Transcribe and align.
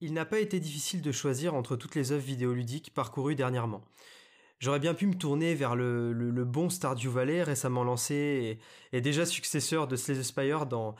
il 0.00 0.12
n'a 0.12 0.24
pas 0.24 0.40
été 0.40 0.60
difficile 0.60 1.02
de 1.02 1.12
choisir 1.12 1.54
entre 1.54 1.76
toutes 1.76 1.94
les 1.94 2.12
œuvres 2.12 2.24
vidéoludiques 2.24 2.92
parcourues 2.94 3.34
dernièrement. 3.34 3.82
J'aurais 4.58 4.78
bien 4.78 4.92
pu 4.92 5.06
me 5.06 5.14
tourner 5.14 5.54
vers 5.54 5.74
le, 5.74 6.44
bon 6.44 6.68
Stardew 6.68 7.08
Valley 7.08 7.42
récemment 7.42 7.82
lancé 7.82 8.58
et, 8.92 9.00
déjà 9.00 9.24
successeur 9.24 9.88
de 9.88 9.96
Slay 9.96 10.18
the 10.18 10.22
Spire 10.22 10.66
dans, 10.66 10.94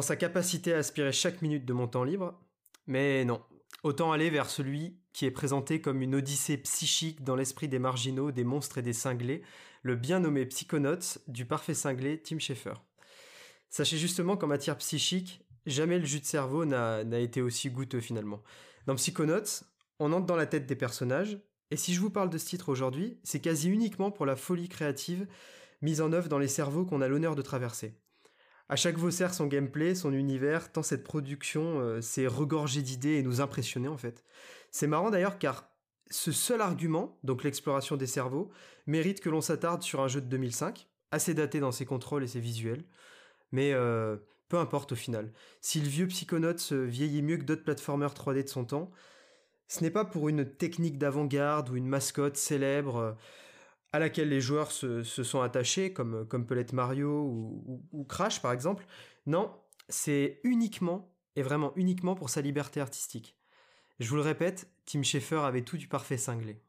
sa 0.00 0.16
capacité 0.16 0.72
à 0.72 0.78
aspirer 0.78 1.12
chaque 1.12 1.42
minute 1.42 1.66
de 1.66 1.72
mon 1.74 1.88
temps 1.88 2.04
libre. 2.04 2.38
Mais 2.86 3.24
non, 3.26 3.42
autant 3.82 4.12
aller 4.12 4.30
vers 4.30 4.48
celui 4.48 4.96
qui 5.12 5.26
est 5.26 5.30
présenté 5.30 5.80
comme 5.80 6.00
une 6.00 6.14
odyssée 6.14 6.56
psychique 6.58 7.22
dans 7.22 7.36
l'esprit 7.36 7.68
des 7.68 7.78
marginaux, 7.78 8.32
des 8.32 8.44
monstres 8.44 8.78
et 8.78 8.82
des 8.82 8.94
cinglés, 8.94 9.42
le 9.82 9.94
bien 9.94 10.20
nommé 10.20 10.46
Psychonauts 10.46 11.18
du 11.28 11.44
parfait 11.44 11.74
cinglé 11.74 12.20
Tim 12.22 12.38
Schafer. 12.38 12.74
Sachez 13.68 13.98
justement 13.98 14.36
qu'en 14.36 14.46
matière 14.46 14.78
psychique, 14.78 15.45
jamais 15.66 15.98
le 15.98 16.04
jus 16.04 16.20
de 16.20 16.24
cerveau 16.24 16.64
n'a 16.64 17.18
été 17.18 17.42
aussi 17.42 17.70
goûteux 17.70 18.00
finalement. 18.00 18.42
Dans 18.86 18.94
Psychonauts, 18.94 19.64
on 19.98 20.12
entre 20.12 20.26
dans 20.26 20.36
la 20.36 20.46
tête 20.46 20.66
des 20.66 20.76
personnages, 20.76 21.38
et 21.70 21.76
si 21.76 21.94
je 21.94 22.00
vous 22.00 22.10
parle 22.10 22.30
de 22.30 22.38
ce 22.38 22.46
titre 22.46 22.68
aujourd'hui, 22.68 23.18
c'est 23.24 23.40
quasi 23.40 23.68
uniquement 23.68 24.10
pour 24.10 24.26
la 24.26 24.36
folie 24.36 24.68
créative 24.68 25.26
mise 25.82 26.00
en 26.00 26.12
œuvre 26.12 26.28
dans 26.28 26.38
les 26.38 26.48
cerveaux 26.48 26.84
qu'on 26.84 27.00
a 27.00 27.08
l'honneur 27.08 27.34
de 27.34 27.42
traverser. 27.42 27.94
À 28.68 28.76
chaque 28.76 28.96
Vaucer 28.96 29.28
son 29.32 29.46
gameplay, 29.46 29.94
son 29.94 30.12
univers, 30.12 30.72
tant 30.72 30.82
cette 30.82 31.04
production 31.04 31.80
euh, 31.80 32.00
s'est 32.00 32.26
regorgée 32.26 32.82
d'idées 32.82 33.14
et 33.14 33.22
nous 33.22 33.40
impressionnait 33.40 33.88
en 33.88 33.96
fait. 33.96 34.24
C'est 34.70 34.86
marrant 34.88 35.10
d'ailleurs 35.10 35.38
car 35.38 35.68
ce 36.10 36.32
seul 36.32 36.60
argument, 36.60 37.18
donc 37.24 37.44
l'exploration 37.44 37.96
des 37.96 38.06
cerveaux, 38.06 38.50
mérite 38.86 39.20
que 39.20 39.28
l'on 39.28 39.40
s'attarde 39.40 39.82
sur 39.82 40.00
un 40.00 40.08
jeu 40.08 40.20
de 40.20 40.26
2005, 40.26 40.88
assez 41.10 41.34
daté 41.34 41.60
dans 41.60 41.72
ses 41.72 41.84
contrôles 41.84 42.24
et 42.24 42.28
ses 42.28 42.40
visuels, 42.40 42.84
mais 43.52 43.72
euh, 43.72 44.16
peu 44.48 44.58
importe 44.58 44.92
au 44.92 44.96
final. 44.96 45.32
Si 45.60 45.80
le 45.80 45.88
vieux 45.88 46.06
Psychonauts 46.06 46.72
vieillit 46.72 47.22
mieux 47.22 47.36
que 47.36 47.44
d'autres 47.44 47.64
platformers 47.64 48.14
3D 48.14 48.44
de 48.44 48.48
son 48.48 48.64
temps, 48.64 48.90
ce 49.68 49.82
n'est 49.82 49.90
pas 49.90 50.04
pour 50.04 50.28
une 50.28 50.44
technique 50.44 50.98
d'avant-garde 50.98 51.70
ou 51.70 51.76
une 51.76 51.88
mascotte 51.88 52.36
célèbre 52.36 52.96
euh, 52.96 53.12
à 53.92 53.98
laquelle 53.98 54.28
les 54.28 54.40
joueurs 54.40 54.72
se, 54.72 55.02
sont 55.02 55.40
attachés, 55.40 55.92
comme, 55.92 56.26
comme 56.28 56.46
peut 56.46 56.54
l'être 56.54 56.72
Mario 56.72 57.10
ou, 57.92 58.04
Crash 58.04 58.42
par 58.42 58.52
exemple. 58.52 58.86
Non, 59.26 59.50
c'est 59.88 60.40
uniquement, 60.44 61.14
et 61.34 61.42
vraiment 61.42 61.72
uniquement 61.76 62.14
pour 62.14 62.30
sa 62.30 62.42
liberté 62.42 62.80
artistique. 62.80 63.38
Je 63.98 64.08
vous 64.08 64.16
le 64.16 64.22
répète, 64.22 64.70
Tim 64.84 65.02
Schafer 65.02 65.44
avait 65.44 65.62
tout 65.62 65.78
du 65.78 65.88
parfait 65.88 66.18
cinglé. 66.18 66.60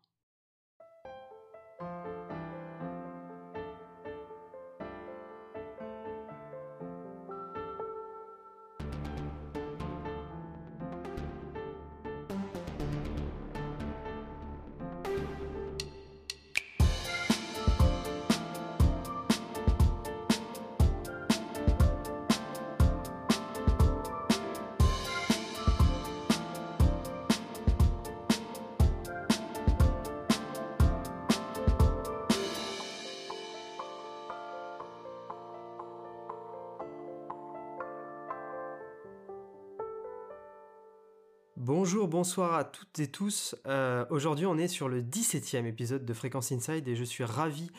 Bonsoir 42.18 42.56
à 42.56 42.64
toutes 42.64 42.98
et 42.98 43.06
tous. 43.06 43.56
Euh, 43.68 44.04
aujourd'hui, 44.10 44.48
on 44.48 44.58
est 44.58 44.68
sur 44.68 44.90
le 44.90 45.04
17e 45.04 45.68
épisode 45.68 46.04
de 46.04 46.14
Fréquence 46.16 46.52
Inside 46.52 46.88
et 46.88 46.96
je 46.96 47.04
suis 47.04 47.24
ravi 47.24 47.70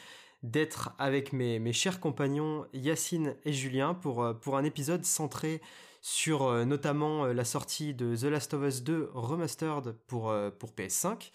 d'être 0.45 0.93
avec 0.97 1.33
mes, 1.33 1.73
chers 1.73 1.99
compagnons 1.99 2.65
Yacine 2.73 3.35
et 3.45 3.53
Julien 3.53 3.95
pour, 3.95 4.23
euh, 4.23 4.35
pour 4.35 4.57
un 4.57 4.63
épisode 4.63 5.05
centré 5.05 5.61
sur 6.03 6.45
euh, 6.45 6.65
notamment 6.65 7.27
la 7.27 7.45
sortie 7.45 7.95
de 7.95 8.15
The 8.15 8.31
Last 8.31 8.55
of 8.55 8.63
Us 8.63 8.85
2 8.85 9.11
Remastered 9.13 9.97
pour, 10.07 10.33
pour 10.61 10.71
PS5. 10.71 11.33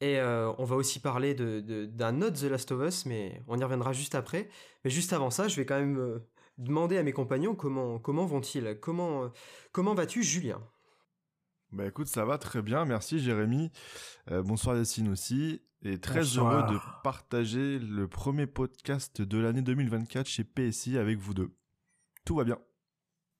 Et 0.00 0.18
on 0.22 0.64
va 0.64 0.76
aussi 0.76 1.00
parler 1.00 1.34
d'un 1.34 2.22
autre 2.22 2.40
The 2.40 2.44
Last 2.44 2.72
of 2.72 2.88
Us, 2.88 3.04
mais 3.04 3.42
on 3.48 3.58
y 3.58 3.62
reviendra 3.62 3.92
juste 3.92 4.14
après. 4.14 4.48
Mais 4.82 4.90
juste 4.90 5.12
avant 5.12 5.28
ça, 5.28 5.46
je 5.46 5.56
vais 5.56 5.66
quand 5.66 5.78
même 5.78 6.22
demander 6.56 6.96
à 6.96 7.02
mes 7.02 7.12
compagnons 7.12 7.54
comment, 7.54 7.98
comment 7.98 8.24
vont-ils? 8.24 8.78
Comment, 8.80 9.30
comment 9.72 9.94
vas-tu, 9.94 10.22
Julien? 10.22 10.62
Bah 11.74 11.86
écoute, 11.86 12.06
ça 12.06 12.24
va 12.24 12.38
très 12.38 12.62
bien, 12.62 12.84
merci 12.84 13.18
Jérémy. 13.18 13.72
Euh, 14.30 14.42
bonsoir 14.42 14.76
Yacine 14.76 15.08
aussi. 15.08 15.60
Et 15.82 15.98
très 15.98 16.22
heureux 16.22 16.62
de 16.62 16.78
partager 17.02 17.78
le 17.78 18.06
premier 18.08 18.46
podcast 18.46 19.20
de 19.20 19.38
l'année 19.38 19.60
2024 19.60 20.26
chez 20.26 20.44
PSI 20.44 20.96
avec 20.96 21.18
vous 21.18 21.34
deux. 21.34 21.50
Tout 22.24 22.36
va 22.36 22.44
bien. 22.44 22.58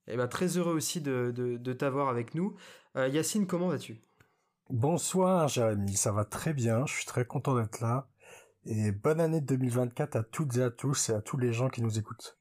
Et 0.06 0.14
eh 0.14 0.16
ben, 0.16 0.26
très 0.26 0.58
heureux 0.58 0.74
aussi 0.74 1.00
de, 1.00 1.32
de, 1.34 1.72
t'avoir 1.72 2.08
avec 2.08 2.34
nous. 2.34 2.54
Euh, 2.96 3.08
Yacine, 3.08 3.46
comment 3.46 3.68
vas-tu? 3.68 4.02
Bonsoir 4.68 5.48
Jérémy, 5.48 5.94
ça 5.94 6.12
va 6.12 6.24
très 6.24 6.52
bien, 6.52 6.84
je 6.86 6.92
suis 6.92 7.06
très 7.06 7.24
content 7.24 7.54
d'être 7.54 7.80
là. 7.80 8.08
Et 8.66 8.90
bonne 8.90 9.20
année 9.20 9.40
2024 9.40 10.16
à 10.16 10.22
toutes 10.24 10.56
et 10.56 10.62
à 10.62 10.70
tous 10.70 11.08
et 11.08 11.12
à 11.12 11.22
tous 11.22 11.38
les 11.38 11.52
gens 11.52 11.68
qui 11.68 11.82
nous 11.82 11.98
écoutent. 11.98 12.36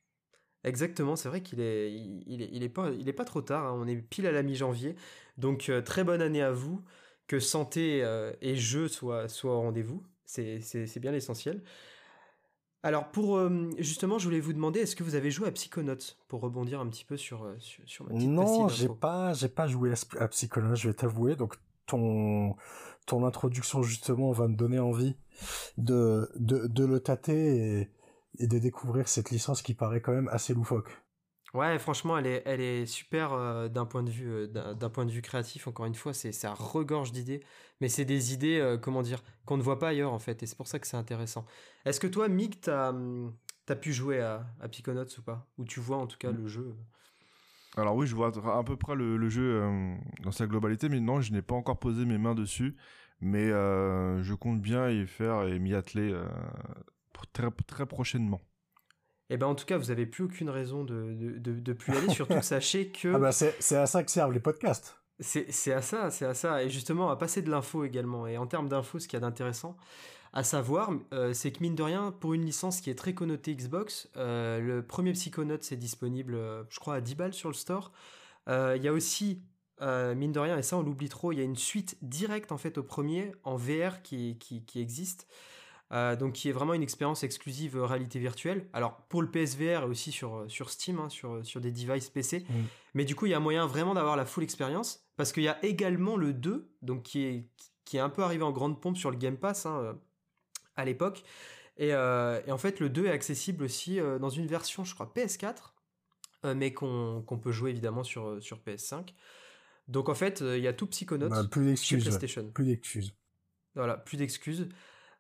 Exactement, 0.64 1.16
c'est 1.18 1.28
vrai 1.28 1.42
qu'il 1.42 1.60
est, 1.60 1.92
il, 1.92 2.42
est, 2.42 2.50
il 2.54 2.64
est 2.64 2.70
pas, 2.70 2.90
il 2.92 3.10
est 3.10 3.14
pas 3.14 3.26
trop 3.26 3.42
tard. 3.42 3.66
Hein. 3.66 3.78
on 3.78 3.88
est 3.88 3.98
pile 3.98 4.28
à 4.28 4.32
la 4.32 4.44
mi-janvier, 4.44 4.96
donc 5.38 5.68
euh, 5.70 5.82
très 5.82 6.04
bonne 6.04 6.22
année 6.22 6.42
à 6.42 6.52
vous. 6.52 6.82
Que 7.28 7.40
santé 7.40 8.04
euh, 8.04 8.34
et 8.42 8.56
jeu 8.56 8.90
soient, 8.90 9.30
soient 9.30 9.56
au 9.56 9.62
rendez-vous, 9.62 10.04
c'est, 10.26 10.60
c'est, 10.60 11.00
bien 11.00 11.12
l'essentiel. 11.12 11.64
Alors 12.84 13.12
pour 13.12 13.38
euh, 13.38 13.70
justement, 13.78 14.20
je 14.20 14.26
voulais 14.26 14.42
vous 14.42 14.52
demander, 14.52 14.82
est-ce 14.82 14.96
que 14.96 15.04
vous 15.04 15.16
avez 15.16 15.32
joué 15.32 15.48
à 15.48 15.52
Psychonauts? 15.52 16.18
Pour 16.28 16.42
rebondir 16.42 16.82
un 16.82 16.88
petit 16.88 17.06
peu 17.06 17.16
sur 17.16 17.50
sur, 17.60 17.82
sur 17.88 18.06
ma 18.06 18.14
petite 18.14 18.30
Non, 18.30 18.68
j'ai 18.68 18.90
pas, 18.90 19.34
j'ai 19.34 19.48
pas 19.48 19.68
joué 19.68 19.94
à, 20.20 20.28
Psychonauts, 20.28 20.76
je 20.76 20.90
vais 20.90 20.94
t'avouer. 20.94 21.36
Donc 21.38 21.56
ton 21.86 22.56
ton 23.06 23.26
introduction 23.26 23.84
justement 23.84 24.32
va 24.32 24.50
me 24.50 24.56
donner 24.56 24.80
envie 24.80 25.16
de 25.78 26.30
de, 26.36 26.68
de 26.68 26.86
le 26.86 27.00
tâter 27.00 27.80
et 27.80 27.90
et 28.40 28.48
de 28.48 28.60
découvrir 28.60 29.08
cette 29.08 29.30
licence 29.30 29.62
qui 29.62 29.74
paraît 29.74 30.02
quand 30.02 30.14
même 30.14 30.30
assez 30.30 30.54
loufoque. 30.54 31.04
Ouais, 31.54 31.78
franchement, 31.78 32.18
elle 32.18 32.26
est, 32.26 32.42
elle 32.46 32.62
est 32.62 32.88
super 32.88 33.34
euh, 33.34 33.68
d'un 33.70 33.86
point 33.86 34.02
de 34.02 34.10
vue, 34.10 34.28
euh, 34.28 34.74
d'un 34.74 34.90
point 34.90 35.06
de 35.06 35.12
vue 35.12 35.22
créatif. 35.22 35.68
Encore 35.68 35.86
une 35.86 35.94
fois, 35.94 36.12
c'est, 36.12 36.32
ça 36.32 36.52
regorge 36.56 37.12
d'idées, 37.12 37.44
mais 37.80 37.90
c'est 37.90 38.06
des 38.06 38.34
idées, 38.34 38.60
euh, 38.60 38.78
comment 38.78 39.04
dire, 39.04 39.24
qu'on 39.46 39.58
ne 39.58 39.62
voit 39.62 39.78
pas 39.78 39.90
ailleurs 39.90 40.14
en 40.14 40.20
fait, 40.20 40.42
et 40.42 40.48
c'est 40.48 40.58
pour 40.58 40.68
ça 40.68 40.80
que 40.80 40.88
c'est 40.88 40.98
intéressant. 40.98 41.46
Est-ce 41.86 42.00
que 42.00 42.08
toi, 42.08 42.28
Mick, 42.28 42.62
t'as, 42.62 42.90
hum, 42.90 43.36
as 43.70 43.76
pu 43.76 43.94
jouer 43.94 44.20
à, 44.20 44.48
à 44.62 44.66
ou 44.66 45.22
pas? 45.22 45.48
Ou 45.60 45.66
tu 45.66 45.80
vois 45.80 45.98
en 45.98 46.08
tout 46.08 46.18
cas 46.18 46.32
le 46.32 46.48
jeu? 46.48 46.76
Alors 47.78 47.96
oui, 47.96 48.08
je 48.08 48.16
vois 48.16 48.32
à 48.58 48.64
peu 48.64 48.76
près 48.76 48.96
le, 48.96 49.30
jeu 49.30 49.64
dans 50.22 50.32
sa 50.32 50.48
globalité, 50.48 50.90
mais 50.90 51.00
non, 51.00 51.22
je 51.22 51.32
n'ai 51.32 51.42
pas 51.42 51.56
encore 51.56 51.80
posé 51.80 52.06
mes 52.06 52.18
mains 52.20 52.36
dessus, 52.36 52.76
mais 53.20 53.50
je 53.50 54.34
compte 54.34 54.62
bien 54.62 54.90
y 54.90 55.08
faire 55.08 55.44
et 55.44 55.60
m'y 55.60 55.74
atteler 55.74 56.14
très, 57.32 57.50
très 57.68 57.86
prochainement. 57.86 58.42
Et 59.30 59.36
eh 59.36 59.38
ben 59.38 59.48
en 59.48 59.56
tout 59.56 59.66
cas, 59.66 59.78
vous 59.78 59.90
avez 59.90 60.06
plus 60.06 60.26
aucune 60.26 60.50
raison 60.50 60.84
de, 60.84 61.16
de, 61.40 61.54
de, 61.54 61.74
plus 61.74 61.96
aller. 61.96 62.10
Surtout 62.14 62.42
sachez 62.42 62.90
que. 62.90 63.16
Ah 63.16 63.20
bah 63.20 63.32
c'est 63.32 63.78
à 63.78 63.86
ça 63.86 64.04
que 64.04 64.12
servent 64.12 64.34
les 64.34 64.40
podcasts. 64.40 64.98
C'est 65.20 65.72
à 65.72 65.82
ça, 65.82 66.12
c'est 66.12 66.26
à 66.26 66.34
ça. 66.34 66.64
Et 66.64 66.70
justement, 66.70 67.10
à 67.10 67.16
passer 67.16 67.42
de 67.42 67.50
l'info 67.50 67.86
également. 67.86 68.28
Et 68.28 68.38
en 68.38 68.48
termes 68.48 68.68
d'info, 68.68 69.00
ce 69.00 69.08
qu'il 69.08 69.16
y 69.16 69.18
a 69.18 69.22
d'intéressant 69.22 69.78
à 70.34 70.44
savoir, 70.44 70.92
euh, 71.14 71.32
c'est 71.34 71.52
que 71.52 71.60
mine 71.62 71.76
de 71.76 71.84
rien, 71.84 72.12
pour 72.12 72.34
une 72.34 72.44
licence 72.44 72.82
qui 72.82 72.90
est 72.90 72.96
très 72.96 73.14
connotée 73.14 73.56
Xbox, 73.56 74.10
euh, 74.18 74.60
le 74.60 74.84
premier 74.84 75.14
Psychonauts 75.14 75.58
est 75.58 75.76
disponible, 75.76 76.34
euh, 76.34 76.64
je 76.70 76.80
crois, 76.80 76.96
à 76.96 77.02
10 77.02 77.16
balles 77.16 77.34
sur 77.34 77.50
le 77.50 77.56
store. 77.56 77.92
Il 78.48 78.82
y 78.82 78.88
a 78.88 78.94
aussi, 78.94 79.44
mine 79.80 80.32
de 80.32 80.40
rien, 80.40 80.58
et 80.58 80.64
ça 80.64 80.76
on 80.76 80.82
l'oublie 80.82 81.08
trop, 81.08 81.32
il 81.32 81.38
y 81.38 81.42
a 81.42 81.46
une 81.46 81.56
suite 81.56 81.98
directe 82.02 82.52
en 82.52 82.58
fait 82.58 82.78
au 82.78 82.84
premier 82.84 83.32
en 83.44 83.56
VR 83.56 84.02
qui, 84.02 84.38
qui, 84.38 84.66
qui 84.66 84.82
existe. 84.82 85.28
Euh, 85.94 86.16
donc 86.16 86.34
qui 86.34 86.50
est 86.50 86.52
vraiment 86.52 86.74
une 86.74 86.82
expérience 86.82 87.24
exclusive 87.24 87.78
euh, 87.78 87.86
réalité 87.86 88.18
virtuelle. 88.18 88.68
Alors 88.74 88.98
pour 89.10 89.22
le 89.22 89.30
PSVR 89.30 89.84
et 89.84 89.86
aussi 89.86 90.12
sur, 90.12 90.38
euh, 90.38 90.50
sur 90.50 90.72
Steam, 90.72 91.00
hein, 91.00 91.08
sur, 91.10 91.46
sur 91.46 91.62
des 91.62 91.72
devices 91.72 92.10
PC. 92.10 92.40
Mm. 92.40 92.54
Mais 92.96 93.06
du 93.06 93.16
coup, 93.16 93.28
il 93.28 93.30
y 93.30 93.36
a 93.36 93.40
moyen 93.40 93.68
vraiment 93.68 93.94
d'avoir 93.94 94.16
la 94.16 94.26
full 94.26 94.44
expérience 94.44 95.06
parce 95.18 95.32
qu'il 95.32 95.44
y 95.44 95.48
a 95.48 95.64
également 95.64 96.18
le 96.18 96.34
2, 96.34 96.68
donc 96.82 97.04
qui 97.04 97.24
est, 97.24 97.48
qui 97.86 97.98
est 97.98 98.00
un 98.00 98.10
peu 98.10 98.24
arrivé 98.24 98.44
en 98.44 98.52
grande 98.52 98.82
pompe 98.82 98.98
sur 98.98 99.12
le 99.12 99.18
Game 99.18 99.38
Pass 99.38 99.68
hein, 99.68 99.96
à 100.76 100.84
l'époque. 100.84 101.24
Et, 101.78 101.90
et, 101.90 102.52
en 102.52 102.58
fait, 102.58 102.80
le 102.80 102.90
2 102.90 103.06
est 103.06 103.12
accessible 103.12 103.64
aussi 103.64 104.00
dans 104.20 104.30
une 104.30 104.48
version, 104.48 104.84
je 104.84 104.94
crois, 104.94 105.12
PS4, 105.16 105.74
mais 106.56 106.72
qu'on 106.72 107.40
peut 107.42 107.52
jouer 107.52 107.72
évidemment 107.72 108.04
sur, 108.04 108.42
sur 108.42 108.60
PS5. 108.60 109.10
Donc 109.88 110.08
en 110.08 110.16
fait, 110.16 110.42
il 110.42 110.62
y 110.62 110.68
a 110.68 110.74
tout 110.74 110.88
Psychonauts 110.88 111.30
bah, 111.30 111.44
plus 111.50 111.76
PlayStation. 111.88 112.50
Plus 112.52 112.66
d'excuses. 112.66 113.14
Voilà, 113.76 113.98
plus 113.98 114.18
d'excuses. 114.18 114.70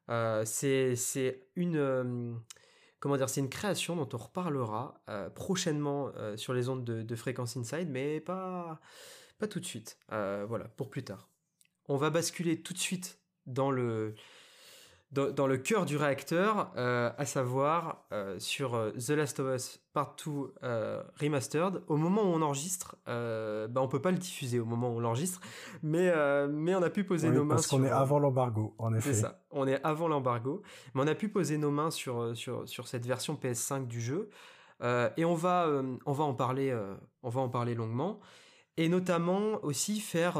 Euh, 0.10 0.44
c'est 0.46 1.48
une 1.56 1.78
euh, 1.78 2.34
comment 3.00 3.18
dire, 3.18 3.30
c'est 3.30 3.42
une 3.42 3.50
création 3.50 3.96
dont 3.96 4.10
on 4.14 4.18
reparlera 4.18 5.02
euh, 5.10 5.30
prochainement 5.30 6.12
sur 6.36 6.54
les 6.54 6.70
ondes 6.70 6.84
de, 6.84 7.02
de 7.02 7.16
Fréquence 7.16 7.58
Inside, 7.58 7.90
mais 7.90 8.20
pas 8.20 8.80
pas 9.40 9.48
tout 9.48 9.60
de 9.60 9.66
suite. 9.66 9.98
voilà, 10.10 10.66
pour 10.78 10.90
plus 10.90 11.04
tard. 11.04 11.30
On 11.90 11.98
va 11.98 12.10
basculer 12.10 12.62
tout 12.62 12.74
de 12.74 12.80
suite 12.80 13.20
dans 13.46 13.72
le, 13.72 14.16
dans, 15.14 15.48
le 15.48 15.58
cœur 15.58 15.86
du 15.86 15.98
réacteur, 15.98 16.72
euh, 16.76 17.12
à 17.18 17.26
savoir 17.26 18.06
euh, 18.12 18.38
sur 18.40 18.74
euh, 18.74 18.92
The 18.92 19.12
Last 19.12 19.40
of 19.40 19.56
Us 19.56 19.80
Part 19.94 20.16
2 20.26 20.32
Remastered. 21.22 21.84
Au 21.88 21.98
moment 21.98 22.24
où 22.24 22.34
on 22.34 22.42
enregistre, 22.42 22.96
bah, 23.06 23.82
on 23.82 23.88
peut 23.88 24.02
pas 24.02 24.12
le 24.12 24.18
diffuser 24.18 24.60
au 24.60 24.66
moment 24.66 24.90
où 24.90 24.98
on 24.98 25.00
l'enregistre, 25.00 25.40
mais, 25.84 26.12
mais 26.48 26.74
on 26.74 26.82
a 26.82 26.90
pu 26.90 27.04
poser 27.04 27.30
nos 27.30 27.44
mains 27.44 27.56
parce 27.56 27.68
qu'on 27.68 27.84
est 27.84 27.92
avant 27.92 28.18
l'embargo, 28.18 28.74
en 28.80 28.94
effet. 28.94 29.14
C'est 29.14 29.22
ça, 29.22 29.44
on 29.52 29.68
est 29.68 29.84
avant 29.84 30.08
l'embargo, 30.08 30.64
mais 30.96 31.02
on 31.04 31.08
a 31.08 31.14
pu 31.14 31.30
poser 31.30 31.60
nos 31.60 31.70
mains 31.70 31.92
sur, 31.92 32.36
sur, 32.36 32.68
sur 32.68 32.88
cette 32.88 33.06
version 33.06 33.36
PS5 33.36 33.86
du 33.86 34.02
jeu, 34.02 34.30
et 34.82 35.26
on 35.26 35.36
va, 35.36 35.70
on, 36.08 36.12
va 36.12 36.24
en 36.24 36.34
parler, 36.34 36.76
on 37.22 37.30
va 37.30 37.42
en 37.42 37.50
parler 37.50 37.76
longuement, 37.76 38.20
et 38.78 38.90
notamment 38.90 39.64
aussi 39.64 40.00
faire 40.00 40.40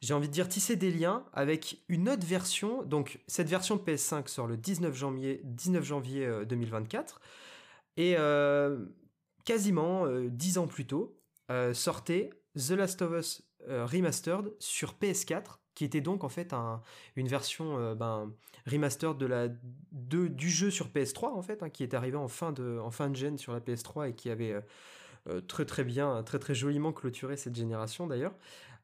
j'ai 0.00 0.14
envie 0.14 0.28
de 0.28 0.32
dire 0.32 0.48
tisser 0.48 0.76
des 0.76 0.90
liens 0.90 1.24
avec 1.32 1.82
une 1.88 2.08
autre 2.08 2.26
version. 2.26 2.82
Donc 2.82 3.20
cette 3.26 3.48
version 3.48 3.76
PS5 3.76 4.28
sort 4.28 4.46
le 4.46 4.56
19 4.56 4.94
janvier, 4.94 5.42
19 5.44 5.84
janvier 5.84 6.30
2024. 6.46 7.20
Et 7.96 8.14
euh, 8.16 8.86
quasiment 9.44 10.06
euh, 10.06 10.28
dix 10.30 10.56
ans 10.56 10.66
plus 10.66 10.86
tôt, 10.86 11.20
euh, 11.50 11.74
sortait 11.74 12.30
The 12.56 12.70
Last 12.70 13.02
of 13.02 13.12
Us 13.12 13.42
Remastered 13.68 14.54
sur 14.58 14.94
PS4, 14.94 15.58
qui 15.74 15.84
était 15.84 16.00
donc 16.00 16.24
en 16.24 16.30
fait 16.30 16.54
une 17.14 17.28
version 17.28 17.94
ben, 17.94 18.32
remastered 18.66 19.18
de 19.18 19.26
la, 19.26 19.48
du 19.92 20.48
jeu 20.48 20.70
sur 20.70 20.88
PS3 20.88 21.26
en 21.26 21.42
fait, 21.42 21.62
hein, 21.62 21.68
qui 21.68 21.82
est 21.82 21.92
arrivé 21.92 22.16
en 22.16 22.28
fin 22.28 22.52
de, 22.52 22.78
en 22.78 22.90
fin 22.90 23.10
de 23.10 23.16
gen 23.16 23.36
sur 23.36 23.52
la 23.52 23.60
PS3 23.60 24.08
et 24.08 24.14
qui 24.14 24.30
avait 24.30 24.54
très 25.46 25.66
très 25.66 25.84
bien, 25.84 26.22
très 26.22 26.38
très 26.38 26.54
joliment 26.54 26.94
clôturé 26.94 27.36
cette 27.36 27.54
génération 27.54 28.06
d'ailleurs. 28.06 28.32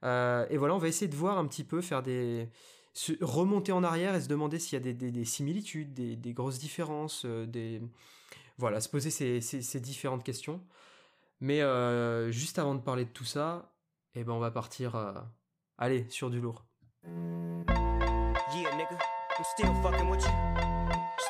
Euh, 0.05 0.47
et 0.51 0.57
voilà, 0.57 0.75
on 0.75 0.79
va 0.79 0.89
essayer 0.89 1.09
de 1.09 1.17
voir 1.17 1.39
un 1.39 1.47
petit 1.47 1.65
peu, 1.65 1.81
faire 1.81 2.03
des 2.03 2.49
remonter 3.21 3.73
en 3.73 3.85
arrière 3.85 4.15
et 4.15 4.23
se 4.23 4.29
demander 4.29 4.59
s'il 4.59 4.83
y 4.83 4.89
a 4.89 4.93
des, 4.93 5.25
similitudes, 5.27 5.93
des, 5.93 6.33
grosses 6.33 6.59
différences, 6.59 7.25
euh, 7.27 7.45
des 7.45 7.83
voilà, 8.57 8.81
se 8.81 8.89
poser 8.89 9.11
ces, 9.11 9.81
différentes 9.81 10.25
questions. 10.25 10.63
Mais 11.41 11.61
euh, 11.61 12.31
juste 12.31 12.59
avant 12.59 12.75
de 12.75 12.81
parler 12.81 13.05
de 13.05 13.11
tout 13.11 13.25
ça, 13.25 13.75
eh 14.15 14.25
ben 14.25 14.33
on 14.33 14.39
va 14.39 14.51
partir, 14.51 14.97
allez, 15.77 16.07
sur 16.09 16.31
du 16.31 16.41
lourd. 16.41 16.65
Yeah, 18.55 18.71
nigga, 18.77 18.99
I'm 19.39 19.45
still 19.45 19.75
fucking 19.83 20.09
with 20.09 20.25
you. 20.25 20.33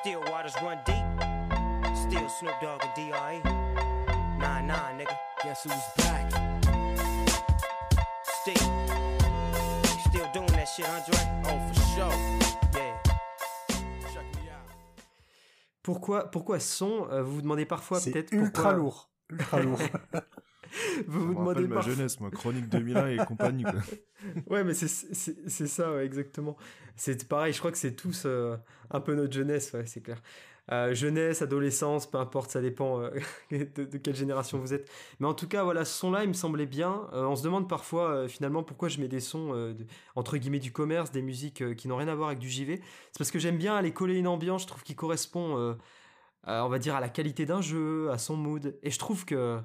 Still 0.01 0.21
waters 0.31 0.55
run 0.63 0.79
deep. 0.87 1.97
Still 1.97 2.29
Snoop 2.29 2.55
Dogg 2.61 2.85
and 2.85 2.95
D.R.E. 2.95 3.41
Nah, 4.39 4.61
nah, 4.61 4.93
nigga. 4.93 5.17
Guess 5.43 5.65
who's 5.65 5.73
back? 5.97 6.46
Pourquoi, 15.83 16.31
pourquoi 16.31 16.61
son 16.61 17.09
euh, 17.11 17.23
Vous 17.23 17.37
vous 17.37 17.43
demandez 17.43 17.65
parfois 17.65 17.99
peut-être 17.99 18.33
ultra 18.33 18.75
lourd, 18.75 19.11
ultra 19.31 19.61
lourd. 19.61 19.79
vous 21.07 21.29
vous 21.29 21.35
demandez 21.35 21.67
ma 21.67 21.81
jeunesse, 21.81 22.21
moi, 22.21 22.31
Chronique 22.31 22.69
2001 22.69 23.07
et 23.09 23.17
compagnie. 23.25 23.63
Quoi. 23.63 23.81
ouais, 24.49 24.65
mais 24.65 24.75
c'est 24.75 25.67
ça, 25.67 26.05
exactement. 26.05 26.59
C'est 26.95 27.27
pareil, 27.27 27.55
je 27.55 27.59
crois 27.59 27.73
que 27.73 27.79
c'est 27.79 27.95
tous 27.95 28.25
euh, 28.27 28.57
un 28.91 29.01
peu 29.01 29.15
notre 29.15 29.33
jeunesse, 29.33 29.73
ouais, 29.73 29.87
c'est 29.87 30.03
clair. 30.03 30.21
Euh, 30.73 30.95
jeunesse, 30.95 31.43
adolescence, 31.43 32.11
peu 32.11 32.19
importe, 32.19 32.51
ça 32.51 32.61
dépend 32.61 33.01
euh, 33.01 33.11
de, 33.51 33.99
quelle 33.99 34.17
génération 34.17 34.59
vous 34.59 34.75
êtes. 34.75 34.91
Mais 35.21 35.27
en 35.27 35.35
tout 35.35 35.47
cas, 35.47 35.63
voilà, 35.63 35.85
ce 35.85 35.97
son-là, 35.99 36.25
il 36.25 36.29
me 36.29 36.35
semblait 36.35 36.67
bien. 36.67 37.09
Euh, 37.13 37.25
on 37.27 37.37
se 37.37 37.45
demande 37.45 37.69
parfois, 37.69 38.29
finalement, 38.29 38.63
pourquoi 38.63 38.89
je 38.89 39.01
mets 39.01 39.09
des 39.09 39.21
sons, 39.21 39.77
entre 40.17 40.37
guillemets, 40.37 40.59
du 40.59 40.73
commerce, 40.73 41.13
des 41.13 41.23
musiques 41.23 41.75
qui 41.77 41.89
n'ont 41.89 41.97
rien 41.97 42.09
à 42.09 42.15
voir 42.15 42.29
avec 42.29 42.41
du 42.41 42.51
JV. 42.51 42.81
C'est 43.13 43.19
parce 43.19 43.31
que 43.31 43.39
j'aime 43.39 43.59
bien 43.59 43.77
aller 43.77 43.93
coller 43.93 44.17
une 44.17 44.29
ambiance, 44.29 44.63
je 44.63 44.67
trouve, 44.69 44.83
qui 44.83 44.95
correspond, 44.95 45.77
on 46.47 46.69
va 46.69 46.79
dire, 46.79 46.97
à 46.97 47.01
la 47.01 47.09
qualité 47.09 47.47
d'un 47.47 47.61
jeu, 47.61 48.11
à 48.11 48.19
son 48.19 48.37
mood. 48.37 48.77
Et 48.83 48.91
je 48.91 48.99
trouve 48.99 49.25
que 49.25 49.61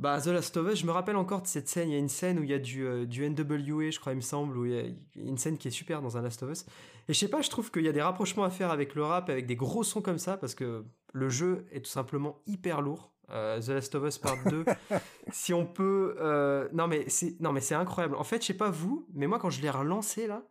bah, 0.00 0.18
The 0.18 0.28
Last 0.28 0.56
of 0.56 0.72
Us, 0.72 0.78
je 0.78 0.86
me 0.86 0.92
rappelle 0.92 1.16
encore 1.16 1.42
de 1.42 1.46
cette 1.46 1.68
scène. 1.68 1.90
Il 1.90 1.92
y 1.92 1.96
a 1.96 1.98
une 1.98 2.08
scène 2.08 2.38
où 2.38 2.42
il 2.42 2.48
y 2.48 2.54
a 2.54 2.58
du, 2.58 2.86
euh, 2.86 3.04
du 3.04 3.28
NWA, 3.28 3.90
je 3.90 4.00
crois, 4.00 4.12
il 4.12 4.16
me 4.16 4.22
semble, 4.22 4.56
où 4.56 4.64
il 4.64 4.72
y 4.72 4.78
a 4.78 4.84
une 5.16 5.36
scène 5.36 5.58
qui 5.58 5.68
est 5.68 5.70
super 5.70 6.00
dans 6.00 6.16
un 6.16 6.22
Last 6.22 6.42
of 6.42 6.50
Us. 6.50 6.64
Et 7.06 7.12
je 7.12 7.18
sais 7.18 7.28
pas, 7.28 7.42
je 7.42 7.50
trouve 7.50 7.70
qu'il 7.70 7.82
y 7.82 7.88
a 7.88 7.92
des 7.92 8.00
rapprochements 8.00 8.44
à 8.44 8.50
faire 8.50 8.70
avec 8.70 8.94
le 8.94 9.04
rap, 9.04 9.28
avec 9.28 9.46
des 9.46 9.56
gros 9.56 9.84
sons 9.84 10.00
comme 10.00 10.18
ça, 10.18 10.38
parce 10.38 10.54
que 10.54 10.86
le 11.12 11.28
jeu 11.28 11.66
est 11.70 11.82
tout 11.82 11.90
simplement 11.90 12.40
hyper 12.46 12.80
lourd. 12.80 13.12
Euh, 13.28 13.60
The 13.60 13.68
Last 13.68 13.94
of 13.94 14.08
Us 14.08 14.18
Part 14.18 14.42
2. 14.48 14.64
si 15.32 15.52
on 15.52 15.66
peut. 15.66 16.16
Euh, 16.18 16.68
non, 16.72 16.88
mais 16.88 17.04
c'est, 17.08 17.38
non, 17.38 17.52
mais 17.52 17.60
c'est 17.60 17.74
incroyable. 17.74 18.16
En 18.16 18.24
fait, 18.24 18.40
je 18.40 18.46
sais 18.46 18.54
pas 18.54 18.70
vous, 18.70 19.06
mais 19.12 19.26
moi, 19.26 19.38
quand 19.38 19.50
je 19.50 19.60
l'ai 19.60 19.70
relancé 19.70 20.26
là, 20.26 20.42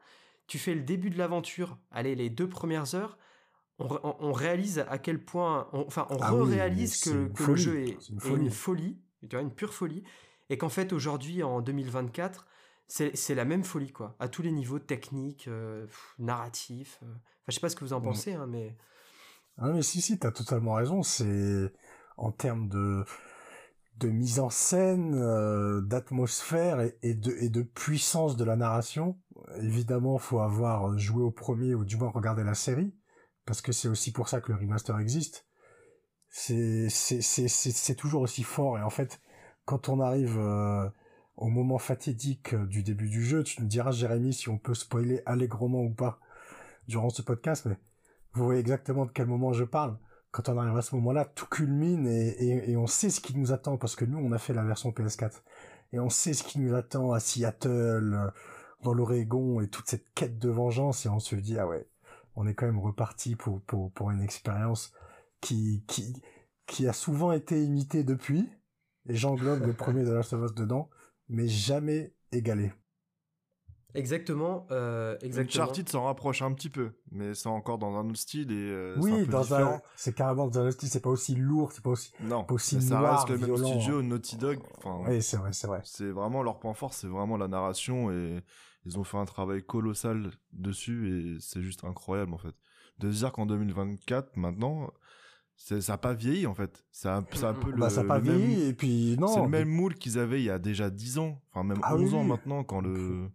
tu 0.46 0.60
fais 0.60 0.76
le 0.76 0.82
début 0.82 1.10
de 1.10 1.18
l'aventure, 1.18 1.80
allez, 1.90 2.14
les 2.14 2.30
deux 2.30 2.48
premières 2.48 2.94
heures. 2.94 3.18
On, 3.80 4.34
réalise 4.34 4.84
à 4.90 4.98
quel 4.98 5.24
point, 5.24 5.70
enfin, 5.72 6.06
on 6.10 6.18
ah 6.20 6.34
réalise 6.44 7.00
que, 7.00 7.32
le 7.48 7.56
jeu 7.56 7.80
est, 7.80 8.10
une 8.10 8.52
folie 8.52 8.98
tu 9.28 9.36
vois, 9.36 9.42
une 9.42 9.54
pure 9.54 9.74
folie, 9.74 10.04
et 10.50 10.58
qu'en 10.58 10.70
fait 10.70 10.94
aujourd'hui 10.94 11.44
en 11.44 11.62
2024 11.62 12.48
c'est 12.90 13.36
la 13.36 13.46
même 13.46 13.64
folie 13.64 13.92
quoi, 13.92 14.16
à 14.20 14.28
tous 14.28 14.42
les 14.42 14.52
niveaux 14.52 14.80
techniques, 14.80 15.48
euh, 15.48 15.86
narratifs. 16.18 17.00
Euh. 17.04 17.06
Enfin, 17.06 17.46
je 17.50 17.54
sais 17.54 17.60
pas 17.60 17.70
ce 17.70 17.76
que 17.76 17.86
vous 17.86 17.94
en 17.94 18.02
pensez, 18.02 18.34
hein, 18.34 18.48
mais. 18.48 18.76
Ah 19.58 19.70
mais 19.72 19.84
si 19.84 20.02
si, 20.02 20.18
t'as 20.18 20.32
totalement 20.32 20.74
raison. 20.74 21.04
C'est 21.04 21.72
en 22.18 22.32
termes 22.32 22.68
de 22.68 23.06
de 23.98 24.08
mise 24.08 24.40
en 24.40 24.50
scène, 24.50 25.14
euh, 25.16 25.82
d'atmosphère 25.82 26.80
et, 27.02 27.14
de, 27.14 27.32
et 27.42 27.50
de 27.50 27.62
puissance 27.62 28.38
de 28.38 28.46
la 28.46 28.56
narration. 28.56 29.20
Évidemment, 29.58 30.18
faut 30.18 30.40
avoir 30.40 30.98
joué 30.98 31.22
au 31.22 31.32
premier 31.32 31.76
ou 31.76 31.84
du 31.84 31.98
moins 31.98 32.10
regarder 32.10 32.46
la 32.46 32.54
série, 32.54 32.96
parce 33.46 33.62
que 33.62 33.74
c'est 33.74 33.90
aussi 33.90 34.14
pour 34.14 34.30
ça 34.30 34.40
que 34.40 34.54
le 34.54 34.58
remaster 34.58 34.98
existe 35.00 35.49
c'est 36.30 37.96
toujours 37.98 38.22
aussi 38.22 38.44
fort 38.44 38.78
et 38.78 38.82
en 38.82 38.90
fait 38.90 39.20
quand 39.66 39.90
on 39.90 40.00
arrive 40.00 40.38
euh, 40.38 40.88
au 41.38 41.48
moment 41.48 41.80
fatidique 41.80 42.54
euh, 42.54 42.66
du 42.66 42.84
début 42.84 43.10
du 43.10 43.24
jeu 43.24 43.44
tu 43.44 43.62
me 43.62 43.68
diras 43.68 43.92
Jérémy 43.92 44.34
si 44.34 44.50
on 44.50 44.58
peut 44.58 44.76
spoiler 44.76 45.22
allègrement 45.26 45.82
ou 45.82 45.90
pas 45.90 46.20
durant 46.88 47.10
ce 47.10 47.22
podcast 47.22 47.66
mais 47.66 47.78
vous 48.34 48.46
voyez 48.46 48.60
exactement 48.60 49.06
de 49.06 49.12
quel 49.12 49.26
moment 49.26 49.54
je 49.54 49.64
parle. 49.64 49.98
Quand 50.32 50.48
on 50.50 50.58
arrive 50.58 50.78
à 50.78 50.84
ce 50.84 50.94
moment-là 50.96 51.26
tout 51.26 51.48
culmine 51.48 52.06
et, 52.06 52.72
et, 52.72 52.78
on 52.78 52.86
sait 52.86 53.10
ce 53.10 53.20
qui 53.20 53.36
nous 53.36 53.52
attend 53.52 53.78
parce 53.78 53.96
que 53.96 54.06
nous 54.06 54.20
on 54.20 54.32
a 54.32 54.38
fait 54.38 54.54
la 54.54 54.64
version 54.64 54.92
PS4 54.92 55.42
et 55.92 56.00
on 56.00 56.10
sait 56.10 56.34
ce 56.34 56.44
qui 56.44 56.60
nous 56.60 56.76
attend 56.76 57.12
à 57.12 57.20
Seattle 57.20 58.14
euh, 58.14 58.30
dans 58.84 58.94
l'Oregon 58.94 59.60
et 59.60 59.68
toute 59.68 59.88
cette 59.88 60.14
quête 60.14 60.38
de 60.38 60.50
vengeance 60.50 61.08
et 61.08 61.10
on 61.10 61.20
se 61.20 61.36
dit 61.36 61.58
ah 61.58 61.68
ouais 61.68 61.88
on 62.36 62.46
est 62.48 62.54
quand 62.54 62.68
même 62.68 62.80
reparti 62.80 63.36
pour 63.36 63.62
pour 63.62 63.92
pour 63.92 64.12
une 64.12 64.22
expérience 64.22 64.94
qui, 65.42 65.84
qui, 65.88 66.22
qui 66.68 66.88
a 66.88 66.94
souvent 66.94 67.32
été 67.32 67.64
imité 67.64 68.04
depuis, 68.04 68.50
et 69.08 69.16
j'englobe 69.16 69.66
le 69.66 69.74
premier 69.74 70.04
de 70.04 70.12
Last 70.12 70.34
of 70.34 70.44
Us 70.44 70.54
dedans, 70.54 70.90
mais 71.28 71.48
jamais 71.48 72.14
égalé. 72.32 72.72
Exactement, 73.96 74.68
euh, 74.70 75.18
exactement. 75.22 75.64
Uncharted 75.64 75.90
s'en 75.90 76.04
rapproche 76.04 76.44
un 76.44 76.54
petit 76.54 76.70
peu, 76.70 76.92
mais 77.12 77.34
c'est 77.34 77.50
encore 77.50 77.80
dans 77.80 77.98
un 77.98 78.08
autre 78.08 78.20
style 78.20 78.52
et 78.52 78.56
euh, 78.56 78.96
oui, 79.00 79.26
dans 79.26 79.56
un, 79.56 79.82
c'est 79.96 80.14
carrément 80.14 80.48
dans 80.48 80.60
un 80.60 80.68
autre 80.68 80.74
style, 80.74 80.90
c'est 80.90 81.00
pas 81.00 81.10
aussi 81.10 81.34
lourd, 81.34 81.72
c'est 81.72 81.84
pas 81.84 81.90
aussi, 81.90 82.12
non, 82.22 82.44
pas 82.44 82.54
aussi 82.54 82.80
ça 82.84 83.00
noir, 83.00 83.26
reste 83.26 83.42
le 83.42 83.48
même 83.48 83.58
studio, 83.58 84.04
Naughty 84.04 84.38
Dog. 84.38 84.60
Enfin, 84.78 85.02
oui, 85.08 85.24
c'est 85.24 85.38
vrai, 85.38 85.54
c'est 85.54 85.66
vrai. 85.66 85.82
C'est 85.86 86.12
vraiment 86.12 86.44
leur 86.44 86.60
point 86.60 86.76
fort, 86.76 86.94
c'est 86.94 87.08
vraiment 87.08 87.36
la 87.36 87.48
narration 87.48 88.12
et 88.12 88.44
ils 88.86 89.00
ont 89.00 89.04
fait 89.04 89.18
un 89.18 89.26
travail 89.26 89.64
colossal 89.64 90.30
dessus 90.54 91.10
et 91.10 91.38
c'est 91.40 91.64
juste 91.64 91.84
incroyable 91.84 92.36
en 92.36 92.38
fait. 92.38 92.54
De 93.00 93.12
se 93.12 93.18
dire 93.18 93.32
qu'en 93.32 93.48
2024, 93.48 94.38
maintenant, 94.38 94.94
ça 95.60 95.94
n'a 95.94 95.98
pas 95.98 96.14
vieilli 96.14 96.48
en 96.48 96.56
fait. 96.56 96.86
C'est 96.92 97.10
un, 97.10 97.18
un, 97.18 97.22
peu 97.22 97.72
bah, 97.74 97.88
le. 97.88 97.90
ça 97.90 98.04
pas 98.04 98.20
vieilli 98.20 98.64
et 98.68 98.74
puis 98.74 99.18
non. 99.20 99.28
C'est 99.28 99.42
le 99.42 99.50
même 99.50 99.68
moule 99.68 99.96
qu'ils 99.96 100.18
avaient 100.18 100.42
il 100.42 100.46
y 100.46 100.50
a 100.50 100.58
déjà 100.58 100.90
10 100.90 101.20
ans, 101.20 101.42
enfin 101.52 101.64
même 101.64 101.82
11 101.84 102.14
ah 102.14 102.18
ans 102.18 102.24
maintenant 102.24 102.64
quand 102.64 102.80
le 102.80 103.30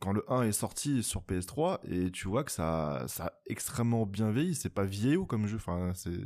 quand 0.00 0.12
le 0.12 0.30
1 0.30 0.42
est 0.42 0.52
sorti 0.52 1.02
sur 1.02 1.22
PS3 1.22 1.78
et 1.88 2.10
tu 2.10 2.28
vois 2.28 2.44
que 2.44 2.50
ça 2.50 3.04
ça 3.06 3.26
a 3.26 3.32
extrêmement 3.46 4.06
bien 4.06 4.32
vieilli. 4.32 4.54
C'est 4.56 4.74
pas 4.74 4.84
vieillot 4.84 5.24
comme 5.24 5.46
jeu, 5.46 5.56
enfin 5.56 5.92
c'est 5.94 6.18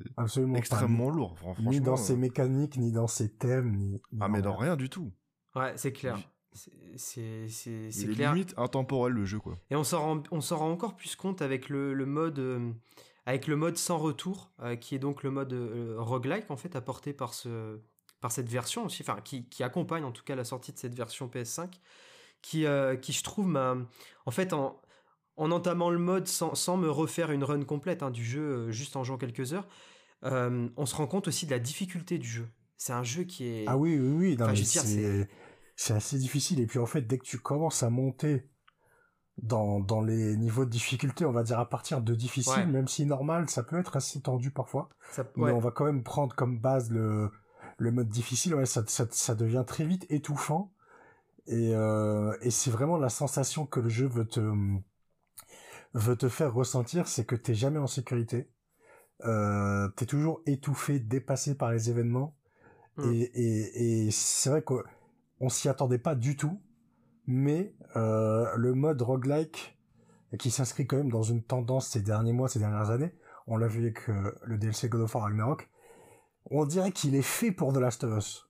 extrêmement 0.57 1.11
lourd. 1.11 1.39
Franchement, 1.39 1.71
ni 1.71 1.81
dans 1.81 1.97
ses 1.97 2.15
euh. 2.15 2.17
mécaniques, 2.17 2.79
ni 2.79 2.91
dans 2.91 3.07
ses 3.07 3.31
thèmes, 3.31 3.77
ni. 3.77 4.01
Ah 4.21 4.29
mais 4.29 4.41
dans 4.41 4.57
rien 4.57 4.77
du 4.77 4.89
tout. 4.89 5.13
Ouais, 5.55 5.75
c'est 5.77 5.93
clair. 5.93 6.19
C'est 6.53 6.73
c'est 7.49 7.91
c'est 7.91 8.09
clair. 8.09 8.33
limite 8.33 8.55
intemporel 8.57 9.13
le 9.13 9.25
jeu 9.25 9.39
quoi. 9.39 9.57
Et 9.71 9.77
on 9.77 9.85
s'en 9.85 10.01
rend 10.01 10.23
on 10.33 10.41
s'en 10.41 10.57
rend 10.57 10.71
encore 10.71 10.97
plus 10.97 11.15
compte 11.15 11.43
avec 11.43 11.69
le, 11.69 11.93
le 11.93 12.07
mode. 12.07 12.39
Euh, 12.39 12.73
avec 13.27 13.47
le 13.47 13.57
mode 13.57 13.77
sans 13.77 13.99
retour, 13.99 14.51
euh, 14.63 14.77
qui 14.77 14.95
est 14.95 14.99
donc 14.99 15.23
le 15.23 15.31
mode 15.31 15.53
euh, 15.53 15.97
roguelike 15.99 16.51
en 16.51 16.57
fait 16.57 16.77
apporté 16.77 17.13
par, 17.13 17.35
ce, 17.35 17.79
par 18.21 18.33
cette 18.33 18.49
version 18.49 18.87
aussi, 18.87 19.03
enfin 19.03 19.21
qui, 19.23 19.49
qui, 19.49 19.63
accompagne 19.63 20.05
en 20.05 20.13
tout 20.13 20.25
cas 20.25 20.35
la 20.35 20.45
sortie 20.45 20.73
de 20.73 20.79
cette 20.79 20.95
version 20.95 21.29
PS5, 21.29 21.69
qui, 22.43 22.67
euh, 22.67 22.97
qui 22.97 23.13
je 23.13 23.23
trouve 23.23 23.47
m'a... 23.47 23.77
En 24.27 24.31
fait, 24.31 24.53
en, 24.53 24.81
en 25.37 25.51
entamant 25.51 25.91
le 25.91 25.99
mode 25.99 26.27
sans, 26.27 26.55
sans 26.55 26.77
me 26.77 26.91
refaire 26.91 27.31
une 27.31 27.45
run 27.45 27.65
complète 27.65 28.03
hein, 28.03 28.11
du 28.11 28.25
jeu, 28.25 28.71
juste 28.71 28.97
en 28.97 29.05
jouant 29.05 29.19
quelques 29.19 29.53
heures, 29.53 29.69
on 30.23 30.87
se 30.87 30.95
rend 30.95 31.07
compte 31.07 31.29
aussi 31.29 31.47
de 31.47 31.51
la 31.51 31.59
difficulté 31.59 32.19
du 32.19 32.29
jeu. 32.29 32.49
C'est 32.77 32.93
un 32.93 33.03
jeu 33.03 33.25
qui 33.25 33.47
est... 33.47 33.65
Ah 33.67 33.77
oui, 33.77 33.99
oui, 33.99 34.37
oui. 34.39 34.65
c'est 34.65 35.29
c'est 35.81 35.95
assez 35.95 36.19
difficile. 36.19 36.61
Et 36.61 36.67
puis 36.67 36.79
en 36.79 36.85
fait, 36.85 37.01
dès 37.07 37.17
que 37.17 37.25
tu 37.25 37.39
commences 37.39 37.83
à 37.83 37.89
monter 37.89 38.50
dans, 39.43 39.81
dans 39.81 40.01
les 40.03 40.37
niveaux 40.37 40.65
de 40.65 40.71
difficulté, 40.71 41.25
on 41.25 41.33
va 41.33 41.43
dire 41.43 41.59
à 41.59 41.69
partir 41.69 42.01
de 42.03 42.15
difficile, 42.15 42.67
même 42.69 42.89
si 42.89 43.07
normal, 43.07 43.49
ça 43.49 43.63
peut 43.63 43.79
être 43.79 43.97
assez 43.97 44.21
tendu 44.21 44.51
parfois. 44.51 44.89
Mais 45.37 45.53
on 45.53 45.59
va 45.59 45.71
quand 45.71 45.85
même 45.85 46.03
prendre 46.03 46.35
comme 46.35 46.59
base 46.59 46.91
le, 46.91 47.31
le 47.79 47.91
mode 47.91 48.09
difficile. 48.09 48.55
Ouais, 48.55 48.67
ça, 48.67 48.83
ça, 48.87 49.07
ça 49.11 49.35
devient 49.35 49.65
très 49.67 49.85
vite 49.85 50.07
étouffant. 50.11 50.73
Et, 51.47 51.75
euh, 51.75 52.37
et 52.43 52.51
c'est 52.51 52.71
vraiment 52.71 52.99
la 52.99 53.09
sensation 53.09 53.67
que 53.67 53.81
le 53.81 53.89
jeu 53.89 54.07
veut 54.07 54.27
te, 54.27 54.41
veut 55.95 56.17
te 56.17 56.29
faire 56.29 56.53
ressentir, 56.53 57.09
c'est 57.09 57.25
que 57.25 57.35
t'es 57.35 57.55
jamais 57.55 57.79
en 57.79 57.87
sécurité. 57.87 58.51
Euh, 59.25 59.89
t'es 59.97 60.07
toujours 60.07 60.43
étouffé, 60.47 61.01
dépassé 61.01 61.57
par 61.57 61.73
les 61.73 61.91
événements. 61.91 62.37
Mm. 62.97 63.13
Et, 63.13 63.21
et, 63.35 64.07
et 64.07 64.11
c'est 64.11 64.51
vrai 64.51 64.63
qu'on 64.63 65.49
s'y 65.49 65.69
attendait 65.69 65.99
pas 65.99 66.15
du 66.15 66.37
tout 66.37 66.61
mais 67.31 67.73
le 67.95 68.73
mode 68.73 69.03
roguelike 69.03 69.79
qui 70.39 70.51
s'inscrit 70.51 70.87
quand 70.87 70.97
même 70.97 71.11
dans 71.11 71.23
une 71.23 71.43
tendance 71.43 71.89
ces 71.89 72.01
derniers 72.01 72.33
mois, 72.33 72.49
ces 72.49 72.59
dernières 72.61 72.91
années, 72.91 73.15
on 73.47 73.57
l'a 73.57 73.67
vu 73.67 73.81
avec 73.81 74.09
euh, 74.09 74.33
le 74.45 74.59
DLC 74.59 74.89
God 74.89 75.03
of 75.03 75.15
War 75.15 75.25
Ragnarok, 75.25 75.69
on 76.51 76.65
dirait 76.65 76.93
qu'il 76.93 77.15
est 77.15 77.23
fait 77.23 77.53
pour 77.53 77.73
The 77.73 77.79
Last 77.79 78.05
of 78.05 78.17
Us. 78.17 78.49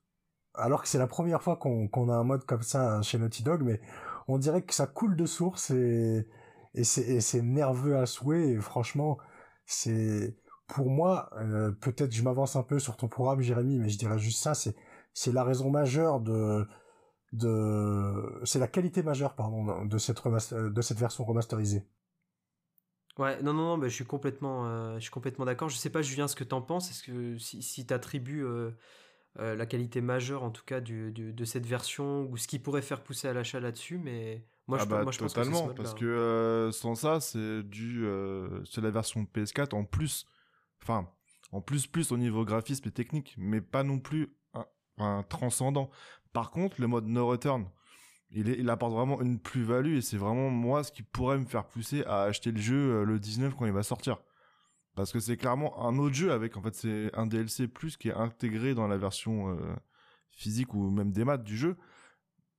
Alors 0.54 0.82
que 0.82 0.88
c'est 0.88 0.99
la 0.99 1.06
première 1.06 1.42
fois 1.42 1.56
qu'on 1.56 2.09
a 2.09 2.14
un 2.14 2.25
mode 2.25 2.44
comme 2.44 2.62
ça 2.62 3.00
chez 3.02 3.18
Naughty 3.18 3.42
Dog, 3.42 3.62
mais 3.62 3.80
on 4.28 4.37
dirait 4.37 4.62
que 4.62 4.75
ça 4.75 4.87
coule 4.87 5.16
de 5.16 5.26
source 5.26 5.70
et, 5.70 6.28
et 6.75 6.85
c'est 6.85 7.42
nerveux 7.42 7.97
à 7.97 8.06
souhait. 8.06 8.50
Et 8.50 8.56
franchement, 8.59 9.18
c'est 9.64 10.37
pour 10.66 10.90
moi, 10.90 11.30
euh, 11.38 11.70
peut-être 11.70 12.12
je 12.12 12.23
m'avance 12.23 12.56
un 12.56 12.62
peu 12.62 12.78
sur 12.78 12.97
ton 12.97 13.09
programme, 13.09 13.40
Jérémy, 13.40 13.78
mais 13.78 13.88
je 13.88 13.99
dirais 13.99 14.18
juste 14.18 14.42
ça, 14.42 14.54
c'est 14.54 14.76
c'est 15.12 15.32
la 15.32 15.44
raison 15.44 15.70
majeure 15.70 16.20
de 16.20 16.66
de 17.32 18.40
c'est 18.44 18.58
la 18.58 18.66
qualité 18.68 19.02
majeure 19.02 19.34
pardon 19.34 19.84
de 19.84 19.99
cette 19.99 20.20
de 20.26 20.82
cette 20.82 20.99
version 20.99 21.25
remasterisée. 21.25 21.87
Ouais, 23.18 23.42
non, 23.42 23.52
non, 23.52 23.76
non, 23.76 23.82
je 23.82 23.88
suis 23.88 24.06
complètement, 24.06 24.66
euh, 24.66 24.94
je 24.94 25.00
suis 25.00 25.10
complètement 25.10 25.44
d'accord. 25.44 25.68
Je 25.68 25.76
sais 25.76 25.90
pas, 25.90 26.00
Julien, 26.00 26.26
ce 26.26 26.37
que 26.37 26.44
t'en 26.44 26.62
penses. 26.62 26.90
Est-ce 26.90 27.02
que 27.02 27.37
si, 27.38 27.62
si 27.62 27.87
tu 27.87 27.92
attribues 27.92 28.44
euh, 28.44 28.70
euh, 29.38 29.54
la 29.56 29.66
qualité 29.66 30.00
majeure, 30.00 30.42
en 30.42 30.50
tout 30.50 30.64
cas, 30.64 30.80
du, 30.80 31.12
de 31.12 31.44
cette 31.44 31.66
version, 31.66 32.22
ou 32.30 32.38
ce 32.38 32.49
qui 32.49 32.58
pourrait 32.58 32.82
faire 32.82 33.02
pousser 33.02 33.28
à 33.28 33.34
l'achat 33.34 33.60
là-dessus, 33.60 33.99
mais 33.99 34.46
moi, 34.68 34.78
je, 34.78 34.84
ah 34.84 34.87
bah, 34.87 35.02
moi, 35.02 35.12
je 35.12 35.18
totalement, 35.18 35.66
pense 35.66 35.70
que 35.70 35.76
parce 35.76 35.94
que 35.94 36.70
sans 36.72 36.94
ça, 36.94 37.20
c'est 37.20 37.62
du, 37.62 38.06
c'est 38.64 38.80
la 38.80 38.90
version 38.90 39.26
PS4 39.34 39.75
en 39.75 39.84
plus, 39.84 40.25
enfin, 40.82 41.06
en 41.52 41.60
plus 41.60 41.87
plus 41.87 42.12
au 42.12 42.16
niveau 42.16 42.44
graphisme 42.46 42.88
et 42.88 42.92
technique, 42.92 43.34
mais 43.37 43.60
pas 43.60 43.82
non 43.82 43.99
plus 43.99 44.34
un, 44.54 44.66
un 44.99 45.25
transcendant. 45.25 45.90
Par 46.32 46.50
contre, 46.50 46.80
le 46.80 46.87
mode 46.87 47.06
no 47.06 47.26
return, 47.26 47.68
il, 48.30 48.70
apporte 48.70 48.92
vraiment 48.92 49.20
une 49.20 49.40
plus-value 49.40 49.96
et 49.96 50.00
c'est 50.00 50.16
vraiment 50.16 50.50
moi 50.50 50.84
ce 50.84 50.92
qui 50.92 51.02
pourrait 51.02 51.38
me 51.38 51.46
faire 51.46 51.66
pousser 51.66 52.04
à 52.04 52.22
acheter 52.22 52.52
le 52.52 52.60
jeu 52.60 53.00
euh, 53.00 53.04
le 53.04 53.18
19 53.18 53.56
quand 53.56 53.66
il 53.66 53.72
va 53.72 53.82
sortir. 53.82 54.18
Parce 54.94 55.12
que 55.12 55.20
c'est 55.20 55.37
clairement 55.37 55.87
un 55.87 55.99
autre 55.99 56.14
jeu 56.14 56.32
avec, 56.32 56.56
en 56.56 56.62
fait, 56.62 56.75
c'est 56.75 57.10
un 57.16 57.26
DLC 57.26 57.68
plus 57.68 57.96
qui 57.96 58.08
est 58.08 58.14
intégré 58.14 58.75
dans 58.75 58.87
la 58.87 58.99
version 58.99 59.50
euh, 59.50 59.75
physique 60.30 60.75
ou 60.75 60.90
même 60.90 61.12
des 61.12 61.25
maths 61.25 61.42
du 61.42 61.56
jeu. 61.56 61.76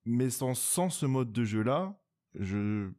Mais 0.06 0.30
sans, 0.30 0.56
ce 0.56 1.06
mode 1.06 1.32
de 1.32 1.44
jeu 1.44 1.62
là, 1.62 1.98
je, 2.36 2.90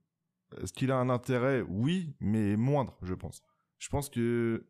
est-ce 0.61 0.73
qu'il 0.73 0.93
a 0.93 0.97
un 0.97 1.11
intérêt? 1.11 1.63
Oui, 1.69 2.15
mais 2.21 2.57
moindre, 2.57 2.97
je 3.03 3.15
pense. 3.15 3.43
Je 3.79 3.89
pense 3.89 4.09
que, 4.09 4.67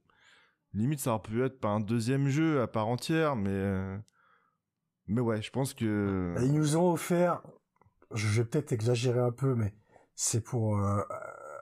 limite, 0.73 1.01
ça 1.01 1.11
aurait 1.11 1.23
pu 1.23 1.43
être 1.45 1.61
pas 1.61 1.69
un 1.69 1.81
deuxième 1.81 2.29
jeu 2.29 2.63
à 2.63 2.67
part 2.67 2.89
entière, 2.89 3.37
mais, 3.37 3.51
euh, 3.51 3.99
mais 5.13 5.21
ouais, 5.21 5.43
je 5.43 5.51
pense 5.51 5.75
que. 5.75 6.35
Ils 6.41 6.53
nous 6.53 6.77
ont 6.77 6.93
offert, 6.93 7.43
je 8.13 8.27
vais 8.29 8.45
peut-être 8.45 8.73
exagérer 8.73 9.21
un 9.21 9.33
peu, 9.33 9.55
mais 9.55 9.75
c'est 10.15 10.43
pour 10.43 10.79
euh, 10.79 11.03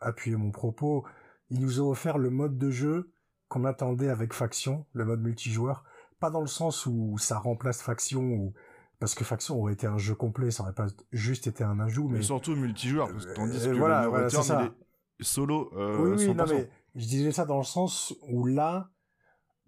appuyer 0.00 0.36
mon 0.36 0.50
propos. 0.50 1.04
Ils 1.50 1.60
nous 1.60 1.80
ont 1.80 1.90
offert 1.90 2.18
le 2.18 2.30
mode 2.30 2.58
de 2.58 2.70
jeu 2.70 3.12
qu'on 3.48 3.64
attendait 3.64 4.08
avec 4.08 4.32
Faction, 4.32 4.86
le 4.92 5.04
mode 5.04 5.20
multijoueur. 5.20 5.84
Pas 6.20 6.30
dans 6.30 6.40
le 6.40 6.46
sens 6.46 6.86
où 6.86 7.18
ça 7.18 7.38
remplace 7.38 7.82
Faction 7.82 8.22
ou 8.22 8.52
parce 9.00 9.14
que 9.14 9.24
Faction 9.24 9.58
aurait 9.58 9.72
été 9.72 9.86
un 9.86 9.96
jeu 9.96 10.14
complet, 10.14 10.50
ça 10.50 10.62
aurait 10.62 10.74
pas 10.74 10.86
juste 11.10 11.46
été 11.46 11.64
un 11.64 11.80
ajout, 11.80 12.08
mais, 12.08 12.20
surtout 12.20 12.54
multijoueur, 12.54 13.10
parce 13.10 13.24
que 13.24 13.32
tandis 13.32 13.66
euh, 13.66 13.72
que 13.72 13.78
voilà, 13.78 14.02
le 14.02 14.08
voilà, 14.10 14.26
est 14.26 15.22
solo. 15.22 15.72
Euh, 15.74 16.16
oui, 16.16 16.26
oui, 16.26 16.34
non 16.34 16.44
mais 16.46 16.68
je 16.94 17.06
disais 17.06 17.32
ça 17.32 17.46
dans 17.46 17.56
le 17.56 17.64
sens 17.64 18.14
où 18.28 18.44
là, 18.44 18.90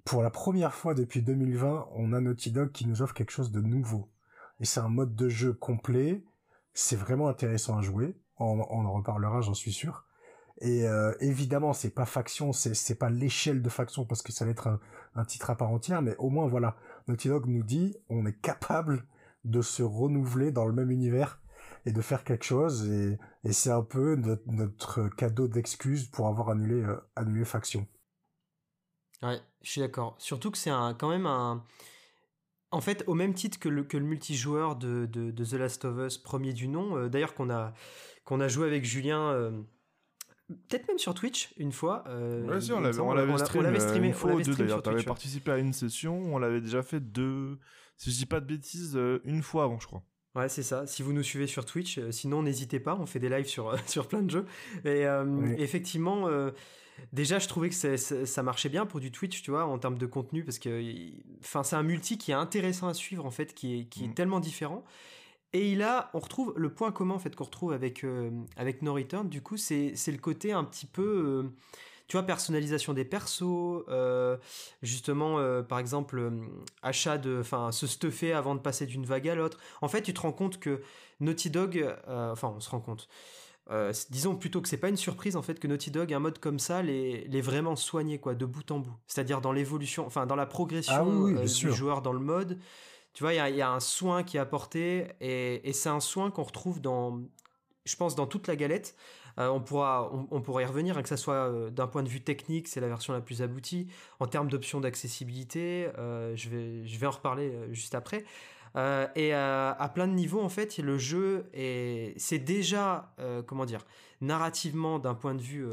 pour 0.05 0.23
la 0.23 0.31
première 0.31 0.75
fois 0.75 0.95
depuis 0.95 1.23
2020, 1.23 1.89
on 1.95 2.13
a 2.13 2.21
Naughty 2.21 2.51
Dog 2.51 2.73
qui 2.73 2.87
nous 2.87 3.03
offre 3.03 3.15
quelque 3.15 3.31
chose 3.31 3.53
de 3.53 3.61
nouveau. 3.61 4.09
Et 4.61 4.65
c'est 4.65 4.81
un 4.81 4.89
mode 4.89 5.15
de 5.15 5.29
jeu 5.29 5.53
complet. 5.53 6.25
C'est 6.75 6.97
vraiment 6.97 7.29
intéressant 7.29 7.79
à 7.79 7.83
jouer. 7.83 8.17
On, 8.39 8.61
en 8.61 8.93
reparlera, 8.93 9.41
j'en 9.41 9.55
suis 9.55 9.73
sûr. 9.73 10.05
Et 10.61 10.87
euh, 10.87 11.13
évidemment, 11.21 11.73
c'est 11.73 11.91
pas 11.91 12.07
faction, 12.07 12.53
c'est 12.53 12.99
pas 12.99 13.11
l'échelle 13.11 13.63
de 13.63 13.69
faction 13.69 14.05
parce 14.05 14.23
que 14.23 14.33
ça 14.33 14.45
va 14.45 14.51
être 14.51 14.81
un, 15.15 15.25
titre 15.25 15.51
à 15.51 15.57
part 15.57 15.71
entière, 15.71 16.03
mais 16.03 16.17
au 16.17 16.31
moins 16.31 16.47
voilà, 16.47 16.77
Naughty 17.09 17.29
Dog 17.29 17.47
nous 17.47 17.63
dit 17.63 17.97
on 18.09 18.27
est 18.27 18.41
capable 18.41 19.07
de 19.45 19.61
se 19.61 19.83
renouveler 19.83 20.53
dans 20.53 20.67
le 20.67 20.73
même 20.73 20.91
univers 20.91 21.41
et 21.85 21.93
de 21.93 22.01
faire 22.01 22.23
quelque 22.23 22.45
chose 22.45 22.89
et, 22.89 23.19
c'est 23.51 23.71
un 23.71 23.83
peu 23.83 24.15
notre, 24.47 25.09
cadeau 25.09 25.49
d'excuse 25.49 26.07
pour 26.07 26.29
avoir 26.29 26.51
annulé 26.51 26.83
euh, 26.83 26.97
annulé 27.17 27.45
faction. 27.45 27.89
Ouais, 29.23 29.41
je 29.63 29.71
suis 29.71 29.81
d'accord. 29.81 30.17
Surtout 30.19 30.51
que 30.51 30.59
c'est 30.59 30.71
un, 30.71 30.95
quand 30.95 31.09
même 31.09 31.27
un. 31.27 31.65
En 32.71 32.81
fait, 32.81 33.05
au 33.07 33.15
même 33.15 33.35
titre 33.35 33.59
que 33.59 33.69
le, 33.69 33.85
que 33.85 33.97
le 33.97 34.05
multijoueur 34.05 34.77
de, 34.77 35.07
de, 35.07 35.45
The 35.45 35.53
Last 35.53 35.85
of 35.85 35.99
Us, 35.99 36.19
premier 36.19 36.53
du 36.53 36.69
nom, 36.69 36.97
euh, 36.97 37.09
d'ailleurs 37.09 37.35
qu'on 37.35 37.51
a, 37.51 37.75
qu'on 38.25 38.41
a 38.41 38.49
joué 38.49 38.67
avec 38.67 38.85
Julien, 38.85 39.31
euh, 39.31 39.51
peut-être 40.49 40.89
même 40.89 40.99
sur 40.99 41.13
Twitch 41.13 41.53
une 41.59 41.73
fois. 41.73 42.03
Euh, 42.09 42.47
ouais, 42.47 42.61
si, 42.63 42.73
on 42.73 42.81
l'avait, 42.81 42.99
on 42.99 43.13
l'avait 43.13 43.37
streamé, 43.39 43.79
streamé, 43.79 44.09
une 44.09 44.15
fois 44.15 44.33
ou 44.33 44.43
deux 44.43 44.55
d'ailleurs. 44.55 44.83
T'avais 44.83 45.03
participé 45.03 45.53
à 45.53 45.59
une 45.59 45.75
session, 45.75 46.17
on 46.17 46.39
l'avait 46.39 46.63
déjà 46.63 46.83
fait 46.83 47.01
deux, 47.01 47.59
si 47.99 48.11
je 48.11 48.17
dis 48.17 48.27
pas 48.27 48.41
de 48.41 48.47
bêtises, 48.47 48.99
une 49.25 49.43
fois 49.43 49.65
avant, 49.65 49.79
je 49.79 49.87
crois. 49.87 50.03
Ouais, 50.35 50.49
c'est 50.49 50.63
ça. 50.63 50.87
Si 50.87 51.03
vous 51.03 51.13
nous 51.13 51.23
suivez 51.23 51.47
sur 51.47 51.67
Twitch, 51.67 52.01
sinon 52.09 52.43
n'hésitez 52.43 52.81
pas, 52.81 52.97
on 52.99 53.05
fait 53.05 53.19
des 53.19 53.29
lives 53.29 53.49
sur, 53.49 53.77
sur 53.87 54.09
plein 54.09 54.23
de 54.23 54.31
jeux. 54.31 54.47
Et 54.87 55.05
effectivement, 55.59 56.27
Déjà, 57.13 57.39
je 57.39 57.49
trouvais 57.49 57.69
que 57.69 57.97
ça 57.97 58.43
marchait 58.43 58.69
bien 58.69 58.87
pour 58.87 59.01
du 59.01 59.11
Twitch, 59.11 59.43
tu 59.43 59.51
vois, 59.51 59.65
en 59.65 59.79
termes 59.79 59.99
de 59.99 60.07
contenu, 60.07 60.45
parce 60.45 60.59
que, 60.59 60.83
enfin, 61.41 61.63
c'est 61.63 61.77
un 61.77 61.83
multi 61.83 62.19
qui 62.19 62.31
est 62.31 62.35
intéressant 62.35 62.89
à 62.89 62.95
suivre, 62.95 63.27
en 63.27 63.31
fait, 63.31 63.55
qui 63.55 63.81
est, 63.81 63.85
qui 63.85 64.05
est 64.05 64.09
mm. 64.09 64.15
tellement 64.15 64.41
différent. 64.41 64.85
Et 65.53 65.73
il 65.73 65.83
a, 65.83 66.11
on 66.15 66.19
retrouve 66.19 66.55
le 66.57 66.73
point 66.73 66.93
commun, 66.93 67.15
en 67.15 67.19
fait, 67.19 67.37
qu'on 67.37 67.45
retrouve 67.45 67.73
avec, 67.73 68.05
euh, 68.05 68.31
avec 68.57 68.83
No 68.83 68.95
Return, 68.95 69.29
du 69.29 69.43
coup, 69.43 69.57
c'est 69.57 69.93
le 70.07 70.19
côté 70.19 70.53
un 70.53 70.65
petit 70.65 70.87
peu, 70.87 71.03
euh, 71.03 71.43
tu 72.09 72.17
vois, 72.17 72.25
personnalisation 72.25 72.95
des 72.95 73.05
persos, 73.05 73.85
euh, 73.89 74.39
justement, 74.83 75.63
par 75.65 75.79
exemple, 75.79 76.31
achat 76.83 77.19
de, 77.19 77.39
enfin, 77.41 77.73
se 77.73 77.87
stuffer 77.87 78.33
avant 78.33 78.55
de 78.55 78.61
passer 78.61 78.87
d'une 78.87 79.05
vague 79.05 79.29
à 79.29 79.35
l'autre. 79.35 79.59
En 79.83 79.89
fait, 79.89 80.03
tu 80.03 80.15
te 80.15 80.21
rends 80.21 80.33
compte 80.33 80.59
que 80.59 80.81
Naughty 81.21 81.51
Dog, 81.51 81.95
enfin, 82.07 82.55
on 82.57 82.61
se 82.61 82.71
rend 82.71 82.81
compte 82.81 83.09
euh, 83.71 83.93
disons 84.11 84.35
plutôt 84.35 84.61
que 84.61 84.69
c'est 84.69 84.77
pas 84.77 84.89
une 84.89 84.97
surprise 84.97 85.37
en 85.37 85.43
fait 85.43 85.61
que 85.61 85.69
Naughty 85.69 85.93
Dog 85.93 86.13
un 86.13 86.19
mode 86.19 86.41
comme 86.41 86.59
ça 86.59 86.83
les, 86.83 87.29
les 87.29 87.41
vraiment 87.41 87.77
soigné 87.77 88.19
quoi 88.19 88.35
de 88.35 88.45
bout 88.45 88.69
en 88.73 88.81
bout. 88.81 88.97
C'est-à-dire 89.07 89.41
dans 89.41 89.53
l'évolution 89.53 90.05
enfin 90.05 90.27
dans 90.27 90.35
la 90.35 90.47
progression 90.47 90.93
ah 90.97 91.41
euh, 91.41 91.45
du 91.45 91.73
joueur 91.73 92.03
dans 92.03 92.13
le 92.13 92.19
mode 92.19 92.59
tu 93.13 93.23
vois 93.23 93.35
il 93.35 93.57
y 93.57 93.63
a, 93.63 93.71
un 93.71 93.79
soin 93.79 94.25
qui 94.25 94.37
est 94.37 94.41
apporté 94.41 95.07
et, 95.21 95.73
c'est 95.73 95.89
un 95.89 96.01
soin 96.01 96.33
qu'on 96.33 96.43
retrouve 96.43 96.81
dans 96.81 97.21
je 97.85 97.97
pense 97.97 98.15
dans 98.15 98.27
toute 98.27 98.49
la 98.49 98.57
galette. 98.57 98.97
Euh, 99.39 99.49
on 99.49 99.61
pourra 99.61 100.11
on, 100.31 100.43
pourra 100.43 100.63
y 100.63 100.65
revenir 100.65 100.99
hein, 100.99 101.03
que 101.03 101.09
ça 101.09 101.17
soit 101.17 101.71
d'un 101.71 101.87
point 101.87 102.03
de 102.03 102.09
vue 102.09 102.21
technique 102.21 102.69
c'est 102.69 102.81
la 102.81 102.89
version 102.89 103.13
la 103.13 103.21
plus 103.21 103.43
aboutie. 103.43 103.87
En 104.19 104.27
termes 104.27 104.49
d'options 104.49 104.81
d'accessibilité 104.81 105.89
je 105.97 106.49
vais 106.49 106.85
je 106.85 106.99
vais 106.99 107.07
en 107.07 107.13
reparler 107.13 107.53
juste 107.71 107.95
après 107.95 108.25
euh, 108.77 109.07
et 109.15 109.35
euh, 109.35 109.73
à 109.79 109.89
plein 109.89 110.07
de 110.07 110.13
niveaux, 110.15 110.41
en 110.41 110.49
fait, 110.49 110.79
le 110.79 110.99
jeu 110.99 111.47
est, 111.53 112.15
c'est 112.17 112.39
déjà, 112.39 113.15
euh, 113.19 113.43
comment 113.43 113.67
dire, 113.67 113.85
narrativement 114.21 114.99
d'un 114.99 115.15
point 115.15 115.35
de 115.35 115.43
vue, 115.43 115.67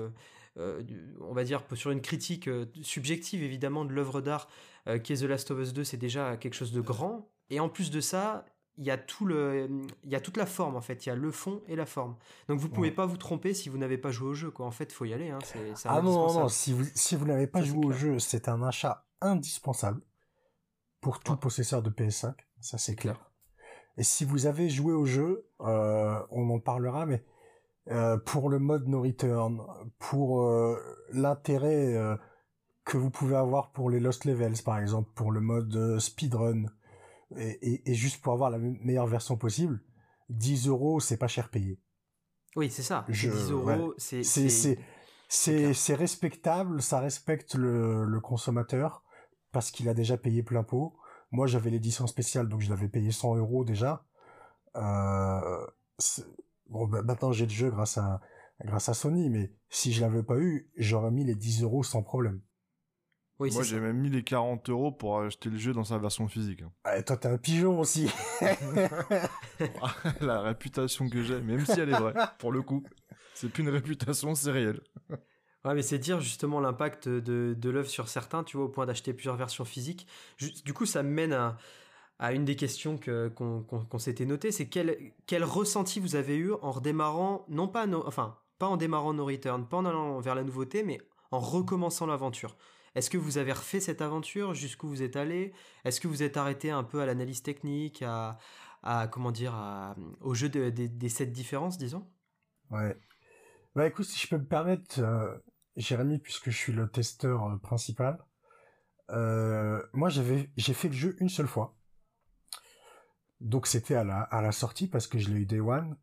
on 0.57 1.33
va 1.33 1.45
dire 1.45 1.63
sur 1.75 1.91
une 1.91 2.01
critique 2.01 2.49
subjective 2.81 3.43
évidemment 3.43 3.85
de 3.85 3.93
l'œuvre 3.93 4.19
d'art 4.19 4.49
qui 5.03 5.13
est 5.13 5.17
The 5.17 5.23
Last 5.29 5.51
of 5.51 5.59
Us 5.59 5.71
2, 5.71 5.83
c'est 5.85 5.97
déjà 5.97 6.35
quelque 6.35 6.55
chose 6.55 6.73
de 6.73 6.81
grand. 6.81 7.29
Et 7.49 7.59
en 7.59 7.69
plus 7.69 7.91
de 7.91 8.01
ça, 8.01 8.45
il 8.77 8.85
y 8.85 8.91
a 8.91 8.97
tout 8.97 9.25
le 9.25 9.69
il 10.03 10.09
y 10.09 10.15
a 10.15 10.19
toute 10.19 10.35
la 10.35 10.45
forme 10.45 10.75
en 10.75 10.81
fait. 10.81 11.05
Il 11.05 11.09
y 11.09 11.11
a 11.11 11.15
le 11.15 11.31
fond 11.31 11.61
et 11.67 11.75
la 11.75 11.85
forme. 11.85 12.17
Donc 12.49 12.59
vous 12.59 12.69
pouvez 12.69 12.91
pas 12.91 13.05
vous 13.05 13.17
tromper 13.17 13.53
si 13.53 13.69
vous 13.69 13.77
n'avez 13.77 13.97
pas 13.97 14.11
joué 14.11 14.29
au 14.29 14.33
jeu 14.33 14.51
quoi. 14.51 14.65
En 14.65 14.71
fait 14.71 14.91
faut 14.91 15.05
y 15.05 15.13
aller 15.13 15.29
hein. 15.29 15.39
c'est, 15.43 15.73
ah 15.85 16.01
non 16.01 16.27
non 16.27 16.33
non 16.33 16.47
si 16.49 16.73
vous 16.73 16.85
si 16.93 17.15
vous 17.15 17.25
n'avez 17.25 17.47
pas 17.47 17.61
joué 17.61 17.85
au 17.85 17.91
jeu 17.91 18.19
c'est 18.19 18.49
un 18.49 18.63
achat 18.63 19.05
indispensable 19.21 20.01
pour 21.01 21.19
tout 21.19 21.37
possesseur 21.37 21.81
de 21.81 21.89
PS5 21.89 22.33
ça 22.61 22.77
c'est 22.77 22.95
clair. 22.95 23.29
Et 23.97 24.03
si 24.03 24.23
vous 24.23 24.45
avez 24.45 24.69
joué 24.69 24.93
au 24.93 25.05
jeu, 25.05 25.45
euh, 25.61 26.19
on 26.31 26.49
en 26.49 26.59
parlera, 26.59 27.05
mais 27.05 27.23
euh, 27.91 28.17
pour 28.17 28.49
le 28.49 28.59
mode 28.59 28.87
no 28.87 29.01
return, 29.01 29.61
pour 29.97 30.43
euh, 30.43 30.77
l'intérêt 31.11 31.95
que 32.85 32.97
vous 32.97 33.09
pouvez 33.09 33.35
avoir 33.35 33.71
pour 33.71 33.89
les 33.89 33.99
lost 33.99 34.25
levels 34.25 34.63
par 34.63 34.79
exemple, 34.79 35.09
pour 35.15 35.31
le 35.31 35.41
mode 35.41 35.99
speedrun, 35.99 36.65
et, 37.35 37.59
et, 37.61 37.91
et, 37.91 37.93
juste 37.93 38.23
pour 38.23 38.33
avoir 38.33 38.49
la 38.49 38.57
meilleure 38.57 39.05
version 39.05 39.37
possible, 39.37 39.81
10 40.29 40.67
euros, 40.67 40.99
c'est 40.99 41.17
pas 41.17 41.27
cher 41.27 41.49
payé. 41.49 41.79
Oui, 42.55 42.71
c'est 42.71 42.81
ça. 42.81 43.05
10 43.07 43.51
euros, 43.51 43.93
c'est 43.97 44.23
c'est 45.29 45.93
respectable, 45.93 46.81
ça 46.81 46.99
respecte 46.99 47.53
le, 47.53 48.03
le 48.03 48.19
consommateur 48.19 49.03
parce 49.51 49.69
qu'il 49.69 49.87
a 49.87 49.93
déjà 49.93 50.17
payé 50.17 50.41
plein 50.41 50.63
pot. 50.63 50.95
Moi, 51.31 51.47
j'avais 51.47 51.69
l'édition 51.69 52.07
spéciale, 52.07 52.47
donc 52.47 52.61
je 52.61 52.69
l'avais 52.69 52.87
payé 52.87 53.11
100 53.11 53.35
euros 53.35 53.63
déjà. 53.63 54.03
Euh, 54.75 55.65
bon, 56.67 56.87
bah, 56.87 57.01
maintenant 57.01 57.31
j'ai 57.31 57.45
le 57.45 57.51
jeu 57.51 57.71
grâce 57.71 57.97
à 57.97 58.21
grâce 58.63 58.89
à 58.89 58.93
Sony, 58.93 59.29
mais 59.29 59.51
si 59.69 59.93
je 59.93 60.01
l'avais 60.01 60.23
pas 60.23 60.37
eu, 60.37 60.69
j'aurais 60.75 61.11
mis 61.11 61.23
les 61.23 61.35
10 61.35 61.63
euros 61.63 61.83
sans 61.83 62.03
problème. 62.03 62.41
Oui, 63.39 63.51
Moi, 63.53 63.63
j'ai 63.63 63.79
même 63.79 63.97
mis 63.97 64.09
les 64.09 64.21
40 64.21 64.69
euros 64.69 64.91
pour 64.91 65.21
acheter 65.21 65.49
le 65.49 65.57
jeu 65.57 65.71
dans 65.71 65.85
sa 65.85 65.97
version 65.97 66.27
physique. 66.27 66.61
Hein. 66.61 66.73
Ah, 66.83 67.01
toi, 67.01 67.15
t'es 67.15 67.29
un 67.29 67.37
pigeon 67.37 67.79
aussi. 67.79 68.11
La 70.19 70.41
réputation 70.41 71.07
que 71.09 71.23
j'ai, 71.23 71.39
même 71.39 71.65
si 71.65 71.79
elle 71.79 71.87
est 71.87 71.97
vraie, 71.97 72.13
pour 72.37 72.51
le 72.51 72.61
coup, 72.61 72.83
c'est 73.33 73.47
plus 73.47 73.63
une 73.63 73.69
réputation, 73.69 74.35
c'est 74.35 74.51
réel. 74.51 74.81
Ouais, 75.65 75.73
mais 75.75 75.81
c'est 75.81 75.99
dire 75.99 76.21
justement 76.21 76.61
l'impact 76.61 77.09
de, 77.09 77.53
de 77.57 77.69
l'œuvre 77.69 77.89
sur 77.89 78.07
certains, 78.07 78.43
tu 78.45 78.55
vois, 78.55 78.67
au 78.67 78.69
point 78.69 78.85
d'acheter 78.85 79.13
plusieurs 79.13 79.35
versions 79.35 79.65
physiques. 79.65 80.07
Du 80.63 80.73
coup, 80.73 80.85
ça 80.85 81.03
mène 81.03 81.33
à, 81.33 81.57
à 82.19 82.33
une 82.33 82.45
des 82.45 82.55
questions 82.55 82.97
que, 82.97 83.29
qu'on, 83.29 83.99
s'était 83.99 84.25
notées, 84.25 84.51
c'est 84.51 84.69
quel, 84.69 85.13
quel 85.27 85.43
ressenti 85.43 85.99
vous 85.99 86.15
avez 86.15 86.37
eu 86.37 86.53
en 86.53 86.71
redémarrant, 86.71 87.45
non 87.49 87.67
pas, 87.67 87.87
enfin, 88.05 88.37
pas 88.57 88.67
en 88.67 88.77
démarrant 88.77 89.13
No 89.13 89.25
Return, 89.25 89.67
pas 89.67 89.77
en 89.77 89.85
allant 89.85 90.19
vers 90.21 90.35
la 90.35 90.43
nouveauté, 90.43 90.83
mais 90.83 90.99
en 91.31 91.39
recommençant 91.39 92.05
l'aventure? 92.05 92.57
Est-ce 92.95 93.09
que 93.09 93.17
vous 93.17 93.37
avez 93.37 93.53
refait 93.53 93.79
cette 93.81 94.01
aventure? 94.01 94.53
Jusqu'où 94.53 94.87
vous 94.87 95.03
êtes 95.03 95.15
allé? 95.17 95.53
Est-ce 95.85 96.01
que 96.01 96.07
vous 96.07 96.23
êtes 96.23 96.37
arrêté 96.37 96.71
un 96.71 96.83
peu 96.83 97.01
à 97.01 97.05
l'analyse 97.05 97.43
technique, 97.43 98.01
à, 98.01 98.37
à 98.83 99.07
comment 99.07 99.31
dire, 99.31 99.53
au 100.21 100.33
jeu 100.33 100.49
des 100.49 101.09
sept 101.09 101.31
différences, 101.31 101.77
disons? 101.77 102.07
Ouais. 102.69 102.99
Bah 103.75 103.85
écoute, 103.85 104.05
si 104.05 104.19
je 104.19 104.27
peux 104.27 104.37
me 104.37 104.45
permettre, 104.45 104.99
euh, 104.99 105.37
Jérémy, 105.75 106.19
puisque 106.19 106.49
je 106.49 106.57
suis 106.57 106.73
le 106.73 106.89
testeur 106.89 107.45
euh, 107.45 107.57
principal, 107.57 108.17
euh, 109.11 109.81
moi 109.93 110.09
j'avais 110.09 110.51
j'ai 110.57 110.73
fait 110.73 110.87
le 110.87 110.93
jeu 110.95 111.15
une 111.19 111.29
seule 111.29 111.47
fois. 111.47 111.75
Donc 113.41 113.67
c'était 113.67 113.95
à 113.95 114.03
la, 114.03 114.21
à 114.21 114.41
la 114.41 114.51
sortie 114.51 114.87
parce 114.87 115.07
que 115.07 115.19
je 115.19 115.29
l'ai 115.29 115.41
eu 115.41 115.45
Day 115.45 115.59
One. 115.59 115.97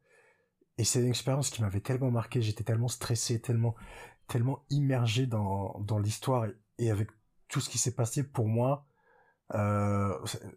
Et 0.79 0.85
c'est 0.85 1.01
une 1.01 1.09
expérience 1.09 1.51
qui 1.51 1.63
m'avait 1.63 1.81
tellement 1.81 2.11
marqué, 2.11 2.43
j'étais 2.43 2.65
tellement 2.65 2.89
stressé, 2.89 3.41
tellement, 3.41 3.75
tellement 4.29 4.65
immergé 4.71 5.27
dans, 5.27 5.79
dans 5.81 5.99
l'histoire 5.99 6.47
et, 6.79 6.91
avec 6.91 7.11
tout 7.49 7.61
ce 7.61 7.71
qui 7.71 7.79
s'est 7.79 7.95
passé 7.95 8.23
pour 8.23 8.47
moi. 8.49 8.87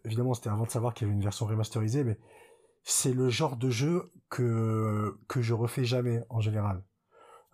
Évidemment, 0.04 0.34
c'était 0.34 0.50
avant 0.50 0.64
de 0.64 0.70
savoir 0.70 0.94
qu'il 0.94 1.06
y 1.06 1.10
avait 1.10 1.16
une 1.16 1.24
version 1.24 1.46
remasterisée, 1.46 2.04
mais 2.04 2.18
c'est 2.84 3.14
le 3.14 3.30
genre 3.30 3.56
de 3.56 3.70
jeu 3.70 4.12
que, 4.28 5.18
que 5.28 5.42
je 5.42 5.54
refais 5.54 5.84
jamais 5.84 6.22
en 6.28 6.40
général. 6.40 6.82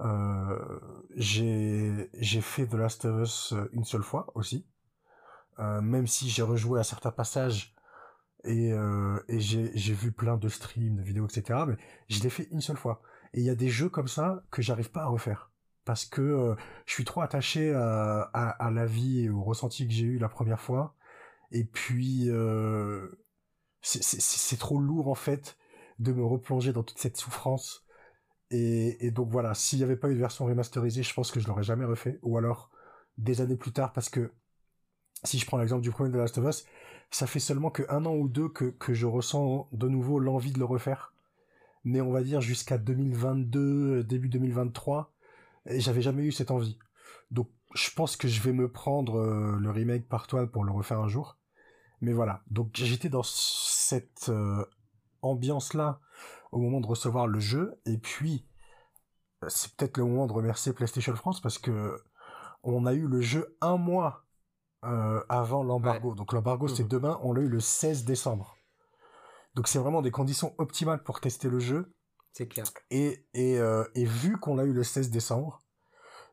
Euh, 0.00 0.80
j'ai, 1.14 2.08
fait 2.40 2.66
The 2.66 2.74
Last 2.74 3.04
of 3.04 3.22
Us 3.22 3.54
une 3.72 3.84
seule 3.84 4.02
fois 4.02 4.30
aussi. 4.34 4.66
Euh, 5.58 5.80
même 5.80 6.06
si 6.06 6.28
j'ai 6.28 6.42
rejoué 6.42 6.80
à 6.80 6.84
certains 6.84 7.10
passages 7.10 7.74
et, 8.44 8.72
euh, 8.72 9.18
et 9.28 9.40
j'ai 9.40 9.94
vu 9.94 10.12
plein 10.12 10.36
de 10.36 10.48
streams, 10.48 10.96
de 10.96 11.02
vidéos, 11.02 11.26
etc. 11.26 11.60
Mais 11.66 11.76
je 12.08 12.22
l'ai 12.22 12.30
fait 12.30 12.48
une 12.50 12.60
seule 12.60 12.76
fois. 12.76 13.02
Et 13.34 13.40
il 13.40 13.44
y 13.46 13.50
a 13.50 13.54
des 13.54 13.68
jeux 13.68 13.88
comme 13.88 14.08
ça 14.08 14.42
que 14.50 14.62
j'arrive 14.62 14.90
pas 14.90 15.02
à 15.02 15.06
refaire 15.06 15.50
parce 15.84 16.04
que 16.04 16.20
euh, 16.20 16.54
je 16.84 16.92
suis 16.92 17.04
trop 17.04 17.20
attaché 17.22 17.72
à, 17.72 18.22
à, 18.32 18.70
la 18.70 18.86
vie 18.86 19.20
et 19.20 19.30
au 19.30 19.42
ressenti 19.42 19.86
que 19.86 19.94
j'ai 19.94 20.04
eu 20.04 20.18
la 20.18 20.28
première 20.28 20.60
fois. 20.60 20.94
Et 21.52 21.64
puis 21.64 22.28
euh, 22.28 23.08
c'est 23.80 24.58
trop 24.58 24.80
lourd 24.80 25.08
en 25.08 25.14
fait 25.14 25.56
de 26.00 26.12
me 26.12 26.24
replonger 26.24 26.72
dans 26.72 26.82
toute 26.82 26.98
cette 26.98 27.16
souffrance. 27.16 27.85
Et, 28.50 29.10
donc 29.10 29.30
voilà, 29.30 29.54
s'il 29.54 29.78
n'y 29.78 29.84
avait 29.84 29.96
pas 29.96 30.08
eu 30.08 30.14
de 30.14 30.20
version 30.20 30.46
remasterisée, 30.46 31.02
je 31.02 31.12
pense 31.14 31.32
que 31.32 31.40
je 31.40 31.48
l'aurais 31.48 31.64
jamais 31.64 31.84
refait. 31.84 32.18
Ou 32.22 32.38
alors 32.38 32.70
des 33.18 33.40
années 33.40 33.56
plus 33.56 33.72
tard, 33.72 33.92
parce 33.92 34.08
que 34.08 34.32
si 35.24 35.38
je 35.38 35.46
prends 35.46 35.58
l'exemple 35.58 35.82
du 35.82 35.90
premier 35.90 36.10
de 36.10 36.18
Last 36.18 36.38
of 36.38 36.44
Us, 36.44 36.64
ça 37.10 37.26
fait 37.26 37.40
seulement 37.40 37.70
que 37.70 37.82
un 37.88 38.04
an 38.06 38.14
ou 38.14 38.28
deux 38.28 38.48
que, 38.48 38.66
que 38.66 38.94
je 38.94 39.06
ressens 39.06 39.68
de 39.72 39.88
nouveau 39.88 40.18
l'envie 40.18 40.52
de 40.52 40.58
le 40.58 40.64
refaire. 40.64 41.14
Mais 41.84 42.00
on 42.00 42.10
va 42.10 42.22
dire 42.22 42.40
jusqu'à 42.40 42.78
2022, 42.78 44.04
début 44.04 44.28
2023, 44.28 45.12
j'avais 45.66 46.02
jamais 46.02 46.24
eu 46.24 46.32
cette 46.32 46.50
envie. 46.50 46.78
Donc 47.30 47.48
je 47.74 47.90
pense 47.90 48.16
que 48.16 48.28
je 48.28 48.40
vais 48.42 48.52
me 48.52 48.70
prendre 48.70 49.18
euh, 49.18 49.56
le 49.58 49.70
remake 49.70 50.08
par 50.08 50.26
toi 50.26 50.46
pour 50.46 50.64
le 50.64 50.72
refaire 50.72 51.00
un 51.00 51.08
jour. 51.08 51.38
Mais 52.00 52.12
voilà, 52.12 52.42
donc 52.50 52.70
j'étais 52.74 53.08
dans 53.08 53.22
cette 53.22 54.28
euh, 54.28 54.64
ambiance-là 55.22 56.00
au 56.56 56.58
moment 56.58 56.80
de 56.80 56.86
recevoir 56.86 57.26
le 57.26 57.38
jeu, 57.38 57.78
et 57.84 57.98
puis 57.98 58.46
c'est 59.48 59.76
peut-être 59.76 59.98
le 59.98 60.04
moment 60.04 60.26
de 60.26 60.32
remercier 60.32 60.72
PlayStation 60.72 61.14
France 61.14 61.40
parce 61.40 61.58
que 61.58 62.02
on 62.62 62.86
a 62.86 62.94
eu 62.94 63.06
le 63.06 63.20
jeu 63.20 63.56
un 63.60 63.76
mois 63.76 64.24
euh, 64.84 65.22
avant 65.28 65.62
l'embargo. 65.62 66.14
Donc 66.14 66.32
l'embargo 66.32 66.66
c'est 66.66 66.84
mhm. 66.84 66.88
demain, 66.88 67.20
on 67.22 67.32
l'a 67.34 67.42
eu 67.42 67.48
le 67.48 67.60
16 67.60 68.04
décembre. 68.04 68.56
Donc 69.54 69.68
c'est 69.68 69.78
vraiment 69.78 70.00
des 70.00 70.10
conditions 70.10 70.54
optimales 70.58 71.02
pour 71.02 71.20
tester 71.20 71.48
le 71.48 71.58
jeu. 71.58 71.94
C'est 72.32 72.48
clair. 72.48 72.64
Et, 72.90 73.26
et, 73.34 73.58
euh, 73.58 73.84
et 73.94 74.04
vu 74.04 74.38
qu'on 74.38 74.56
l'a 74.56 74.64
eu 74.64 74.72
le 74.72 74.82
16 74.82 75.10
décembre, 75.10 75.60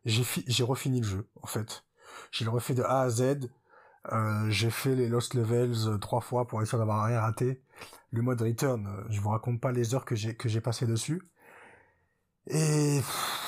j'ai 0.06 0.24
j'ai 0.48 0.64
refini 0.64 1.02
le 1.02 1.08
jeu 1.08 1.30
en 1.42 1.48
fait. 1.48 1.86
J'ai 2.32 2.46
le 2.46 2.52
refait 2.52 2.76
de 2.76 2.84
A 2.84 3.02
à 3.02 3.10
Z. 3.10 3.50
Euh, 4.12 4.50
j'ai 4.50 4.70
fait 4.70 4.96
les 4.96 5.08
Lost 5.10 5.34
Levels 5.34 6.00
trois 6.00 6.22
fois 6.22 6.46
pour 6.48 6.62
essayer 6.62 6.78
d'avoir 6.78 7.06
rien 7.06 7.20
raté. 7.20 7.63
Le 8.12 8.22
mode 8.22 8.42
Return, 8.42 9.06
je 9.10 9.20
vous 9.20 9.30
raconte 9.30 9.60
pas 9.60 9.72
les 9.72 9.96
heures 9.96 10.06
que 10.06 10.16
j'ai 10.16 10.36
que 10.36 10.48
j'ai 10.50 10.62
passé 10.62 10.86
dessus. 10.86 11.22
Et 12.48 13.00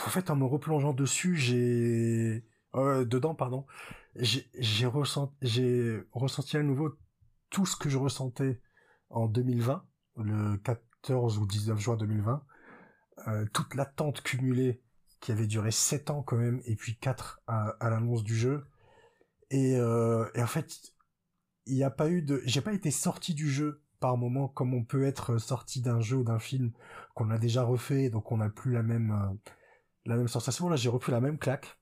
en 0.05 0.09
fait, 0.09 0.29
en 0.29 0.35
me 0.35 0.45
replongeant 0.45 0.93
dessus, 0.93 1.35
j'ai 1.35 2.43
dedans, 2.73 3.35
pardon, 3.35 3.65
j'ai 4.15 4.85
ressenti, 4.85 5.35
j'ai 5.41 6.03
ressenti 6.11 6.57
à 6.57 6.63
nouveau 6.63 6.97
tout 7.49 7.65
ce 7.65 7.75
que 7.75 7.89
je 7.89 7.97
ressentais 7.97 8.61
en 9.09 9.27
2020, 9.27 9.85
le 10.17 10.57
14 10.57 11.37
ou 11.37 11.45
19 11.45 11.79
juin 11.79 11.95
2020, 11.95 12.43
euh, 13.27 13.45
toute 13.53 13.75
l'attente 13.75 14.21
cumulée 14.21 14.81
qui 15.19 15.31
avait 15.31 15.47
duré 15.47 15.71
7 15.71 16.09
ans 16.09 16.21
quand 16.21 16.37
même, 16.37 16.61
et 16.65 16.75
puis 16.75 16.97
4 16.97 17.41
à, 17.47 17.77
l'annonce 17.81 18.23
du 18.23 18.35
jeu. 18.35 18.65
Et, 19.49 19.77
euh, 19.77 20.29
et 20.35 20.41
en 20.41 20.47
fait, 20.47 20.93
il 21.65 21.75
n'y 21.75 21.83
a 21.83 21.91
pas 21.91 22.09
eu 22.09 22.21
de, 22.21 22.41
j'ai 22.45 22.61
pas 22.61 22.73
été 22.73 22.91
sorti 22.91 23.33
du 23.33 23.49
jeu 23.49 23.81
par 23.99 24.17
moment 24.17 24.47
comme 24.47 24.73
on 24.73 24.83
peut 24.83 25.05
être 25.05 25.37
sorti 25.37 25.81
d'un 25.81 26.01
jeu 26.01 26.17
ou 26.17 26.23
d'un 26.23 26.39
film 26.39 26.71
qu'on 27.15 27.29
a 27.31 27.37
déjà 27.37 27.63
refait, 27.63 28.09
donc 28.09 28.31
on 28.31 28.37
n'a 28.37 28.49
plus 28.49 28.71
la 28.73 28.83
même, 28.83 29.11
euh, 29.11 29.51
la 30.05 30.15
même 30.17 30.27
sensation. 30.27 30.69
Là, 30.69 30.75
j'ai 30.75 30.89
repris 30.89 31.11
la 31.11 31.21
même 31.21 31.37
claque 31.37 31.77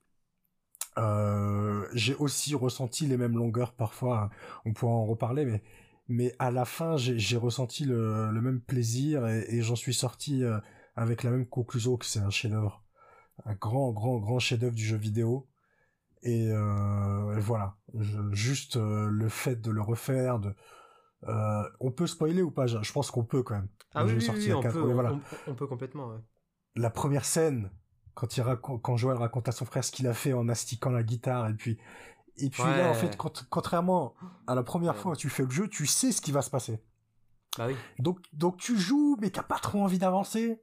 euh, 0.98 1.88
j'ai 1.94 2.16
aussi 2.16 2.54
ressenti 2.56 3.08
les 3.08 3.18
mêmes 3.18 3.36
longueurs 3.36 3.74
parfois. 3.74 4.30
On 4.66 4.74
pourra 4.74 4.94
en 4.94 5.06
reparler, 5.06 5.46
mais 5.46 5.64
mais 6.10 6.36
à 6.40 6.52
la 6.52 6.66
fin, 6.66 6.98
j'ai 6.98 7.38
ressenti 7.38 7.86
le, 7.86 8.30
le, 8.32 8.42
même 8.42 8.62
plaisir 8.62 9.26
et, 9.28 9.62
j'en 9.62 9.76
suis 9.76 9.94
sorti 9.94 10.44
euh, 10.44 10.60
avec 10.96 11.24
la 11.24 11.32
même 11.32 11.46
conclusion 11.48 11.98
que 11.98 12.06
c'est 12.06 12.20
un 12.20 12.30
chef-d'œuvre, 12.30 12.84
un 13.46 13.54
grand, 13.56 13.92
grand, 13.94 14.18
grand 14.18 14.40
chef-d'œuvre 14.40 14.76
du 14.76 14.86
jeu 14.86 14.98
vidéo. 14.98 15.48
Et, 16.24 16.50
euh, 16.52 17.40
voilà, 17.40 17.78
juste 18.32 18.78
euh, 18.78 19.08
le 19.10 19.30
fait 19.30 19.62
de 19.62 19.72
le 19.72 19.82
refaire, 19.82 20.40
de 20.40 20.54
on 21.80 21.92
peut 21.92 22.08
spoiler 22.08 22.42
ou 22.42 22.52
pas 22.52 22.68
Je 22.68 22.92
pense 22.92 23.12
qu'on 23.12 23.24
peut 23.24 23.44
quand 23.44 23.56
même. 23.56 23.70
Ah 23.94 24.06
oui, 24.06 24.14
oui, 24.18 24.54
on, 24.54 24.62
peut, 24.62 24.80
voilà. 24.80 25.16
on, 25.48 25.54
peut 25.54 25.68
complètement. 25.68 26.08
Ouais. 26.08 26.18
La 26.76 26.90
première 26.90 27.26
scène, 27.26 27.70
quand 28.14 28.38
il 28.38 28.44
quand 28.62 28.98
Joël 28.98 29.18
raconte 29.18 29.48
à 29.48 29.52
son 29.52 29.66
frère 29.66 29.84
ce 29.84 29.92
qu'il 29.92 30.08
a 30.08 30.14
fait 30.14 30.34
en 30.34 30.50
astiquant 30.50 30.92
la 30.92 31.04
guitare 31.04 31.50
et 31.50 31.54
puis 31.54 31.78
et 32.38 32.50
puis 32.50 32.64
là 32.64 32.90
en 32.90 32.94
fait 32.94 33.18
contrairement 33.50 34.16
à 34.48 34.56
la 34.56 34.64
première 34.64 34.96
fois 34.96 35.12
où 35.12 35.16
tu 35.16 35.30
fais 35.30 35.44
le 35.44 35.50
jeu 35.50 35.68
tu 35.68 35.86
sais 35.86 36.12
ce 36.12 36.22
qui 36.22 36.32
va 36.32 36.42
se 36.42 36.50
passer 36.50 36.80
bah 37.58 37.68
oui. 37.68 37.76
donc 38.00 38.20
donc 38.34 38.58
tu 38.58 38.78
joues 38.78 39.18
mais 39.22 39.30
t'as 39.30 39.44
pas 39.44 39.60
trop 39.60 39.84
envie 39.84 40.00
d'avancer 40.00 40.62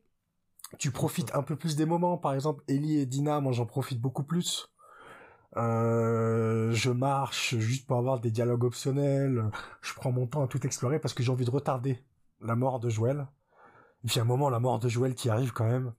tu 0.79 0.90
profites 0.90 1.35
un 1.35 1.42
peu 1.42 1.57
plus 1.57 1.77
des 1.77 1.87
moments 1.87 2.18
par 2.18 2.35
exemple 2.35 2.64
Ellie 2.68 2.99
et 2.99 3.07
Dina 3.07 3.40
moi 3.40 3.53
j'en 3.53 3.66
profite 3.66 4.01
beaucoup 4.01 4.25
plus 4.25 4.69
euh, 5.56 6.70
je 6.72 6.90
marche 6.90 7.56
juste 7.56 7.86
pour 7.86 7.98
avoir 7.98 8.20
des 8.20 8.30
dialogues 8.30 8.64
optionnels 8.64 9.50
je 9.82 9.94
prends 9.94 10.12
mon 10.12 10.28
temps 10.28 10.44
à 10.44 10.46
tout 10.46 10.64
explorer 10.64 11.00
parce 11.00 11.12
que 11.12 11.24
j'ai 11.24 11.32
envie 11.32 11.44
de 11.44 11.50
retarder 11.50 11.98
la 12.40 12.54
mort 12.54 12.78
de 12.78 12.88
Joël 12.88 13.26
et 14.04 14.06
puis 14.06 14.20
à 14.20 14.22
un 14.22 14.26
moment 14.26 14.48
la 14.48 14.60
mort 14.60 14.78
de 14.78 14.88
Joël 14.88 15.14
qui 15.14 15.28
arrive 15.28 15.52
quand 15.52 15.66
même 15.66 15.92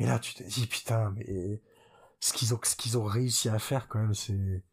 et 0.00 0.06
là, 0.06 0.18
tu 0.18 0.32
te 0.32 0.42
dis, 0.42 0.66
putain, 0.66 1.12
mais 1.14 1.60
ce 2.20 2.32
qu'ils 2.32 2.54
ont, 2.54 2.60
ce 2.62 2.96
ont 2.96 3.04
réussi 3.04 3.50
à 3.50 3.58
faire, 3.58 3.86
quand 3.86 3.98
même, 3.98 4.14
c'est, 4.14 4.64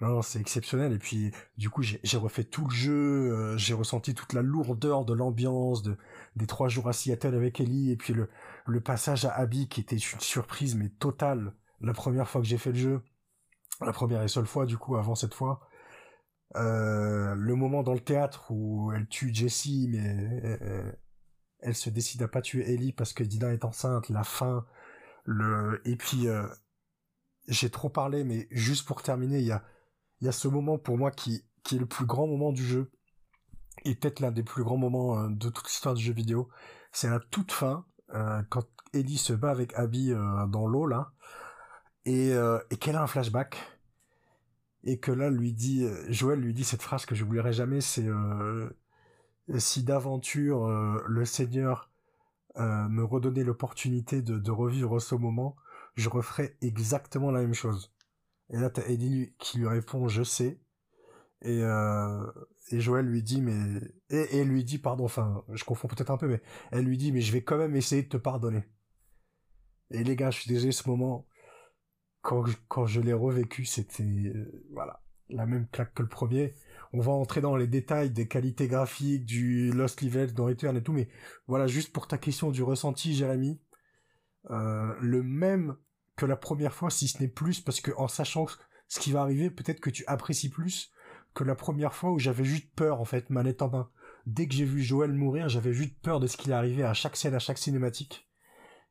non, 0.00 0.22
c'est 0.22 0.40
exceptionnel. 0.40 0.92
Et 0.92 0.98
puis, 0.98 1.30
du 1.56 1.70
coup, 1.70 1.82
j'ai 1.82 2.16
refait 2.18 2.42
tout 2.42 2.66
le 2.66 2.74
jeu, 2.74 3.32
euh, 3.32 3.56
j'ai 3.56 3.74
ressenti 3.74 4.12
toute 4.12 4.32
la 4.32 4.42
lourdeur 4.42 5.04
de 5.04 5.14
l'ambiance, 5.14 5.82
de, 5.82 5.96
des 6.34 6.48
trois 6.48 6.68
jours 6.68 6.88
à 6.88 6.92
Seattle 6.92 7.36
avec 7.36 7.60
Ellie, 7.60 7.92
et 7.92 7.96
puis 7.96 8.12
le, 8.12 8.28
le 8.66 8.80
passage 8.80 9.24
à 9.24 9.32
Abby 9.34 9.68
qui 9.68 9.80
était 9.80 9.96
une 9.96 10.20
surprise, 10.20 10.74
mais 10.74 10.88
totale, 10.88 11.54
la 11.80 11.92
première 11.92 12.28
fois 12.28 12.40
que 12.40 12.48
j'ai 12.48 12.58
fait 12.58 12.72
le 12.72 12.78
jeu. 12.78 13.02
La 13.80 13.92
première 13.92 14.22
et 14.22 14.28
seule 14.28 14.46
fois, 14.46 14.66
du 14.66 14.78
coup, 14.78 14.96
avant 14.96 15.14
cette 15.14 15.34
fois. 15.34 15.60
Euh, 16.54 17.34
le 17.34 17.54
moment 17.54 17.82
dans 17.82 17.94
le 17.94 18.00
théâtre 18.00 18.50
où 18.50 18.92
elle 18.92 19.06
tue 19.08 19.34
Jessie, 19.34 19.88
mais 19.90 20.58
elle 21.60 21.74
se 21.74 21.90
décide 21.90 22.22
à 22.22 22.28
pas 22.28 22.42
tuer 22.42 22.72
Ellie 22.72 22.92
parce 22.92 23.12
que 23.12 23.24
Dina 23.24 23.52
est 23.52 23.64
enceinte, 23.64 24.08
la 24.08 24.24
fin, 24.24 24.66
le 25.24 25.80
et 25.84 25.96
puis 25.96 26.28
euh, 26.28 26.46
j'ai 27.48 27.70
trop 27.70 27.88
parlé, 27.88 28.24
mais 28.24 28.46
juste 28.50 28.86
pour 28.86 29.02
terminer, 29.02 29.40
il 29.40 29.46
y 29.46 29.52
a 29.52 29.64
il 30.20 30.26
y 30.26 30.28
a 30.28 30.32
ce 30.32 30.48
moment 30.48 30.78
pour 30.78 30.96
moi 30.96 31.10
qui 31.10 31.44
qui 31.64 31.76
est 31.76 31.78
le 31.80 31.86
plus 31.86 32.06
grand 32.06 32.26
moment 32.26 32.52
du 32.52 32.64
jeu 32.64 32.90
et 33.84 33.94
peut-être 33.94 34.20
l'un 34.20 34.30
des 34.30 34.42
plus 34.42 34.62
grands 34.62 34.76
moments 34.76 35.18
euh, 35.18 35.28
de 35.28 35.48
toute 35.50 35.66
l'histoire 35.66 35.94
du 35.94 36.02
jeu 36.02 36.12
vidéo. 36.12 36.48
C'est 36.92 37.10
la 37.10 37.20
toute 37.20 37.52
fin 37.52 37.84
euh, 38.14 38.42
quand 38.48 38.66
Ellie 38.92 39.18
se 39.18 39.32
bat 39.32 39.50
avec 39.50 39.74
Abby 39.74 40.10
dans 40.48 40.66
l'eau 40.66 40.86
là 40.86 41.12
et 42.06 42.32
et 42.70 42.76
qu'elle 42.78 42.96
a 42.96 43.02
un 43.02 43.06
flashback 43.06 43.56
et 44.84 44.98
que 44.98 45.12
là 45.12 45.28
lui 45.28 45.52
dit 45.52 45.86
Joël 46.08 46.40
lui 46.40 46.54
dit 46.54 46.64
cette 46.64 46.82
phrase 46.82 47.04
que 47.04 47.14
je 47.14 47.24
n'oublierai 47.24 47.52
jamais 47.52 47.80
c'est 47.82 48.06
si 49.58 49.82
d'aventure 49.82 50.66
le 51.06 51.24
Seigneur 51.24 51.90
euh, 52.58 52.88
me 52.88 53.04
redonner 53.04 53.44
l'opportunité 53.44 54.22
de, 54.22 54.38
de, 54.38 54.50
revivre 54.50 54.98
ce 54.98 55.14
moment, 55.14 55.56
je 55.94 56.08
referais 56.08 56.56
exactement 56.62 57.30
la 57.30 57.40
même 57.40 57.52
chose. 57.52 57.92
Et 58.48 58.56
là, 58.56 58.70
t'as 58.70 58.86
Eddie 58.86 59.34
qui 59.38 59.58
lui 59.58 59.66
répond, 59.66 60.08
je 60.08 60.22
sais. 60.22 60.58
Et, 61.42 61.60
euh, 61.62 62.24
et 62.70 62.80
Joël 62.80 63.04
lui 63.04 63.22
dit, 63.22 63.42
mais, 63.42 63.78
et, 64.08 64.38
et 64.38 64.44
lui 64.44 64.64
dit, 64.64 64.78
pardon, 64.78 65.04
enfin, 65.04 65.44
je 65.52 65.64
confonds 65.64 65.86
peut-être 65.88 66.10
un 66.10 66.16
peu, 66.16 66.28
mais 66.28 66.40
elle 66.72 66.86
lui 66.86 66.96
dit, 66.96 67.12
mais 67.12 67.20
je 67.20 67.30
vais 67.30 67.42
quand 67.42 67.58
même 67.58 67.76
essayer 67.76 68.02
de 68.02 68.08
te 68.08 68.16
pardonner. 68.16 68.64
Et 69.90 70.02
les 70.02 70.16
gars, 70.16 70.30
je 70.30 70.40
suis 70.40 70.48
désolé, 70.48 70.72
ce 70.72 70.88
moment, 70.88 71.26
quand 72.68 72.86
je, 72.86 73.00
l'ai 73.00 73.12
revécu, 73.12 73.64
c'était, 73.64 74.02
euh, 74.02 74.64
voilà, 74.72 75.02
la 75.28 75.46
même 75.46 75.66
claque 75.68 75.94
que 75.94 76.02
le 76.02 76.08
premier 76.08 76.54
on 76.92 77.00
va 77.00 77.12
entrer 77.12 77.40
dans 77.40 77.56
les 77.56 77.66
détails 77.66 78.10
des 78.10 78.26
qualités 78.26 78.68
graphiques, 78.68 79.26
du 79.26 79.70
Lost 79.70 80.00
Level, 80.00 80.32
dans 80.32 80.46
Return 80.46 80.76
et 80.76 80.82
tout, 80.82 80.92
mais 80.92 81.08
voilà, 81.46 81.66
juste 81.66 81.92
pour 81.92 82.06
ta 82.06 82.16
question 82.16 82.50
du 82.50 82.62
ressenti, 82.62 83.14
Jérémy, 83.14 83.60
euh, 84.50 84.94
le 85.00 85.22
même 85.22 85.76
que 86.16 86.24
la 86.26 86.36
première 86.36 86.72
fois, 86.72 86.90
si 86.90 87.08
ce 87.08 87.20
n'est 87.20 87.28
plus, 87.28 87.60
parce 87.60 87.80
que 87.80 87.90
en 87.96 88.08
sachant 88.08 88.46
ce 88.88 89.00
qui 89.00 89.12
va 89.12 89.20
arriver, 89.20 89.50
peut-être 89.50 89.80
que 89.80 89.90
tu 89.90 90.04
apprécies 90.06 90.48
plus 90.48 90.90
que 91.34 91.44
la 91.44 91.54
première 91.54 91.92
fois 91.92 92.12
où 92.12 92.18
j'avais 92.18 92.44
juste 92.44 92.72
peur, 92.74 93.00
en 93.00 93.04
fait, 93.04 93.28
manette 93.28 93.60
en 93.60 93.68
main. 93.68 93.90
Dès 94.24 94.48
que 94.48 94.54
j'ai 94.54 94.64
vu 94.64 94.82
Joël 94.82 95.12
mourir, 95.12 95.50
j'avais 95.50 95.74
juste 95.74 96.00
peur 96.00 96.18
de 96.18 96.26
ce 96.26 96.36
qu'il 96.38 96.52
arrivait 96.52 96.82
à 96.82 96.94
chaque 96.94 97.16
scène, 97.16 97.34
à 97.34 97.38
chaque 97.38 97.58
cinématique. 97.58 98.26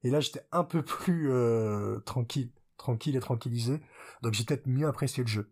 Et 0.04 0.12
là, 0.12 0.20
j'étais 0.20 0.46
un 0.52 0.64
peu 0.64 0.84
plus 0.86 1.32
euh, 1.32 2.00
tranquille, 2.02 2.52
tranquille 2.78 3.16
et 3.16 3.20
tranquillisé. 3.20 3.82
Donc 4.22 4.34
j'ai 4.34 4.44
peut-être 4.44 4.68
mieux 4.68 4.88
apprécié 4.88 5.24
le 5.24 5.30
jeu. 5.30 5.52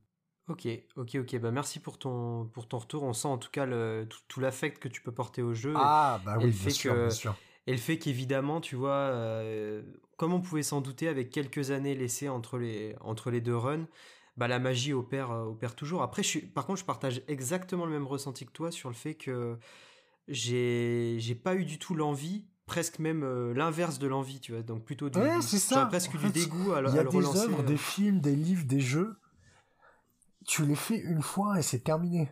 Ok, 0.50 0.68
ok, 0.98 1.16
ok. 1.16 1.40
Bah 1.40 1.52
merci 1.52 1.80
pour 1.80 1.98
ton 1.98 2.46
pour 2.54 2.68
ton 2.68 2.78
retour. 2.78 3.04
On 3.04 3.14
sent 3.14 3.30
en 3.30 3.38
tout 3.38 3.50
cas 3.50 3.66
le, 3.66 4.08
tout, 4.28 4.40
l'affect 4.42 4.78
que 4.78 4.90
tu 4.90 5.02
peux 5.02 5.14
porter 5.14 5.42
au 5.42 5.54
jeu. 5.54 5.74
Ah 5.78 6.20
bah 6.26 6.36
oui, 6.38 6.52
bien, 6.52 6.70
sûr, 6.70 6.94
bien 6.94 7.10
sûr. 7.10 7.36
Et 7.66 7.72
le 7.72 7.78
fait 7.78 7.98
qu'évidemment, 7.98 8.60
tu 8.60 8.76
vois, 8.76 8.92
euh, 8.92 9.84
comme 10.18 10.34
on 10.34 10.42
pouvait 10.42 10.64
s'en 10.64 10.82
douter, 10.82 11.08
avec 11.08 11.30
quelques 11.30 11.72
années 11.72 11.96
laissées 11.96 12.28
entre 12.28 12.58
les 12.58 12.94
entre 13.00 13.32
les 13.32 13.40
deux 13.40 13.56
runs, 13.56 13.88
bah 14.36 14.50
la 14.50 14.60
magie 14.60 14.92
opère 14.92 15.32
euh, 15.32 15.46
opère 15.46 15.76
toujours. 15.76 16.02
Après, 16.02 16.24
je 16.24 16.28
suis, 16.28 16.42
par 16.42 16.66
contre, 16.66 16.82
je 16.82 16.86
partage 16.86 17.22
exactement 17.30 17.86
le 17.86 17.92
même 17.92 18.08
ressenti 18.08 18.46
que 18.46 18.52
toi 18.52 18.70
sur 18.70 18.90
le 18.90 18.96
fait 18.96 19.16
que 19.16 19.58
j'ai 20.28 21.16
j'ai 21.20 21.36
pas 21.36 21.56
eu 21.56 21.64
du 21.64 21.80
tout 21.80 21.96
l'envie 21.96 22.46
presque 22.65 22.99
même 22.99 23.23
euh, 23.23 23.54
l'inverse 23.54 23.99
de 23.99 24.08
l'envie, 24.08 24.39
tu 24.39 24.54
vois. 24.54 24.62
Donc 24.63 24.86
plutôt 24.86 25.10
du, 25.10 25.19
ouais, 25.19 25.41
c'est 25.41 25.60
ça. 25.60 25.86
presque 25.86 26.17
du 26.17 26.30
dégoût 26.30 26.73
à, 26.73 26.82
Il 26.82 26.95
y 26.95 26.99
a 26.99 27.04
des 27.04 27.26
œuvres, 27.26 27.63
des 27.63 27.78
films, 27.78 28.19
des 28.19 28.36
livres, 28.36 28.65
des 28.65 28.80
jeux 28.80 29.17
tu 30.45 30.65
les 30.65 30.76
fais 30.76 30.97
une 30.97 31.21
fois 31.21 31.60
et 31.60 31.62
c'est 31.62 31.80
terminé. 31.80 32.32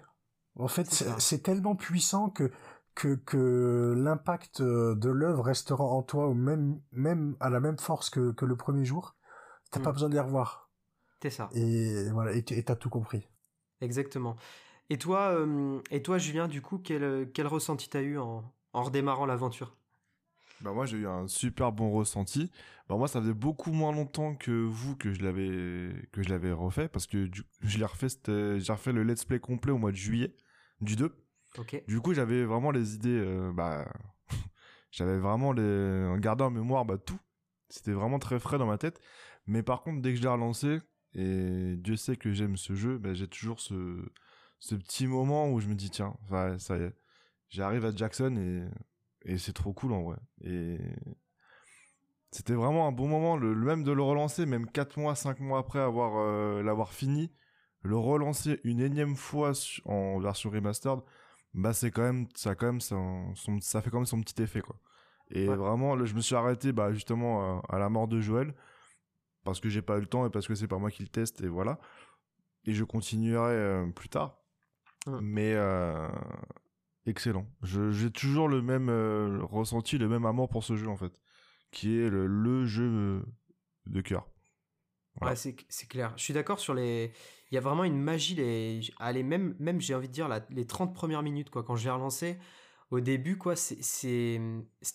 En 0.56 0.68
fait, 0.68 0.88
c'est 1.20 1.44
tellement 1.44 1.76
puissant 1.76 2.30
que 2.30 2.52
que, 2.94 3.16
que 3.16 3.96
l'impact 3.98 4.60
euh, 4.60 4.96
de 4.96 5.10
l'œuvre 5.10 5.44
restera 5.44 5.86
en 5.86 6.04
toi 6.04 6.34
même 6.36 6.82
même 6.92 7.38
à 7.40 7.50
la 7.50 7.62
même 7.62 7.80
force 7.80 8.10
que, 8.10 8.32
que 8.34 8.44
le 8.44 8.58
premier 8.58 8.84
jour. 8.84 9.16
T'as 9.72 9.80
pas 9.80 9.92
mm. 9.92 9.94
besoin 9.94 10.10
de 10.10 10.14
les 10.16 10.20
revoir. 10.20 10.70
C'est 11.22 11.30
ça. 11.30 11.50
Et 11.54 12.10
voilà, 12.12 12.34
et 12.34 12.44
t'as 12.44 12.76
tout 12.76 12.90
compris. 12.90 13.30
Exactement. 13.80 14.36
Et 14.90 14.98
toi, 14.98 15.30
euh, 15.30 15.80
et 15.90 16.02
toi, 16.02 16.18
Julien, 16.18 16.50
du 16.50 16.62
coup, 16.62 16.80
quel, 16.80 17.32
quel 17.34 17.48
ressenti 17.48 17.88
t'as 17.90 18.02
eu 18.02 18.18
en, 18.18 18.44
en 18.74 18.84
redémarrant 18.84 19.26
l'aventure? 19.26 19.78
Bah 20.64 20.72
moi 20.72 20.86
j'ai 20.86 20.98
eu 20.98 21.08
un 21.08 21.28
super 21.28 21.72
bon 21.72 21.92
ressenti. 21.92 22.52
Bah 22.88 22.96
moi 22.98 23.08
ça 23.08 23.22
faisait 23.22 23.34
beaucoup 23.34 23.72
moins 23.72 23.92
longtemps 23.92 24.36
que 24.36 24.52
vous 24.52 24.96
que 24.96 25.14
je 25.14 25.24
l'avais 25.24 25.94
que 26.12 26.22
je 26.22 26.30
l'avais 26.30 26.52
refait 26.52 26.88
parce 26.88 27.08
que 27.08 27.30
je 27.62 27.78
l'ai 27.78 27.86
refait 27.86 28.08
j'ai 28.60 28.74
refait 28.74 28.92
le 28.92 29.04
let's 29.04 29.26
play 29.26 29.40
complet 29.40 29.72
au 29.72 29.78
mois 29.78 29.92
de 29.92 29.98
juillet 29.98 30.36
du 30.82 30.96
2. 30.96 31.16
OK. 31.58 31.84
Du 31.88 32.00
coup, 32.00 32.14
j'avais 32.14 32.46
vraiment 32.46 32.72
les 32.72 32.96
idées 32.96 33.10
euh, 33.20 33.52
bah 33.54 33.92
j'avais 34.92 35.18
vraiment 35.18 35.52
les 35.52 36.08
gardé 36.20 36.44
en 36.44 36.52
mémoire 36.52 36.86
bah 36.86 36.98
tout. 36.98 37.20
C'était 37.70 37.94
vraiment 37.94 38.20
très 38.20 38.40
frais 38.40 38.58
dans 38.58 38.68
ma 38.68 38.78
tête. 38.78 39.00
Mais 39.48 39.64
par 39.64 39.82
contre, 39.82 40.02
dès 40.02 40.12
que 40.12 40.18
je 40.18 40.22
l'ai 40.22 40.30
relancé 40.30 40.80
et 41.14 41.76
Dieu 41.78 41.96
sait 41.96 42.16
que 42.16 42.32
j'aime 42.32 42.58
ce 42.58 42.74
jeu, 42.76 42.98
bah, 42.98 43.14
j'ai 43.14 43.28
toujours 43.28 43.60
ce 43.60 44.02
ce 44.60 44.76
petit 44.76 45.08
moment 45.08 45.50
où 45.52 45.60
je 45.60 45.68
me 45.68 45.76
dis 45.76 45.90
tiens, 45.90 46.16
ça 46.60 46.78
y 46.78 46.84
est. 46.84 46.94
J'arrive 47.50 47.84
à 47.86 47.94
Jackson 47.94 48.36
et 48.38 48.64
et 49.26 49.38
c'est 49.38 49.54
trop 49.54 49.74
cool 49.74 49.94
en 49.94 50.04
vrai. 50.04 50.18
Et 50.44 50.78
c'était 52.32 52.54
vraiment 52.54 52.88
un 52.88 52.92
bon 52.92 53.08
moment, 53.08 53.36
le, 53.36 53.54
même 53.56 53.84
de 53.84 53.92
le 53.92 54.02
relancer, 54.02 54.46
même 54.46 54.70
4 54.70 54.98
mois, 54.98 55.16
5 55.16 55.40
mois 55.40 55.60
après 55.60 55.80
avoir 55.80 56.14
euh, 56.18 56.64
l'avoir 56.64 56.94
fini, 56.94 57.32
le 57.84 57.98
relancer 57.98 58.60
une 58.64 58.80
énième 58.80 59.16
fois 59.16 59.52
en 59.86 60.20
version 60.20 60.50
remastered, 60.50 61.02
bah 61.54 61.74
c'est 61.74 61.92
quand 61.92 62.04
même, 62.04 62.28
ça 62.36 62.56
quand 62.56 62.68
même, 62.68 62.82
son, 62.82 63.34
ça 63.60 63.82
fait 63.82 63.90
quand 63.90 63.98
même 63.98 64.06
son 64.06 64.22
petit 64.22 64.42
effet 64.42 64.62
quoi. 64.62 64.78
Et 65.34 65.46
vraiment, 65.46 66.04
je 66.06 66.14
me 66.14 66.20
suis 66.22 66.36
arrêté 66.36 66.74
bah 66.74 66.92
justement 66.92 67.62
à, 67.70 67.80
la 67.80 67.90
mort 67.90 68.08
de 68.08 68.20
Joël 68.20 68.54
parce 69.46 69.60
que 69.60 69.70
j'ai 69.70 69.82
pas 69.82 69.98
eu 69.98 70.02
le 70.02 70.06
temps 70.06 70.26
et 70.26 70.30
parce 70.30 70.48
que 70.48 70.56
c'est 70.56 70.68
pas 70.68 70.78
moi 70.78 70.92
qui 70.92 71.04
le 71.04 71.10
teste 71.10 71.42
et 71.42 71.48
voilà. 71.48 71.80
Et 72.66 72.74
je 72.74 72.84
continuerai 72.84 73.54
euh, 73.54 73.88
plus 73.88 74.10
tard. 74.10 74.38
Mais 75.22 75.54
euh, 75.56 76.08
excellent. 77.06 77.46
J'ai 77.64 78.12
toujours 78.12 78.48
le 78.48 78.62
même 78.62 78.90
euh, 78.90 79.40
ressenti, 79.44 79.98
le 79.98 80.08
même 80.08 80.26
amour 80.26 80.50
pour 80.50 80.64
ce 80.64 80.76
jeu 80.76 80.88
en 80.88 80.98
fait, 80.98 81.20
qui 81.72 81.98
est 81.98 82.10
le, 82.10 82.66
jeu 82.66 83.24
de 83.88 84.02
cœur. 84.02 84.28
Ouais, 85.22 85.36
c'est 85.36 85.56
clair. 85.88 86.14
Je 86.16 86.24
suis 86.24 86.34
d'accord 86.34 86.60
sur 86.60 86.74
les. 86.74 87.12
Il 87.52 87.56
y 87.56 87.58
a 87.58 87.62
vraiment 87.62 87.84
une 87.84 88.00
magie. 88.00 88.36
Les... 88.36 88.82
Allez, 88.98 89.24
même, 89.24 89.56
même 89.60 89.82
j'ai 89.82 89.94
envie 89.94 90.08
de 90.08 90.14
dire, 90.14 90.30
les 90.50 90.66
30 90.66 90.96
premières 90.96 91.22
minutes, 91.22 91.50
quoi, 91.50 91.64
quand 91.64 91.76
j'ai 91.76 91.90
relancé, 91.90 92.38
au 92.92 93.02
début, 93.02 93.38
quoi, 93.38 93.56
c'était 93.56 94.40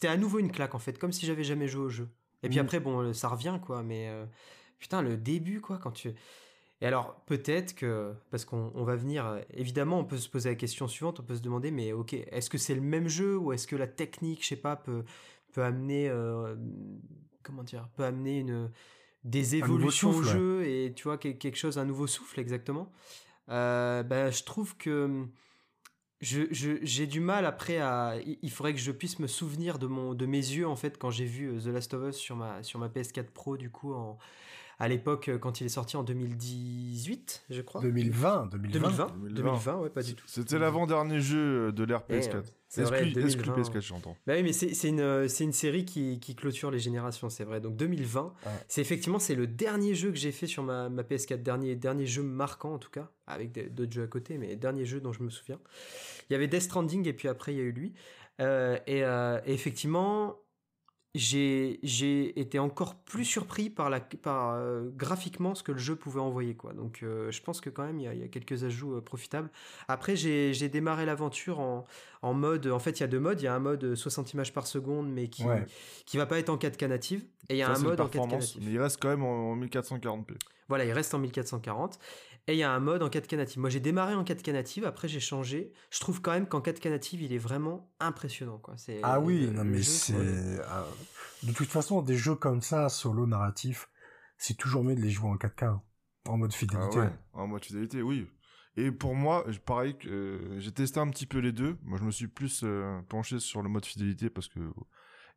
à 0.08 0.16
nouveau 0.16 0.38
une 0.38 0.50
claque, 0.50 0.74
en 0.74 0.78
fait, 0.78 0.98
comme 0.98 1.12
si 1.12 1.26
j'avais 1.26 1.44
jamais 1.44 1.68
joué 1.68 1.84
au 1.84 1.88
jeu. 1.88 2.08
Et 2.42 2.48
puis 2.48 2.58
mmh. 2.58 2.62
après, 2.62 2.80
bon, 2.80 3.12
ça 3.12 3.28
revient, 3.28 3.58
quoi, 3.64 3.82
mais 3.82 4.08
euh, 4.08 4.26
putain, 4.78 5.02
le 5.02 5.16
début, 5.16 5.60
quoi, 5.60 5.78
quand 5.78 5.92
tu. 5.92 6.12
Et 6.82 6.86
alors, 6.86 7.22
peut-être 7.26 7.74
que, 7.74 8.12
parce 8.30 8.44
qu'on 8.44 8.84
va 8.84 8.96
venir, 8.96 9.40
évidemment, 9.54 10.00
on 10.00 10.04
peut 10.04 10.18
se 10.18 10.28
poser 10.28 10.50
la 10.50 10.56
question 10.56 10.86
suivante, 10.88 11.20
on 11.20 11.22
peut 11.22 11.36
se 11.36 11.42
demander, 11.42 11.70
mais 11.70 11.92
ok, 11.92 12.12
est-ce 12.12 12.50
que 12.50 12.58
c'est 12.58 12.74
le 12.74 12.82
même 12.82 13.08
jeu 13.08 13.36
ou 13.36 13.52
est-ce 13.52 13.66
que 13.66 13.76
la 13.76 13.86
technique, 13.86 14.42
je 14.42 14.48
sais 14.48 14.56
pas, 14.56 14.76
peut, 14.76 15.04
peut 15.52 15.62
amener, 15.62 16.08
euh, 16.10 16.54
comment 17.42 17.62
dire, 17.62 17.88
peut 17.96 18.04
amener 18.04 18.40
une, 18.40 18.70
des 19.24 19.56
évolutions 19.56 20.10
au 20.10 20.22
jeu 20.22 20.64
et 20.66 20.92
tu 20.94 21.04
vois, 21.04 21.18
quelque 21.18 21.56
chose, 21.56 21.78
un 21.78 21.84
nouveau 21.84 22.06
souffle, 22.06 22.38
exactement. 22.40 22.92
Euh, 23.48 24.02
ben, 24.02 24.30
je 24.30 24.44
trouve 24.44 24.76
que 24.76 25.26
j'ai 26.20 26.48
je, 26.52 27.04
du 27.04 27.20
mal 27.20 27.44
après 27.44 27.78
à. 27.78 28.16
Il 28.42 28.50
faudrait 28.50 28.72
que 28.72 28.80
je 28.80 28.92
puisse 28.92 29.18
me 29.18 29.26
souvenir 29.26 29.78
de, 29.78 29.86
mon, 29.86 30.14
de 30.14 30.26
mes 30.26 30.38
yeux, 30.38 30.66
en 30.66 30.76
fait, 30.76 30.98
quand 30.98 31.10
j'ai 31.10 31.24
vu 31.24 31.48
euh, 31.48 31.60
The 31.60 31.66
Last 31.66 31.94
of 31.94 32.08
Us 32.08 32.16
sur 32.16 32.36
ma, 32.36 32.62
sur 32.62 32.78
ma 32.78 32.88
PS4 32.88 33.30
Pro, 33.32 33.56
du 33.56 33.70
coup, 33.70 33.94
en 33.94 34.18
à 34.78 34.88
l'époque 34.88 35.28
euh, 35.28 35.38
quand 35.38 35.60
il 35.60 35.64
est 35.64 35.70
sorti 35.70 35.96
en 35.96 36.02
2018, 36.02 37.44
je 37.50 37.62
crois. 37.62 37.80
2020, 37.80 38.46
2020. 38.52 39.06
2020, 39.30 39.76
ouais, 39.78 39.90
pas 39.90 40.02
du 40.02 40.14
tout. 40.14 40.24
C'était 40.26 40.58
l'avant-dernier 40.58 41.20
jeu 41.20 41.72
de 41.72 41.84
l'ère 41.84 42.02
PS4. 42.02 42.42
C'est 42.68 42.82
vrai, 42.82 43.04
PS4, 43.04 43.80
j'entends. 43.80 44.16
Bah 44.26 44.34
oui, 44.36 44.42
mais 44.42 44.52
c'est 44.52 44.88
une, 44.88 45.00
euh, 45.00 45.28
une 45.28 45.52
série 45.52 45.84
qui, 45.84 46.20
qui, 46.20 46.34
clôture 46.34 46.70
les 46.70 46.78
générations, 46.78 47.30
c'est 47.30 47.44
vrai. 47.44 47.60
Donc 47.60 47.76
2020, 47.76 48.34
c'est 48.68 48.80
effectivement 48.80 49.18
c'est 49.18 49.34
le 49.34 49.46
dernier 49.46 49.94
jeu 49.94 50.10
que 50.10 50.18
j'ai 50.18 50.32
fait 50.32 50.46
sur 50.46 50.62
ma, 50.62 50.88
ma, 50.88 51.02
PS4, 51.02 51.42
dernier, 51.42 51.76
dernier 51.76 52.06
jeu 52.06 52.22
marquant 52.22 52.74
en 52.74 52.78
tout 52.78 52.90
cas, 52.90 53.10
avec 53.26 53.72
d'autres 53.74 53.92
jeux 53.92 54.02
à 54.02 54.08
côté, 54.08 54.36
mais 54.36 54.56
dernier 54.56 54.84
jeu 54.84 55.00
dont 55.00 55.12
je 55.12 55.22
me 55.22 55.30
souviens. 55.30 55.58
Il 56.28 56.32
y 56.34 56.36
avait 56.36 56.48
Death 56.48 56.62
Stranding 56.62 57.06
et 57.08 57.12
puis 57.12 57.28
après 57.28 57.54
il 57.54 57.58
y 57.58 57.60
a 57.60 57.64
eu 57.64 57.72
lui. 57.72 57.94
Euh, 58.40 58.78
et, 58.86 58.98
et, 58.98 59.52
effectivement, 59.54 60.36
j'ai 61.16 62.38
été 62.38 62.58
encore 62.58 62.94
plus 62.94 63.24
surpris 63.24 63.70
par, 63.70 63.90
la, 63.90 64.00
par 64.00 64.54
euh, 64.54 64.88
graphiquement 64.96 65.54
ce 65.54 65.62
que 65.62 65.72
le 65.72 65.78
jeu 65.78 65.96
pouvait 65.96 66.20
envoyer. 66.20 66.54
Quoi. 66.54 66.72
Donc 66.72 67.00
euh, 67.02 67.30
je 67.30 67.42
pense 67.42 67.60
que 67.60 67.70
quand 67.70 67.84
même 67.84 67.98
il 67.98 68.04
y 68.04 68.22
a, 68.22 68.28
quelques 68.28 68.64
ajouts 68.64 68.96
euh, 68.96 69.00
profitables. 69.00 69.50
Après 69.88 70.16
j'ai 70.16 70.68
démarré 70.68 71.06
l'aventure 71.06 71.60
en, 71.60 71.86
en, 72.22 72.34
mode... 72.34 72.66
En 72.66 72.78
fait 72.78 72.98
il 72.98 73.00
y 73.00 73.04
a 73.04 73.08
deux 73.08 73.20
modes. 73.20 73.40
Il 73.40 73.44
y 73.44 73.48
a 73.48 73.54
un 73.54 73.60
mode 73.60 73.94
60 73.94 74.32
images 74.32 74.52
par 74.52 74.66
seconde 74.66 75.10
mais 75.10 75.28
qui, 75.28 75.44
qui 76.04 76.16
va 76.16 76.26
pas 76.26 76.38
être 76.38 76.50
en 76.50 76.56
4K 76.56 76.86
native. 76.86 77.24
Et 77.48 77.54
il 77.54 77.58
y 77.58 77.62
a 77.62 77.70
un 77.70 77.78
mode 77.78 78.00
en 78.00 78.08
4K 78.08 78.30
natif. 78.30 78.62
Mais 78.62 78.72
il 78.72 78.80
reste 78.80 79.00
quand 79.00 79.08
même 79.08 79.24
en 79.24 79.56
1440p. 79.56 80.36
Voilà, 80.68 80.84
il 80.84 80.92
reste 80.92 81.14
en 81.14 81.18
1440. 81.18 81.98
Et 82.48 82.54
il 82.54 82.58
y 82.58 82.62
a 82.62 82.70
un 82.70 82.78
mode 82.78 83.02
en 83.02 83.08
4K 83.08 83.36
native. 83.36 83.58
Moi, 83.58 83.70
j'ai 83.70 83.80
démarré 83.80 84.14
en 84.14 84.22
4K 84.22 84.52
native, 84.52 84.84
après 84.84 85.08
j'ai 85.08 85.18
changé. 85.18 85.72
Je 85.90 85.98
trouve 85.98 86.20
quand 86.20 86.30
même 86.30 86.46
qu'en 86.46 86.60
4K 86.60 86.90
native, 86.90 87.22
il 87.22 87.32
est 87.32 87.38
vraiment 87.38 87.92
impressionnant. 87.98 88.58
Quoi. 88.58 88.76
Ah 89.02 89.18
oui, 89.18 89.50
non, 89.50 89.64
mais 89.64 89.82
c'est. 89.82 90.60
Ah, 90.68 90.84
de 91.42 91.52
toute 91.52 91.68
façon, 91.68 92.02
des 92.02 92.16
jeux 92.16 92.36
comme 92.36 92.62
ça, 92.62 92.88
solo 92.88 93.26
narratif, 93.26 93.88
c'est 94.38 94.56
toujours 94.56 94.84
mieux 94.84 94.94
de 94.94 95.00
les 95.00 95.10
jouer 95.10 95.28
en 95.28 95.36
4K, 95.36 95.64
hein, 95.64 95.82
en 96.26 96.36
mode 96.36 96.52
fidélité. 96.52 97.00
Ah 97.00 97.12
en 97.32 97.48
mode 97.48 97.64
fidélité, 97.64 98.02
oui. 98.02 98.28
Et 98.76 98.92
pour 98.92 99.14
moi, 99.14 99.44
pareil, 99.64 99.96
euh, 100.06 100.60
j'ai 100.60 100.70
testé 100.70 101.00
un 101.00 101.08
petit 101.08 101.26
peu 101.26 101.38
les 101.38 101.52
deux. 101.52 101.78
Moi, 101.82 101.98
je 101.98 102.04
me 102.04 102.10
suis 102.10 102.28
plus 102.28 102.60
euh, 102.62 103.00
penché 103.08 103.40
sur 103.40 103.62
le 103.62 103.68
mode 103.68 103.86
fidélité 103.86 104.30
parce 104.30 104.48
que 104.48 104.60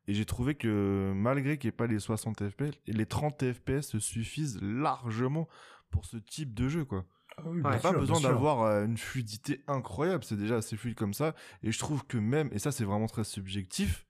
et 0.06 0.14
j'ai 0.14 0.24
trouvé 0.24 0.54
que 0.54 1.12
malgré 1.14 1.58
qu'il 1.58 1.68
n'y 1.68 1.74
ait 1.74 1.76
pas 1.76 1.86
les 1.86 1.98
60 1.98 2.48
FPS, 2.48 2.76
les 2.86 3.06
30 3.06 3.52
FPS 3.52 3.98
suffisent 3.98 4.58
largement 4.60 5.48
pour 5.90 6.06
ce 6.06 6.16
type 6.16 6.54
de 6.54 6.68
jeu, 6.68 6.84
quoi. 6.84 7.04
Ah 7.36 7.42
oui, 7.46 7.62
pas 7.62 7.92
besoin 7.92 8.20
d'avoir 8.20 8.62
euh, 8.62 8.84
une 8.84 8.98
fluidité 8.98 9.62
incroyable, 9.66 10.24
c'est 10.24 10.36
déjà 10.36 10.56
assez 10.56 10.76
fluide 10.76 10.96
comme 10.96 11.14
ça. 11.14 11.34
Et 11.62 11.72
je 11.72 11.78
trouve 11.78 12.04
que 12.04 12.18
même, 12.18 12.50
et 12.52 12.58
ça 12.58 12.72
c'est 12.72 12.84
vraiment 12.84 13.06
très 13.06 13.24
subjectif, 13.24 14.06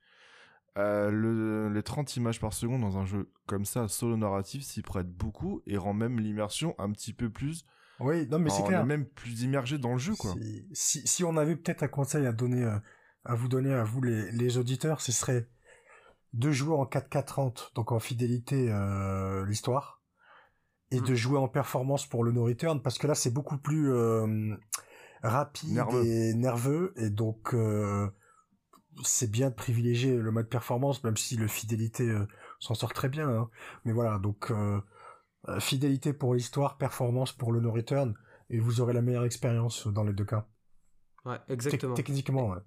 euh, 0.78 1.10
le, 1.10 1.68
les 1.68 1.82
30 1.82 2.16
images 2.16 2.40
par 2.40 2.52
seconde 2.52 2.80
dans 2.80 2.98
un 2.98 3.04
jeu 3.04 3.30
comme 3.46 3.64
ça, 3.64 3.88
solo 3.88 4.16
narratif, 4.16 4.62
s'y 4.62 4.82
prête 4.82 5.08
beaucoup 5.08 5.62
et 5.66 5.76
rend 5.76 5.94
même 5.94 6.18
l'immersion 6.18 6.74
un 6.78 6.90
petit 6.90 7.12
peu 7.12 7.30
plus. 7.30 7.66
Oui, 7.98 8.26
non 8.28 8.38
mais 8.38 8.50
c'est 8.50 8.64
clair. 8.64 8.86
même 8.86 9.04
plus 9.04 9.42
immergé 9.42 9.78
dans 9.78 9.92
le 9.92 9.98
jeu, 9.98 10.14
quoi. 10.14 10.32
Si, 10.72 11.06
si, 11.06 11.22
on 11.22 11.36
avait 11.36 11.56
peut-être 11.56 11.82
un 11.82 11.88
conseil 11.88 12.26
à 12.26 12.32
donner, 12.32 12.64
euh, 12.64 12.78
à 13.24 13.34
vous 13.34 13.48
donner 13.48 13.74
à 13.74 13.84
vous 13.84 14.00
les, 14.00 14.32
les 14.32 14.56
auditeurs, 14.56 15.00
ce 15.02 15.12
serait 15.12 15.48
de 16.32 16.50
jouer 16.50 16.74
en 16.74 16.84
4K30, 16.84 17.74
donc 17.74 17.92
en 17.92 17.98
fidélité 17.98 18.72
l'histoire 19.46 19.99
et 20.90 21.00
de 21.00 21.12
mmh. 21.12 21.16
jouer 21.16 21.38
en 21.38 21.48
performance 21.48 22.06
pour 22.06 22.24
le 22.24 22.32
no 22.32 22.44
return 22.44 22.82
parce 22.82 22.98
que 22.98 23.06
là 23.06 23.14
c'est 23.14 23.30
beaucoup 23.30 23.58
plus 23.58 23.92
euh, 23.92 24.56
rapide 25.22 25.78
et 26.04 26.34
nerveux 26.34 26.92
et 26.96 27.10
donc 27.10 27.54
euh, 27.54 28.08
c'est 29.04 29.30
bien 29.30 29.50
de 29.50 29.54
privilégier 29.54 30.16
le 30.16 30.30
mode 30.30 30.48
performance 30.48 31.04
même 31.04 31.16
si 31.16 31.36
le 31.36 31.46
fidélité 31.46 32.08
euh, 32.08 32.26
s'en 32.58 32.74
sort 32.74 32.92
très 32.92 33.08
bien 33.08 33.28
hein. 33.28 33.50
mais 33.84 33.92
voilà 33.92 34.18
donc 34.18 34.52
fidélité 35.58 36.12
pour 36.12 36.34
l'histoire 36.34 36.76
performance 36.76 37.32
pour 37.32 37.52
le 37.52 37.60
no 37.60 37.72
return 37.72 38.14
et 38.50 38.58
vous 38.58 38.80
aurez 38.80 38.92
la 38.92 39.02
meilleure 39.02 39.24
expérience 39.24 39.86
dans 39.86 40.04
les 40.04 40.12
deux 40.12 40.24
cas 40.24 40.46
ouais 41.24 41.38
exactement 41.48 41.94
techniquement 41.94 42.48
ouais. 42.48 42.58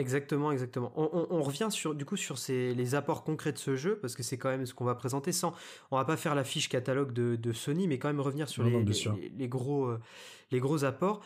Exactement, 0.00 0.50
exactement. 0.50 0.92
On, 0.96 1.42
revient 1.42 1.68
sur 1.70 1.94
du 1.94 2.04
coup 2.04 2.16
sur 2.16 2.38
ces, 2.38 2.74
les 2.74 2.94
apports 2.94 3.22
concrets 3.22 3.52
de 3.52 3.58
ce 3.58 3.76
jeu 3.76 3.98
parce 3.98 4.14
que 4.14 4.22
c'est 4.22 4.38
quand 4.38 4.48
même 4.48 4.64
ce 4.64 4.72
qu'on 4.72 4.84
va 4.84 4.94
présenter. 4.94 5.30
Sans, 5.30 5.54
on 5.90 5.96
va 5.96 6.04
pas 6.04 6.16
faire 6.16 6.34
la 6.34 6.44
fiche 6.44 6.68
catalogue 6.68 7.12
de, 7.12 7.52
Sony, 7.52 7.86
mais 7.86 7.98
quand 7.98 8.08
même 8.08 8.20
revenir 8.20 8.48
sur 8.48 8.62
les, 8.62 8.84
les, 9.36 9.48
gros, 9.48 9.86
euh, 9.86 10.00
les 10.50 10.60
gros 10.60 10.84
apports. 10.84 11.20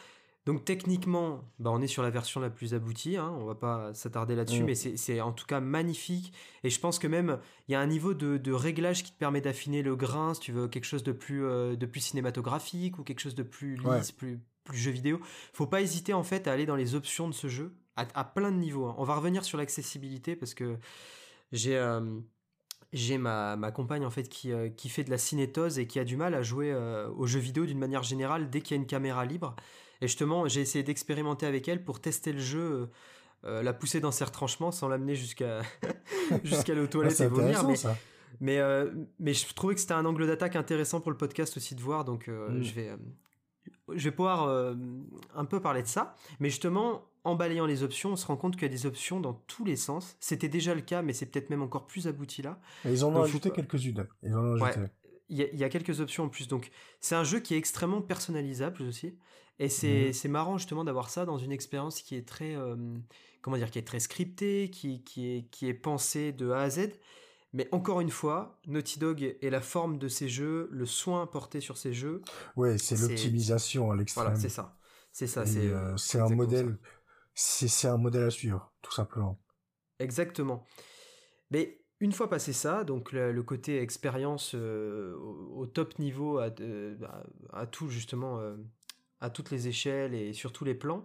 Donc 0.46 0.64
techniquement, 0.64 1.42
bah, 1.58 1.70
on 1.72 1.80
est 1.80 1.86
sur 1.86 2.02
la 2.02 2.10
version 2.10 2.40
la 2.40 2.50
plus 2.50 2.74
aboutie. 2.74 3.16
Hein, 3.16 3.34
on 3.38 3.44
va 3.44 3.54
pas 3.54 3.94
s'attarder 3.94 4.34
là-dessus, 4.34 4.62
mm. 4.62 4.66
mais 4.66 4.74
c'est 4.74 5.20
en 5.20 5.32
tout 5.32 5.46
cas 5.46 5.60
magnifique. 5.60 6.32
Et 6.64 6.70
je 6.70 6.78
pense 6.80 6.98
que 6.98 7.06
même 7.06 7.38
il 7.68 7.72
y 7.72 7.74
a 7.74 7.80
un 7.80 7.86
niveau 7.86 8.12
de, 8.12 8.52
réglage 8.52 9.04
qui 9.04 9.12
te 9.12 9.18
permet 9.18 9.40
d'affiner 9.40 9.82
le 9.82 9.96
grain. 9.96 10.34
Si 10.34 10.40
tu 10.40 10.52
veux 10.52 10.68
quelque 10.68 10.84
chose 10.84 11.04
de 11.04 11.12
plus, 11.12 11.44
euh, 11.44 11.76
de 11.76 11.86
plus 11.86 12.00
cinématographique 12.00 12.98
ou 12.98 13.04
quelque 13.04 13.20
chose 13.20 13.34
de 13.34 13.42
plus 13.42 13.76
lisse, 13.76 14.12
plus, 14.12 14.40
plus 14.64 14.78
jeu 14.78 14.90
vidéo. 14.90 15.20
Faut 15.52 15.66
pas 15.66 15.80
hésiter 15.80 16.12
en 16.12 16.24
fait 16.24 16.46
à 16.48 16.52
aller 16.52 16.66
dans 16.66 16.76
les 16.76 16.94
options 16.94 17.28
de 17.28 17.34
ce 17.34 17.48
jeu 17.48 17.72
à, 17.96 18.24
plein 18.24 18.50
de 18.50 18.56
niveaux. 18.56 18.86
Hein. 18.86 18.94
On 18.98 19.04
va 19.04 19.14
revenir 19.14 19.44
sur 19.44 19.58
l'accessibilité 19.58 20.36
parce 20.36 20.54
que 20.54 20.76
j'ai 21.52 21.76
euh, 21.76 22.00
j'ai 22.92 23.18
ma, 23.18 23.56
ma, 23.56 23.70
compagne 23.72 24.04
en 24.04 24.10
fait 24.10 24.28
qui, 24.28 24.52
euh, 24.52 24.68
qui 24.68 24.88
fait 24.88 25.04
de 25.04 25.10
la 25.10 25.18
cinétose 25.18 25.78
et 25.78 25.86
qui 25.86 25.98
a 25.98 26.04
du 26.04 26.16
mal 26.16 26.34
à 26.34 26.42
jouer 26.42 26.72
euh, 26.72 27.08
aux 27.16 27.26
jeux 27.26 27.40
vidéo 27.40 27.66
d'une 27.66 27.78
manière 27.78 28.02
générale 28.02 28.50
dès 28.50 28.60
qu'il 28.60 28.76
y 28.76 28.78
a 28.78 28.80
une 28.80 28.86
caméra 28.86 29.24
libre. 29.24 29.56
Et 30.00 30.08
justement, 30.08 30.48
j'ai 30.48 30.60
essayé 30.60 30.82
d'expérimenter 30.82 31.46
avec 31.46 31.68
elle 31.68 31.84
pour 31.84 32.00
tester 32.00 32.32
le 32.32 32.40
jeu, 32.40 32.90
la 33.42 33.72
pousser 33.72 34.00
dans 34.00 34.10
ses 34.10 34.24
retranchements 34.24 34.72
sans 34.72 34.88
l'amener 34.88 35.14
jusqu'à 35.14 35.60
jusqu'à 36.44 36.72
aller 36.72 36.82
aux 36.82 36.86
toilettes 36.86 37.20
et 37.20 37.26
vomir. 37.26 37.64
Mais, 37.64 37.76
mais, 38.40 38.60
mais, 39.18 39.34
je 39.34 39.54
trouvais 39.54 39.74
que 39.74 39.80
c'était 39.80 39.94
un 39.94 40.04
angle 40.04 40.26
d'attaque 40.26 40.56
intéressant 40.56 41.00
pour 41.00 41.10
le 41.10 41.16
podcast 41.16 41.56
aussi 41.56 41.74
de 41.74 41.80
voir, 41.80 42.04
donc 42.04 42.26
mm. 42.28 42.62
je 42.62 42.74
vais 42.74 42.90
je 43.92 44.04
vais 44.04 44.14
pouvoir 44.14 44.74
un 45.34 45.44
peu 45.44 45.60
parler 45.60 45.82
de 45.82 45.86
ça. 45.86 46.16
Mais 46.40 46.50
justement, 46.50 47.02
en 47.24 47.34
balayant 47.34 47.66
les 47.66 47.82
options, 47.82 48.12
on 48.12 48.16
se 48.16 48.26
rend 48.26 48.36
compte 48.36 48.54
qu'il 48.54 48.62
y 48.62 48.66
a 48.66 48.68
des 48.68 48.86
options 48.86 49.18
dans 49.18 49.32
tous 49.32 49.64
les 49.64 49.76
sens. 49.76 50.16
C'était 50.20 50.48
déjà 50.48 50.74
le 50.74 50.82
cas, 50.82 51.02
mais 51.02 51.12
c'est 51.14 51.26
peut-être 51.26 51.50
même 51.50 51.62
encore 51.62 51.86
plus 51.86 52.06
abouti 52.06 52.42
là. 52.42 52.60
ils 52.84 53.04
en 53.04 53.14
ont 53.14 53.22
ajouté 53.22 53.50
quelques-unes. 53.50 54.06
Il 55.30 55.38
y, 55.38 55.64
a 55.64 55.68
quelques 55.70 56.00
options 56.00 56.24
en 56.24 56.28
plus. 56.28 56.48
Donc, 56.48 56.70
c'est 57.00 57.14
un 57.14 57.24
jeu 57.24 57.40
qui 57.40 57.54
est 57.54 57.56
extrêmement 57.56 58.02
personnalisable 58.02 58.82
aussi. 58.82 59.16
Et 59.58 59.70
c'est 59.70 60.12
mhm. 60.24 60.30
marrant 60.30 60.58
justement 60.58 60.84
d'avoir 60.84 61.08
ça 61.08 61.24
dans 61.24 61.38
une 61.38 61.50
expérience 61.50 62.02
qui 62.02 62.14
est 62.14 62.28
très, 62.28 62.54
euh, 62.54 62.76
comment 63.40 63.56
dire, 63.56 63.70
qui 63.70 63.78
est 63.78 63.86
très 63.86 64.00
scriptée, 64.00 64.68
qui, 64.70 65.02
qui, 65.02 65.28
est, 65.28 65.42
qui 65.50 65.66
est 65.66 65.74
pensée 65.74 66.32
de 66.32 66.50
A 66.50 66.60
à 66.60 66.70
Z. 66.70 66.90
Mais 67.54 67.68
encore 67.72 68.00
une 68.00 68.10
fois, 68.10 68.60
Naughty 68.66 68.98
Dog 68.98 69.36
et 69.40 69.48
la 69.48 69.60
forme 69.60 69.98
de 69.98 70.08
ces 70.08 70.28
jeux, 70.28 70.68
le 70.70 70.84
soin 70.84 71.26
porté 71.26 71.60
sur 71.60 71.78
ces 71.78 71.94
jeux. 71.94 72.20
Ouais, 72.56 72.76
c'est 72.76 73.00
l'optimisation 73.00 73.90
à 73.90 73.96
l'extrême. 73.96 74.24
Voilà, 74.26 74.38
c'est 74.38 74.48
ça. 74.48 74.76
C'est 75.12 75.28
ça. 75.28 75.44
Euh, 75.46 75.96
c'est 75.96 76.18
un 76.18 76.28
modèle 76.28 76.76
c'est 77.34 77.88
un 77.88 77.96
modèle 77.96 78.24
à 78.24 78.30
suivre, 78.30 78.72
tout 78.80 78.92
simplement. 78.92 79.40
Exactement. 79.98 80.64
Mais 81.50 81.80
une 82.00 82.12
fois 82.12 82.28
passé 82.28 82.52
ça, 82.52 82.84
donc 82.84 83.12
le, 83.12 83.42
côté 83.42 83.80
expérience 83.80 84.54
euh, 84.54 85.14
au, 85.16 85.66
top 85.66 85.98
niveau 85.98 86.38
à, 86.38 86.50
à, 87.52 87.66
tout 87.66 87.88
justement, 87.88 88.38
euh, 88.40 88.56
à 89.20 89.30
toutes 89.30 89.50
les 89.50 89.68
échelles 89.68 90.14
et 90.14 90.32
sur 90.32 90.52
tous 90.52 90.64
les 90.64 90.74
plans, 90.74 91.04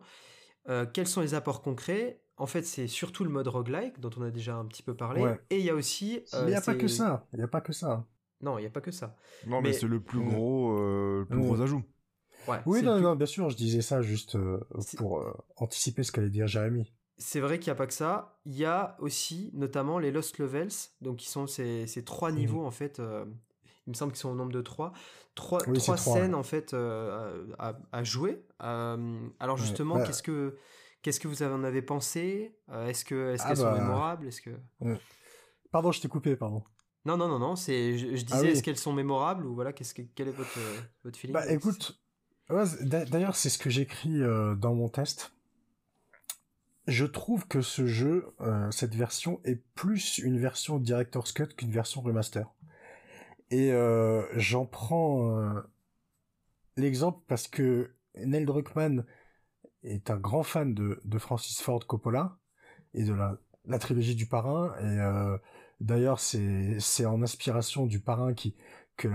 euh, 0.68 0.86
quels 0.86 1.08
sont 1.08 1.22
les 1.22 1.34
apports 1.34 1.62
concrets? 1.62 2.22
En 2.39 2.47
fait, 2.47 2.63
c'est 2.63 2.88
surtout 2.88 3.23
le 3.23 3.30
mode 3.30 3.47
roguelike 3.47 3.99
dont 3.99 4.10
on 4.17 4.23
a 4.23 4.32
déjà 4.32 4.56
un 4.56 4.65
petit 4.65 4.82
peu 4.82 4.95
parlé, 4.95 5.23
et 5.49 5.60
il 5.60 5.65
y 5.65 5.69
a 5.69 5.75
aussi. 5.75 6.23
il 6.34 6.45
n'y 6.47 6.56
a 6.56 6.62
pas 6.62 6.75
que 6.75 6.88
ça. 6.88 7.28
Il 7.34 7.38
n'y 7.38 7.43
a 7.43 7.47
pas 7.47 7.62
que 7.62 7.73
ça. 7.73 8.06
Non, 8.41 8.58
il 8.58 8.62
n'y 8.62 8.67
a 8.67 8.71
pas 8.71 8.82
que 8.82 8.91
ça. 8.91 9.15
Non, 9.45 9.62
mais, 9.62 9.73
c'est 9.73 9.88
le 9.88 9.99
plus 9.99 10.21
gros, 10.21 10.75
le 10.80 11.25
plus 11.25 11.39
gros 11.39 11.62
ajout 11.62 11.84
oui, 12.65 12.82
non, 12.84 13.15
bien 13.15 13.25
sûr, 13.25 13.49
je 13.49 13.56
disais 13.56 13.82
ça 13.82 14.02
juste 14.02 14.36
euh, 14.36 14.60
pour 14.97 15.19
euh, 15.19 15.34
anticiper 15.58 16.04
ce 16.04 16.12
qu'allait 16.12 16.30
dire 16.30 16.47
Jérémy. 16.47 16.91
C'est 17.17 17.41
vrai 17.41 17.60
qu'il 17.60 17.69
n'y 17.69 17.75
a 17.75 17.75
pas 17.75 17.88
que 17.88 17.93
ça. 17.93 18.39
Il 18.45 18.56
y 18.56 18.65
a 18.65 18.95
aussi, 18.99 19.52
notamment, 19.54 19.99
les 19.99 20.12
Lost 20.12 20.38
Levels, 20.38 20.71
donc 21.02 21.17
qui 21.17 21.30
sont 21.30 21.47
ces, 21.47 21.86
ces 21.86 22.04
trois 22.04 22.32
mhm. 22.32 22.38
niveaux, 22.38 22.65
en 22.65 22.71
fait. 22.71 22.99
Euh, 22.99 23.25
il 23.88 23.91
me 23.91 23.93
semble 23.93 24.12
qu'ils 24.12 24.21
sont 24.21 24.30
au 24.30 24.36
nombre 24.36 24.52
de 24.52 24.62
trois. 24.62 24.93
Trois, 25.36 25.60
trois 25.60 25.97
scènes, 25.97 26.36
en 26.36 26.43
fait, 26.43 26.73
à, 26.73 27.78
à, 27.91 28.04
jouer. 28.04 28.43
alors, 28.60 29.58
justement, 29.58 29.95
bah 29.95 30.04
qu'est-ce 30.06 30.23
que. 30.23 30.58
Qu'est-ce 31.02 31.20
que 31.20 31.28
vous 31.28 31.44
en 31.44 31.64
avez 31.64 31.82
pensé? 31.82 32.56
Est-ce 32.72 33.06
que 33.06 33.34
est-ce 33.34 33.44
ah 33.44 33.48
qu'elles 33.48 33.58
sont 33.58 33.64
bah, 33.64 33.80
mémorables? 33.80 34.28
Est-ce 34.28 34.42
que 34.42 34.52
Pardon, 35.72 35.92
je 35.92 36.02
t'ai 36.02 36.08
coupé, 36.08 36.36
pardon. 36.36 36.64
Non, 37.06 37.16
non, 37.16 37.28
non, 37.28 37.40
non. 37.40 37.56
C'est, 37.56 37.98
je, 37.98 38.08
ah 38.32 38.36
disais, 38.36 38.52
est-ce 38.52 38.64
qu'elles 38.64 38.78
sont 38.78 38.94
mémorables 38.94 39.46
ou 39.46 39.54
voilà, 39.54 39.72
qu'est-ce 39.72 39.94
que, 39.94 40.02
quel 40.16 40.28
est 40.28 40.32
votre, 40.32 40.60
votre 41.04 41.18
feeling 41.18 41.34
Bah, 41.34 41.50
écoute, 41.52 42.00
D'ailleurs, 42.82 43.36
c'est 43.36 43.50
ce 43.50 43.60
que 43.60 43.70
j'écris 43.70 44.22
euh, 44.22 44.56
dans 44.56 44.74
mon 44.74 44.90
test. 44.90 45.34
Je 46.88 47.06
trouve 47.06 47.48
que 47.48 47.62
ce 47.62 47.86
jeu, 47.86 48.34
euh, 48.42 48.72
cette 48.72 48.96
version, 48.96 49.40
est 49.44 49.64
plus 49.76 50.18
une 50.18 50.40
version 50.40 50.80
Director's 50.80 51.32
Cut 51.32 51.50
qu'une 51.56 51.72
version 51.72 52.02
remaster. 52.02 52.52
Et 53.52 53.72
euh, 53.72 54.24
j'en 54.36 54.66
prends 54.66 55.54
l'exemple 56.76 57.20
parce 57.28 57.48
que 57.48 57.92
Neil 58.16 58.46
Druckmann 58.46 59.06
est 59.84 60.10
un 60.10 60.18
grand 60.18 60.44
fan 60.44 60.74
de, 60.74 61.00
Francis 61.18 61.62
Ford 61.62 61.86
Coppola 61.86 62.38
et 62.94 63.04
de 63.04 63.13
la, 63.13 63.38
la 63.65 63.80
trilogie 63.80 64.15
du 64.15 64.26
parrain. 64.26 64.74
Et 64.82 64.98
d'ailleurs, 65.80 66.20
c'est 66.20 67.06
en 67.06 67.22
inspiration 67.22 67.86
du 67.86 68.00
parrain 68.00 68.34
qui, 68.34 68.56
que 69.00 69.08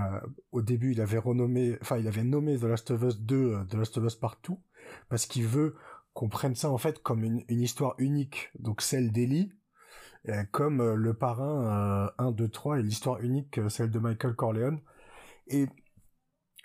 au 0.51 0.63
début 0.63 0.93
il 0.93 1.01
avait 1.01 1.19
renommé, 1.19 1.77
enfin 1.83 1.99
il 1.99 2.09
avait 2.09 2.25
nommé 2.25 2.59
The 2.59 2.65
Last 2.65 2.91
of 2.91 3.03
Us 3.03 3.21
2 3.21 3.37
euh, 3.37 3.65
The 3.65 3.75
Last 3.75 3.99
of 3.99 4.05
Us 4.05 4.15
Partout 4.17 4.61
parce 5.09 5.27
qu'il 5.27 5.47
veut 5.47 5.77
qu'on 6.15 6.29
prenne 6.29 6.55
ça 6.55 6.71
en 6.71 6.79
fait 6.79 7.03
comme 7.03 7.23
une, 7.23 7.45
histoire 7.49 7.95
unique, 7.99 8.51
donc 8.59 8.81
celle 8.81 9.13
d'Ellie, 9.13 9.53
comme 10.53 10.81
euh, 10.81 10.95
le 10.95 11.13
parrain 11.13 12.13
1, 12.19 12.33
2, 12.33 12.49
3 12.49 12.79
et 12.79 12.83
l'histoire 12.83 13.21
unique, 13.21 13.59
euh, 13.59 13.69
celle 13.69 13.91
de 13.91 13.99
Michael 13.99 14.35
Corleone. 14.35 14.81
Et 15.49 15.67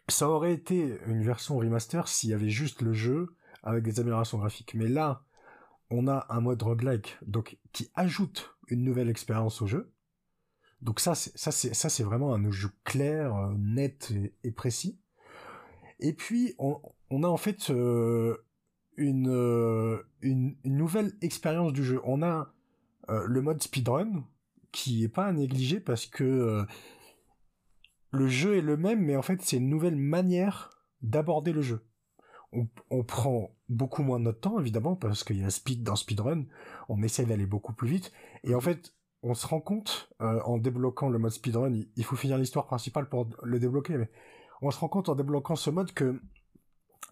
ça 0.08 0.30
aurait 0.30 0.54
été 0.54 1.00
une 1.08 1.24
version 1.24 1.58
remaster 1.58 2.08
s'il 2.08 2.30
y 2.30 2.34
avait 2.34 2.50
juste 2.50 2.82
le 2.82 2.94
jeu 2.94 3.36
avec 3.64 3.84
des 3.84 4.00
améliorations 4.00 4.38
graphiques. 4.38 4.74
Mais 4.74 4.88
là, 4.88 5.24
on 5.90 6.08
a 6.08 6.26
un 6.30 6.42
mode 6.42 6.62
roguelike, 6.62 7.18
donc 7.26 7.58
qui 7.74 7.90
ajoute 7.96 8.56
une 8.68 8.84
nouvelle 8.84 9.10
expérience 9.10 9.62
au 9.62 9.68
jeu. 9.68 9.92
Donc 10.82 11.00
ça, 11.00 11.16
c'est 11.16 11.36
ça 11.38 11.90
c'est 11.90 12.04
vraiment 12.04 12.34
un 12.34 12.52
jeu 12.52 12.70
clair, 12.86 13.36
euh, 13.36 13.54
net 13.58 14.14
et, 14.44 14.52
précis. 14.52 15.00
Et 16.00 16.14
puis 16.14 16.56
on, 16.58 17.24
a 17.24 17.28
en 17.28 17.38
fait 17.38 17.70
euh, 17.70 18.38
une, 18.96 19.30
euh, 19.30 20.02
une, 20.22 20.56
nouvelle 20.64 21.12
expérience 21.22 21.74
du 21.74 21.84
jeu. 21.84 22.00
On 22.04 22.24
a 22.24 22.54
le 23.08 23.42
mode 23.42 23.62
speedrun 23.64 24.24
qui 24.72 25.04
est 25.04 25.10
pas 25.10 25.26
à 25.26 25.34
négliger 25.34 25.80
parce 25.80 26.06
que 26.06 26.64
le 28.12 28.28
jeu 28.28 28.56
est 28.56 28.62
le 28.62 28.78
même, 28.78 29.04
mais 29.04 29.16
en 29.16 29.24
fait 29.24 29.42
c'est 29.42 29.58
une 29.58 29.68
nouvelle 29.68 29.96
manière 29.96 30.70
d'aborder 31.02 31.52
le 31.52 31.64
jeu. 31.64 31.84
On, 32.52 32.68
on, 32.90 33.04
prend 33.04 33.52
beaucoup 33.68 34.02
moins 34.02 34.20
de 34.20 34.24
notre 34.24 34.40
temps 34.40 34.60
évidemment 34.60 34.96
parce 34.96 35.24
qu'il 35.24 35.40
y 35.40 35.44
a 35.44 35.50
speed 35.52 35.84
dans 35.84 35.96
speedrun, 35.96 36.46
on 36.88 37.04
essaie 37.04 37.26
d'aller 37.26 37.46
beaucoup 37.46 37.74
plus 37.74 37.88
vite 37.88 38.12
et 38.44 38.56
en 38.56 38.62
fait 38.62 38.96
on 39.22 39.34
se 39.34 39.46
rend 39.46 39.60
compte 39.60 40.10
euh, 40.22 40.42
en 40.46 40.58
débloquant 40.58 41.10
le 41.10 41.20
mode 41.20 41.32
speedrun, 41.32 41.82
il 41.96 42.04
faut 42.04 42.16
finir 42.16 42.38
l'histoire 42.38 42.66
principale 42.66 43.08
pour 43.08 43.30
le 43.44 43.60
débloquer, 43.60 43.98
mais 43.98 44.10
on 44.62 44.72
se 44.72 44.80
rend 44.80 44.88
compte 44.88 45.10
en 45.10 45.16
débloquant 45.16 45.56
ce 45.56 45.70
mode 45.70 45.94
que 45.94 46.22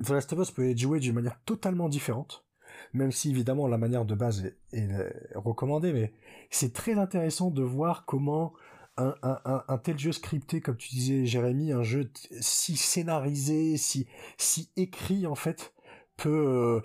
The 0.04 0.10
Last 0.10 0.34
of 0.34 0.40
Us 0.40 0.52
peut 0.52 0.70
être 0.70 0.78
joué 0.78 1.00
d'une 1.00 1.14
manière 1.14 1.40
totalement 1.44 1.90
différente, 1.90 2.46
même 2.94 3.12
si 3.12 3.30
évidemment 3.30 3.68
la 3.68 3.78
manière 3.78 4.06
de 4.06 4.16
base 4.16 4.46
est, 4.46 4.58
est 4.72 5.36
recommandée, 5.36 5.94
mais 5.94 6.14
c'est 6.50 6.74
très 6.74 6.98
intéressant 6.98 7.52
de 7.52 7.62
voir 7.62 8.06
comment 8.06 8.54
un, 8.98 9.16
un, 9.24 9.64
un, 9.68 9.78
tel 9.78 9.98
jeu 9.98 10.12
scripté, 10.12 10.62
comme 10.62 10.78
tu 10.78 10.90
disais 10.90 11.26
Jérémy, 11.26 11.72
un 11.72 11.84
jeu 11.84 12.12
si 12.42 12.76
scénarisé, 12.78 13.78
si, 13.78 14.08
si 14.38 14.72
écrit 14.76 15.28
en 15.28 15.36
fait, 15.36 15.74
peut, 16.18 16.82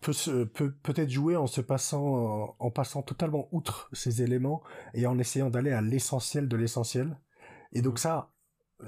peut, 0.00 0.12
se, 0.12 0.44
peut 0.44 0.72
peut-être 0.82 1.10
jouer 1.10 1.36
en 1.36 1.46
se 1.46 1.60
passant, 1.60 2.56
en 2.58 2.70
passant 2.70 3.02
totalement 3.02 3.48
outre 3.52 3.88
ces 3.92 4.22
éléments 4.22 4.62
et 4.94 5.06
en 5.06 5.18
essayant 5.18 5.50
d'aller 5.50 5.72
à 5.72 5.80
l'essentiel 5.80 6.48
de 6.48 6.56
l'essentiel. 6.56 7.16
Et 7.72 7.80
donc 7.82 7.98
ça, 7.98 8.32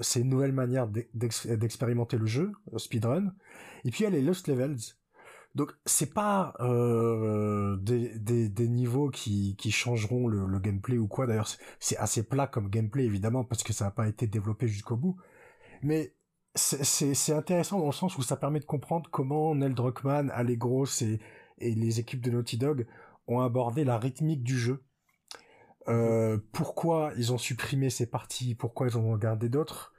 c'est 0.01 0.21
une 0.21 0.29
nouvelle 0.29 0.53
manière 0.53 0.89
d'expérimenter 0.89 2.19
le 2.19 2.27
jeu, 2.27 2.53
speedrun. 2.77 3.33
Et 3.85 3.91
puis 3.91 4.01
il 4.01 4.05
y 4.05 4.07
a 4.07 4.11
les 4.11 4.23
Lost 4.23 4.49
Levels, 4.49 4.97
donc 5.55 5.73
c'est 5.87 6.13
pas 6.13 6.55
euh, 6.61 7.77
des, 7.77 8.49
des, 8.49 8.69
niveaux 8.69 9.11
qui, 9.11 9.55
qui 9.57 9.71
changeront 9.71 10.27
le, 10.27 10.59
gameplay 10.59 10.99
ou 10.99 11.07
quoi. 11.07 11.27
D'ailleurs 11.27 11.49
c'est 11.79 11.97
assez 11.97 12.25
plat 12.25 12.47
comme 12.47 12.69
gameplay 12.69 13.05
évidemment 13.05 13.45
parce 13.45 13.63
que 13.63 13.73
ça 13.73 13.85
n'a 13.85 13.91
pas 13.91 14.09
été 14.09 14.27
développé 14.27 14.67
jusqu'au 14.67 14.97
bout. 14.97 15.17
Mais 15.83 16.15
c'est 16.55 17.33
intéressant 17.33 17.79
dans 17.79 17.87
le 17.87 17.93
sens 17.93 18.17
où 18.19 18.23
ça 18.23 18.37
permet 18.37 18.61
de 18.61 18.65
comprendre 18.65 19.11
comment 19.11 19.55
Neil 19.55 19.75
Druckmann, 19.75 20.31
Allegro 20.31 20.87
et, 21.03 21.21
et 21.59 21.75
les 21.75 22.01
équipes 22.01 22.21
de 22.21 22.31
Naughty 22.31 22.59
Dog 22.59 22.87
ont 23.27 23.41
abordé 23.41 23.85
la 23.85 23.99
rythmique 23.99 24.43
du 24.43 24.59
jeu. 24.59 24.83
Euh, 25.89 26.39
pourquoi 26.53 27.13
ils 27.17 27.33
ont 27.33 27.39
supprimé 27.39 27.91
ces 27.91 28.07
parties, 28.07 28.55
pourquoi 28.55 28.87
ils 28.89 28.97
ont 28.97 29.17
gardé 29.17 29.49
d'autres, 29.49 29.93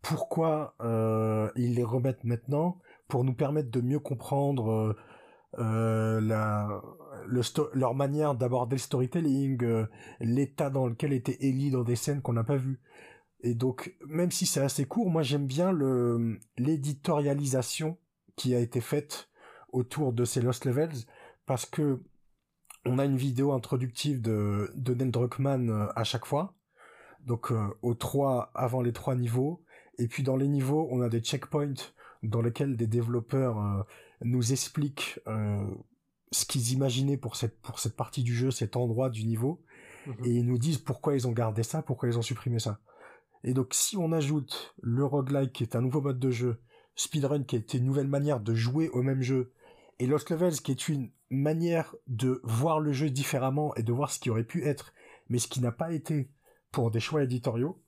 pourquoi 0.00 0.74
euh, 0.80 1.50
ils 1.56 1.74
les 1.74 1.84
remettent 1.84 2.24
maintenant, 2.24 2.80
pour 3.08 3.24
nous 3.24 3.34
permettre 3.34 3.70
de 3.70 3.80
mieux 3.80 4.00
comprendre 4.00 4.70
euh, 4.70 4.96
euh 5.58 6.20
la, 6.20 6.82
le 7.26 7.40
leur 7.74 7.94
manière 7.94 8.34
d'aborder 8.34 8.76
le 8.76 8.80
storytelling, 8.80 9.62
euh, 9.64 9.86
l'état 10.20 10.70
dans 10.70 10.86
lequel 10.86 11.12
était 11.12 11.38
Ellie 11.40 11.70
dans 11.70 11.84
des 11.84 11.96
scènes 11.96 12.22
qu'on 12.22 12.32
n'a 12.32 12.44
pas 12.44 12.56
vues. 12.56 12.80
Et 13.40 13.54
donc, 13.54 13.94
même 14.06 14.30
si 14.30 14.46
c'est 14.46 14.60
assez 14.60 14.86
court, 14.86 15.10
moi 15.10 15.22
j'aime 15.22 15.46
bien 15.46 15.72
le 15.72 16.38
l'éditorialisation 16.58 17.98
qui 18.34 18.54
a 18.54 18.58
été 18.58 18.80
faite 18.80 19.28
autour 19.72 20.12
de 20.12 20.24
ces 20.24 20.40
Lost 20.40 20.64
Levels, 20.64 21.06
parce 21.46 21.66
que 21.66 22.00
on 22.84 22.98
a 22.98 23.04
une 23.04 23.16
vidéo 23.16 23.52
introductive 23.52 24.20
de, 24.22 24.70
de 24.76 24.94
Neil 24.94 25.10
Druckmann 25.10 25.70
euh, 25.70 25.86
à 25.96 26.04
chaque 26.04 26.26
fois, 26.26 26.54
donc 27.24 27.52
aux 27.82 27.94
trois 27.94 28.50
avant 28.54 28.80
les 28.80 28.92
trois 28.92 29.16
niveaux, 29.16 29.64
et 29.98 30.06
puis 30.06 30.22
dans 30.22 30.36
les 30.36 30.48
niveaux 30.48 30.88
on 30.90 31.00
a 31.00 31.08
des 31.08 31.20
checkpoints 31.20 31.74
dans 32.22 32.42
lesquels 32.42 32.76
des 32.76 32.86
développeurs 32.86 33.58
euh, 33.58 33.82
nous 34.22 34.52
expliquent 34.52 35.20
euh, 35.26 35.66
ce 36.32 36.44
qu'ils 36.44 36.72
imaginaient 36.72 37.16
pour 37.16 37.36
cette 37.36 37.60
pour 37.60 37.78
cette 37.78 37.96
partie 37.96 38.22
du 38.22 38.34
jeu, 38.34 38.50
cet 38.50 38.76
endroit 38.76 39.10
du 39.10 39.24
niveau, 39.24 39.62
mhm. 40.06 40.24
et 40.24 40.30
ils 40.30 40.46
nous 40.46 40.58
disent 40.58 40.78
pourquoi 40.78 41.14
ils 41.14 41.26
ont 41.26 41.32
gardé 41.32 41.62
ça, 41.62 41.82
pourquoi 41.82 42.08
ils 42.08 42.18
ont 42.18 42.22
supprimé 42.22 42.58
ça. 42.58 42.80
Et 43.44 43.54
donc 43.54 43.74
si 43.74 43.96
on 43.96 44.12
ajoute 44.12 44.74
le 44.80 45.04
roguelike 45.04 45.52
qui 45.52 45.62
est 45.62 45.76
un 45.76 45.82
nouveau 45.82 46.00
mode 46.00 46.18
de 46.18 46.30
jeu, 46.30 46.60
speedrun 46.94 47.44
qui 47.44 47.56
est 47.56 47.74
une 47.74 47.84
nouvelle 47.84 48.08
manière 48.08 48.40
de 48.40 48.54
jouer 48.54 48.88
au 48.90 49.02
même 49.02 49.22
jeu, 49.22 49.52
et 49.98 50.06
Lost 50.06 50.30
Levels 50.30 50.60
qui 50.60 50.72
est 50.72 50.88
une 50.88 51.10
manière 51.30 51.94
de 52.06 52.40
voir 52.44 52.80
le 52.80 52.92
jeu 52.92 53.10
différemment 53.10 53.74
et 53.76 53.82
de 53.82 53.92
voir 53.92 54.10
ce 54.10 54.18
qui 54.18 54.30
aurait 54.30 54.44
pu 54.44 54.64
être, 54.64 54.92
mais 55.28 55.38
ce 55.38 55.48
qui 55.48 55.60
n'a 55.60 55.72
pas 55.72 55.92
été 55.92 56.30
pour 56.70 56.90
des 56.90 57.00
choix 57.00 57.22
éditoriaux, 57.22 57.80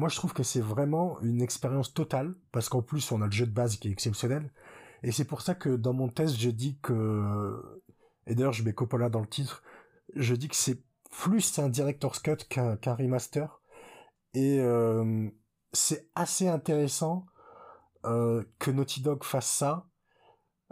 moi, 0.00 0.08
je 0.08 0.16
trouve 0.16 0.32
que 0.32 0.42
c'est 0.42 0.62
vraiment 0.62 1.20
une 1.20 1.42
expérience 1.42 1.92
totale, 1.92 2.34
parce 2.52 2.70
qu'en 2.70 2.80
plus, 2.80 3.12
on 3.12 3.20
a 3.20 3.26
le 3.26 3.32
jeu 3.32 3.44
de 3.44 3.52
base 3.52 3.76
qui 3.76 3.88
est 3.88 3.90
exceptionnel. 3.90 4.50
Et 5.02 5.12
c'est 5.12 5.26
pour 5.26 5.42
ça 5.42 5.54
que 5.54 5.68
dans 5.68 5.92
mon 5.92 6.08
test, 6.08 6.40
je 6.40 6.48
dis 6.48 6.78
que, 6.80 7.62
et 8.26 8.34
d'ailleurs, 8.34 8.54
je 8.54 8.62
mets 8.62 8.72
Coppola 8.72 9.10
dans 9.10 9.20
le 9.20 9.26
titre, 9.26 9.62
je 10.16 10.34
dis 10.34 10.48
que 10.48 10.56
c'est 10.56 10.82
plus 11.10 11.58
un 11.58 11.68
director's 11.68 12.18
cut 12.18 12.36
qu'un 12.48 12.94
remaster. 12.94 13.60
Et 14.32 14.58
euh, 14.60 15.28
c'est 15.74 16.08
assez 16.14 16.48
intéressant 16.48 17.26
euh, 18.06 18.42
que 18.58 18.70
Naughty 18.70 19.02
Dog 19.02 19.22
fasse 19.22 19.50
ça, 19.50 19.86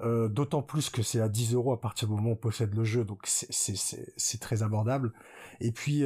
euh, 0.01 0.29
d'autant 0.29 0.63
plus 0.63 0.89
que 0.89 1.03
c'est 1.03 1.21
à 1.21 1.29
10 1.29 1.53
euros 1.53 1.75
à 1.75 1.81
partir 1.83 2.09
du 2.09 2.15
moment 2.15 2.31
où 2.31 2.33
on 2.33 2.37
possède 2.37 2.75
le 2.75 2.85
jeu, 2.85 3.05
donc 3.05 3.27
c'est 3.27 4.41
très 4.41 4.63
abordable. 4.63 5.13
Et 5.61 5.71
puis, 5.71 6.03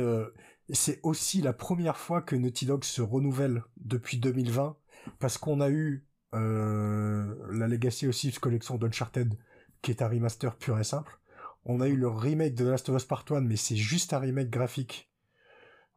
c'est 0.70 1.00
aussi 1.02 1.42
la 1.42 1.52
première 1.52 1.96
fois 1.96 2.22
que 2.22 2.36
Naughty 2.36 2.66
Dog 2.66 2.84
se 2.84 3.02
renouvelle 3.02 3.64
depuis 3.76 4.18
2020 4.18 4.76
parce 5.18 5.38
qu'on 5.38 5.60
a 5.60 5.70
eu 5.70 6.06
euh, 6.34 7.34
la 7.50 7.68
Legacy 7.68 8.06
aussi 8.06 8.32
collection 8.32 8.76
d'Uncharted 8.76 9.34
qui 9.82 9.90
est 9.90 10.02
un 10.02 10.08
remaster 10.08 10.56
pur 10.56 10.78
et 10.78 10.84
simple. 10.84 11.18
On 11.64 11.80
a 11.80 11.88
eu 11.88 11.96
le 11.96 12.08
remake 12.08 12.54
de 12.54 12.64
The 12.64 12.68
Last 12.68 12.88
of 12.88 12.96
Us 12.96 13.04
Part 13.04 13.24
1 13.30 13.40
mais 13.42 13.56
c'est 13.56 13.76
juste 13.76 14.12
un 14.12 14.18
remake 14.18 14.50
graphique 14.50 15.10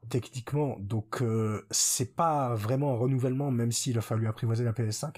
techniquement. 0.10 0.78
Donc 0.80 1.22
euh, 1.22 1.66
c'est 1.72 2.16
pas 2.16 2.56
vraiment 2.56 2.94
un 2.94 2.98
renouvellement 2.98 3.52
même 3.52 3.72
s'il 3.72 3.98
a 3.98 4.02
fallu 4.02 4.28
apprivoiser 4.28 4.64
la 4.64 4.74
PS5 4.74 5.16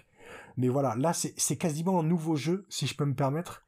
mais 0.57 0.69
voilà 0.69 0.95
là 0.97 1.13
c'est 1.13 1.57
quasiment 1.57 1.99
un 1.99 2.03
nouveau 2.03 2.35
jeu 2.35 2.65
si 2.69 2.87
je 2.87 2.95
peux 2.95 3.05
me 3.05 3.15
permettre. 3.15 3.63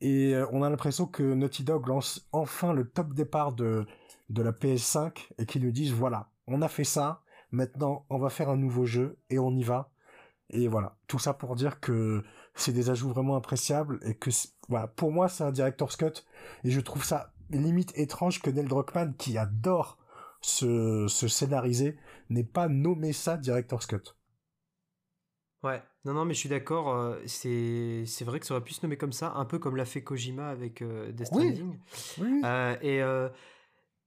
Et 0.00 0.34
euh, 0.34 0.46
on 0.52 0.62
a 0.62 0.68
l'impression 0.68 1.06
que 1.06 1.22
Naughty 1.22 1.62
Dog 1.62 1.86
lance 1.86 2.28
enfin 2.32 2.72
le 2.72 2.88
top 2.88 3.14
départ 3.14 3.52
de 3.52 3.86
de 4.28 4.42
la 4.42 4.52
PS5 4.52 5.28
et 5.38 5.46
qui 5.46 5.60
nous 5.60 5.72
disent 5.72 5.92
voilà, 5.92 6.30
on 6.46 6.62
a 6.62 6.68
fait 6.68 6.84
ça, 6.84 7.22
maintenant 7.50 8.06
on 8.10 8.18
va 8.18 8.30
faire 8.30 8.48
un 8.48 8.56
nouveau 8.56 8.86
jeu 8.86 9.18
et 9.30 9.38
on 9.38 9.52
y 9.52 9.62
va. 9.62 9.90
Et 10.50 10.68
voilà, 10.68 10.98
tout 11.08 11.18
ça 11.18 11.34
pour 11.34 11.56
dire 11.56 11.80
que 11.80 12.22
c'est 12.54 12.72
des 12.72 12.90
ajouts 12.90 13.08
vraiment 13.08 13.36
appréciables 13.36 13.98
et 14.02 14.14
que 14.14 14.30
voilà, 14.68 14.88
pour 14.88 15.10
moi 15.10 15.28
c'est 15.28 15.44
un 15.44 15.52
director's 15.52 15.96
cut 15.96 16.24
et 16.64 16.70
je 16.70 16.80
trouve 16.80 17.04
ça 17.04 17.32
limite 17.50 17.96
étrange 17.96 18.42
que 18.42 18.50
Neil 18.50 18.66
Druckmann 18.66 19.14
qui 19.16 19.38
adore 19.38 19.98
se, 20.40 21.06
se 21.08 21.28
scénariser 21.28 21.96
n'ait 22.30 22.44
pas 22.44 22.68
nommé 22.68 23.12
ça 23.12 23.36
director's 23.36 23.86
cut. 23.86 24.14
Ouais, 25.62 25.82
non, 26.04 26.12
non, 26.12 26.26
mais 26.26 26.34
je 26.34 26.40
suis 26.40 26.48
d'accord. 26.50 26.94
Euh, 26.94 27.18
c'est, 27.24 28.04
c'est 28.06 28.24
vrai 28.26 28.38
que 28.38 28.44
ça 28.44 28.54
aurait 28.54 28.64
pu 28.64 28.74
se 28.74 28.84
nommer 28.84 28.98
comme 28.98 29.12
ça, 29.12 29.32
un 29.34 29.46
peu 29.46 29.58
comme 29.58 29.76
l'a 29.76 29.86
fait 29.86 30.02
Kojima 30.02 30.50
avec 30.50 30.82
euh, 30.82 31.10
Death 31.10 31.28
Stranding. 31.28 31.78
Oui. 32.18 32.42
Euh, 32.44 32.76
et 32.82 33.00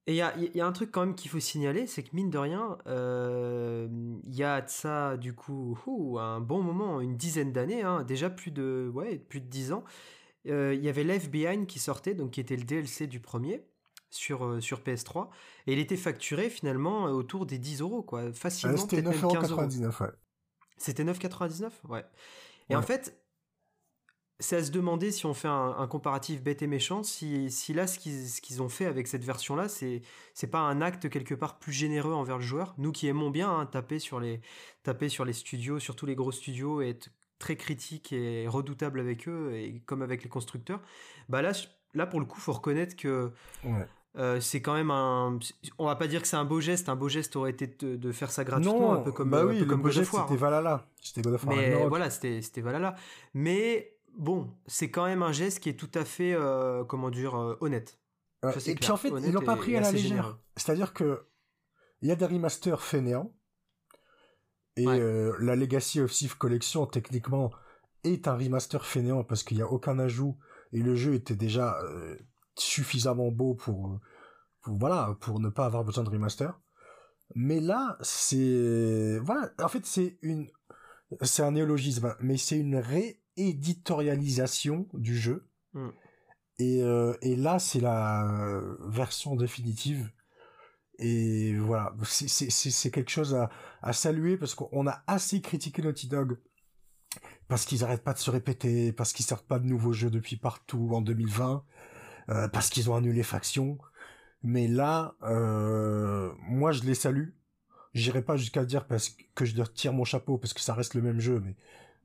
et 0.08 0.14
il 0.14 0.16
y 0.16 0.22
a, 0.22 0.34
y 0.38 0.62
a, 0.62 0.66
un 0.66 0.72
truc 0.72 0.90
quand 0.90 1.02
même 1.02 1.16
qu'il 1.16 1.30
faut 1.30 1.42
signaler, 1.42 1.86
c'est 1.86 2.02
que 2.02 2.16
mine 2.16 2.30
de 2.30 2.38
rien, 2.38 2.78
euh, 2.88 3.90
il 4.24 4.34
y 4.34 4.44
a 4.44 4.62
de 4.62 4.70
ça 4.70 5.18
du 5.18 5.34
coup 5.34 5.78
un 6.18 6.40
bon 6.40 6.64
moment, 6.64 7.02
une 7.02 7.18
dizaine 7.18 7.52
d'années, 7.52 7.82
hein, 7.82 8.04
déjà 8.04 8.30
plus 8.30 8.52
de 8.52 8.90
ouais 8.94 9.18
plus 9.18 9.42
de 9.42 9.48
dix 9.48 9.74
ans. 9.74 9.84
Euh, 10.48 10.74
il 10.74 10.82
y 10.82 10.88
avait 10.88 11.04
Left 11.04 11.30
Behind 11.30 11.68
qui 11.68 11.80
sortait, 11.80 12.14
donc 12.14 12.32
qui 12.32 12.40
était 12.40 12.56
le 12.56 12.64
DLC 12.64 13.06
du 13.06 13.20
premier 13.20 13.66
sur, 14.10 14.46
euh, 14.46 14.62
sur 14.62 14.80
PS3, 14.80 15.28
et 15.68 15.74
il 15.74 15.80
était 15.80 15.98
facturé 15.98 16.50
finalement 16.50 17.04
autour 17.06 17.46
des 17.46 17.58
10 17.58 17.82
euros 17.82 18.02
quoi, 18.02 18.32
facilement. 18.32 18.78
C'était 18.78 19.02
9,99 19.02 20.04
ouais. 20.04 20.10
C'était 20.78 21.04
9,99 21.04 21.70
ouais. 21.90 22.06
Et 22.70 22.78
en 22.78 22.82
fait, 22.82 23.20
c'est 24.40 24.58
à 24.58 24.64
se 24.64 24.72
demander 24.72 25.12
si 25.12 25.26
on 25.26 25.34
fait 25.34 25.48
un, 25.48 25.88
comparatif 25.88 26.44
bête 26.44 26.62
et 26.62 26.68
méchant, 26.68 27.02
si, 27.02 27.50
si 27.50 27.74
là 27.74 27.88
ce 27.88 27.98
qu'ils 27.98 28.62
ont 28.62 28.70
fait 28.70 28.86
avec 28.86 29.08
cette 29.08 29.24
version-là, 29.24 29.68
c'est 29.68 30.02
c'est 30.34 30.48
pas 30.48 30.60
un 30.60 30.82
acte 30.82 31.10
quelque 31.10 31.34
part 31.34 31.58
plus 31.58 31.74
généreux 31.74 32.14
envers 32.14 32.38
le 32.38 32.44
joueur. 32.44 32.76
Nous 32.78 32.92
qui 32.92 33.08
aimons 33.08 33.32
bien 33.32 33.50
hein, 33.50 33.66
taper 33.66 33.98
sur 34.00 34.20
les 34.20 34.42
taper 34.84 35.10
sur 35.10 35.26
les 35.26 35.34
studios, 35.34 35.80
surtout 35.80 36.06
les 36.06 36.16
gros 36.16 36.32
studios, 36.32 36.82
et 36.82 36.90
être 36.90 37.10
très 37.40 37.56
critique 37.56 38.14
et 38.14 38.48
redoutable 38.48 39.00
avec 39.00 39.28
eux, 39.28 39.54
et 39.56 39.82
comme 39.86 40.04
avec 40.04 40.24
les 40.24 40.30
constructeurs, 40.30 40.82
bah 41.30 41.42
là 41.42 41.52
là 41.96 42.06
pour 42.06 42.20
le 42.20 42.26
coup 42.28 42.40
faut 42.40 42.54
reconnaître 42.54 42.96
que 42.96 43.32
euh, 44.18 44.40
c'est 44.40 44.62
quand 44.62 44.74
même 44.74 44.92
un. 44.92 45.40
On 45.80 45.86
va 45.86 45.96
pas 45.96 46.08
dire 46.08 46.22
que 46.22 46.28
c'est 46.28 46.38
un 46.38 46.46
beau 46.46 46.60
geste. 46.60 46.90
Un 46.90 46.96
beau 46.96 47.10
geste 47.10 47.36
aurait 47.36 47.52
été 47.52 47.68
de, 47.68 48.12
faire 48.12 48.32
ça 48.32 48.44
gratuitement, 48.44 48.94
un 48.94 48.98
peu 48.98 49.12
comme. 49.12 49.32
Bah 49.32 49.46
oui, 49.46 49.60
le 49.60 49.76
beau 49.76 49.90
geste 49.90 50.12
c'était 50.12 50.38
Valhalla. 50.38 50.86
C'était 51.02 51.22
God 51.22 51.34
of 51.34 51.46
War. 51.46 51.56
Mais 51.56 51.88
voilà, 51.88 52.12
c'était 52.12 52.42
c'était 52.42 52.62
Valhalla. 52.62 52.96
Mais 53.34 53.97
bon, 54.18 54.50
c'est 54.66 54.90
quand 54.90 55.06
même 55.06 55.24
un 55.24 55.32
geste 55.32 55.60
qui 55.60 55.70
est 55.70 55.80
tout 55.80 55.92
à 55.94 56.04
fait, 56.04 56.34
euh, 56.34 56.84
comment 56.84 57.10
dire, 57.10 57.36
euh, 57.36 57.58
honnête. 57.62 58.00
et 58.66 58.76
puis 58.76 58.92
en 58.92 58.98
fait, 58.98 59.10
ils 59.10 59.32
l'ont 59.32 59.42
pas 59.42 59.56
pris 59.56 59.76
à 59.78 59.82
la 59.82 59.92
légère. 59.92 60.38
C'est-à-dire 60.56 60.94
que 60.94 61.28
il 62.02 62.10
y 62.10 62.12
a 62.12 62.16
des 62.16 62.26
remasters 62.26 62.82
fainéants. 62.82 63.34
Et 64.76 64.86
euh, 64.86 65.36
la 65.40 65.56
Legacy 65.56 66.02
of 66.02 66.12
Thief 66.12 66.36
Collection, 66.36 66.86
techniquement, 66.86 67.52
est 68.04 68.28
un 68.28 68.38
remaster 68.38 68.86
fainéant 68.86 69.24
parce 69.24 69.42
qu'il 69.42 69.58
n'y 69.58 69.64
a 69.64 69.68
aucun 69.68 69.98
ajout 69.98 70.38
et 70.72 70.84
le 70.84 70.96
jeu 70.96 71.16
était 71.16 71.36
déjà 71.36 71.80
suffisamment 72.56 73.32
beau 73.32 73.56
pour 73.56 74.00
voilà, 74.66 75.18
pour 75.20 75.40
ne 75.40 75.50
pas 75.50 75.66
avoir 75.66 75.84
besoin 75.84 76.04
de 76.04 76.12
remaster. 76.12 76.60
Mais 77.34 77.60
là, 77.60 77.98
c'est 78.02 79.18
voilà, 79.24 79.50
en 79.60 79.68
fait, 79.68 79.84
c'est 79.84 80.20
une 80.22 80.48
c'est 81.22 81.42
un 81.42 81.52
néologisme, 81.52 82.16
mais 82.20 82.38
c'est 82.38 82.60
une 82.60 82.78
rééditorialisation 83.38 84.88
du 84.94 85.18
jeu. 85.18 85.48
Mm. 85.74 85.90
Et, 86.60 86.82
euh, 86.82 87.14
et 87.22 87.36
là, 87.36 87.60
c'est 87.60 87.80
la 87.80 88.62
version 88.88 89.36
définitive. 89.36 90.12
Et 91.00 91.56
voilà, 91.58 91.94
c'est 92.04 92.92
quelque 92.92 93.12
chose 93.12 93.36
à, 93.36 93.52
à 93.84 93.94
saluer 93.94 94.36
parce 94.38 94.56
qu'on 94.56 94.88
a 94.88 95.04
assez 95.06 95.42
critiqué 95.42 95.84
Naughty 95.84 96.08
Dog 96.08 96.40
parce 97.48 97.66
qu'ils 97.66 97.84
arrêtent 97.84 98.04
pas 98.04 98.14
de 98.14 98.20
se 98.20 98.30
répéter, 98.30 98.92
parce 98.92 99.14
qu'ils 99.14 99.26
sortent 99.26 99.48
pas 99.48 99.60
de 99.60 99.66
nouveaux 99.66 99.94
jeux 99.94 100.10
depuis 100.10 100.36
partout 100.38 100.90
en 100.94 101.02
2020, 101.02 101.64
euh, 102.30 102.48
parce 102.50 102.70
qu'ils 102.70 102.90
ont 102.90 102.96
annulé 102.96 103.24
Faction. 103.24 103.78
Mais 104.44 104.68
là, 104.68 105.16
euh, 105.24 106.32
moi 106.40 106.72
je 106.72 106.84
les 106.84 106.96
salue. 106.96 107.30
J'irai 107.94 108.22
pas 108.22 108.36
jusqu'à 108.38 108.66
dire 108.66 108.86
parce 108.86 109.16
que 109.34 109.46
je 109.46 109.56
leur 109.58 109.74
tire 109.74 109.94
mon 109.94 110.04
chapeau 110.04 110.38
parce 110.38 110.54
que 110.54 110.62
ça 110.62 110.74
reste 110.74 110.94
le 110.94 111.02
même 111.02 111.20
jeu, 111.20 111.40
mais 111.40 111.56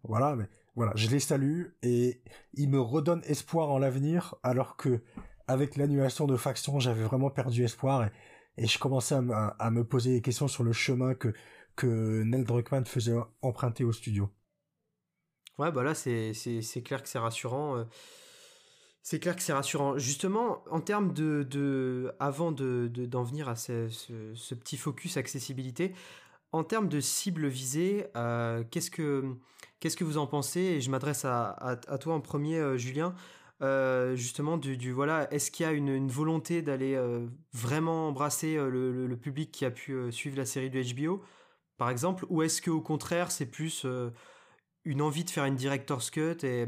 voilà, 0.04 0.36
mais 0.36 0.48
voilà, 0.74 0.92
je 0.94 1.08
les 1.08 1.20
salue 1.20 1.66
et 1.82 2.22
ils 2.54 2.68
me 2.68 2.80
redonnent 2.80 3.22
espoir 3.24 3.70
en 3.70 3.78
l'avenir 3.78 4.34
alors 4.42 4.76
que 4.76 5.02
avec 5.46 5.76
l'annulation 5.76 6.26
de 6.26 6.36
Faction, 6.36 6.80
j'avais 6.80 7.02
vraiment 7.02 7.30
perdu 7.30 7.64
espoir 7.64 8.08
et, 8.56 8.66
je 8.66 8.78
commençais 8.78 9.14
à, 9.14 9.70
me 9.70 9.82
poser 9.84 10.12
des 10.12 10.22
questions 10.22 10.48
sur 10.48 10.62
le 10.62 10.72
chemin 10.72 11.14
que 11.14 11.32
que 11.74 12.22
Neil 12.22 12.44
Druckmann 12.44 12.84
faisait 12.84 13.16
emprunter 13.40 13.82
au 13.82 13.92
studio. 13.92 14.30
Ouais, 15.58 15.70
bah 15.72 15.82
là, 15.82 15.94
c'est 15.94 16.32
clair 16.84 17.02
que 17.02 17.08
c'est 17.08 17.18
rassurant. 17.18 17.76
Euh, 17.76 17.84
c'est 19.02 19.18
clair 19.18 19.36
que 19.36 19.42
c'est 19.42 19.52
rassurant. 19.52 19.98
Justement, 19.98 20.62
en 20.70 20.80
termes 20.80 21.12
de. 21.12 21.42
de 21.42 22.12
avant 22.20 22.52
d'en 22.52 22.86
de, 22.86 23.06
d'en 23.06 23.22
venir 23.22 23.48
à 23.48 23.56
ce, 23.56 23.88
ce, 23.88 24.54
petit 24.54 24.76
focus 24.76 25.16
accessibilité, 25.16 25.94
en 26.52 26.64
termes 26.64 26.88
de 26.88 27.00
cible 27.00 27.46
visée, 27.46 28.06
euh, 28.16 28.62
qu'est-ce 28.70 28.90
que 28.90 29.36
qu'est-ce 29.80 29.96
que 29.96 30.04
vous 30.04 30.18
en 30.18 30.26
pensez? 30.26 30.60
Et 30.60 30.80
je 30.80 30.90
m'adresse 30.90 31.24
à, 31.24 31.50
à, 31.50 31.98
toi 31.98 32.14
en 32.14 32.20
premier, 32.20 32.58
euh, 32.58 32.76
Julien. 32.76 33.14
justement, 34.14 34.58
du, 34.58 34.76
du 34.76 34.92
voilà, 34.92 35.32
est-ce 35.32 35.50
qu'il 35.50 35.66
y 35.66 35.68
a 35.68 35.72
une, 35.72 36.08
volonté 36.08 36.62
d'aller 36.62 36.98
vraiment 37.52 38.08
embrasser 38.08 38.56
le, 38.56 39.16
public 39.16 39.50
qui 39.52 39.64
a 39.64 39.70
pu 39.70 40.10
suivre 40.12 40.36
la 40.36 40.46
série 40.46 40.70
de 40.70 40.82
HBO, 40.94 41.22
par 41.78 41.90
exemple, 41.90 42.26
ou 42.28 42.42
est-ce 42.42 42.60
qu'au 42.62 42.80
contraire, 42.80 43.30
c'est 43.30 43.46
plus 43.46 43.86
une 44.84 45.02
envie 45.02 45.24
de 45.24 45.30
faire 45.30 45.44
une 45.44 45.54
director's 45.54 46.10
cut 46.10 46.44
et 46.44 46.66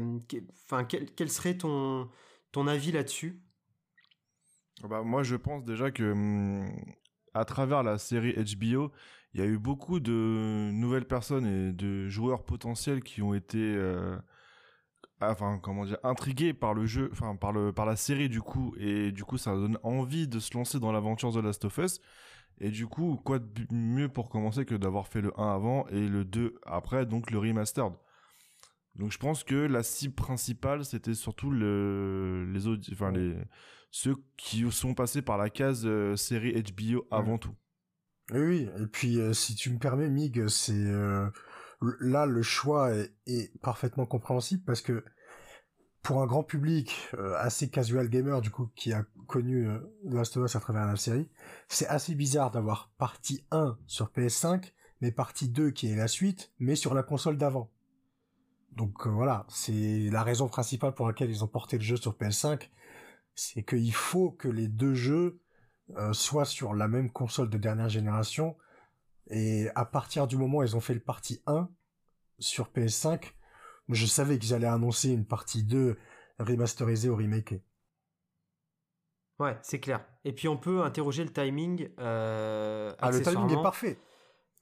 enfin 0.65 0.85
quel, 0.85 1.29
serait 1.29 1.57
ton 1.57 2.09
ton 2.51 2.67
avis 2.67 2.91
là-dessus? 2.91 3.41
Bah, 4.83 5.01
moi 5.03 5.23
je 5.23 5.35
pense 5.35 5.63
déjà 5.63 5.91
que 5.91 6.11
hum, 6.11 6.69
à 7.33 7.45
travers 7.45 7.83
la 7.83 7.97
série 7.97 8.33
HBO 8.33 8.91
il 9.35 9.39
y 9.39 9.43
a 9.43 9.45
eu 9.45 9.59
beaucoup 9.59 9.99
de 9.99 10.71
nouvelles 10.71 11.05
personnes 11.05 11.45
et 11.45 11.71
de 11.71 12.07
joueurs 12.07 12.43
potentiels 12.43 13.03
qui 13.03 13.21
ont 13.21 13.35
été 13.35 13.59
euh, 13.59 14.17
enfin 15.21 15.59
comment 15.61 15.85
dire 15.85 15.99
intrigués 16.03 16.53
par 16.53 16.73
le 16.73 16.87
jeu 16.87 17.09
enfin 17.11 17.35
par 17.35 17.51
le 17.51 17.71
par 17.71 17.85
la 17.85 17.95
série 17.95 18.29
du 18.29 18.41
coup 18.41 18.73
et 18.79 19.11
du 19.11 19.23
coup 19.23 19.37
ça 19.37 19.53
donne 19.53 19.77
envie 19.83 20.27
de 20.27 20.39
se 20.39 20.57
lancer 20.57 20.79
dans 20.79 20.91
l'aventure 20.91 21.31
The 21.31 21.43
Last 21.43 21.65
of 21.65 21.77
Us 21.77 21.99
et 22.59 22.71
du 22.71 22.87
coup, 22.87 23.19
quoi 23.23 23.39
de 23.39 23.65
mieux 23.71 24.07
pour 24.07 24.29
commencer 24.29 24.65
que 24.65 24.75
d'avoir 24.75 25.07
fait 25.07 25.21
le 25.21 25.37
1 25.39 25.53
avant 25.53 25.87
et 25.87 26.07
le 26.07 26.23
2 26.23 26.55
après, 26.65 27.05
donc 27.05 27.31
le 27.31 27.39
remastered. 27.39 27.93
Donc 28.95 29.11
je 29.11 29.17
pense 29.17 29.43
que 29.43 29.55
la 29.55 29.83
cible 29.83 30.15
principale, 30.15 30.85
c'était 30.85 31.13
surtout 31.13 31.51
le, 31.51 32.49
les 32.53 32.65
autres, 32.67 32.87
enfin 32.93 33.11
les 33.11 33.35
ceux 33.91 34.15
qui 34.37 34.69
sont 34.71 34.93
passés 34.93 35.21
par 35.21 35.37
la 35.37 35.49
case 35.49 35.85
euh, 35.85 36.15
série 36.15 36.53
HBO 36.61 37.05
avant 37.11 37.37
tout. 37.37 37.53
Oui, 38.31 38.69
et 38.79 38.87
puis 38.87 39.19
euh, 39.19 39.33
si 39.33 39.55
tu 39.55 39.71
me 39.71 39.77
permets, 39.77 40.09
Mig, 40.09 40.47
c'est 40.47 40.73
euh, 40.73 41.29
là 41.99 42.25
le 42.25 42.41
choix 42.41 42.91
est, 43.27 43.61
parfaitement 43.61 44.05
compréhensible 44.05 44.63
parce 44.65 44.81
que 44.81 45.03
pour 46.01 46.21
un 46.21 46.27
grand 46.27 46.43
public 46.43 47.09
assez 47.39 47.67
casual 47.67 48.09
gamer 48.09 48.39
du 48.39 48.51
coup 48.51 48.69
qui 48.75 48.93
a 48.93 49.03
connu 49.25 49.67
Last 50.03 50.37
of 50.37 50.45
Us 50.45 50.55
à 50.55 50.59
travers 50.59 50.85
la 50.85 50.95
série, 50.97 51.27
c'est 51.67 51.87
assez 51.87 52.13
bizarre 52.13 52.51
d'avoir 52.51 52.91
partie 52.99 53.43
1 53.49 53.75
sur 53.87 54.11
PS5 54.11 54.71
mais 55.01 55.11
partie 55.11 55.49
2 55.49 55.71
qui 55.71 55.91
est 55.91 55.95
la 55.95 56.07
suite 56.07 56.53
mais 56.59 56.75
sur 56.75 56.93
la 56.93 57.01
console 57.01 57.37
d'avant. 57.37 57.71
Donc 58.75 59.07
euh, 59.07 59.09
voilà, 59.09 59.45
c'est 59.49 60.09
la 60.11 60.23
raison 60.23 60.47
principale 60.47 60.93
pour 60.93 61.07
laquelle 61.07 61.29
ils 61.29 61.43
ont 61.43 61.47
porté 61.47 61.77
le 61.77 61.83
jeu 61.83 61.95
sur 61.95 62.13
PS5, 62.13 62.69
c'est 63.33 63.63
qu'il 63.63 63.93
faut 63.93 64.31
que 64.31 64.47
les 64.47 64.67
deux 64.67 64.93
jeux 64.93 65.39
euh, 65.97 66.13
soient 66.13 66.45
sur 66.45 66.73
la 66.73 66.87
même 66.87 67.11
console 67.11 67.49
de 67.49 67.57
dernière 67.57 67.89
génération. 67.89 68.57
Et 69.29 69.69
à 69.75 69.85
partir 69.85 70.27
du 70.27 70.37
moment 70.37 70.59
où 70.59 70.63
ils 70.63 70.75
ont 70.75 70.81
fait 70.81 70.93
le 70.93 70.99
partie 70.99 71.41
1 71.45 71.69
sur 72.39 72.69
PS5, 72.69 73.33
je 73.89 74.05
savais 74.05 74.39
qu'ils 74.39 74.53
allaient 74.53 74.65
annoncer 74.65 75.09
une 75.09 75.25
partie 75.25 75.63
2 75.63 75.97
remasterisée 76.39 77.09
ou 77.09 77.15
remake. 77.15 77.55
Ouais, 79.39 79.57
c'est 79.61 79.79
clair. 79.79 80.03
Et 80.23 80.33
puis 80.33 80.47
on 80.47 80.57
peut 80.57 80.83
interroger 80.83 81.23
le 81.23 81.31
timing. 81.31 81.89
Euh, 81.99 82.93
ah, 82.99 83.11
le 83.11 83.21
timing 83.21 83.51
est 83.51 83.61
parfait. 83.61 83.99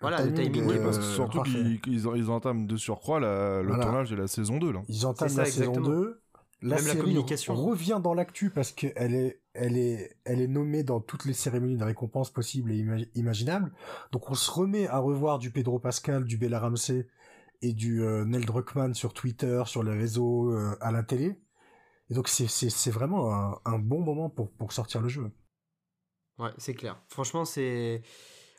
Voilà, 0.01 0.25
le 0.25 0.33
timing, 0.33 0.69
est, 0.69 0.83
parce 0.83 0.97
que 0.97 1.03
surtout 1.03 1.43
qu'ils 1.43 1.79
ils, 1.85 2.29
entament 2.29 2.65
de 2.65 2.75
surcroît 2.75 3.19
le 3.19 3.79
tournage 3.81 4.09
de 4.09 4.15
la 4.17 4.27
saison 4.27 4.57
2 4.57 4.71
là. 4.73 4.81
Ils 4.89 5.05
entament 5.05 5.37
la 5.37 5.45
saison 5.45 5.71
2. 5.73 6.22
La 6.63 6.77
série 6.77 6.97
la 6.97 7.03
communication. 7.03 7.55
revient 7.55 7.99
dans 8.01 8.13
l'actu 8.13 8.49
parce 8.49 8.71
qu'elle 8.71 9.13
est, 9.13 9.41
elle 9.53 9.77
est, 9.77 10.17
elle 10.25 10.41
est 10.41 10.47
nommée 10.47 10.83
dans 10.83 10.99
toutes 10.99 11.25
les 11.25 11.33
cérémonies 11.33 11.77
de 11.77 11.83
récompense 11.83 12.31
possibles 12.31 12.71
et 12.71 13.09
imaginables. 13.15 13.71
Donc 14.11 14.29
on 14.29 14.33
se 14.33 14.49
remet 14.49 14.87
à 14.87 14.99
revoir 14.99 15.39
du 15.39 15.51
Pedro 15.51 15.79
Pascal, 15.79 16.23
du 16.25 16.37
Bella 16.37 16.59
Ramsey 16.59 17.07
et 17.61 17.73
du 17.73 18.01
euh, 18.01 18.25
Neil 18.25 18.45
Druckmann 18.45 18.93
sur 18.93 19.13
Twitter, 19.13 19.61
sur 19.65 19.83
les 19.83 19.93
réseaux, 19.93 20.51
euh, 20.51 20.75
à 20.81 20.91
la 20.91 21.03
télé. 21.03 21.39
Et 22.09 22.13
donc 22.13 22.27
c'est, 22.27 22.47
c'est, 22.47 22.69
c'est 22.69 22.91
vraiment 22.91 23.33
un, 23.33 23.59
un, 23.65 23.79
bon 23.79 24.01
moment 24.01 24.29
pour, 24.29 24.51
pour 24.51 24.71
sortir 24.71 25.01
le 25.01 25.09
jeu. 25.09 25.31
Ouais, 26.39 26.51
c'est 26.57 26.73
clair. 26.73 27.01
Franchement, 27.07 27.45
c'est 27.45 28.01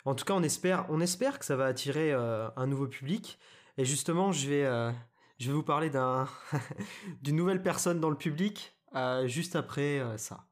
en 0.04 0.14
tout 0.14 0.24
cas, 0.24 0.34
on 0.34 0.42
espère, 0.42 0.86
on 0.90 1.00
espère 1.00 1.38
que 1.38 1.44
ça 1.44 1.56
va 1.56 1.64
attirer 1.66 2.12
euh, 2.12 2.48
un 2.56 2.66
nouveau 2.66 2.86
public. 2.86 3.38
Et 3.78 3.84
justement, 3.84 4.32
je 4.32 4.48
vais, 4.48 4.64
euh, 4.64 4.92
je 5.38 5.48
vais 5.48 5.54
vous 5.54 5.62
parler 5.62 5.90
d'un, 5.90 6.28
d'une 7.22 7.36
nouvelle 7.36 7.62
personne 7.62 8.00
dans 8.00 8.10
le 8.10 8.16
public 8.16 8.74
euh, 8.94 9.26
juste 9.26 9.56
après 9.56 10.02
ça. 10.16 10.46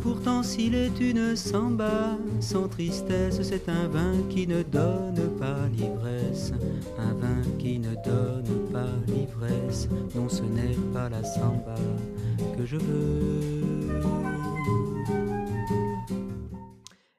Pourtant, 0.00 0.42
s'il 0.42 0.74
est 0.74 0.98
une 1.00 1.36
samba, 1.36 2.18
sans 2.40 2.68
tristesse, 2.68 3.40
c'est 3.42 3.68
un 3.68 3.88
vin 3.88 4.14
qui 4.28 4.46
ne 4.46 4.62
donne 4.62 5.38
pas 5.38 5.66
l'ivresse. 5.68 6.52
Un 6.98 7.14
vin 7.14 7.42
qui 7.58 7.78
ne 7.78 7.94
donne 8.04 8.70
pas 8.72 8.90
l'ivresse. 9.06 9.88
Non, 10.14 10.28
ce 10.28 10.42
n'est 10.42 10.76
pas 10.92 11.08
la 11.08 11.22
samba 11.22 11.76
que 12.56 12.66
je 12.66 12.76
veux. 12.76 13.64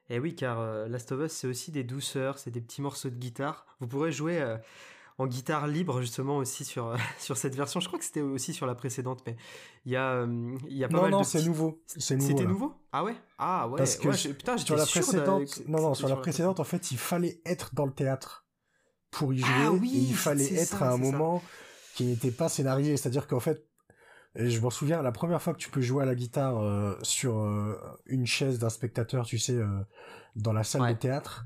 Et 0.08 0.18
eh 0.18 0.20
oui, 0.20 0.36
car 0.36 0.60
euh, 0.60 0.88
Last 0.88 1.12
of 1.12 1.26
Us, 1.26 1.32
c'est 1.32 1.48
aussi 1.48 1.72
des 1.72 1.84
douceurs, 1.84 2.38
c'est 2.38 2.52
des 2.52 2.62
petits 2.62 2.82
morceaux 2.82 3.10
de 3.10 3.16
guitare. 3.16 3.66
Vous 3.80 3.88
pourrez 3.88 4.12
jouer 4.12 4.40
euh, 4.40 4.56
en 5.18 5.28
guitare 5.28 5.68
libre, 5.68 6.02
justement, 6.02 6.38
aussi 6.38 6.66
sur, 6.66 6.88
euh, 6.88 6.98
sur 7.20 7.38
cette 7.38 7.56
version. 7.56 7.80
Je 7.80 7.88
crois 7.88 8.00
que 8.00 8.06
c'était 8.06 8.22
aussi 8.22 8.54
sur 8.54 8.66
la 8.66 8.76
précédente, 8.76 9.24
mais 9.26 9.36
il 9.86 9.92
y 9.92 9.96
a, 9.96 10.26
il 10.68 10.78
y 10.78 10.84
a 10.84 10.88
pas 10.88 11.02
mal 11.02 11.12
non, 11.12 11.18
de. 11.18 11.24
Non, 11.24 11.24
c'est 11.24 11.44
nouveau. 11.44 11.82
C'était 11.88 12.46
nouveau? 12.46 12.74
Ah 12.92 13.04
ouais? 13.04 13.16
Ah 13.38 13.68
ouais. 13.68 13.78
Parce 13.78 13.96
que 13.98 14.32
putain, 14.32 14.58
sur 14.58 14.76
la 14.76 14.86
précédente, 14.86 15.62
non, 15.68 15.82
non, 15.82 15.94
sur, 15.94 16.08
la 16.08 16.18
précédente, 16.18 16.60
en 16.60 16.66
fait, 16.66 16.92
il 16.92 16.98
fallait 16.98 17.42
être 17.46 17.74
dans 17.74 17.86
le 17.86 17.94
théâtre 17.94 18.46
pour 19.12 19.34
y 19.34 19.42
ah 19.44 19.66
jouer. 19.66 19.88
et 19.88 19.98
il 19.98 20.16
fallait 20.16 20.54
être 20.54 20.84
à 20.84 20.92
un 20.92 20.98
moment 20.98 21.42
qui 21.96 22.06
n'était 22.06 22.32
pas 22.32 22.50
scénarisé. 22.50 22.98
C'est-à-dire 22.98 23.28
qu'en 23.28 23.40
fait, 23.40 23.66
et 24.36 24.50
je 24.50 24.60
m'en 24.60 24.70
souviens, 24.70 25.02
la 25.02 25.14
première 25.14 25.42
fois 25.42 25.54
que 25.54 25.60
tu 25.60 25.70
peux 25.70 25.82
jouer 25.82 26.04
à 26.04 26.06
la 26.06 26.16
guitare 26.16 26.58
euh, 26.62 26.98
sur 27.02 27.38
euh, 27.40 27.80
une 28.06 28.26
chaise 28.26 28.60
d'un 28.60 28.70
spectateur, 28.70 29.26
tu 29.26 29.40
sais, 29.40 29.54
euh, 29.54 29.80
dans 30.36 30.52
la 30.52 30.64
salle 30.64 30.94
de 30.94 31.00
théâtre, 31.00 31.46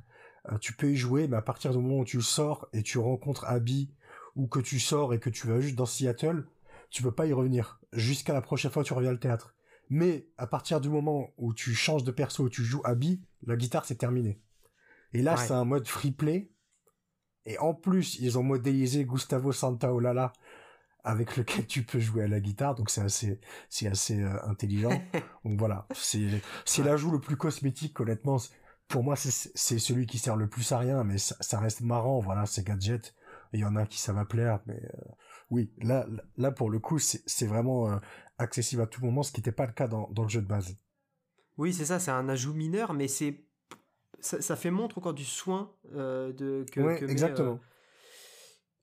tu 0.61 0.73
peux 0.73 0.91
y 0.91 0.95
jouer, 0.95 1.27
mais 1.27 1.37
à 1.37 1.41
partir 1.41 1.71
du 1.71 1.77
moment 1.77 1.99
où 1.99 2.05
tu 2.05 2.21
sors 2.21 2.67
et 2.73 2.83
tu 2.83 2.97
rencontres 2.97 3.45
Abby, 3.45 3.91
ou 4.35 4.47
que 4.47 4.59
tu 4.59 4.79
sors 4.79 5.13
et 5.13 5.19
que 5.19 5.29
tu 5.29 5.47
vas 5.47 5.59
juste 5.59 5.75
dans 5.75 5.85
Seattle, 5.85 6.45
tu 6.89 7.03
peux 7.03 7.11
pas 7.11 7.25
y 7.25 7.33
revenir. 7.33 7.79
Jusqu'à 7.93 8.33
la 8.33 8.41
prochaine 8.41 8.71
fois 8.71 8.83
tu 8.83 8.93
reviens 8.93 9.13
au 9.13 9.17
théâtre. 9.17 9.55
Mais 9.89 10.27
à 10.37 10.47
partir 10.47 10.81
du 10.81 10.89
moment 10.89 11.33
où 11.37 11.53
tu 11.53 11.73
changes 11.73 12.03
de 12.03 12.11
perso, 12.11 12.43
où 12.43 12.49
tu 12.49 12.63
joues 12.63 12.81
Abby, 12.83 13.21
la 13.45 13.55
guitare 13.55 13.85
c'est 13.85 13.95
terminé. 13.95 14.39
Et 15.13 15.21
là, 15.21 15.37
c'est 15.37 15.53
un 15.53 15.65
mode 15.65 15.87
free 15.87 16.11
play. 16.11 16.51
Et 17.45 17.57
en 17.57 17.73
plus, 17.73 18.19
ils 18.19 18.37
ont 18.37 18.43
modélisé 18.43 19.05
Gustavo 19.05 19.51
Santaolalla 19.51 20.33
avec 21.03 21.37
lequel 21.37 21.65
tu 21.65 21.83
peux 21.83 21.99
jouer 21.99 22.23
à 22.23 22.27
la 22.27 22.39
guitare, 22.39 22.75
donc 22.75 22.89
c'est 22.89 23.01
assez, 23.01 23.39
c'est 23.69 23.87
assez 23.87 24.21
euh, 24.21 24.37
intelligent. 24.45 25.01
donc 25.45 25.57
voilà, 25.57 25.87
c'est, 25.93 26.41
c'est 26.65 26.83
l'ajout 26.83 27.11
le 27.11 27.19
plus 27.19 27.37
cosmétique, 27.37 27.99
honnêtement. 27.99 28.37
Pour 28.89 29.03
moi, 29.03 29.15
c'est, 29.15 29.79
celui 29.79 30.07
qui 30.07 30.17
sert 30.17 30.35
le 30.35 30.47
plus 30.47 30.71
à 30.71 30.79
rien, 30.79 31.03
mais 31.03 31.17
ça, 31.19 31.59
reste 31.59 31.81
marrant. 31.81 32.19
Voilà, 32.19 32.45
c'est 32.45 32.65
gadget. 32.65 33.13
Il 33.53 33.59
y 33.59 33.65
en 33.65 33.75
a 33.75 33.85
qui 33.85 33.99
ça 33.99 34.13
va 34.13 34.25
plaire, 34.25 34.59
mais 34.65 34.81
euh, 34.83 35.11
oui, 35.49 35.71
là, 35.77 36.05
là 36.37 36.51
pour 36.51 36.69
le 36.69 36.79
coup, 36.79 36.99
c'est, 36.99 37.45
vraiment 37.47 37.91
euh, 37.91 37.97
accessible 38.37 38.81
à 38.81 38.87
tout 38.87 39.03
moment, 39.03 39.23
ce 39.23 39.31
qui 39.31 39.39
n'était 39.39 39.51
pas 39.51 39.65
le 39.65 39.73
cas 39.73 39.87
dans, 39.87 40.09
dans 40.11 40.23
le 40.23 40.29
jeu 40.29 40.41
de 40.41 40.47
base. 40.47 40.75
Oui, 41.57 41.73
c'est 41.73 41.85
ça, 41.85 41.99
c'est 41.99 42.11
un 42.11 42.29
ajout 42.29 42.53
mineur, 42.53 42.93
mais 42.93 43.07
c'est 43.07 43.45
ça, 44.19 44.55
fait 44.55 44.71
montre 44.71 44.97
encore 44.97 45.13
du 45.13 45.23
soin 45.23 45.71
de 45.93 46.65
que, 46.71 47.03
exactement. 47.03 47.59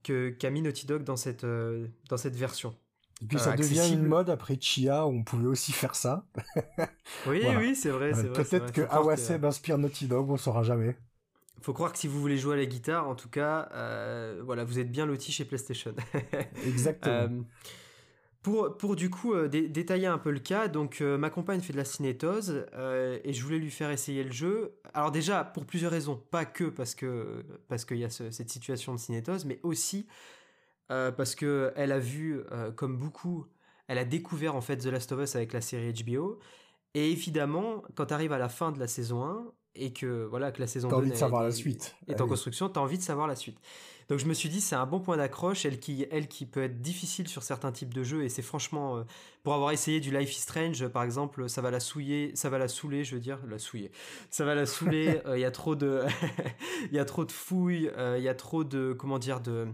que 0.02 0.30
qu'a 0.30 0.50
mis 0.50 0.62
Naughty 0.62 0.86
Dog 0.86 1.04
dans 1.04 1.16
cette 1.16 1.44
dans 1.44 2.16
cette 2.16 2.36
version. 2.36 2.74
Et 3.22 3.26
puis 3.26 3.38
ça 3.38 3.56
devient 3.56 3.88
une 3.92 4.06
mode 4.06 4.28
après 4.28 4.58
Chia 4.60 5.06
où 5.06 5.10
on 5.10 5.22
pouvait 5.22 5.46
aussi 5.46 5.72
faire 5.72 5.94
ça. 5.94 6.26
oui, 7.26 7.42
oui, 7.56 7.74
c'est 7.74 7.90
vrai. 7.90 8.12
Peut-être 8.12 8.72
que 8.72 8.82
Awaseb 8.82 9.44
inspire 9.44 9.78
Naughty 9.78 10.06
Dog, 10.06 10.30
on 10.30 10.36
saura 10.36 10.62
jamais. 10.62 10.96
Faut 11.62 11.72
croire 11.72 11.92
que 11.92 11.98
si 11.98 12.08
vous 12.08 12.20
voulez 12.20 12.36
jouer 12.36 12.54
à 12.54 12.58
la 12.58 12.66
guitare, 12.66 13.08
en 13.08 13.14
tout 13.14 13.30
cas, 13.30 13.68
voilà, 14.44 14.64
vous 14.64 14.78
êtes 14.78 14.90
bien 14.90 15.06
loti 15.06 15.32
chez 15.32 15.44
PlayStation. 15.44 15.94
Exactement. 16.66 17.44
Pour, 18.46 18.78
pour 18.78 18.94
du 18.94 19.10
coup 19.10 19.34
euh, 19.34 19.48
détailler 19.48 20.06
un 20.06 20.18
peu 20.18 20.30
le 20.30 20.38
cas, 20.38 20.68
donc 20.68 21.00
euh, 21.00 21.18
ma 21.18 21.30
compagne 21.30 21.60
fait 21.60 21.72
de 21.72 21.78
la 21.78 21.84
cinétose 21.84 22.64
euh, 22.74 23.18
et 23.24 23.32
je 23.32 23.42
voulais 23.42 23.58
lui 23.58 23.72
faire 23.72 23.90
essayer 23.90 24.22
le 24.22 24.30
jeu. 24.30 24.78
Alors 24.94 25.10
déjà 25.10 25.42
pour 25.42 25.66
plusieurs 25.66 25.90
raisons, 25.90 26.22
pas 26.30 26.44
que 26.44 26.62
parce 26.62 26.94
que 26.94 27.44
parce 27.66 27.84
qu'il 27.84 27.96
y 27.96 28.04
a 28.04 28.08
cette 28.08 28.48
situation 28.48 28.94
de 28.94 29.00
cinétose, 29.00 29.46
mais 29.46 29.58
aussi 29.64 30.06
parce 30.88 31.34
que 31.34 31.72
elle 31.76 31.92
a 31.92 31.98
vu 31.98 32.42
comme 32.76 32.96
beaucoup, 32.96 33.46
elle 33.88 33.98
a 33.98 34.04
découvert 34.04 34.54
en 34.54 34.60
fait 34.60 34.76
The 34.76 34.86
Last 34.86 35.12
of 35.12 35.20
Us 35.20 35.36
avec 35.36 35.52
la 35.52 35.60
série 35.60 35.92
HBO 35.92 36.38
et 36.94 37.10
évidemment 37.10 37.82
quand 37.94 38.06
tu 38.06 38.14
arrives 38.14 38.32
à 38.32 38.38
la 38.38 38.48
fin 38.48 38.72
de 38.72 38.78
la 38.78 38.86
saison 38.86 39.24
1 39.24 39.44
et 39.76 39.92
que 39.92 40.24
voilà 40.24 40.52
que 40.52 40.60
la 40.60 40.66
saison 40.66 40.88
2 40.88 40.94
envie 40.94 41.10
de 41.10 41.16
savoir 41.16 41.42
la 41.42 41.52
suite. 41.52 41.96
est 42.08 42.20
en 42.20 42.26
construction, 42.26 42.68
tu 42.68 42.78
as 42.78 42.82
envie 42.82 42.98
de 42.98 43.02
savoir 43.02 43.26
la 43.26 43.36
suite. 43.36 43.58
Donc 44.08 44.20
je 44.20 44.26
me 44.26 44.34
suis 44.34 44.48
dit 44.48 44.60
c'est 44.60 44.76
un 44.76 44.86
bon 44.86 45.00
point 45.00 45.16
d'accroche, 45.16 45.64
elle 45.66 45.80
qui, 45.80 46.06
elle 46.10 46.28
qui 46.28 46.46
peut 46.46 46.62
être 46.62 46.80
difficile 46.80 47.28
sur 47.28 47.42
certains 47.42 47.72
types 47.72 47.92
de 47.92 48.04
jeux 48.04 48.22
et 48.22 48.28
c'est 48.28 48.42
franchement 48.42 48.98
euh, 48.98 49.04
pour 49.42 49.54
avoir 49.54 49.72
essayé 49.72 50.00
du 50.00 50.16
Life 50.16 50.36
is 50.36 50.40
Strange 50.40 50.86
par 50.88 51.02
exemple, 51.02 51.48
ça 51.48 51.60
va 51.60 51.70
la 51.70 51.80
souiller, 51.80 52.30
ça 52.34 52.48
va 52.48 52.58
la 52.58 52.68
saouler, 52.68 53.02
je 53.02 53.14
veux 53.14 53.20
dire, 53.20 53.40
la 53.48 53.58
souiller. 53.58 53.90
Ça 54.30 54.44
va 54.44 54.54
la 54.54 54.66
saouler, 54.66 55.20
euh, 55.26 55.36
il 55.36 55.40
y 55.40 55.44
a 55.44 55.50
trop 55.50 55.74
de 55.74 56.02
il 56.90 56.94
y 56.94 56.98
a 56.98 57.04
trop 57.04 57.24
de 57.24 57.32
fouilles, 57.32 57.90
euh, 57.96 58.16
il 58.18 58.24
y 58.24 58.28
a 58.28 58.34
trop 58.34 58.62
de 58.62 58.94
comment 58.96 59.18
dire 59.18 59.40
de 59.40 59.66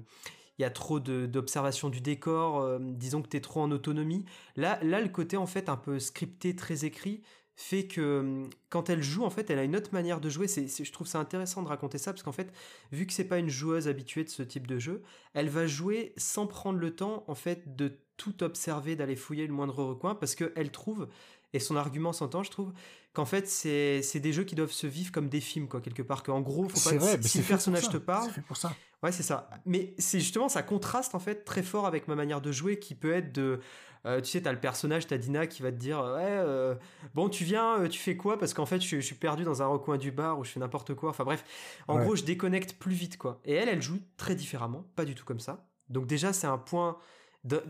il 0.59 0.63
y 0.63 0.65
a 0.65 0.71
trop 0.71 1.01
d'observation 1.01 1.89
du 1.89 2.01
décor, 2.01 2.79
disons 2.81 3.23
que 3.23 3.29
tu 3.29 3.37
es 3.37 3.41
trop 3.41 3.61
en 3.61 3.71
autonomie. 3.71 4.25
Là, 4.57 4.79
là, 4.83 5.01
le 5.01 5.09
côté 5.09 5.37
en 5.37 5.47
fait 5.47 5.69
un 5.69 5.77
peu 5.77 5.99
scripté, 5.99 6.55
très 6.55 6.85
écrit, 6.85 7.23
fait 7.55 7.87
que 7.87 8.21
hum, 8.21 8.51
quand 8.71 8.89
elle 8.91 9.03
joue, 9.03 9.25
en 9.25 9.31
fait, 9.31 9.51
elle 9.51 9.59
a 9.59 9.65
une 9.65 9.77
autre 9.77 9.91
manière 9.93 10.21
de 10.21 10.29
jouer. 10.31 10.49
C'est, 10.49 10.67
je 10.67 10.93
trouve 10.93 11.07
ça 11.07 11.19
intéressant 11.19 11.63
de 11.63 11.69
raconter 11.69 11.99
ça 11.99 12.13
parce 12.13 12.23
qu'en 12.23 12.33
fait, 12.33 12.53
vu 12.91 13.07
que 13.07 13.13
c'est 13.13 13.25
pas 13.25 13.39
une 13.39 13.49
joueuse 13.49 13.89
habituée 13.89 14.25
de 14.25 14.31
ce 14.31 14.43
type 14.43 14.67
de 14.67 14.79
jeu, 14.79 15.03
elle 15.35 15.49
va 15.49 15.67
jouer 15.67 16.13
sans 16.17 16.47
prendre 16.47 16.79
le 16.79 16.95
temps, 16.95 17.25
en 17.29 17.35
fait, 17.35 17.77
de 17.77 17.99
tout 18.17 18.43
observer, 18.43 18.97
d'aller 18.97 19.17
fouiller 19.17 19.47
le 19.47 19.53
moindre 19.53 19.83
recoin 19.83 20.15
parce 20.15 20.35
qu'elle 20.35 20.71
trouve, 20.71 21.09
et 21.53 21.61
son 21.61 21.77
argument 21.77 22.13
s'entend, 22.13 22.43
je 22.43 22.51
trouve, 22.51 22.73
qu'en 23.13 23.27
fait, 23.27 23.47
c'est, 23.49 24.21
des 24.21 24.33
jeux 24.33 24.45
qui 24.45 24.55
doivent 24.55 24.73
se 24.73 24.87
vivre 24.87 25.13
comme 25.13 25.29
des 25.29 25.41
films, 25.41 25.69
quoi, 25.69 25.81
quelque 25.81 26.03
part. 26.03 26.23
Qu'en 26.23 26.41
gros, 26.41 26.69
faut 26.69 26.91
pas 26.91 26.97
vrai, 26.97 27.21
si, 27.23 27.39
le 27.39 27.45
personnage 27.45 27.89
te 27.91 27.99
parle. 27.99 28.31
Fait 28.31 28.41
pour 28.41 28.57
ça. 28.57 28.75
Ouais, 29.03 29.13
c'est 29.13 29.23
ça. 29.23 29.51
Mais 29.67 29.95
c'est 29.99 30.21
justement, 30.21 30.49
ça 30.49 30.63
contraste, 30.63 31.15
en 31.15 31.19
fait, 31.19 31.45
très 31.45 31.63
fort 31.63 31.87
avec 31.87 32.07
ma 32.09 32.15
manière 32.15 32.41
de 32.41 32.53
jouer 32.53 32.79
qui 32.79 32.95
peut 32.95 33.13
être 33.13 33.33
de 33.33 33.61
euh, 34.05 34.21
tu 34.21 34.31
sais, 34.31 34.43
t'as 34.43 34.53
le 34.53 34.59
personnage, 34.59 35.07
t'as 35.07 35.17
Dina 35.17 35.47
qui 35.47 35.63
va 35.63 35.71
te 35.71 35.77
dire 35.77 35.99
Ouais, 35.99 36.25
euh, 36.25 36.75
bon, 37.15 37.29
tu 37.29 37.45
viens, 37.45 37.81
euh, 37.81 37.89
tu 37.89 38.01
fais 38.01 38.17
quoi? 38.17 38.39
Parce 38.39 38.53
qu'en 38.53 38.67
fait, 38.67 38.81
je, 38.81 38.99
suis 38.99 39.15
perdu 39.15 39.45
dans 39.45 39.63
un 39.63 39.67
recoin 39.67 39.97
du 39.97 40.11
bar 40.11 40.39
où 40.39 40.45
je 40.45 40.51
fais 40.51 40.61
n'importe 40.61 40.95
quoi. 40.95 41.11
Enfin 41.11 41.25
bref, 41.25 41.45
en 41.89 41.99
gros, 42.01 42.17
je 42.17 42.25
déconnecte 42.25 42.75
plus 42.75 42.95
vite, 42.95 43.17
quoi. 43.17 43.41
Et 43.45 43.55
elle, 43.55 43.69
elle 43.69 43.83
joue 43.83 44.01
très 44.17 44.35
différemment, 44.35 44.85
pas 44.97 45.05
du 45.05 45.15
tout 45.15 45.25
comme 45.25 45.41
ça. 45.41 45.69
Donc, 45.89 46.07
déjà, 46.07 46.33
c'est 46.33 46.49
un 46.49 46.59
point. 46.59 46.99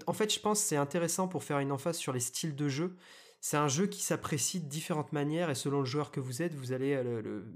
En 0.06 0.12
fait, 0.12 0.32
je 0.32 0.40
pense 0.40 0.60
c'est 0.60 0.76
intéressant 0.76 1.28
pour 1.28 1.44
faire 1.44 1.58
une 1.58 1.72
emphase 1.72 1.96
sur 1.96 2.12
les 2.12 2.20
styles 2.20 2.54
de 2.54 2.68
jeu. 2.68 2.96
C'est 3.40 3.56
un 3.56 3.68
jeu 3.68 3.86
qui 3.86 4.02
s'apprécie 4.02 4.60
de 4.60 4.68
différentes 4.68 5.12
manières 5.12 5.50
et 5.50 5.54
selon 5.54 5.80
le 5.80 5.86
joueur 5.86 6.12
que 6.12 6.20
vous 6.20 6.42
êtes, 6.42 6.54
vous 6.54 6.72
allez 6.72 7.02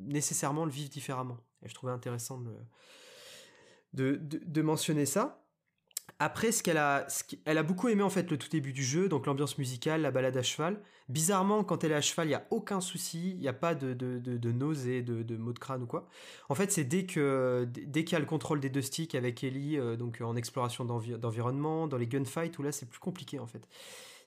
nécessairement 0.01 0.65
le 0.65 0.71
vivre 0.71 0.89
différemment. 0.89 1.39
Et 1.63 1.69
je 1.69 1.75
trouvais 1.75 1.93
intéressant 1.93 2.39
de, 2.39 2.51
de 3.97 4.63
mentionner 4.63 5.07
ça. 5.07 5.43
Après, 6.19 6.51
ce 6.51 6.63
qu'elle 6.63 6.79
a, 6.79 7.07
elle 7.45 7.59
a 7.59 7.63
beaucoup 7.63 7.89
aimé 7.89 8.03
en 8.03 8.09
fait 8.09 8.31
le 8.31 8.39
tout 8.39 8.49
début 8.49 8.73
du 8.73 8.83
jeu, 8.83 9.07
donc 9.07 9.27
l'ambiance 9.27 9.59
musicale, 9.59 10.01
la 10.01 10.11
balade 10.11 10.37
à 10.37 10.43
cheval. 10.43 10.81
Bizarrement, 11.11 11.63
quand 11.63 11.85
elle 11.85 11.93
est 11.93 11.97
à 11.97 12.01
cheval, 12.01 12.29
il 12.29 12.31
y 12.31 12.35
a 12.35 12.47
aucun 12.51 12.81
souci, 12.81 13.33
il 13.33 13.39
n'y 13.39 13.49
a 13.49 13.53
pas 13.53 13.75
de, 13.75 13.93
de, 13.93 14.19
de, 14.19 14.53
nausées, 14.53 15.03
de, 15.03 15.23
de 15.23 15.37
maux 15.37 15.53
de 15.53 15.59
crâne 15.59 15.83
ou 15.83 15.87
quoi. 15.87 16.09
En 16.49 16.55
fait, 16.55 16.73
c'est 16.73 16.85
dès 16.85 17.05
que 17.05 17.69
dès 17.71 18.05
qu'il 18.05 18.15
y 18.15 18.17
a 18.17 18.21
le 18.21 18.27
contrôle 18.27 18.61
des 18.61 18.71
deux 18.71 18.81
sticks 18.81 19.15
avec 19.15 19.45
Ellie, 19.45 19.79
euh, 19.79 19.97
donc 19.97 20.23
en 20.23 20.37
exploration 20.37 20.87
d'environnement, 20.87 21.87
dans 21.87 21.99
les 21.99 22.07
gunfights, 22.07 22.59
où 22.59 22.63
là 22.63 22.73
c'est 22.73 22.89
plus 22.89 22.99
compliqué 22.99 23.39
en 23.39 23.47
fait. 23.47 23.69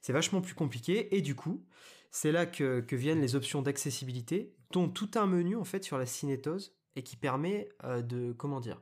C'est 0.01 0.13
vachement 0.13 0.41
plus 0.41 0.53
compliqué 0.53 1.15
et 1.15 1.21
du 1.21 1.33
coup, 1.33 1.65
c'est 2.11 2.31
là 2.31 2.45
que, 2.45 2.81
que, 2.81 2.95
viennent 2.95 3.21
les 3.21 3.35
options 3.35 3.63
d'accessibilité, 3.63 4.53
dont 4.71 4.89
tout 4.89 5.09
un 5.15 5.25
menu 5.25 5.55
en 5.55 5.65
fait 5.65 5.83
sur 5.83 5.97
la 5.97 6.05
cinétose 6.05 6.75
et 6.95 7.01
qui 7.01 7.15
permet 7.15 7.69
euh, 7.83 8.03
de 8.03 8.31
comment 8.31 8.59
dire 8.59 8.79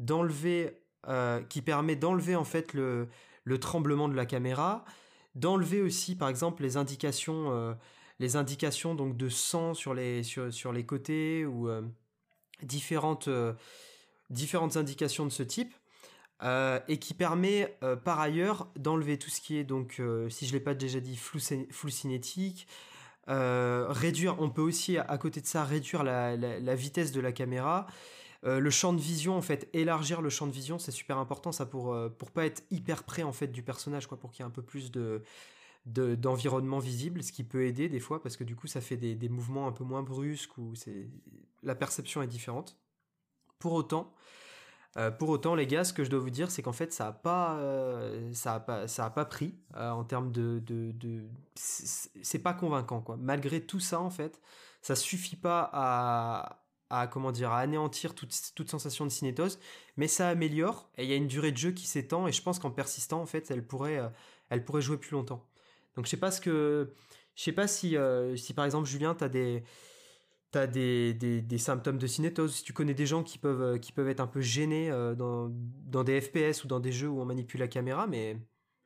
d'enlever 0.00 0.80
euh, 1.08 1.40
qui 1.42 1.62
permet 1.62 1.96
d'enlever 1.96 2.36
en 2.36 2.44
fait 2.44 2.74
le, 2.74 3.08
tremblement 3.60 4.08
de 4.08 4.14
la 4.14 4.26
caméra, 4.26 4.84
d'enlever 5.34 5.80
aussi 5.80 6.16
par 6.16 6.28
exemple 6.28 6.62
les 6.62 6.76
indications, 6.76 7.52
euh, 7.52 7.72
les 8.18 8.36
indications 8.36 8.94
donc 8.94 9.16
de 9.16 9.28
sang 9.28 9.72
sur 9.72 9.94
les, 9.94 10.22
sur, 10.22 10.72
les 10.72 10.84
côtés 10.84 11.46
ou 11.46 11.68
euh, 11.68 11.82
différentes, 12.62 13.30
différentes 14.30 14.76
indications 14.76 15.24
de 15.24 15.30
ce 15.30 15.42
type. 15.42 15.74
et 16.42 16.98
qui 16.98 17.14
permet 17.14 17.78
par 18.04 18.20
ailleurs 18.20 18.68
d'enlever 18.76 19.18
tout 19.18 19.30
ce 19.30 19.40
qui 19.40 19.56
est 19.56 19.64
donc 19.64 20.02
si 20.28 20.46
je 20.46 20.52
l'ai 20.52 20.60
pas 20.60 20.74
déjà 20.74 21.00
dit 21.00 21.16
flou, 21.16 21.90
cinétique 21.90 22.66
réduire 23.26 24.36
on 24.40 24.50
peut 24.50 24.62
aussi 24.62 24.98
à 24.98 25.18
côté 25.18 25.40
de 25.40 25.46
ça 25.46 25.64
réduire 25.64 26.02
la 26.02 26.74
vitesse 26.74 27.12
de 27.12 27.20
la 27.20 27.32
caméra 27.32 27.86
euh, 28.44 28.58
le 28.58 28.70
champ 28.70 28.92
de 28.92 29.00
vision, 29.00 29.36
en 29.36 29.42
fait, 29.42 29.68
élargir 29.74 30.22
le 30.22 30.30
champ 30.30 30.46
de 30.46 30.52
vision, 30.52 30.78
c'est 30.78 30.92
super 30.92 31.18
important, 31.18 31.52
ça, 31.52 31.66
pour, 31.66 31.92
euh, 31.92 32.08
pour 32.08 32.30
pas 32.30 32.46
être 32.46 32.62
hyper 32.70 33.04
près, 33.04 33.22
en 33.22 33.32
fait, 33.32 33.48
du 33.48 33.62
personnage, 33.62 34.06
quoi, 34.06 34.18
pour 34.18 34.30
qu'il 34.30 34.42
y 34.42 34.46
ait 34.46 34.48
un 34.48 34.50
peu 34.50 34.62
plus 34.62 34.90
de 34.90 35.22
d'environnement 35.86 36.78
visible, 36.78 37.22
ce 37.22 37.32
qui 37.32 37.42
peut 37.42 37.64
aider 37.64 37.88
des 37.88 38.00
fois, 38.00 38.22
parce 38.22 38.36
que 38.36 38.44
du 38.44 38.54
coup, 38.54 38.66
ça 38.66 38.82
fait 38.82 38.98
des, 38.98 39.28
mouvements 39.30 39.66
un 39.66 39.72
peu 39.72 39.82
moins 39.82 40.02
brusques, 40.02 40.58
ou 40.58 40.74
c'est 40.74 41.08
la 41.62 41.74
perception 41.74 42.22
est 42.22 42.26
différente. 42.26 42.78
Pour 43.58 43.72
autant, 43.72 44.12
euh, 44.98 45.10
pour 45.10 45.30
autant, 45.30 45.54
les 45.54 45.66
gars, 45.66 45.84
ce 45.84 45.94
que 45.94 46.04
je 46.04 46.10
dois 46.10 46.20
vous 46.20 46.30
dire, 46.30 46.50
c'est 46.50 46.62
qu'en 46.62 46.74
fait, 46.74 46.92
ça 46.92 47.08
a 47.08 47.12
pas, 47.12 47.58
ça 48.34 48.56
a 48.56 48.60
pas, 48.60 48.88
ça 48.88 49.06
a 49.06 49.10
pas 49.10 49.24
pris 49.24 49.54
en 49.74 50.04
termes 50.04 50.32
de, 50.32 50.58
de, 50.60 50.92
de 50.92 51.24
c'est 51.54 52.42
pas 52.42 52.52
convaincant, 52.52 53.00
quoi. 53.00 53.16
Malgré 53.16 53.64
tout 53.64 53.80
ça, 53.80 54.00
en 54.00 54.10
fait, 54.10 54.40
ça 54.82 54.94
suffit 54.94 55.36
pas 55.36 55.70
à, 55.72 56.60
à 56.90 57.06
comment 57.06 57.32
dire 57.32 57.50
à 57.50 57.60
anéantir 57.60 58.14
toute, 58.14 58.34
toute 58.54 58.68
sensation 58.68 59.04
de 59.06 59.10
cinétose, 59.10 59.58
mais 59.96 60.08
ça 60.08 60.28
améliore 60.28 60.90
et 60.98 61.04
il 61.04 61.10
y 61.10 61.12
a 61.12 61.16
une 61.16 61.28
durée 61.28 61.52
de 61.52 61.56
jeu 61.56 61.70
qui 61.70 61.86
s'étend 61.86 62.26
et 62.26 62.32
je 62.32 62.42
pense 62.42 62.58
qu'en 62.58 62.70
persistant 62.70 63.22
en 63.22 63.26
fait 63.26 63.50
elle 63.50 63.66
pourrait 63.66 63.98
euh, 63.98 64.08
elle 64.50 64.64
pourrait 64.64 64.82
jouer 64.82 64.98
plus 64.98 65.12
longtemps. 65.12 65.46
Donc 65.96 66.06
je 66.06 66.10
sais 66.10 66.16
pas 66.16 66.30
ce 66.30 66.40
que 66.40 66.92
je 67.34 67.42
sais 67.42 67.52
pas 67.52 67.68
si 67.68 67.96
euh, 67.96 68.36
si 68.36 68.52
par 68.52 68.64
exemple 68.64 68.88
Julien 68.88 69.14
tu 69.14 69.24
as 69.24 69.28
des 69.28 69.64
T'as 70.52 70.66
des, 70.66 71.14
des, 71.14 71.40
des, 71.42 71.58
symptômes 71.58 71.96
de 71.96 72.08
cinétose, 72.08 72.56
si 72.56 72.64
tu 72.64 72.72
connais 72.72 72.92
des 72.92 73.06
gens 73.06 73.22
qui 73.22 73.38
peuvent, 73.38 73.62
euh, 73.62 73.78
qui 73.78 73.92
peuvent 73.92 74.08
être 74.08 74.18
un 74.18 74.26
peu 74.26 74.40
gênés 74.40 74.90
dans, 75.16 75.48
dans 75.86 76.02
des 76.02 76.20
FPS 76.20 76.64
ou 76.64 76.66
dans 76.66 76.80
des 76.80 76.90
jeux 76.90 77.06
où 77.06 77.20
on 77.20 77.24
manipule 77.24 77.60
la 77.60 77.68
caméra, 77.68 78.08
mais 78.08 78.36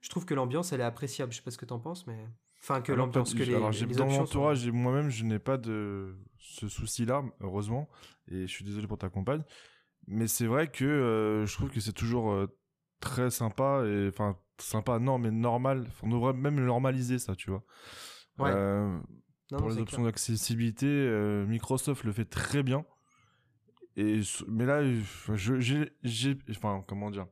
je 0.02 0.10
trouve 0.10 0.26
que 0.26 0.34
l'ambiance 0.34 0.74
elle 0.74 0.82
est 0.82 0.84
appréciable. 0.84 1.32
Je 1.32 1.38
sais 1.38 1.42
pas 1.42 1.50
ce 1.50 1.56
que 1.56 1.64
t'en 1.64 1.78
penses, 1.78 2.06
mais. 2.06 2.18
Enfin, 2.60 2.82
que 2.82 2.92
l'ambiance, 2.92 3.32
que 3.32 3.42
les. 3.42 3.54
Alors, 3.54 3.70
dans 3.70 4.06
mon 4.06 4.20
entourage, 4.20 4.70
moi-même, 4.70 5.08
je 5.08 5.24
n'ai 5.24 5.38
pas 5.38 5.56
de 5.56 6.14
ce 6.44 6.68
souci-là, 6.68 7.24
heureusement, 7.40 7.88
et 8.28 8.46
je 8.46 8.52
suis 8.52 8.64
désolé 8.64 8.86
pour 8.86 8.98
ta 8.98 9.08
compagne. 9.08 9.42
Mais 10.06 10.26
c'est 10.26 10.46
vrai 10.46 10.68
que 10.68 10.84
euh, 10.84 11.46
je 11.46 11.54
trouve 11.54 11.70
que 11.70 11.80
c'est 11.80 11.94
toujours 11.94 12.32
euh, 12.32 12.46
très 13.00 13.30
sympa 13.30 13.82
et 13.86 14.08
enfin 14.08 14.36
sympa, 14.58 14.98
non, 14.98 15.18
mais 15.18 15.30
normal. 15.30 15.86
On 16.02 16.10
devrait 16.10 16.34
même 16.34 16.62
normaliser 16.62 17.18
ça, 17.18 17.34
tu 17.34 17.50
vois. 17.50 17.64
Ouais. 18.38 18.50
Euh, 18.50 18.98
pour 19.48 19.70
les 19.70 19.78
options 19.78 20.04
d'accessibilité, 20.04 20.86
Microsoft 21.46 22.04
le 22.04 22.12
fait 22.12 22.24
très 22.24 22.62
bien. 22.62 22.84
Et 23.96 24.20
mais 24.48 24.66
là, 24.66 24.82
j'ai, 25.34 26.38
enfin 26.50 26.82
comment 26.88 27.10
dire, 27.10 27.26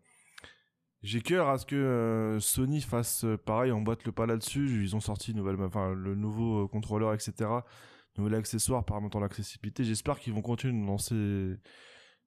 j'ai 1.02 1.20
cœur 1.20 1.48
à 1.48 1.58
ce 1.58 1.66
que 1.66 2.38
Sony 2.40 2.80
fasse 2.80 3.26
pareil, 3.44 3.72
on 3.72 3.82
boîte 3.82 4.04
le 4.04 4.12
pas 4.12 4.26
là-dessus. 4.26 4.82
Ils 4.82 4.94
ont 4.94 5.00
sorti 5.00 5.34
nouvelle, 5.34 5.60
enfin 5.60 5.92
le 5.92 6.14
nouveau 6.14 6.68
contrôleur, 6.68 7.12
etc 7.12 7.62
nouvel 8.16 8.34
accessoire 8.34 8.84
permettant 8.84 9.20
l'accessibilité. 9.20 9.84
J'espère 9.84 10.18
qu'ils 10.18 10.32
vont 10.32 10.42
continuer 10.42 10.86
dans 10.86 10.98
ces 10.98 11.56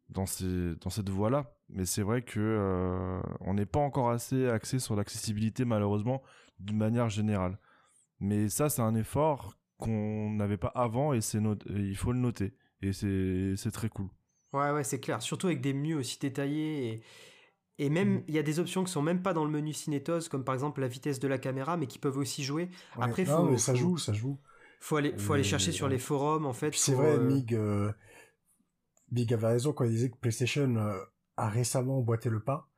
dans 0.09 0.25
ces 0.25 0.75
dans 0.81 0.91
cette 0.91 1.09
voie 1.09 1.31
là 1.31 1.55
mais 1.69 1.85
c'est 1.85 2.03
vrai 2.03 2.21
que 2.21 2.39
euh, 2.39 3.19
on 3.39 3.55
n'est 3.55 3.65
pas 3.65 3.79
encore 3.79 4.11
assez 4.11 4.47
axé 4.47 4.77
sur 4.77 4.95
l'accessibilité 4.95 5.65
malheureusement 5.65 6.21
d'une 6.59 6.77
manière 6.77 7.09
générale. 7.09 7.59
Mais 8.19 8.49
ça 8.49 8.69
c'est 8.69 8.81
un 8.81 8.95
effort 8.95 9.57
qu'on 9.77 10.31
n'avait 10.31 10.57
pas 10.57 10.71
avant 10.75 11.13
et 11.13 11.21
c'est 11.21 11.39
il 11.69 11.97
faut 11.97 12.11
le 12.11 12.19
noter. 12.19 12.55
Et 12.81 12.93
c'est 12.93 13.55
c'est 13.57 13.71
très 13.71 13.89
cool. 13.89 14.09
Ouais 14.53 14.71
ouais 14.71 14.83
c'est 14.83 14.99
clair. 14.99 15.21
Surtout 15.21 15.47
avec 15.47 15.61
des 15.61 15.73
menus 15.73 15.97
aussi 15.97 16.19
détaillés 16.19 16.89
et 16.89 17.03
et 17.77 17.89
même, 17.89 18.15
mm. 18.15 18.23
il 18.29 18.33
y 18.35 18.39
a 18.39 18.43
des 18.43 18.59
options 18.59 18.83
qui 18.83 18.91
sont 18.91 19.01
même 19.01 19.21
pas 19.21 19.33
dans 19.33 19.43
le 19.43 19.51
menu 19.51 19.73
cinétose, 19.73 20.29
comme 20.29 20.45
par 20.45 20.53
exemple 20.55 20.79
la 20.79 20.87
vitesse 20.87 21.19
de 21.19 21.27
la 21.27 21.37
caméra, 21.37 21.75
mais 21.75 21.87
qui 21.87 21.99
peuvent 21.99 22.17
aussi 22.17 22.41
jouer. 22.41 22.69
Après, 22.97 23.25
faut, 23.25 23.57
ça 23.57 23.75
joue, 23.75 23.97
ça 23.97 24.13
joue 24.13 24.39
faut 24.85 24.97
aller, 24.97 25.17
faut 25.17 25.33
aller 25.33 25.43
chercher 25.43 25.71
sur 25.71 25.87
les 25.87 25.99
forums 25.99 26.45
en 26.45 26.53
fait. 26.53 26.73
C'est 26.75 26.93
vrai, 26.93 27.17
Mig, 27.17 27.57
Big 29.11 29.33
avait 29.33 29.47
raison 29.47 29.73
quand 29.73 29.85
il 29.85 29.91
disait 29.91 30.09
que 30.09 30.17
PlayStation 30.17 30.75
a 31.37 31.49
récemment 31.49 32.01
boité 32.01 32.29
le 32.29 32.41
pas. 32.41 32.69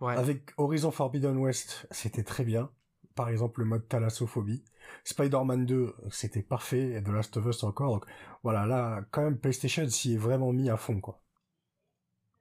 Avec 0.00 0.52
Horizon 0.56 0.90
Forbidden 0.90 1.36
West, 1.36 1.86
c'était 1.90 2.22
très 2.22 2.44
bien. 2.44 2.70
Par 3.14 3.28
exemple, 3.28 3.60
le 3.60 3.66
mode 3.66 3.86
thalassophobie. 3.86 4.64
Spider-Man 5.04 5.66
2, 5.66 5.94
c'était 6.10 6.42
parfait. 6.42 6.92
Et 6.92 7.02
The 7.02 7.08
Last 7.08 7.36
of 7.36 7.46
Us 7.46 7.64
encore. 7.64 7.92
Donc, 7.94 8.06
voilà, 8.42 8.64
là, 8.66 9.04
quand 9.10 9.22
même, 9.22 9.38
PlayStation 9.38 9.86
s'y 9.88 10.14
est 10.14 10.18
vraiment 10.18 10.52
mis 10.52 10.70
à 10.70 10.76
fond, 10.76 11.00
quoi. 11.00 11.20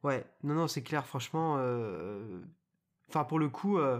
Ouais, 0.04 0.26
non, 0.44 0.54
non, 0.54 0.68
c'est 0.68 0.84
clair, 0.84 1.06
franchement. 1.06 1.58
Euh, 1.58 2.40
enfin, 3.10 3.26
pour 3.26 3.40
le 3.40 3.50
coup, 3.50 3.78
euh, 3.78 4.00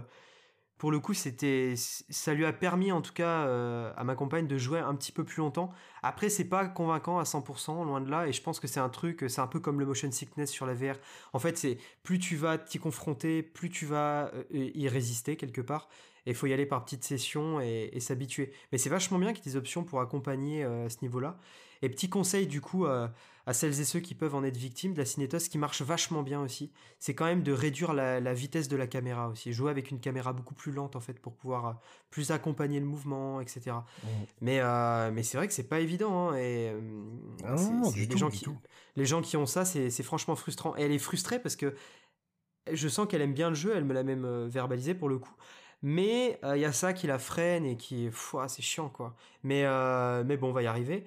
pour 0.80 0.90
le 0.90 0.98
coup, 0.98 1.12
c'était, 1.12 1.74
ça 1.76 2.32
lui 2.32 2.46
a 2.46 2.54
permis 2.54 2.90
en 2.90 3.02
tout 3.02 3.12
cas 3.12 3.44
euh, 3.44 3.92
à 3.98 4.02
ma 4.02 4.14
compagne 4.14 4.46
de 4.46 4.56
jouer 4.56 4.78
un 4.78 4.94
petit 4.94 5.12
peu 5.12 5.24
plus 5.24 5.40
longtemps. 5.42 5.70
Après, 6.02 6.30
c'est 6.30 6.46
pas 6.46 6.68
convaincant 6.68 7.18
à 7.18 7.24
100%, 7.24 7.84
loin 7.84 8.00
de 8.00 8.10
là, 8.10 8.26
et 8.26 8.32
je 8.32 8.40
pense 8.40 8.60
que 8.60 8.66
c'est 8.66 8.80
un 8.80 8.88
truc, 8.88 9.26
c'est 9.28 9.42
un 9.42 9.46
peu 9.46 9.60
comme 9.60 9.78
le 9.78 9.84
motion 9.84 10.10
sickness 10.10 10.50
sur 10.50 10.64
la 10.64 10.72
VR. 10.72 10.94
En 11.34 11.38
fait, 11.38 11.58
c'est 11.58 11.76
plus 12.02 12.18
tu 12.18 12.34
vas 12.34 12.56
t'y 12.56 12.78
confronter, 12.78 13.42
plus 13.42 13.68
tu 13.68 13.84
vas 13.84 14.30
euh, 14.34 14.44
y 14.50 14.88
résister 14.88 15.36
quelque 15.36 15.60
part. 15.60 15.90
Et 16.24 16.32
faut 16.32 16.46
y 16.46 16.54
aller 16.54 16.64
par 16.64 16.82
petites 16.82 17.04
sessions 17.04 17.60
et, 17.60 18.00
s'habituer. 18.00 18.50
Mais 18.72 18.78
c'est 18.78 18.90
vachement 18.90 19.18
bien 19.18 19.34
qu'il 19.34 19.44
y 19.44 19.48
ait 19.48 19.52
des 19.52 19.56
options 19.58 19.84
pour 19.84 20.00
accompagner 20.00 20.64
euh, 20.64 20.86
à 20.86 20.88
ce 20.88 20.98
niveau-là. 21.02 21.38
Et 21.82 21.88
petit 21.88 22.08
conseil 22.08 22.46
du 22.46 22.60
coup 22.60 22.86
à 23.50 23.52
celles 23.52 23.80
et 23.80 23.84
ceux 23.84 23.98
qui 24.00 24.14
peuvent 24.14 24.34
en 24.34 24.44
être 24.44 24.56
victimes 24.56 24.92
de 24.92 24.98
la 24.98 25.04
cinétose, 25.04 25.48
qui 25.48 25.58
marche 25.58 25.82
vachement 25.82 26.22
bien 26.22 26.40
aussi, 26.40 26.70
c'est 27.00 27.14
quand 27.14 27.24
même 27.24 27.42
de 27.42 27.52
réduire 27.52 27.92
la, 27.92 28.32
vitesse 28.32 28.68
de 28.68 28.76
la 28.76 28.86
caméra 28.86 29.28
aussi. 29.28 29.52
Jouer 29.52 29.70
avec 29.70 29.90
une 29.90 29.98
caméra 29.98 30.32
beaucoup 30.32 30.54
plus 30.54 30.70
lente 30.70 30.94
en 30.94 31.00
fait 31.00 31.18
pour 31.18 31.34
pouvoir 31.34 31.66
euh, 31.66 31.72
plus 32.10 32.30
accompagner 32.30 32.78
le 32.78 32.86
mouvement, 32.86 33.40
etc. 33.40 33.72
Mmh. 33.72 34.06
Mais, 34.42 34.60
euh, 34.60 35.10
mais 35.12 35.22
c'est 35.22 35.36
vrai 35.36 35.48
que 35.48 35.52
c'est 35.52 35.68
pas 35.68 35.80
évident. 35.80 36.30
Hein, 36.30 36.36
et, 36.36 36.72
ah 37.44 37.56
les, 37.96 38.16
gens 38.16 38.30
qui, 38.30 38.46
les 38.94 39.04
gens 39.04 39.22
qui 39.22 39.36
ont 39.36 39.46
ça, 39.46 39.64
c'est 39.64 40.02
franchement 40.02 40.36
frustrant. 40.36 40.76
Et 40.76 40.82
elle 40.82 40.92
est 40.92 40.98
frustrée 40.98 41.40
parce 41.40 41.56
que 41.56 41.74
je 42.70 42.88
sens 42.88 43.08
qu'elle 43.08 43.22
aime 43.22 43.34
bien 43.34 43.48
le 43.48 43.56
jeu, 43.56 43.72
elle 43.74 43.84
me 43.84 43.94
l'a 43.94 44.04
même 44.04 44.24
euh, 44.24 44.46
verbalisé 44.48 44.94
pour 44.94 45.08
le 45.08 45.18
coup. 45.18 45.34
Mais 45.82 46.38
il 46.44 46.60
y 46.60 46.66
a 46.66 46.72
ça 46.72 46.92
qui 46.92 47.06
la 47.06 47.18
freine 47.18 47.64
et 47.64 47.78
qui, 47.78 48.10
c'est 48.48 48.60
chiant 48.60 48.90
quoi. 48.90 49.16
Mais, 49.42 49.64
mais 50.24 50.36
bon, 50.36 50.50
on 50.50 50.52
va 50.52 50.62
y 50.62 50.66
arriver. 50.66 51.06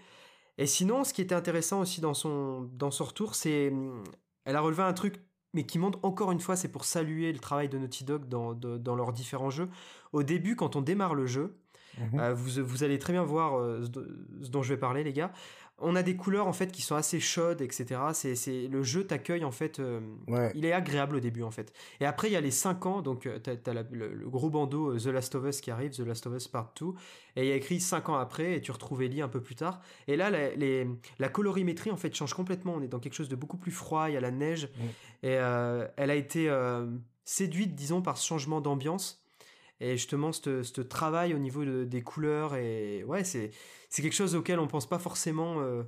Et 0.58 0.68
sinon, 0.68 1.04
ce 1.04 1.14
qui 1.14 1.22
était 1.22 1.36
intéressant 1.36 1.82
aussi 1.82 2.02
dans 2.02 2.14
son, 2.14 2.70
dans 2.74 2.92
son 2.92 3.06
retour, 3.06 3.36
c'est. 3.36 3.70
Hum, 3.70 4.04
elle 4.46 4.56
a 4.56 4.62
relevé 4.62 4.84
un 4.84 4.94
truc, 4.94 5.22
mais 5.54 5.66
qui 5.66 5.80
montre 5.80 6.00
encore 6.04 6.32
une 6.32 6.40
fois, 6.40 6.56
c'est 6.56 6.68
pour 6.68 6.84
saluer 6.84 7.32
le 7.32 7.40
travail 7.40 7.70
de 7.70 7.78
Naughty 7.78 8.04
Dog 8.04 8.28
dans, 8.28 8.54
dans 8.54 8.96
leurs 8.96 9.14
différents 9.14 9.50
jeux. 9.50 9.70
Au 10.12 10.22
début, 10.24 10.56
quand 10.56 10.76
on 10.76 10.82
démarre 10.82 11.16
le 11.16 11.26
jeu, 11.26 11.58
mmh 11.98 12.20
euh, 12.20 12.34
vous, 12.34 12.66
vous, 12.66 12.84
allez 12.84 13.00
très 13.00 13.14
bien 13.14 13.24
voir 13.24 13.58
euh, 13.58 13.86
ce 14.42 14.50
dont 14.50 14.64
je 14.64 14.74
vais 14.74 14.80
parler, 14.80 15.04
les 15.04 15.14
gars 15.14 15.32
on 15.84 15.96
a 15.96 16.04
des 16.04 16.16
couleurs 16.16 16.48
en 16.48 16.54
fait 16.54 16.72
qui 16.72 16.82
sont 16.82 16.96
assez 16.96 17.20
chaudes, 17.20 17.62
etc. 17.62 18.02
C'est, 18.14 18.68
le 18.68 18.84
jeu 18.84 19.06
t'accueille 19.06 19.44
en 19.44 19.52
fait. 19.52 19.80
Euh, 19.80 20.00
il 20.56 20.66
est 20.66 20.72
agréable 20.72 21.18
au 21.18 21.20
début 21.20 21.44
en 21.44 21.52
fait. 21.52 21.74
Et 22.00 22.06
après 22.06 22.30
il 22.30 22.34
y 22.34 22.36
a 22.36 22.42
les 22.42 22.52
5 22.52 22.86
ans, 22.86 23.02
donc 23.02 23.26
euh, 23.26 23.40
t'as, 23.40 23.54
as 23.54 23.84
le, 23.92 24.30
gros 24.30 24.50
bandeau 24.50 24.94
euh, 24.94 25.00
The 25.00 25.08
Last 25.08 25.36
of 25.36 25.46
Us 25.46 25.62
qui 25.62 25.72
arrive, 25.72 25.92
The 25.92 26.00
Last 26.00 26.26
of 26.28 26.36
Us 26.36 26.48
Part 26.48 26.74
2, 26.80 26.88
et 27.36 27.44
il 27.44 27.48
y 27.50 27.52
a 27.52 27.56
écrit 27.56 27.80
5 27.80 28.10
ans 28.10 28.16
après 28.16 28.56
et 28.56 28.62
tu 28.62 28.72
retrouves 28.72 29.04
Ellie 29.04 29.22
un 29.22 29.28
peu 29.28 29.42
plus 29.42 29.56
tard. 29.56 29.82
Et 30.08 30.16
là 30.16 30.30
la, 30.30 30.50
la 31.20 31.30
colorimétrie 31.30 31.92
en 31.92 31.98
fait 31.98 32.14
change 32.16 32.34
complètement. 32.34 32.74
On 32.76 32.82
est 32.82 32.88
dans 32.88 33.00
quelque 33.00 33.16
chose 33.16 33.30
de 33.30 33.36
beaucoup 33.36 33.58
plus 33.58 33.72
froid, 33.72 34.10
il 34.10 34.14
y 34.14 34.18
a 34.18 34.22
la 34.22 34.32
neige 34.32 34.70
et 35.22 35.34
elle 35.34 36.10
a 36.12 36.16
été 36.16 36.52
séduite 37.26 37.76
disons 37.76 38.02
par 38.02 38.18
ce 38.18 38.28
changement 38.28 38.62
d'ambiance 38.62 39.23
et 39.84 39.98
justement 39.98 40.32
ce 40.32 40.82
travail 40.82 41.34
au 41.34 41.40
niveau 41.40 41.66
des 41.66 42.02
couleurs 42.02 42.56
et 42.56 43.04
ouais 43.04 43.24
c'est 43.24 43.52
c'est 43.90 44.02
quelque 44.02 44.16
chose 44.16 44.34
auquel 44.36 44.60
on 44.60 44.68
pense 44.68 44.88
pas 44.88 44.98
forcément 44.98 45.60
euh, 45.60 45.84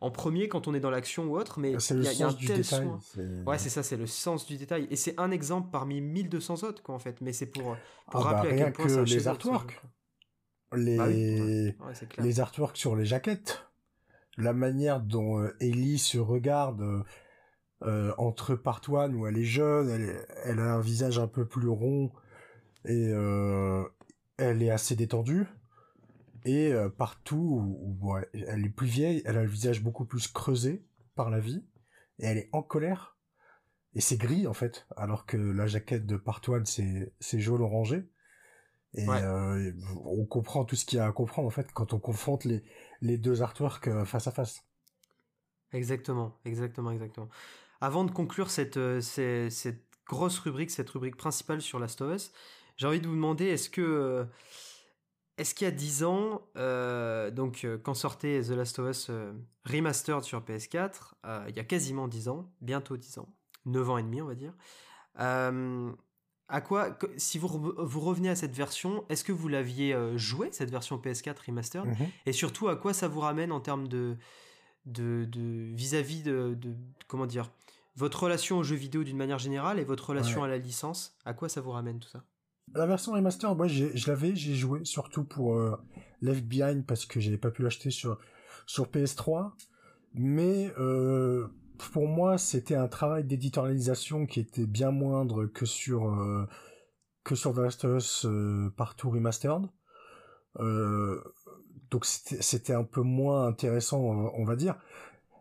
en 0.00 0.10
premier 0.10 0.48
quand 0.48 0.68
on 0.68 0.74
est 0.74 0.80
dans 0.80 0.90
l'action 0.90 1.24
ou 1.24 1.38
autre 1.38 1.58
mais 1.58 1.72
il 1.72 2.02
y, 2.02 2.22
a 2.22 2.28
un 2.28 2.32
tel 2.32 2.56
détail, 2.58 2.88
ouais 3.46 3.58
c'est 3.58 3.70
ça 3.70 3.82
c'est 3.82 3.96
le 3.96 4.06
sens 4.06 4.46
du 4.46 4.56
détail. 4.56 4.86
Et 4.90 4.96
c'est 4.96 5.18
un 5.18 5.30
exemple 5.30 5.70
parmi 5.72 6.00
1200 6.00 6.62
autres 6.64 6.82
quoi 6.82 6.94
en 6.94 6.98
fait. 6.98 7.20
Mais 7.20 7.32
c'est 7.32 7.46
pour, 7.46 7.76
pour 8.10 8.26
ah 8.26 8.30
bah, 8.32 8.36
rappeler 8.36 8.62
à 8.62 8.64
quel 8.64 8.72
point 8.72 8.86
que 8.86 9.00
les 9.00 9.26
artworks. 9.26 9.82
les 10.76 11.74
ah 11.80 11.92
les 12.18 12.40
artworks 12.40 12.76
sur 12.76 12.94
les 12.94 13.06
jaquettes. 13.06 13.64
La 14.36 14.52
manière 14.52 15.00
dont 15.00 15.40
euh, 15.40 15.56
Ellie 15.58 15.98
se 15.98 16.18
regarde 16.18 17.04
euh, 17.82 18.12
entre 18.18 18.54
part 18.54 18.82
one 18.88 19.16
où 19.16 19.26
elle 19.26 19.38
est 19.38 19.44
jeune 19.44 19.88
elle, 19.88 20.26
elle 20.44 20.60
a 20.60 20.74
un 20.74 20.80
visage 20.80 21.18
un 21.18 21.26
peu 21.26 21.44
plus 21.44 21.68
rond 21.68 22.12
et 22.84 23.08
euh, 23.08 23.84
elle 24.36 24.62
est 24.62 24.70
assez 24.70 24.96
détendue. 24.96 25.46
Et 26.44 26.72
euh, 26.72 26.88
partout 26.88 27.76
où, 28.00 28.16
elle 28.32 28.64
est 28.64 28.70
plus 28.70 28.86
vieille, 28.86 29.22
elle 29.24 29.36
a 29.36 29.42
le 29.42 29.48
visage 29.48 29.82
beaucoup 29.82 30.04
plus 30.04 30.28
creusé 30.28 30.86
par 31.14 31.30
la 31.30 31.40
vie. 31.40 31.64
Et 32.18 32.26
elle 32.26 32.38
est 32.38 32.48
en 32.52 32.62
colère. 32.62 33.16
Et 33.94 34.00
c'est 34.00 34.16
gris 34.16 34.46
en 34.46 34.54
fait. 34.54 34.86
Alors 34.96 35.26
que 35.26 35.36
la 35.36 35.66
jaquette 35.66 36.06
de 36.06 36.16
Part 36.16 36.40
c'est 36.64 37.12
c'est 37.20 37.40
jaune 37.40 37.62
orangé. 37.62 38.08
Et 38.94 39.06
euh, 39.08 39.72
on 40.04 40.24
comprend 40.24 40.64
tout 40.64 40.76
ce 40.76 40.86
qu'il 40.86 40.98
y 40.98 41.00
a 41.00 41.06
à 41.06 41.12
comprendre 41.12 41.46
en 41.46 41.50
fait 41.50 41.70
quand 41.72 41.92
on 41.92 41.98
confronte 41.98 42.44
les 42.44 42.64
les 43.02 43.18
deux 43.18 43.42
artworks 43.42 44.04
face 44.04 44.26
à 44.26 44.30
face. 44.30 44.64
Exactement, 45.72 46.38
exactement, 46.44 46.90
exactement. 46.90 47.28
Avant 47.80 48.04
de 48.04 48.10
conclure 48.10 48.50
cette, 48.50 49.00
cette, 49.00 49.52
cette 49.52 49.84
grosse 50.06 50.38
rubrique, 50.38 50.70
cette 50.70 50.88
rubrique 50.90 51.16
principale 51.16 51.60
sur 51.60 51.78
Last 51.78 52.00
of 52.00 52.14
Us, 52.14 52.32
j'ai 52.78 52.86
envie 52.86 53.00
de 53.00 53.06
vous 53.06 53.14
demander, 53.14 53.46
est-ce 53.46 53.68
que... 53.68 53.82
Euh, 53.82 54.24
est-ce 55.36 55.54
qu'il 55.54 55.66
y 55.66 55.68
a 55.68 55.72
10 55.72 56.02
ans, 56.02 56.42
euh, 56.56 57.30
donc 57.30 57.62
euh, 57.62 57.78
quand 57.78 57.94
sortait 57.94 58.42
The 58.42 58.50
Last 58.50 58.80
of 58.80 58.90
Us 58.90 59.10
Remastered 59.64 60.24
sur 60.24 60.40
PS4, 60.40 61.12
il 61.48 61.54
y 61.54 61.60
a 61.60 61.64
quasiment 61.64 62.08
10 62.08 62.28
ans, 62.28 62.52
bientôt 62.60 62.96
10 62.96 63.18
ans, 63.18 63.28
9 63.66 63.90
ans 63.90 63.98
et 63.98 64.02
demi 64.02 64.20
on 64.20 64.26
va 64.26 64.34
dire, 64.34 64.52
à 65.14 66.60
quoi, 66.60 66.98
si 67.18 67.38
vous, 67.38 67.72
vous 67.78 68.00
revenez 68.00 68.30
à 68.30 68.34
cette 68.34 68.56
version, 68.56 69.04
est-ce 69.10 69.22
que 69.22 69.30
vous 69.30 69.46
l'aviez 69.46 69.96
joué, 70.16 70.48
cette 70.50 70.72
version 70.72 70.98
PS4 70.98 71.36
Remastered? 71.46 71.86
Mhm. 71.86 72.08
Et 72.26 72.32
surtout, 72.32 72.66
à 72.66 72.74
quoi 72.74 72.92
ça 72.92 73.06
vous 73.06 73.20
ramène 73.20 73.52
en 73.52 73.60
termes 73.60 73.86
de 73.86 74.16
vis-à-vis 74.84 76.24
de, 76.24 76.56
de, 76.58 76.74
comment 77.06 77.26
dire, 77.26 77.48
votre 77.94 78.24
relation 78.24 78.58
aux 78.58 78.64
jeux 78.64 78.74
vidéo 78.74 79.04
d'une 79.04 79.16
manière 79.16 79.38
générale 79.38 79.78
et 79.78 79.84
votre 79.84 80.08
relation 80.08 80.42
à 80.42 80.48
la 80.48 80.58
licence, 80.58 81.16
à 81.24 81.32
quoi 81.32 81.48
ça 81.48 81.60
vous 81.60 81.70
ramène 81.70 82.00
tout 82.00 82.08
ça? 82.08 82.24
La 82.74 82.86
version 82.86 83.12
remaster, 83.12 83.54
moi, 83.54 83.66
je 83.66 84.06
l'avais, 84.06 84.34
j'ai 84.34 84.54
joué 84.54 84.84
surtout 84.84 85.24
pour 85.24 85.56
euh, 85.56 85.76
Left 86.20 86.44
Behind 86.44 86.84
parce 86.84 87.06
que 87.06 87.20
j'avais 87.20 87.38
pas 87.38 87.50
pu 87.50 87.62
l'acheter 87.62 87.90
sur 87.90 88.18
sur 88.66 88.86
PS3. 88.86 89.52
Mais 90.14 90.72
euh, 90.78 91.48
pour 91.92 92.08
moi, 92.08 92.38
c'était 92.38 92.74
un 92.74 92.88
travail 92.88 93.24
d'éditorialisation 93.24 94.26
qui 94.26 94.40
était 94.40 94.66
bien 94.66 94.90
moindre 94.90 95.46
que 95.46 95.66
sur 95.66 96.08
euh, 96.08 96.46
que 97.24 97.34
sur 97.34 97.54
The 97.54 97.58
Last 97.58 97.84
of 97.84 97.98
Us 97.98 98.26
partout 98.76 99.10
remastered. 99.10 99.66
donc 101.90 102.04
c'était 102.04 102.74
un 102.74 102.84
peu 102.84 103.02
moins 103.02 103.46
intéressant, 103.46 104.00
on 104.00 104.44
va, 104.44 104.56
dire. 104.56 104.76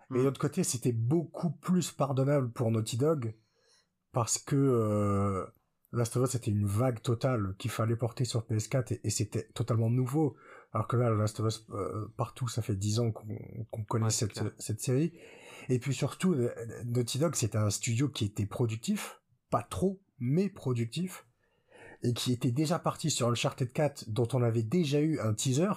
Mais 0.10 0.20
de 0.20 0.24
l'autre 0.24 0.40
côté, 0.40 0.64
c'était 0.64 0.92
beaucoup 0.92 1.52
plus 1.52 1.92
pardonnable 1.92 2.52
pour 2.52 2.72
Naughty 2.72 2.98
Dog 2.98 3.36
parce 4.12 4.38
que 4.38 5.48
Last 5.94 6.18
of 6.18 6.24
Us 6.24 6.32
c'était 6.32 6.52
une 6.52 6.66
vague 6.66 7.02
totale 7.02 7.56
qu'il 7.58 7.72
fallait 7.72 7.96
porter 7.96 8.26
sur 8.26 8.42
PS4 8.42 9.00
et, 9.04 9.10
c'était 9.10 9.48
totalement 9.54 9.90
nouveau. 9.90 10.36
Alors 10.74 10.88
que 10.88 10.98
là, 10.98 11.10
Last 11.10 11.40
of 11.40 11.48
Us 11.48 11.66
euh, 11.72 12.08
partout, 12.18 12.48
ça 12.48 12.62
fait 12.62 12.76
10 12.76 13.00
ans 13.00 13.12
qu'on 13.12 13.84
connaît 13.84 14.10
cette, 14.10 14.40
cette 14.60 14.82
série. 14.82 15.14
Et 15.70 15.80
puis 15.80 15.94
surtout, 15.94 16.34
euh, 16.34 16.54
Naughty 16.86 17.20
Dog 17.20 17.36
c'était 17.36 17.58
un 17.58 17.70
studio 17.70 18.10
qui 18.10 18.26
était 18.26 18.46
productif, 18.46 19.22
pas 19.50 19.64
trop, 19.64 20.00
mais 20.20 20.50
productif, 20.50 21.26
et 22.04 22.14
qui 22.14 22.34
était 22.34 22.52
déjà 22.52 22.80
parti 22.80 23.10
sur 23.10 23.30
Uncharted 23.30 23.72
4 23.72 24.10
dont 24.10 24.28
on 24.34 24.44
avait 24.44 24.64
déjà 24.64 25.00
eu 25.00 25.20
un 25.20 25.34
teaser. 25.34 25.72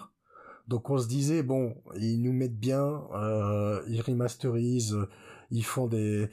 Donc 0.69 0.91
on 0.91 0.99
se 0.99 1.09
disait 1.09 1.43
bon, 1.43 1.77
ils 1.97 2.21
nous 2.21 2.33
mettent 2.33 2.59
bien, 2.59 3.03
euh, 3.15 3.83
ils 3.89 4.01
remasterisent, 4.01 4.97
ils 5.51 5.65
font 5.65 5.87
des 5.87 6.29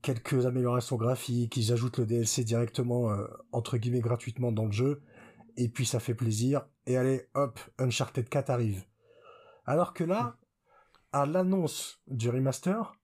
quelques 0.00 0.46
améliorations 0.46 0.96
graphiques, 0.96 1.56
ils 1.56 1.72
ajoutent 1.72 1.98
le 1.98 2.06
DLC 2.06 2.44
directement 2.44 3.10
euh, 3.10 3.26
entre 3.52 3.76
guillemets 3.76 4.00
gratuitement 4.00 4.52
dans 4.52 4.64
le 4.64 4.72
jeu 4.72 5.02
et 5.56 5.68
puis 5.68 5.84
ça 5.84 6.00
fait 6.00 6.14
plaisir 6.14 6.66
et 6.86 6.96
allez 6.96 7.28
hop 7.34 7.60
Uncharted 7.78 8.28
4 8.28 8.50
arrive. 8.50 8.84
Alors 9.66 9.92
que 9.92 10.04
là 10.04 10.36
à 11.12 11.26
l'annonce 11.26 12.00
du 12.06 12.30
remaster, 12.30 12.94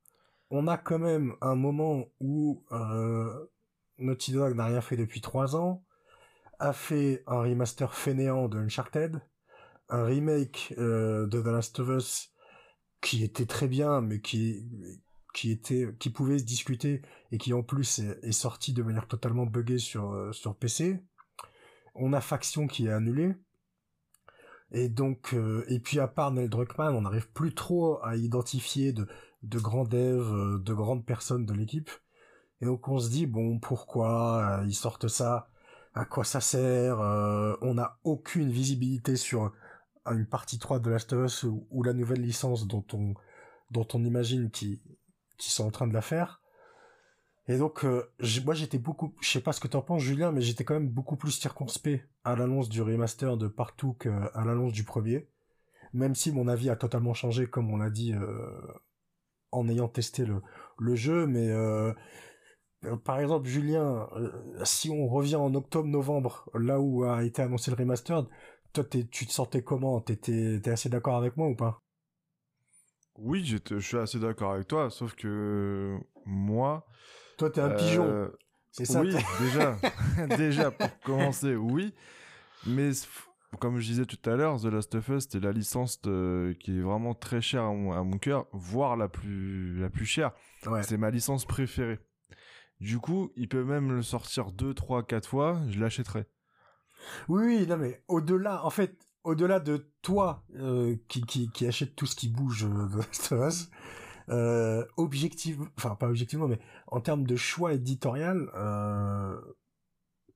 on 0.51 0.67
a 0.67 0.79
quand 0.79 0.99
même 0.99 1.35
un 1.43 1.55
moment 1.55 2.07
où 2.21 2.65
euh, 2.73 3.47
Naughty 3.99 4.33
Dog 4.33 4.57
n'a 4.57 4.65
rien 4.65 4.81
fait 4.81 4.97
depuis 4.97 5.21
trois 5.21 5.57
ans, 5.57 5.85
a 6.59 6.73
fait 6.73 7.23
un 7.27 7.41
remaster 7.41 7.95
fainéant 7.95 8.49
de 8.49 8.59
Uncharted, 8.59 9.21
un 9.91 10.05
remake 10.05 10.75
euh, 10.79 11.27
de 11.27 11.43
The 11.43 11.47
Last 11.47 11.81
of 11.81 11.89
Us 11.91 12.33
qui 13.03 13.23
était 13.23 13.47
très 13.47 13.69
bien 13.69 14.01
mais 14.01 14.21
qui 14.21 14.67
qui 15.39 15.53
était 15.53 15.95
qui 16.01 16.11
pouvait 16.11 16.39
se 16.39 16.45
discuter 16.45 17.01
et 17.31 17.39
qui 17.39 17.53
en 17.53 17.63
plus 17.63 18.01
est, 18.01 18.33
sorti 18.33 18.73
de 18.73 18.83
manière 18.83 19.07
totalement 19.07 19.47
buggée 19.47 19.79
sur 19.79 20.11
euh, 20.11 20.33
sur 20.33 20.57
PC. 20.57 21.01
On 21.95 22.13
a 22.13 22.21
Faction 22.21 22.67
qui 22.67 22.87
est 22.87 22.93
annulé. 22.93 23.37
Et 24.73 24.89
donc, 24.89 25.35
euh, 25.35 25.65
et 25.69 25.79
puis 25.79 26.01
à 26.01 26.09
part 26.09 26.33
Neil 26.33 26.49
Druckmann, 26.49 26.95
on 26.95 27.03
n'arrive 27.03 27.31
plus 27.31 27.55
trop 27.55 28.03
à 28.03 28.17
identifier 28.17 28.93
de, 28.93 29.07
de 29.45 29.59
grands 29.61 29.85
devs, 29.85 30.35
euh, 30.35 30.59
de 30.59 30.75
grandes 30.75 31.07
personnes 31.07 31.47
de 31.47 31.55
l'équipe. 31.55 31.91
Et 32.61 32.67
donc 32.67 32.89
on 32.89 32.99
se 32.99 33.09
dit, 33.09 33.27
bon, 33.27 33.61
pourquoi 33.61 34.63
ils 34.67 34.75
sortent 34.75 35.09
ça? 35.09 35.51
À 35.95 36.05
quoi 36.05 36.25
ça 36.25 36.41
sert 36.41 36.99
On 36.99 37.75
n'a 37.75 37.99
aucune 38.03 38.51
visibilité 38.51 39.15
sur 39.15 39.53
une 40.07 40.27
partie 40.27 40.59
3 40.59 40.81
de 40.81 40.91
Last 40.91 41.13
of 41.13 41.25
Us 41.25 41.45
ou, 41.45 41.83
la 41.85 41.93
nouvelle 41.93 42.23
licence 42.23 42.67
dont 42.67 42.85
on, 42.93 43.15
dont 43.71 43.87
on 43.95 44.05
imagine 44.05 44.51
qu'ils 44.51 44.81
qui 45.39 45.51
sont 45.51 45.67
en 45.67 45.71
train 45.71 45.87
de 45.87 45.95
la 45.95 46.03
faire. 46.03 46.41
Et 47.47 47.57
donc, 47.57 47.85
euh, 47.85 48.11
moi 48.45 48.55
j'étais 48.55 48.79
beaucoup, 48.79 49.15
je 49.23 49.29
sais 49.29 49.41
pas 49.41 49.53
ce 49.53 49.61
que 49.61 49.69
t'en 49.69 49.81
penses 49.81 50.03
Julien, 50.03 50.33
mais 50.33 50.43
j'étais 50.43 50.65
quand 50.65 50.75
même 50.75 50.91
beaucoup 50.91 51.17
plus 51.17 51.33
circonspect 51.33 52.07
à 52.25 52.37
l'annonce 52.37 52.69
du 52.69 52.83
remaster 52.83 53.39
de 53.39 53.49
partout 53.49 53.95
qu'à 53.95 54.31
l'annonce 54.45 54.73
du 54.73 54.85
premier. 54.85 55.29
Même 55.95 56.15
si 56.15 56.31
mon 56.33 56.49
avis 56.49 56.69
a 56.69 56.77
totalement 56.77 57.15
changé, 57.15 57.47
comme 57.47 57.73
on 57.73 57.79
l'a 57.79 57.89
dit, 57.89 58.13
euh, 58.13 58.61
en 59.51 59.67
ayant 59.69 59.89
testé 59.89 60.27
le, 60.27 60.43
le 60.79 60.95
jeu, 60.95 61.27
mais 61.27 61.49
euh, 61.49 61.95
par 63.05 63.19
exemple, 63.19 63.49
Julien, 63.49 64.09
si 64.65 64.91
on 64.91 65.09
revient 65.09 65.37
en 65.37 65.55
octobre-novembre, 65.55 66.49
là 66.55 66.81
où 66.81 67.05
a 67.05 67.25
été 67.25 67.43
annoncé 67.43 67.71
le 67.71 67.77
remaster, 67.77 68.27
toi, 68.73 68.85
tu 68.85 69.27
te 69.27 69.33
sentais 69.33 69.63
comment? 69.63 70.01
T'étais, 70.01 70.61
t'es 70.63 70.71
assez 70.71 70.89
d'accord 70.89 71.17
avec 71.17 71.37
moi 71.37 71.49
ou 71.49 71.57
pas? 71.57 71.83
Oui, 73.19 73.45
je 73.45 73.79
suis 73.79 73.97
assez 73.97 74.19
d'accord 74.19 74.53
avec 74.53 74.69
toi, 74.69 74.91
sauf 74.91 75.15
que 75.15 75.99
moi, 76.25 76.87
toi, 77.39 77.51
t'es 77.51 77.61
un 77.61 77.71
pigeon. 77.71 78.05
Euh, 78.05 78.29
c'est 78.73 78.85
ça. 78.85 79.01
Oui, 79.01 79.15
déjà, 79.41 79.79
déjà 80.37 80.71
pour 80.73 81.01
commencer, 81.01 81.55
oui. 81.55 81.95
Mais 82.67 82.91
comme 83.61 83.79
je 83.79 83.87
disais 83.87 84.05
tout 84.05 84.19
à 84.29 84.35
l'heure, 84.35 84.61
The 84.61 84.65
Last 84.65 84.95
of 84.97 85.09
Us, 85.09 85.23
c'était 85.23 85.41
la 85.41 85.53
licence 85.53 85.99
qui 85.99 86.79
est 86.79 86.83
vraiment 86.83 87.15
très 87.15 87.41
chère 87.41 87.63
à 87.63 87.73
mon, 87.73 88.19
cœur, 88.19 88.47
voire 88.53 88.97
la 88.97 89.09
plus, 89.09 89.81
la 89.81 89.89
plus 89.89 90.05
chère. 90.05 90.33
C'est 90.83 90.97
ma 90.97 91.11
licence 91.11 91.45
préférée. 91.45 92.01
Du 92.81 92.99
coup, 92.99 93.33
il 93.37 93.49
peut 93.49 93.65
même 93.65 93.93
le 93.93 94.03
sortir 94.03 94.51
deux, 94.53 94.75
trois, 94.75 95.05
quatre 95.05 95.29
fois, 95.29 95.61
je 95.69 95.81
l'achèterai. 95.81 96.27
Oui, 97.29 97.45
oui, 97.45 97.67
non 97.67 97.77
mais 97.77 98.03
au-delà, 98.09 98.65
en 98.65 98.71
fait, 98.71 99.08
au-delà 99.29 99.61
de 99.61 99.91
toi 100.01 100.43
euh, 100.57 100.97
qui, 101.09 101.21
qui, 101.23 101.51
qui 101.51 101.67
achète 101.67 101.95
tout 101.95 102.07
ce 102.07 102.17
qui 102.17 102.29
bouge 102.29 102.65
euh, 102.65 103.51
euh, 104.31 104.85
objectivement, 104.97 105.67
enfin 105.77 105.95
pas 105.97 106.09
objectivement, 106.09 106.49
mais 106.49 106.59
en 106.87 107.01
termes 107.01 107.27
de 107.27 107.37
choix 107.37 107.75
éditorial, 107.75 108.49
euh, 108.55 109.39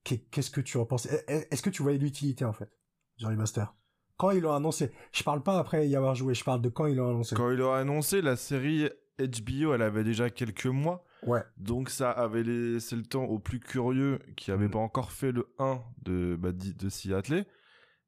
qu'est-ce 0.04 0.50
que 0.50 0.60
tu 0.60 0.76
en 0.76 0.84
penses 0.84 1.06
Est-ce 1.26 1.62
que 1.62 1.70
tu 1.70 1.82
voyais 1.82 1.98
l'utilité 1.98 2.44
en 2.44 2.52
fait 2.52 2.70
du 3.16 3.24
remaster? 3.24 3.74
Quand 4.18 4.30
ils 4.30 4.42
l'ont 4.42 4.54
annoncé, 4.54 4.92
je 5.10 5.22
parle 5.22 5.42
pas 5.42 5.58
après 5.58 5.88
y 5.88 5.96
avoir 5.96 6.14
joué, 6.14 6.34
je 6.34 6.44
parle 6.44 6.60
de 6.60 6.68
quand 6.68 6.86
ils 6.86 6.96
l'ont 6.96 7.08
annoncé. 7.08 7.34
Quand 7.34 7.50
ils 7.50 7.56
l'ont 7.56 7.72
annoncé, 7.72 8.20
la 8.20 8.36
série 8.36 8.90
HBO, 9.18 9.74
elle 9.74 9.82
avait 9.82 10.04
déjà 10.04 10.28
quelques 10.28 10.66
mois. 10.66 11.04
Ouais. 11.26 11.42
Donc 11.56 11.88
ça 11.88 12.10
avait 12.10 12.42
laissé 12.42 12.94
le 12.94 13.04
temps 13.04 13.24
aux 13.24 13.38
plus 13.38 13.58
curieux 13.58 14.18
qui 14.36 14.50
n'avaient 14.50 14.68
mm. 14.68 14.72
pas 14.72 14.78
encore 14.80 15.12
fait 15.12 15.32
le 15.32 15.48
1 15.58 15.80
de, 16.02 16.36
bah, 16.38 16.52
de 16.52 16.88
s'y 16.90 17.14
atteler. 17.14 17.46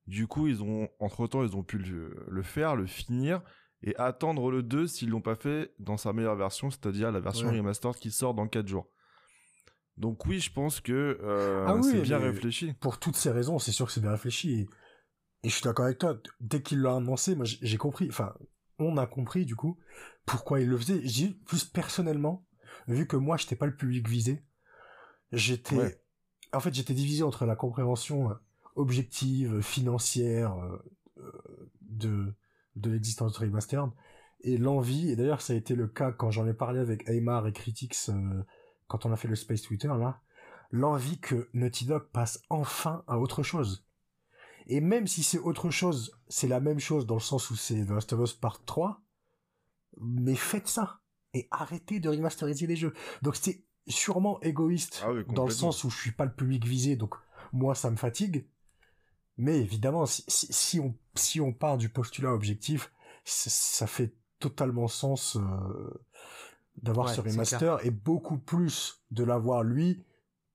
Du 0.06 0.26
coup, 0.26 0.46
ils 0.46 0.62
ont, 0.62 0.88
entre 1.00 1.26
temps, 1.26 1.42
ils 1.42 1.56
ont 1.56 1.62
pu 1.62 1.78
le 1.78 2.42
faire, 2.42 2.76
le 2.76 2.86
finir 2.86 3.42
et 3.84 3.94
attendre 3.96 4.50
le 4.50 4.62
2 4.62 4.86
s'ils 4.86 5.10
l'ont 5.10 5.20
pas 5.20 5.34
fait 5.34 5.74
dans 5.78 5.98
sa 5.98 6.12
meilleure 6.12 6.36
version, 6.36 6.70
c'est-à-dire 6.70 7.12
la 7.12 7.20
version 7.20 7.50
remastered 7.50 7.96
qui 7.96 8.10
sort 8.10 8.34
dans 8.34 8.48
4 8.48 8.66
jours. 8.66 8.88
Donc 9.98 10.24
oui, 10.26 10.40
je 10.40 10.50
pense 10.50 10.80
que 10.80 11.18
euh, 11.22 11.66
ah 11.68 11.78
c'est 11.82 12.00
bien 12.00 12.18
réfléchi. 12.18 12.72
Pour 12.80 12.98
toutes 12.98 13.14
ces 13.14 13.30
raisons, 13.30 13.58
c'est 13.58 13.72
sûr 13.72 13.86
que 13.86 13.92
c'est 13.92 14.00
bien 14.00 14.10
réfléchi. 14.10 14.66
Et, 15.42 15.48
je 15.48 15.50
suis 15.50 15.62
d'accord 15.62 15.84
avec 15.84 15.98
toi. 15.98 16.18
Dès 16.40 16.62
qu'il 16.62 16.80
l'a 16.80 16.96
annoncé, 16.96 17.36
moi 17.36 17.44
j'ai 17.44 17.76
compris. 17.76 18.08
Enfin, 18.08 18.34
on 18.78 18.96
a 18.96 19.06
compris 19.06 19.44
du 19.44 19.54
coup 19.54 19.78
pourquoi 20.24 20.60
il 20.60 20.68
le 20.68 20.78
faisait. 20.78 21.00
J'ai 21.04 21.34
plus 21.46 21.64
personnellement, 21.64 22.46
vu 22.88 23.06
que 23.06 23.16
moi 23.16 23.36
j'étais 23.36 23.54
pas 23.54 23.66
le 23.66 23.76
public 23.76 24.08
visé, 24.08 24.44
j'étais, 25.30 26.00
en 26.52 26.60
fait, 26.60 26.74
j'étais 26.74 26.94
divisé 26.94 27.22
entre 27.22 27.44
la 27.44 27.54
compréhension 27.54 28.30
objective, 28.76 29.60
financière 29.60 30.56
euh, 31.18 31.60
de 31.80 32.34
de 32.76 32.90
l'existence 32.90 33.32
de 33.34 33.38
Remastered 33.38 33.90
et 34.40 34.58
l'envie 34.58 35.10
et 35.10 35.16
d'ailleurs 35.16 35.40
ça 35.40 35.52
a 35.52 35.56
été 35.56 35.74
le 35.74 35.86
cas 35.86 36.12
quand 36.12 36.30
j'en 36.30 36.46
ai 36.46 36.54
parlé 36.54 36.80
avec 36.80 37.08
Aymar 37.08 37.46
et 37.46 37.52
Critics 37.52 37.96
euh, 38.08 38.42
quand 38.88 39.06
on 39.06 39.12
a 39.12 39.16
fait 39.16 39.28
le 39.28 39.36
Space 39.36 39.62
Twitter 39.62 39.88
là 39.88 40.20
l'envie 40.70 41.18
que 41.18 41.48
Naughty 41.54 41.86
Dog 41.86 42.08
passe 42.12 42.42
enfin 42.50 43.04
à 43.06 43.20
autre 43.20 43.44
chose. 43.44 43.86
Et 44.66 44.80
même 44.80 45.06
si 45.06 45.22
c'est 45.22 45.38
autre 45.38 45.70
chose 45.70 46.18
c'est 46.28 46.48
la 46.48 46.60
même 46.60 46.80
chose 46.80 47.06
dans 47.06 47.14
le 47.14 47.20
sens 47.20 47.50
où 47.50 47.56
c'est 47.56 47.86
The 47.86 47.90
Last 47.90 48.12
of 48.12 48.20
Us 48.20 48.32
Part 48.32 48.64
3 48.64 49.00
mais 50.00 50.34
faites 50.34 50.68
ça 50.68 51.00
et 51.32 51.46
arrêtez 51.50 52.00
de 52.00 52.08
remasteriser 52.08 52.66
les 52.66 52.76
jeux. 52.76 52.92
Donc 53.22 53.36
c'est 53.36 53.62
sûrement 53.86 54.40
égoïste 54.40 55.04
ah 55.04 55.12
dans 55.32 55.44
le 55.44 55.52
sens 55.52 55.84
où 55.84 55.90
je 55.90 55.96
suis 55.96 56.12
pas 56.12 56.24
le 56.24 56.32
public 56.32 56.64
visé 56.64 56.96
donc 56.96 57.14
moi 57.52 57.74
ça 57.74 57.90
me 57.90 57.96
fatigue 57.96 58.46
mais 59.36 59.58
évidemment, 59.58 60.06
si, 60.06 60.24
si, 60.28 60.80
on, 60.80 60.94
si 61.14 61.40
on 61.40 61.52
part 61.52 61.76
du 61.76 61.88
postulat 61.88 62.32
objectif, 62.32 62.92
ça 63.24 63.86
fait 63.86 64.14
totalement 64.38 64.88
sens 64.88 65.36
euh, 65.36 65.40
d'avoir 66.82 67.08
ce 67.08 67.20
remaster 67.20 67.84
et 67.84 67.90
beaucoup 67.90 68.38
plus 68.38 69.02
de 69.10 69.24
l'avoir 69.24 69.62
lui 69.62 70.04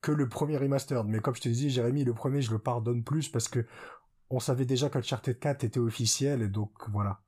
que 0.01 0.11
le 0.11 0.29
premier 0.29 0.57
remaster. 0.57 1.03
Mais 1.03 1.19
comme 1.19 1.35
je 1.35 1.41
te 1.41 1.49
disais, 1.49 1.69
Jérémy, 1.69 2.03
le 2.03 2.13
premier, 2.13 2.41
je 2.41 2.51
le 2.51 2.59
pardonne 2.59 3.03
plus 3.03 3.29
parce 3.29 3.47
que 3.47 3.65
on 4.29 4.39
savait 4.39 4.65
déjà 4.65 4.89
qu'Uncharted 4.89 5.39
4 5.39 5.63
était 5.63 5.79
officiel 5.79 6.41
et 6.41 6.47
donc 6.47 6.71
voilà. 6.89 7.21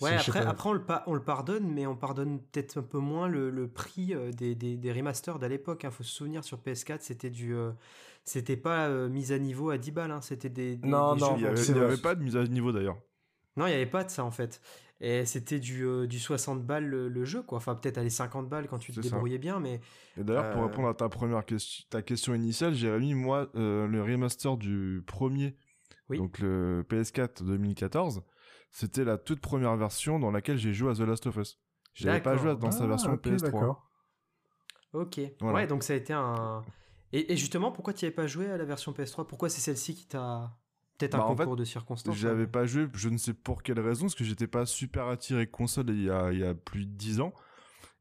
Ouais, 0.00 0.16
après, 0.16 0.40
après 0.40 0.68
on, 0.68 0.72
le 0.72 0.84
on 1.06 1.14
le 1.14 1.22
pardonne, 1.22 1.72
mais 1.72 1.86
on 1.86 1.96
pardonne 1.96 2.40
peut-être 2.40 2.78
un 2.78 2.82
peu 2.82 2.98
moins 2.98 3.28
le, 3.28 3.50
le 3.50 3.68
prix 3.68 4.14
euh, 4.14 4.32
des, 4.32 4.54
des, 4.54 4.76
des 4.76 4.92
remasters 4.92 5.38
d'à 5.38 5.48
l'époque. 5.48 5.84
Il 5.84 5.86
hein. 5.86 5.90
faut 5.90 6.02
se 6.02 6.12
souvenir, 6.12 6.44
sur 6.44 6.58
PS4, 6.58 6.98
c'était 7.00 7.30
du... 7.30 7.54
Euh, 7.54 7.72
c'était 8.24 8.56
pas 8.56 8.88
euh, 8.88 9.08
mise 9.08 9.32
à 9.32 9.38
niveau 9.38 9.70
à 9.70 9.78
10 9.78 9.90
balles, 9.90 10.10
hein. 10.10 10.20
c'était 10.20 10.48
des, 10.48 10.78
Non, 10.82 11.16
non, 11.16 11.36
il 11.36 11.42
n'y 11.42 11.46
avait, 11.46 11.96
pas 11.96 12.14
de 12.14 12.22
mise 12.22 12.36
à 12.36 12.44
niveau 12.44 12.72
d'ailleurs. 12.72 12.98
Non, 13.56 13.66
il 13.66 13.70
n'y 13.70 13.76
avait 13.76 13.86
pas 13.86 14.04
de 14.04 14.10
ça 14.10 14.24
en 14.24 14.30
fait. 14.30 14.60
Et 15.00 15.26
c'était 15.26 15.58
du, 15.58 16.06
du 16.06 16.20
60 16.20 16.64
balles 16.64 16.86
le, 16.86 17.24
jeu, 17.24 17.42
quoi. 17.42 17.58
Enfin, 17.58 17.74
peut-être 17.74 17.98
aller 17.98 18.08
50 18.08 18.48
balles 18.48 18.68
quand 18.68 18.78
tu 18.78 18.92
te 18.92 19.00
débrouillais 19.00 19.38
bien, 19.38 19.58
mais... 19.58 19.80
Et 20.16 20.22
d'ailleurs, 20.22 20.52
pour 20.52 20.62
répondre 20.62 20.86
à 20.86 20.94
ta 20.94 21.08
première 21.08 21.44
question, 21.44 21.84
ta 21.90 22.02
question 22.02 22.34
initiale, 22.34 22.72
Jérémy, 22.74 23.14
moi, 23.14 23.50
le 23.54 24.00
remaster 24.00 24.56
du 24.56 25.02
premier, 25.04 25.56
donc 26.08 26.38
le 26.38 26.84
PS4 26.88 27.44
2014, 27.44 28.22
c'était 28.70 29.04
la 29.04 29.18
toute 29.18 29.40
première 29.40 29.76
version 29.76 30.18
dans 30.18 30.30
laquelle 30.30 30.56
j'ai 30.56 30.72
joué 30.72 30.90
à 30.90 30.94
The 30.94 31.00
Last 31.00 31.26
of 31.26 31.36
Us. 31.36 31.58
J'avais 31.94 32.22
pas 32.22 32.36
joué 32.36 32.56
dans 32.56 32.70
sa 32.70 32.86
version 32.86 33.12
ah, 33.12 33.28
PS3. 33.28 33.76
Ok. 34.94 35.20
Ouais, 35.42 35.66
donc 35.66 35.82
ça 35.82 35.92
a 35.92 35.96
été 35.96 36.12
un. 36.12 36.62
Et, 37.12 37.36
justement, 37.36 37.70
pourquoi 37.72 37.92
tu 37.92 38.04
n'y 38.04 38.08
avais 38.08 38.14
pas 38.14 38.26
joué 38.26 38.50
à 38.50 38.56
la 38.56 38.64
version 38.64 38.92
PS3 38.92 39.26
Pourquoi 39.26 39.48
c'est 39.48 39.60
celle-ci 39.60 39.94
qui 39.94 40.06
t'a. 40.06 40.56
Peut-être 40.98 41.16
un 41.16 41.18
bah, 41.18 41.44
concours 41.44 41.56
de 41.56 41.64
circonstances 41.64 42.16
J'avais 42.16 42.46
pas 42.46 42.64
joué, 42.64 42.86
je 42.94 43.08
ne 43.08 43.18
sais 43.18 43.34
pour 43.34 43.62
quelle 43.62 43.80
raison, 43.80 44.02
parce 44.02 44.14
que 44.14 44.24
j'étais 44.24 44.46
pas 44.46 44.66
super 44.66 45.08
attiré 45.08 45.46
console 45.46 45.90
il 45.90 46.04
y 46.04 46.10
a, 46.10 46.32
il 46.32 46.38
y 46.38 46.44
a 46.44 46.54
plus 46.54 46.86
de 46.86 46.92
10 46.92 47.20
ans. 47.20 47.32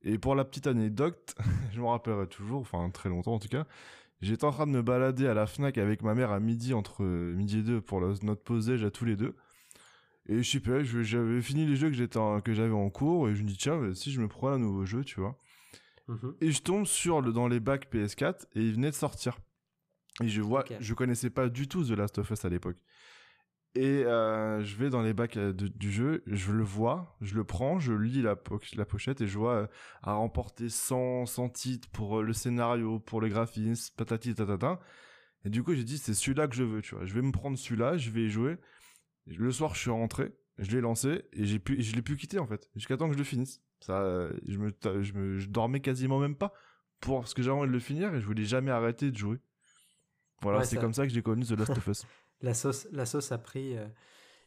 Et 0.03 0.17
pour 0.17 0.35
la 0.35 0.45
petite 0.45 0.67
anecdote, 0.67 1.35
je 1.71 1.81
me 1.81 1.87
rappellerai 1.87 2.27
toujours, 2.27 2.61
enfin 2.61 2.89
très 2.89 3.09
longtemps 3.09 3.33
en 3.33 3.39
tout 3.39 3.47
cas, 3.47 3.65
j'étais 4.21 4.45
en 4.45 4.51
train 4.51 4.67
de 4.67 4.71
me 4.71 4.81
balader 4.81 5.27
à 5.27 5.33
la 5.33 5.47
Fnac 5.47 5.77
avec 5.77 6.03
ma 6.03 6.13
mère 6.13 6.31
à 6.31 6.39
midi, 6.39 6.73
entre 6.73 7.03
midi 7.03 7.59
et 7.59 7.63
deux, 7.63 7.81
pour 7.81 8.01
notre 8.01 8.43
pause 8.43 8.67
déj 8.67 8.83
à 8.83 8.91
tous 8.91 9.05
les 9.05 9.15
deux. 9.15 9.35
Et 10.27 10.43
je 10.43 10.49
sais 10.49 10.59
pas, 10.59 10.83
j'avais 10.83 11.41
fini 11.41 11.65
les 11.65 11.75
jeux 11.75 11.89
que 11.89 11.95
j'étais 11.95 12.19
que 12.43 12.53
j'avais 12.53 12.73
en 12.73 12.89
cours 12.89 13.29
et 13.29 13.35
je 13.35 13.41
me 13.41 13.47
dis 13.47 13.57
tiens, 13.57 13.93
si 13.93 14.11
je 14.11 14.21
me 14.21 14.27
prends 14.27 14.49
un 14.49 14.59
nouveau 14.59 14.85
jeu, 14.85 15.03
tu 15.03 15.19
vois. 15.19 15.40
Mhm. 16.11 16.35
Et 16.41 16.51
je 16.51 16.61
tombe 16.61 16.85
sur 16.85 17.21
le 17.21 17.31
dans 17.31 17.47
les 17.47 17.59
bacs 17.59 17.89
PS4 17.91 18.45
et 18.55 18.61
il 18.61 18.73
venait 18.73 18.89
de 18.91 18.95
sortir. 18.95 19.39
Et 20.21 20.27
je 20.27 20.41
vois, 20.41 20.65
je 20.79 20.93
connaissais 20.93 21.29
pas 21.29 21.47
du 21.47 21.67
tout 21.67 21.83
The 21.85 21.91
Last 21.91 22.17
of 22.17 22.29
Us 22.29 22.43
à 22.43 22.49
l'époque. 22.49 22.77
Et 23.73 24.03
euh, 24.03 24.61
je 24.61 24.75
vais 24.75 24.89
dans 24.89 25.01
les 25.01 25.13
bacs 25.13 25.37
euh, 25.37 25.53
du 25.53 25.89
jeu, 25.89 26.23
je 26.27 26.51
le 26.51 26.63
vois, 26.63 27.15
je 27.21 27.35
le 27.35 27.45
prends, 27.45 27.79
je 27.79 27.93
lis 27.93 28.21
la, 28.21 28.35
la 28.75 28.85
pochette 28.85 29.21
et 29.21 29.27
je 29.27 29.37
vois 29.37 29.53
euh, 29.53 29.67
à 30.03 30.13
remporter 30.13 30.67
100, 30.67 31.25
100 31.25 31.49
titres 31.49 31.89
pour 31.91 32.21
le 32.21 32.33
scénario, 32.33 32.99
pour 32.99 33.21
le 33.21 33.29
graphisme, 33.29 33.93
patati 33.95 34.35
tatata. 34.35 34.81
Et 35.45 35.49
du 35.49 35.63
coup, 35.63 35.73
j'ai 35.73 35.85
dit, 35.85 35.97
c'est 35.97 36.13
celui-là 36.13 36.49
que 36.49 36.55
je 36.55 36.65
veux, 36.65 36.81
tu 36.81 36.95
vois. 36.95 37.05
Je 37.05 37.13
vais 37.13 37.21
me 37.21 37.31
prendre 37.31 37.57
celui-là, 37.57 37.95
je 37.95 38.09
vais 38.11 38.25
y 38.25 38.29
jouer. 38.29 38.57
Le 39.25 39.51
soir, 39.51 39.73
je 39.73 39.79
suis 39.79 39.89
rentré, 39.89 40.33
je 40.57 40.69
l'ai 40.71 40.81
lancé 40.81 41.23
et 41.31 41.45
j'ai 41.45 41.59
pu, 41.59 41.81
je 41.81 41.95
l'ai 41.95 42.01
pu 42.01 42.17
quitter 42.17 42.39
en 42.39 42.47
fait, 42.47 42.69
jusqu'à 42.75 42.97
temps 42.97 43.07
que 43.07 43.13
je 43.13 43.19
le 43.19 43.23
finisse. 43.23 43.61
Ça, 43.81 44.29
je 44.47 44.57
me, 44.57 44.71
je 45.01 45.13
me, 45.13 45.37
je 45.37 45.49
dormais 45.49 45.81
quasiment 45.81 46.19
même 46.19 46.35
pas 46.35 46.53
pour 47.01 47.19
parce 47.19 47.33
que 47.33 47.41
j'avais 47.41 47.57
envie 47.57 47.67
de 47.67 47.73
le 47.73 47.79
finir 47.79 48.13
et 48.13 48.21
je 48.21 48.25
voulais 48.25 48.45
jamais 48.45 48.71
arrêter 48.71 49.11
de 49.11 49.17
jouer. 49.17 49.39
Voilà, 50.41 50.63
c'est 50.63 50.77
comme 50.77 50.93
ça 50.93 51.05
que 51.05 51.13
j'ai 51.13 51.21
connu 51.21 51.43
The 51.45 51.51
Last 51.51 51.77
of 51.77 51.87
Us. 51.87 52.05
la 52.41 52.53
sauce, 52.53 52.87
la 52.91 53.05
sauce 53.05 53.31
a 53.31 53.37
pris 53.37 53.77
euh, 53.77 53.85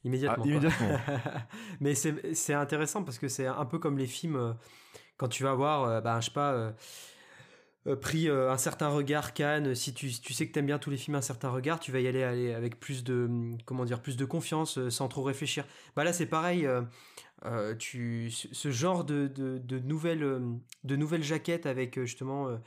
immédiatement. 0.05 0.45
Ah, 0.45 0.49
immédiatement. 0.49 0.99
Mais 1.81 1.95
c'est 1.95 2.55
intéressant 2.55 3.05
parce 3.05 3.19
que 3.19 3.29
c'est 3.29 3.47
un 3.47 3.65
peu 3.65 3.79
comme 3.79 3.99
les 3.99 4.07
films 4.07 4.37
euh, 4.37 4.53
quand 5.17 5.29
tu 5.29 5.43
vas 5.43 5.55
voir, 5.55 5.85
euh, 5.85 6.01
bah, 6.01 6.21
je 6.21 6.27
sais 6.27 6.33
pas 6.33 6.75
pris 8.01 8.31
un 8.31 8.57
certain 8.57 8.89
regard 8.89 9.35
Cannes. 9.35 9.75
Si 9.75 9.93
tu, 9.93 10.11
tu 10.11 10.33
sais 10.33 10.49
que 10.49 10.53
t'aimes 10.55 10.65
bien 10.65 10.79
tous 10.79 10.89
les 10.89 10.97
films 10.97 11.17
un 11.17 11.21
certain 11.21 11.51
regard, 11.51 11.79
tu 11.79 11.93
vas 11.93 12.01
y 12.01 12.09
aller, 12.09 12.23
aller 12.23 12.55
avec 12.55 12.81
plus 12.81 13.05
de 13.05 13.29
comment 13.67 13.85
dire 13.85 14.01
plus 14.01 14.17
de 14.17 14.25
confiance, 14.25 14.89
sans 14.89 15.07
trop 15.09 15.23
réfléchir. 15.23 15.67
Bah 15.95 16.03
là 16.03 16.15
c'est 16.15 16.25
pareil. 16.25 16.67
Tu 17.79 18.31
ce 18.31 18.71
genre 18.71 19.05
de, 19.05 19.27
de, 19.27 19.59
de 19.59 19.79
nouvelles 19.79 20.41
de 20.85 20.97
nouvelles 20.97 21.23
jaquettes 21.23 21.67
avec 21.67 22.01
justement 22.01 22.59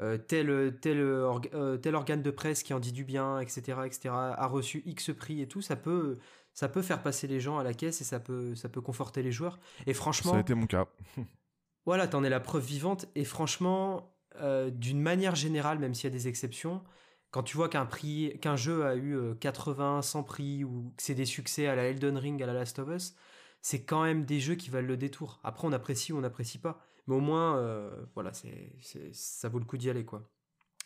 euh, 0.00 0.16
tel, 0.16 0.78
tel, 0.80 0.98
euh, 0.98 1.76
tel 1.76 1.94
organe 1.94 2.22
de 2.22 2.30
presse 2.30 2.62
qui 2.62 2.72
en 2.72 2.80
dit 2.80 2.92
du 2.92 3.04
bien, 3.04 3.38
etc., 3.38 3.80
etc., 3.84 4.08
a 4.08 4.46
reçu 4.46 4.82
X 4.86 5.10
prix 5.12 5.42
et 5.42 5.46
tout, 5.46 5.60
ça 5.60 5.76
peut, 5.76 6.16
ça 6.54 6.70
peut 6.70 6.80
faire 6.80 7.02
passer 7.02 7.26
les 7.26 7.38
gens 7.38 7.58
à 7.58 7.64
la 7.64 7.74
caisse 7.74 8.00
et 8.00 8.04
ça 8.04 8.18
peut, 8.18 8.54
ça 8.54 8.70
peut 8.70 8.80
conforter 8.80 9.22
les 9.22 9.30
joueurs. 9.30 9.58
Et 9.86 9.92
franchement. 9.92 10.30
Ça 10.32 10.38
a 10.38 10.40
été 10.40 10.54
mon 10.54 10.66
cas. 10.66 10.86
voilà, 11.84 12.08
t'en 12.08 12.24
es 12.24 12.30
la 12.30 12.40
preuve 12.40 12.64
vivante. 12.64 13.08
Et 13.14 13.24
franchement, 13.24 14.16
euh, 14.40 14.70
d'une 14.70 15.02
manière 15.02 15.34
générale, 15.34 15.78
même 15.78 15.92
s'il 15.92 16.04
y 16.04 16.12
a 16.12 16.16
des 16.16 16.28
exceptions, 16.28 16.82
quand 17.30 17.42
tu 17.42 17.58
vois 17.58 17.68
qu'un 17.68 17.84
prix, 17.84 18.38
qu'un 18.40 18.56
jeu 18.56 18.86
a 18.86 18.96
eu 18.96 19.18
80, 19.38 20.00
100 20.00 20.22
prix 20.22 20.64
ou 20.64 20.94
que 20.96 21.02
c'est 21.02 21.14
des 21.14 21.26
succès 21.26 21.66
à 21.66 21.74
la 21.74 21.84
Elden 21.84 22.16
Ring, 22.16 22.42
à 22.42 22.46
la 22.46 22.54
Last 22.54 22.78
of 22.78 22.88
Us, 22.88 23.14
c'est 23.62 23.82
quand 23.82 24.02
même 24.02 24.24
des 24.24 24.40
jeux 24.40 24.54
qui 24.54 24.70
valent 24.70 24.88
le 24.88 24.96
détour. 24.96 25.40
Après, 25.44 25.66
on 25.66 25.72
apprécie 25.72 26.12
ou 26.12 26.18
on 26.18 26.20
n'apprécie 26.20 26.58
pas. 26.58 26.80
Mais 27.06 27.14
au 27.14 27.20
moins, 27.20 27.56
euh, 27.56 27.90
voilà, 28.14 28.32
c'est, 28.32 28.72
ça 29.12 29.48
vaut 29.48 29.58
le 29.58 29.64
coup 29.64 29.76
d'y 29.76 29.90
aller, 29.90 30.04
quoi. 30.04 30.22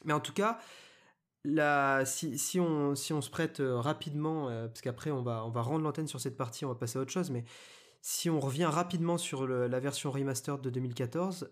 Mais 0.04 0.12
en 0.12 0.20
tout 0.20 0.32
cas, 0.32 0.58
si, 2.04 2.60
on, 2.60 2.94
si 2.94 3.12
on 3.12 3.20
se 3.20 3.30
prête 3.30 3.60
euh, 3.60 3.78
rapidement, 3.78 4.48
euh, 4.48 4.66
parce 4.68 4.80
qu'après 4.80 5.10
on 5.10 5.22
va, 5.22 5.44
on 5.44 5.50
va 5.50 5.62
rendre 5.62 5.84
l'antenne 5.84 6.06
sur 6.06 6.20
cette 6.20 6.36
partie, 6.36 6.64
on 6.64 6.68
va 6.68 6.74
passer 6.74 6.98
à 6.98 7.02
autre 7.02 7.12
chose, 7.12 7.30
mais 7.30 7.44
si 8.00 8.28
on 8.28 8.40
revient 8.40 8.66
rapidement 8.66 9.18
sur 9.18 9.46
la 9.46 9.80
version 9.80 10.10
remastered 10.10 10.60
de 10.60 10.68
2014, 10.68 11.50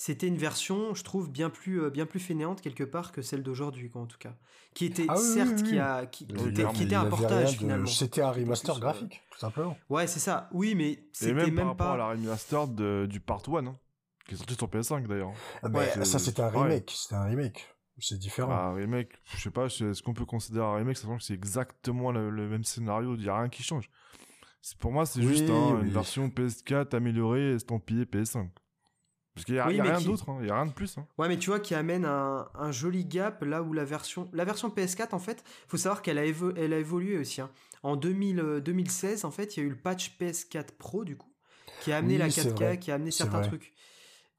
c'était 0.00 0.28
une 0.28 0.38
version, 0.38 0.94
je 0.94 1.04
trouve, 1.04 1.30
bien 1.30 1.50
plus, 1.50 1.90
bien 1.90 2.06
plus 2.06 2.20
fainéante 2.20 2.62
quelque 2.62 2.84
part 2.84 3.12
que 3.12 3.20
celle 3.20 3.42
d'aujourd'hui, 3.42 3.90
en 3.92 4.06
tout 4.06 4.16
cas. 4.16 4.34
Qui 4.72 4.86
était, 4.86 5.04
ah 5.08 5.16
certes, 5.16 5.62
qui, 5.62 5.78
a, 5.78 6.06
qui, 6.06 6.24
était, 6.24 6.94
un 6.94 7.04
portage 7.04 7.58
finalement. 7.58 7.86
C'était 7.86 8.22
un 8.22 8.30
remaster 8.30 8.80
graphique, 8.80 9.20
tout 9.30 9.38
simplement. 9.38 9.76
Ouais, 9.90 10.06
c'est 10.06 10.18
ça. 10.18 10.48
Oui, 10.52 10.74
mais 10.74 11.04
c'était 11.12 11.34
même, 11.34 11.52
même, 11.52 11.56
par 11.56 11.66
rapport 11.66 11.90
à 11.92 11.96
la 11.98 12.08
remastered 12.12 13.08
du 13.08 13.20
Part 13.20 13.42
1, 13.46 13.66
hein, 13.66 13.76
qui 14.26 14.32
est 14.32 14.36
sorti 14.38 14.54
sur 14.54 14.68
PS5 14.68 15.06
d'ailleurs. 15.06 15.34
Ah, 15.62 15.68
mais 15.68 16.04
ça, 16.06 16.18
c'était 16.18 16.40
un 16.40 16.48
remake. 16.48 16.90
C'était 16.96 17.16
un 17.16 17.24
remake. 17.24 17.68
C'est 17.98 18.18
différent. 18.18 18.52
un 18.52 18.72
remake, 18.72 19.12
je 19.36 19.42
sais 19.42 19.50
pas, 19.50 19.66
est-ce 19.66 20.02
qu'on 20.02 20.14
peut 20.14 20.24
considérer 20.24 20.64
un 20.64 20.76
remake, 20.76 20.96
sachant 20.96 21.18
que 21.18 21.22
c'est 21.22 21.34
exactement 21.34 22.10
le, 22.10 22.48
même 22.48 22.64
scénario, 22.64 23.16
il 23.16 23.20
n'y 23.20 23.28
a 23.28 23.38
rien 23.38 23.50
qui 23.50 23.62
change. 23.62 23.90
Pour 24.78 24.92
moi, 24.92 25.04
c'est 25.04 25.20
juste 25.20 25.46
une 25.46 25.90
version 25.90 26.28
PS4 26.28 26.96
améliorée, 26.96 27.52
estampillée 27.52 28.04
PS5. 28.04 28.48
Parce 29.40 29.46
qu'il 29.46 29.54
n'y 29.54 29.80
a, 29.80 29.84
rien 29.84 30.00
d'autre, 30.00 30.28
hein. 30.28 30.36
il 30.40 30.46
n'y 30.46 30.50
a 30.50 30.54
rien 30.54 30.66
de 30.66 30.72
plus. 30.72 30.98
Hein. 30.98 31.06
Ouais, 31.16 31.28
mais 31.28 31.38
tu 31.38 31.48
vois, 31.48 31.60
qui 31.60 31.74
amène 31.74 32.04
un, 32.04 32.72
joli 32.72 33.04
gap 33.04 33.42
là 33.42 33.62
où 33.62 33.72
la 33.72 33.84
version, 33.84 34.28
la 34.32 34.44
version 34.44 34.68
PS4, 34.68 35.14
en 35.14 35.18
fait, 35.18 35.42
faut 35.66 35.78
savoir 35.78 36.02
qu'elle 36.02 36.18
a, 36.18 36.24
elle 36.24 36.72
a 36.72 36.78
évolué 36.78 37.16
aussi. 37.18 37.40
Hein. 37.40 37.50
En 37.82 37.96
2000, 37.96 38.60
2016, 38.62 39.24
euh, 39.24 39.28
en 39.28 39.30
fait, 39.30 39.56
il 39.56 39.60
y 39.60 39.62
a 39.62 39.66
eu 39.66 39.70
le 39.70 39.76
patch 39.76 40.18
PS4 40.20 40.72
Pro, 40.78 41.04
du 41.04 41.16
coup, 41.16 41.32
qui 41.82 41.92
a 41.92 41.96
amené 41.96 42.18
la 42.18 42.28
4K, 42.28 42.78
qui 42.78 42.90
a 42.90 42.96
amené 42.96 43.10
certains 43.10 43.40
trucs. 43.40 43.72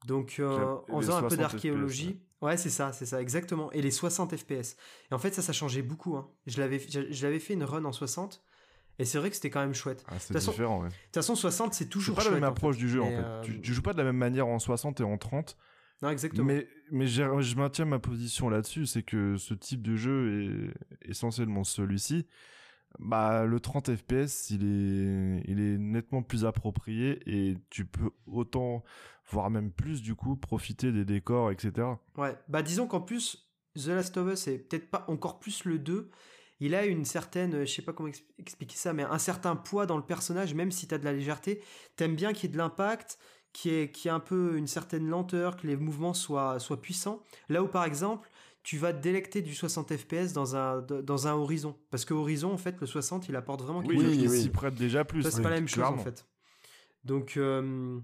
Donc, 0.06 0.36
euh, 0.38 0.76
en 0.88 1.00
faisant 1.00 1.16
un 1.16 1.28
peu 1.28 1.36
d'archéologie. 1.36 2.20
Ouais, 2.40 2.56
c'est 2.56 2.70
ça, 2.70 2.92
c'est 2.92 3.06
ça, 3.06 3.20
exactement. 3.20 3.70
Et 3.72 3.82
les 3.82 3.90
60 3.90 4.36
FPS. 4.36 4.76
Et 5.10 5.14
en 5.14 5.18
fait, 5.18 5.32
ça, 5.32 5.42
ça 5.42 5.52
changeait 5.52 5.82
beaucoup. 5.82 6.16
Je 6.46 6.60
l'avais 6.60 7.38
fait 7.38 7.54
une 7.54 7.64
run 7.64 7.84
en 7.84 7.92
60. 7.92 8.42
Et 9.02 9.04
c'est 9.04 9.18
vrai 9.18 9.30
que 9.30 9.34
c'était 9.34 9.50
quand 9.50 9.60
même 9.60 9.74
chouette. 9.74 10.04
Ah, 10.06 10.14
c'est 10.20 10.38
différent, 10.38 10.82
ouais. 10.82 10.88
De 10.88 10.94
toute 10.94 11.14
façon, 11.14 11.34
60, 11.34 11.74
c'est 11.74 11.88
toujours 11.88 12.14
chouette. 12.14 12.28
pas 12.28 12.30
la 12.30 12.40
même 12.40 12.48
approche 12.48 12.76
du 12.76 12.88
jeu, 12.88 13.02
en 13.02 13.10
fait. 13.10 13.16
Euh, 13.16 13.42
tu, 13.42 13.74
joues 13.74 13.82
pas 13.82 13.94
de 13.94 13.98
la 13.98 14.04
même 14.04 14.16
manière 14.16 14.46
en 14.46 14.60
60 14.60 15.00
et 15.00 15.02
en 15.02 15.18
30. 15.18 15.56
Non, 16.02 16.10
exactement. 16.10 16.44
Mais, 16.44 16.68
mais 16.92 17.08
je 17.08 17.56
maintiens 17.56 17.84
ma 17.84 17.98
position 17.98 18.48
là-dessus, 18.48 18.86
c'est 18.86 19.02
que 19.02 19.36
ce 19.38 19.54
type 19.54 19.82
de 19.82 19.96
jeu 19.96 20.72
est 21.02 21.08
essentiellement 21.10 21.64
celui-ci. 21.64 22.28
Bah, 23.00 23.44
le 23.44 23.58
30 23.58 23.96
FPS, 23.96 24.50
il 24.50 24.62
est, 24.62 25.42
il 25.50 25.58
est 25.58 25.78
nettement 25.78 26.22
plus 26.22 26.44
approprié 26.44 27.20
et 27.26 27.56
tu 27.70 27.84
peux 27.84 28.10
autant, 28.26 28.84
voire 29.28 29.50
même 29.50 29.72
plus 29.72 30.00
du 30.00 30.14
coup, 30.14 30.36
profiter 30.36 30.92
des 30.92 31.04
décors, 31.04 31.50
etc. 31.50 31.88
Ouais, 32.16 32.36
bah 32.48 32.62
disons 32.62 32.86
qu'en 32.86 33.00
plus, 33.00 33.48
The 33.74 33.88
Last 33.88 34.16
of 34.16 34.32
Us 34.32 34.46
est 34.46 34.58
peut-être 34.58 34.90
pas 34.90 35.04
encore 35.08 35.40
plus 35.40 35.64
le 35.64 35.80
2, 35.80 36.08
il 36.64 36.76
a 36.76 36.86
une 36.86 37.04
certaine, 37.04 37.64
je 37.66 37.72
sais 37.72 37.82
pas 37.82 37.92
comment 37.92 38.08
expliquer 38.38 38.76
ça, 38.76 38.92
mais 38.92 39.02
un 39.02 39.18
certain 39.18 39.56
poids 39.56 39.84
dans 39.84 39.96
le 39.96 40.04
personnage, 40.04 40.54
même 40.54 40.70
si 40.70 40.86
tu 40.86 40.94
as 40.94 40.98
de 40.98 41.04
la 41.04 41.12
légèreté. 41.12 41.60
T'aimes 41.96 42.14
bien 42.14 42.32
qu'il 42.32 42.44
y 42.44 42.46
ait 42.46 42.52
de 42.52 42.58
l'impact, 42.58 43.18
qu'il 43.52 43.72
y, 43.72 43.74
ait, 43.74 44.10
un 44.10 44.20
peu 44.20 44.56
une 44.56 44.68
certaine 44.68 45.08
lenteur, 45.08 45.56
que 45.56 45.66
les 45.66 45.74
mouvements 45.74 46.14
soient, 46.14 46.60
soient 46.60 46.80
puissants. 46.80 47.20
Là 47.48 47.64
où, 47.64 47.66
par 47.66 47.84
exemple, 47.84 48.30
tu 48.62 48.78
vas 48.78 48.92
te 48.92 49.02
délecter 49.02 49.42
du 49.42 49.56
60 49.56 49.96
FPS 49.96 50.34
dans 50.34 50.54
un, 50.54 50.80
dans 50.82 51.26
un 51.26 51.32
Horizon. 51.32 51.76
Parce 51.90 52.04
que 52.04 52.14
Horizon, 52.14 52.52
en 52.52 52.58
fait, 52.58 52.80
le 52.80 52.86
60, 52.86 53.28
il 53.28 53.34
apporte 53.34 53.62
vraiment 53.62 53.82
quelque 53.82 54.00
chose. 54.00 54.16
Oui, 54.16 54.22
il 54.22 54.30
s'y 54.30 54.50
prête 54.50 54.76
déjà 54.76 55.04
plus. 55.04 55.28
c'est 55.28 55.42
pas 55.42 55.50
la 55.50 55.56
même 55.56 55.66
chose, 55.66 55.82
en 55.82 55.98
fait. 55.98 56.24
Donc, 57.02 57.36
euh, 57.36 57.98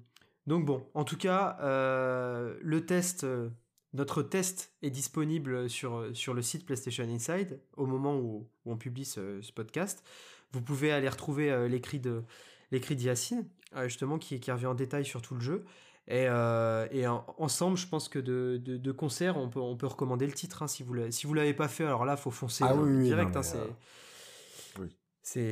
donc 0.49 0.65
bon, 0.65 0.85
en 0.95 1.05
tout 1.05 1.17
cas, 1.17 1.59
euh, 1.61 2.57
le 2.61 2.85
test 2.85 3.23
euh, 3.23 3.51
notre 3.95 4.23
test 4.23 4.75
est 4.83 4.91
disponible 4.91 5.71
sur, 5.71 6.05
sur 6.15 6.35
le 6.35 6.43
site 6.43 6.67
PlayStation 6.67 7.05
Inside 7.05 7.61
au 7.77 7.87
moment 7.87 8.17
où, 8.17 8.49
on 8.67 8.77
publie 8.77 9.05
ce, 9.05 9.41
podcast. 9.53 10.05
Vous 10.53 10.61
pouvez 10.61 10.93
aller 10.93 11.09
retrouver 11.09 11.51
euh, 11.51 11.69
l'écrit 11.69 12.01
de 12.01 12.23
l'écrit 12.71 12.97
d'Yacine, 12.97 13.47
euh, 13.77 13.85
justement, 13.85 14.19
qui, 14.19 14.41
qui 14.41 14.53
revient 14.53 14.67
en 14.67 14.75
détail 14.75 15.07
sur 15.07 15.23
tout 15.23 15.35
le 15.35 15.41
jeu. 15.41 15.65
Et, 16.07 16.27
euh, 16.29 16.87
et 16.91 17.07
ensemble, 17.07 17.77
je 17.77 17.87
pense 17.87 18.09
que 18.09 18.19
de, 18.19 18.59
de, 18.59 18.93
concert, 18.93 19.37
on 19.37 19.49
peut, 19.49 19.61
on 19.61 19.77
peut 19.77 19.87
recommander 19.87 20.27
le 20.27 20.33
titre. 20.33 20.63
Hein, 20.63 20.67
si 20.67 20.83
vous 20.83 20.95
ne 20.95 21.11
si 21.11 21.27
vous 21.27 21.35
l'avez 21.35 21.55
pas 21.55 21.69
fait, 21.69 21.85
alors 21.85 22.07
là, 22.07 22.17
faut 22.17 22.31
foncer 22.31 22.65
ah 22.67 22.75
direct. 23.03 23.37
Hein, 23.37 23.43
c'est 23.43 23.59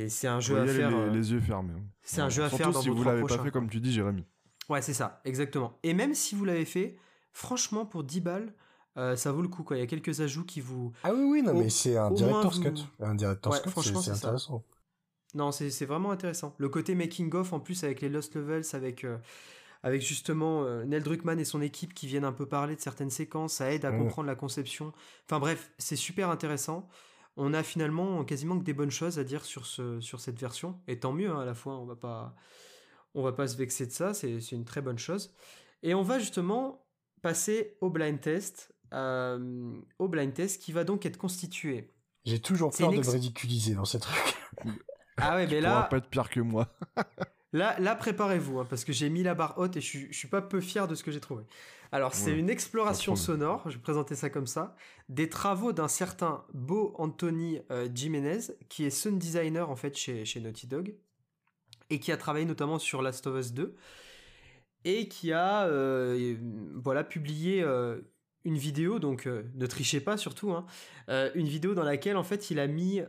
c'est 0.09 0.27
un 0.27 0.39
jeu 0.39 0.59
à 0.59 0.65
faire. 0.65 0.89
Les, 0.89 1.11
les, 1.11 1.31
yeux 1.31 1.39
fermés. 1.39 1.73
Hein. 1.77 1.83
C'est 2.01 2.21
un 2.21 2.29
jeu 2.29 2.43
à 2.43 2.49
faire 2.49 2.75
si 2.75 2.89
vous 2.89 3.03
l'avez 3.03 3.21
pas 3.21 3.37
fait, 3.37 3.51
comme 3.51 3.69
tu 3.69 3.79
dis, 3.79 3.93
Jérémy. 3.93 4.25
Ouais, 4.69 4.81
c'est 4.81 4.95
ça, 4.95 5.21
exactement. 5.23 5.77
Et 5.83 5.93
même 5.93 6.15
si 6.15 6.33
vous 6.33 6.43
l'avez 6.43 6.65
fait, 6.65 6.97
franchement, 7.37 7.85
pour 7.85 8.03
10 8.03 8.21
balles, 8.21 8.53
euh, 8.97 9.15
ça 9.15 9.31
vaut 9.31 9.43
le 9.43 9.47
coup. 9.47 9.63
Quoi. 9.63 9.77
Il 9.77 9.79
y 9.79 9.83
a 9.83 9.87
quelques 9.87 10.21
ajouts 10.21 10.43
qui 10.43 10.59
vous. 10.59 10.91
Ah 11.03 11.13
oui, 11.13 11.21
oui, 11.23 11.41
non, 11.43 11.53
mais 11.53 11.69
c'est 11.69 11.95
un 11.95 12.11
director's 12.11 12.59
cut. 12.59 12.73
Un 12.99 13.15
director's 13.15 13.61
cut, 13.61 13.69
c'est 14.01 14.09
intéressant. 14.09 14.63
Non, 15.35 15.51
c'est 15.51 15.85
vraiment 15.85 16.11
intéressant. 16.11 16.55
Le 16.57 16.67
côté 16.67 16.95
making-of, 16.95 17.53
en 17.53 17.59
plus, 17.59 17.83
avec 17.83 18.01
les 18.01 18.09
Lost 18.09 18.35
Levels, 18.35 18.65
avec. 18.73 19.03
Euh, 19.03 19.17
avec 19.83 20.01
justement 20.01 20.63
euh, 20.63 20.83
Neil 20.85 21.03
Druckmann 21.03 21.39
et 21.39 21.45
son 21.45 21.61
équipe 21.61 21.93
qui 21.93 22.07
viennent 22.07 22.25
un 22.25 22.33
peu 22.33 22.47
parler 22.47 22.75
de 22.75 22.81
certaines 22.81 23.11
séquences, 23.11 23.53
ça 23.53 23.71
aide 23.71 23.85
à 23.85 23.91
mm. 23.91 23.99
comprendre 23.99 24.27
la 24.27 24.35
conception. 24.35 24.91
Enfin 25.25 25.39
bref, 25.39 25.71
c'est 25.77 25.95
super 25.95 26.31
intéressant. 26.31 26.89
On 27.37 27.53
a 27.53 27.61
finalement 27.61 28.25
quasiment 28.25 28.57
que 28.57 28.63
des 28.63 28.73
bonnes 28.73 28.91
choses 28.91 29.19
à 29.19 29.23
dire 29.23 29.45
sur, 29.45 29.67
ce, 29.67 30.01
sur 30.01 30.19
cette 30.19 30.39
version, 30.39 30.81
et 30.87 30.99
tant 30.99 31.13
mieux 31.13 31.29
hein, 31.29 31.41
à 31.41 31.45
la 31.45 31.53
fois, 31.53 31.77
on 31.77 31.85
va 31.85 31.95
pas, 31.95 32.33
on 33.13 33.21
va 33.21 33.33
pas 33.33 33.47
se 33.47 33.55
vexer 33.55 33.85
de 33.85 33.91
ça, 33.91 34.15
c'est 34.15 34.39
une 34.51 34.65
très 34.65 34.81
bonne 34.81 34.97
chose. 34.97 35.31
Et 35.83 35.93
on 35.93 36.01
va 36.01 36.17
justement 36.17 36.86
passer 37.21 37.77
au 37.81 37.89
blind 37.89 38.19
test, 38.19 38.73
euh, 38.93 39.73
au 39.99 40.07
blind 40.07 40.33
test 40.33 40.61
qui 40.61 40.71
va 40.71 40.83
donc 40.83 41.05
être 41.05 41.17
constitué. 41.17 41.91
J'ai 42.25 42.39
toujours 42.39 42.71
peur 42.71 42.91
de 42.91 42.97
me 42.97 43.09
ridiculiser 43.09 43.73
dans 43.73 43.85
ce 43.85 43.97
truc. 43.97 44.35
ah 45.17 45.35
ouais, 45.35 45.47
mais 45.47 45.61
là. 45.61 45.83
pas 45.83 45.97
être 45.97 46.09
pire 46.09 46.29
que 46.29 46.39
moi. 46.39 46.67
là, 47.53 47.79
là 47.79 47.95
préparez-vous, 47.95 48.59
hein, 48.59 48.67
parce 48.69 48.83
que 48.83 48.91
j'ai 48.91 49.09
mis 49.09 49.23
la 49.23 49.33
barre 49.33 49.57
haute 49.57 49.77
et 49.77 49.81
je, 49.81 50.07
je 50.09 50.17
suis 50.17 50.27
pas 50.27 50.41
peu 50.41 50.59
fier 50.59 50.87
de 50.87 50.95
ce 50.95 51.03
que 51.03 51.11
j'ai 51.11 51.21
trouvé. 51.21 51.43
Alors, 51.91 52.13
c'est 52.13 52.37
une 52.37 52.49
exploration 52.49 53.15
sonore, 53.15 53.63
je 53.69 53.77
vais 53.77 53.81
présenter 53.81 54.15
ça 54.15 54.29
comme 54.29 54.47
ça, 54.47 54.75
des 55.07 55.29
travaux 55.29 55.71
d'un 55.71 55.87
certain 55.87 56.43
Beau 56.53 56.93
Anthony 56.97 57.59
euh, 57.71 57.87
Jiménez, 57.93 58.39
qui 58.67 58.85
est 58.85 58.89
sound 58.89 59.17
designer 59.17 59.69
en 59.69 59.75
fait 59.75 59.97
chez, 59.97 60.25
chez 60.25 60.41
Naughty 60.41 60.67
Dog, 60.67 60.95
et 61.89 61.99
qui 61.99 62.11
a 62.11 62.17
travaillé 62.17 62.45
notamment 62.45 62.79
sur 62.79 63.01
Last 63.01 63.25
of 63.27 63.39
Us 63.39 63.53
2 63.53 63.75
et 64.85 65.07
qui 65.07 65.31
a 65.31 65.65
euh, 65.67 66.35
voilà 66.75 67.03
publié 67.03 67.61
euh, 67.61 67.99
une 68.43 68.57
vidéo 68.57 68.99
donc 68.99 69.27
euh, 69.27 69.43
ne 69.55 69.65
trichez 69.65 69.99
pas 69.99 70.17
surtout 70.17 70.51
hein, 70.51 70.65
une 71.35 71.47
vidéo 71.47 71.73
dans 71.73 71.83
laquelle 71.83 72.17
en 72.17 72.23
fait 72.23 72.51
il 72.51 72.59
a 72.59 72.67
mis 72.67 73.01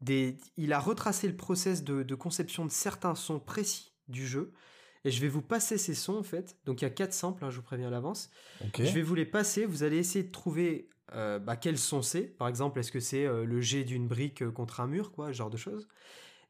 des 0.00 0.36
il 0.56 0.72
a 0.72 0.78
retracé 0.78 1.28
le 1.28 1.36
process 1.36 1.84
de, 1.84 2.14
conception 2.14 2.64
de 2.64 2.70
certains 2.70 3.14
sons 3.14 3.40
précis 3.40 3.92
du 4.08 4.26
jeu. 4.26 4.52
Et 5.04 5.10
je 5.10 5.20
vais 5.20 5.28
vous 5.28 5.42
passer 5.42 5.78
ces 5.78 5.94
sons 5.94 6.16
en 6.16 6.22
fait. 6.22 6.56
Donc 6.64 6.80
il 6.80 6.84
y 6.84 6.86
a 6.86 6.90
quatre 6.90 7.12
samples 7.12 7.44
hein, 7.44 7.50
je 7.50 7.56
vous 7.56 7.62
préviens 7.62 7.88
à 7.88 7.90
l'avance. 7.90 8.30
Je 8.78 8.92
vais 8.92 9.02
vous 9.02 9.16
les 9.16 9.26
passer. 9.26 9.64
Vous 9.64 9.82
allez 9.82 9.96
essayer 9.96 10.24
de 10.24 10.30
trouver 10.30 10.88
bah, 11.12 11.56
quels 11.56 11.78
sons 11.78 12.02
c'est. 12.02 12.22
Par 12.22 12.46
exemple 12.46 12.78
est-ce 12.78 12.92
que 12.92 13.00
c'est 13.00 13.26
le 13.26 13.60
jet 13.60 13.84
d'une 13.84 14.06
brique 14.06 14.48
contre 14.50 14.80
un 14.80 14.86
mur 14.86 15.10
quoi 15.10 15.28
ce 15.28 15.32
genre 15.32 15.50
de 15.50 15.56
choses 15.56 15.88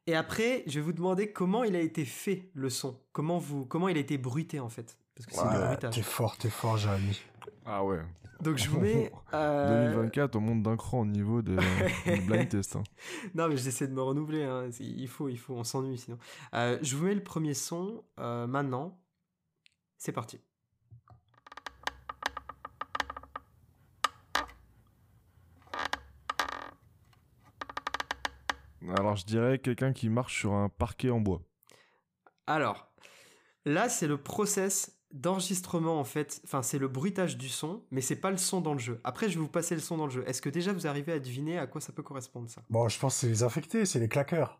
et 0.07 0.15
après, 0.15 0.65
je 0.67 0.81
vais 0.81 0.81
vous 0.81 0.93
demander 0.93 1.33
comment 1.33 1.65
il 1.65 1.77
a 1.77 1.81
été 1.81 2.05
fait 2.05 2.51
le 2.55 2.71
son. 2.71 2.99
Comment 3.13 3.39
vous, 3.39 3.65
comment 3.65 3.89
il 3.89 3.97
a 3.97 4.01
été 4.01 4.19
bruité 4.19 4.61
en 4.61 4.69
fait. 4.69 4.97
Parce 5.15 5.27
que 5.27 5.35
c'est 5.35 5.91
T'es 5.91 6.03
fort, 6.03 6.37
t'es 6.37 6.51
fort, 6.51 6.77
Jérémy. 6.77 7.21
Ah 7.65 7.85
ouais. 7.85 8.01
Donc 8.41 8.59
je 8.59 8.69
vous 8.69 8.81
mets. 8.81 9.13
2024, 9.33 10.35
on 10.37 10.41
monte 10.41 10.63
d'un 10.65 10.77
cran 10.77 11.01
au 11.01 11.07
niveau 11.07 11.43
de, 11.43 11.57
blind 12.27 12.49
test. 12.49 12.75
Hein. 12.75 12.83
Non, 13.35 13.49
mais 13.49 13.57
j'essaie 13.57 13.87
de 13.87 13.93
me 13.93 14.03
renouveler. 14.03 14.43
Hein. 14.43 14.71
Il 14.81 15.09
faut, 15.09 15.29
il 15.29 15.39
faut, 15.39 15.55
on 15.55 15.65
s'ennuie 15.65 15.99
sinon. 15.99 16.19
Euh, 16.55 16.79
je 16.83 16.97
vous 16.97 17.07
mets 17.07 17.15
le 17.15 17.23
premier 17.23 17.55
son 17.55 18.03
euh, 18.19 18.49
maintenant. 18.49 18.99
C'est 19.97 20.13
parti. 20.13 20.41
Alors, 28.97 29.17
je 29.17 29.25
dirais 29.27 29.59
quelqu'un 29.59 29.93
qui 29.93 30.09
marche 30.09 30.39
sur 30.41 30.53
un 30.55 30.69
parquet 30.69 31.11
en 31.11 31.21
bois. 31.21 31.43
Alors, 32.47 32.89
là, 33.65 33.89
c'est 33.89 34.07
le 34.09 34.19
process 34.19 34.99
d'enregistrement 35.13 36.01
en 36.01 36.05
fait. 36.05 36.41
Enfin, 36.45 36.63
c'est 36.63 36.79
le 36.79 36.89
bruitage 36.89 37.37
du 37.37 37.49
son, 37.49 37.85
mais 37.91 38.01
c'est 38.01 38.17
pas 38.17 38.31
le 38.31 38.37
son 38.39 38.61
dans 38.61 38.73
le 38.73 38.79
jeu. 38.79 39.01
Après, 39.05 39.29
je 39.29 39.35
vais 39.35 39.41
vous 39.41 39.49
passer 39.49 39.75
le 39.75 39.81
son 39.81 39.97
dans 39.99 40.07
le 40.07 40.11
jeu. 40.11 40.25
Est-ce 40.27 40.41
que 40.43 40.49
déjà 40.49 40.73
vous 40.73 40.87
arrivez 40.87 41.13
à 41.13 41.19
deviner 41.19 41.59
à 41.59 41.67
quoi 41.67 41.81
ça 41.81 41.93
peut 41.93 42.03
correspondre 42.03 42.49
ça? 42.51 42.63
Bon, 42.71 42.89
je 42.89 42.99
pense 42.99 43.15
que 43.15 43.21
c'est 43.21 43.29
les 43.29 43.43
infectés, 43.43 43.85
c'est 43.85 44.01
les 44.01 44.09
claqueurs. 44.09 44.59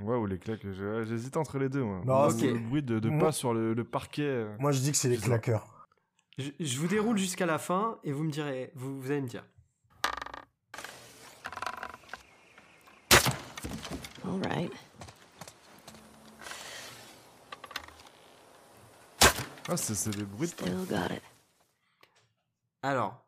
Ouais, 0.00 0.16
ou 0.16 0.26
les 0.26 0.38
claques. 0.38 0.64
J'hésite 1.04 1.36
entre 1.36 1.58
les 1.58 1.68
deux. 1.68 1.82
Moi. 1.82 1.98
Non, 1.98 2.04
Moi, 2.14 2.26
ok. 2.32 2.38
c'est 2.38 2.52
le 2.52 2.58
bruit 2.60 2.82
de, 2.84 3.00
de 3.00 3.08
Moi- 3.10 3.26
pas 3.26 3.32
sur 3.32 3.52
le, 3.52 3.74
le 3.74 3.84
parquet. 3.84 4.22
euh. 4.22 4.56
Moi, 4.60 4.70
je 4.70 4.78
dis 4.80 4.92
que 4.92 4.96
c'est 4.96 5.08
les 5.08 5.16
claqueurs. 5.18 5.88
je, 6.38 6.50
je 6.60 6.78
vous 6.78 6.86
déroule 6.86 7.18
jusqu'à 7.18 7.46
la 7.46 7.58
fin 7.58 7.98
et 8.04 8.12
vous 8.12 8.22
me 8.22 8.30
direz, 8.30 8.70
vous, 8.76 9.00
vous 9.00 9.10
allez 9.10 9.20
me 9.22 9.26
dire. 9.26 9.44
All 14.28 14.40
right. 14.42 14.72
Ah, 19.68 19.76
c'est 19.76 19.94
c'est 19.94 20.10
des 20.16 20.24
bruits 20.24 20.48
de 20.48 20.54
pas. 20.54 20.64
Still 20.66 20.86
got 20.88 21.14
it. 21.14 21.22
Alors, 22.82 23.22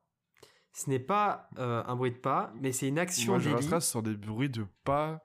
ce 0.72 0.88
n'est 0.88 0.98
pas 0.98 1.48
euh, 1.58 1.82
un 1.86 1.96
bruit 1.96 2.12
de 2.12 2.16
pas, 2.16 2.52
mais 2.60 2.72
c'est 2.72 2.88
une 2.88 2.98
action 2.98 3.32
Moi, 3.32 3.38
je 3.40 3.44
d'Ellie. 3.50 3.56
resterais 3.56 3.80
sur 3.80 4.02
des 4.02 4.14
bruits 4.16 4.48
de 4.48 4.66
pas 4.84 5.22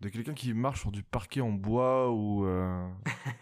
de 0.00 0.08
quelqu'un 0.10 0.34
qui 0.34 0.52
marche 0.52 0.80
sur 0.82 0.92
du 0.92 1.02
parquet 1.02 1.40
en 1.40 1.50
bois 1.50 2.10
ou 2.10 2.44
euh, 2.46 2.86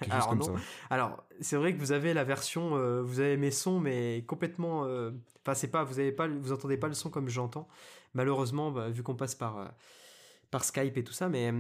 quelque 0.00 0.04
chose 0.04 0.12
Alors, 0.12 0.28
comme 0.28 0.38
non. 0.38 0.44
ça. 0.44 0.52
Alors, 0.90 1.24
c'est 1.40 1.56
vrai 1.56 1.74
que 1.74 1.78
vous 1.80 1.92
avez 1.92 2.14
la 2.14 2.24
version, 2.24 2.76
euh, 2.76 3.02
vous 3.02 3.20
avez 3.20 3.36
mes 3.36 3.50
sons, 3.50 3.80
mais 3.80 4.24
complètement. 4.26 4.84
euh, 4.84 5.10
Enfin, 5.44 5.54
c'est 5.54 5.68
pas, 5.72 5.82
vous 5.82 5.98
avez 5.98 6.12
pas, 6.12 6.28
vous 6.28 6.52
entendez 6.52 6.76
pas 6.76 6.86
le 6.86 6.94
son 6.94 7.10
comme 7.10 7.28
j'entends. 7.28 7.66
Malheureusement, 8.14 8.70
bah, 8.70 8.88
vu 8.90 9.02
qu'on 9.02 9.16
passe 9.16 9.34
par 9.34 9.58
euh, 9.58 9.66
par 10.53 10.62
Skype 10.62 10.96
et 10.96 11.03
tout 11.03 11.12
ça, 11.12 11.28
mais 11.28 11.53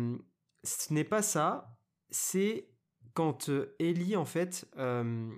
ce 0.62 0.92
n'est 0.94 1.02
pas 1.02 1.22
ça. 1.22 1.76
C'est 2.10 2.68
quand 3.14 3.50
Ellie 3.80 4.14
en 4.16 4.24
fait 4.24 4.66
euh, 4.78 5.28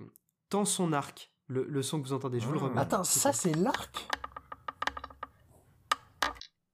tend 0.49 0.65
son 0.65 0.93
arc. 0.93 1.31
Le, 1.47 1.63
le 1.63 1.81
son 1.83 2.01
que 2.01 2.07
vous 2.07 2.13
entendez, 2.13 2.39
je 2.39 2.45
vous 2.47 2.53
le 2.53 2.59
Ah. 2.59 2.63
remets. 2.65 2.81
Attends, 2.81 3.03
ça, 3.03 3.31
c'est 3.33 3.55
l'arc? 3.55 4.07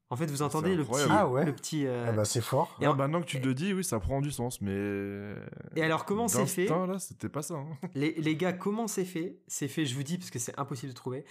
En 0.09 0.17
fait, 0.17 0.25
vous 0.25 0.41
entendez 0.41 0.75
le 0.75 0.83
petit. 0.83 1.07
Ah 1.09 1.25
ouais. 1.27 1.45
le 1.45 1.53
petit. 1.55 1.85
euh, 1.85 2.07
Ah 2.09 2.11
bah, 2.11 2.25
c'est 2.25 2.41
fort. 2.41 2.75
Et 2.81 2.85
Ah, 2.85 2.91
en- 2.91 2.95
maintenant 2.95 3.21
que 3.21 3.25
tu 3.25 3.39
te 3.39 3.47
le 3.47 3.53
dis, 3.53 3.73
oui, 3.73 3.81
ça 3.83 3.97
prend 4.01 4.19
du 4.19 4.29
sens, 4.31 4.59
mais. 4.59 5.33
Et 5.77 5.81
alors, 5.83 6.03
comment 6.03 6.27
c'est 6.27 6.45
fait? 6.45 6.65
là, 6.67 6.99
c'était 6.99 7.29
pas 7.29 7.41
ça. 7.41 7.53
hein. 7.55 7.67
Les, 7.95 8.13
les 8.15 8.35
gars, 8.35 8.51
comment 8.51 8.87
c'est 8.87 9.05
fait? 9.05 9.39
C'est 9.47 9.69
fait, 9.69 9.85
je 9.85 9.95
vous 9.95 10.03
dis, 10.03 10.17
parce 10.17 10.29
que 10.29 10.39
c'est 10.39 10.57
impossible 10.59 10.91
de 10.91 10.97
trouver. 10.97 11.23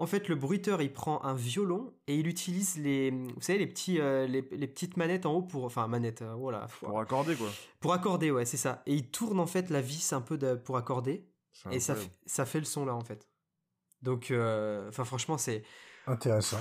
En 0.00 0.06
fait, 0.06 0.28
le 0.28 0.36
bruiteur, 0.36 0.80
il 0.80 0.92
prend 0.92 1.24
un 1.24 1.34
violon 1.34 1.92
et 2.06 2.16
il 2.16 2.28
utilise 2.28 2.78
les, 2.78 3.10
vous 3.10 3.40
savez, 3.40 3.58
les 3.58 3.66
petits, 3.66 4.00
euh, 4.00 4.28
les, 4.28 4.42
les 4.52 4.68
petites 4.68 4.96
manettes 4.96 5.26
en 5.26 5.32
haut 5.34 5.42
pour, 5.42 5.64
enfin, 5.64 5.88
manettes, 5.88 6.22
euh, 6.22 6.34
voilà, 6.34 6.68
pour, 6.78 7.00
accorder, 7.00 7.34
quoi. 7.34 7.48
pour 7.80 7.92
accorder, 7.92 8.30
ouais, 8.30 8.44
c'est 8.44 8.56
ça. 8.56 8.82
Et 8.86 8.94
il 8.94 9.10
tourne 9.10 9.40
en 9.40 9.46
fait 9.46 9.70
la 9.70 9.80
vis 9.80 10.12
un 10.12 10.20
peu 10.20 10.38
de- 10.38 10.54
pour 10.54 10.76
accorder 10.76 11.26
et 11.72 11.80
ça, 11.80 11.96
ça 12.26 12.46
fait 12.46 12.60
le 12.60 12.64
son 12.64 12.86
là 12.86 12.94
en 12.94 13.02
fait. 13.02 13.28
Donc, 14.02 14.30
euh, 14.30 14.88
enfin, 14.88 15.04
franchement, 15.04 15.36
c'est 15.36 15.64
Intéressant. 16.06 16.60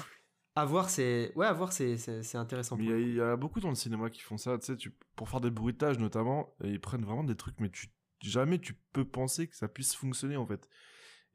à 0.55 0.65
voir, 0.65 0.89
c'est, 0.89 1.31
ouais, 1.35 1.45
à 1.45 1.53
voir, 1.53 1.71
c'est, 1.71 1.97
c'est, 1.97 2.37
intéressant. 2.37 2.75
Il 2.79 2.89
y, 2.89 2.91
a- 2.91 2.97
il 2.99 3.13
y 3.13 3.21
a 3.21 3.35
beaucoup 3.35 3.59
dans 3.59 3.69
le 3.69 3.75
cinéma 3.75 4.09
qui 4.09 4.21
font 4.21 4.37
ça, 4.37 4.57
tu 4.57 4.65
sais, 4.65 4.75
tu, 4.75 4.97
pour 5.15 5.29
faire 5.29 5.41
des 5.41 5.51
bruitages 5.51 5.99
notamment, 5.99 6.55
et 6.63 6.69
ils 6.69 6.81
prennent 6.81 7.05
vraiment 7.05 7.23
des 7.23 7.35
trucs, 7.35 7.59
mais 7.59 7.69
tu, 7.69 7.89
jamais 8.23 8.57
tu 8.59 8.73
peux 8.93 9.05
penser 9.05 9.47
que 9.47 9.55
ça 9.55 9.67
puisse 9.67 9.93
fonctionner 9.93 10.37
en 10.37 10.47
fait. 10.47 10.67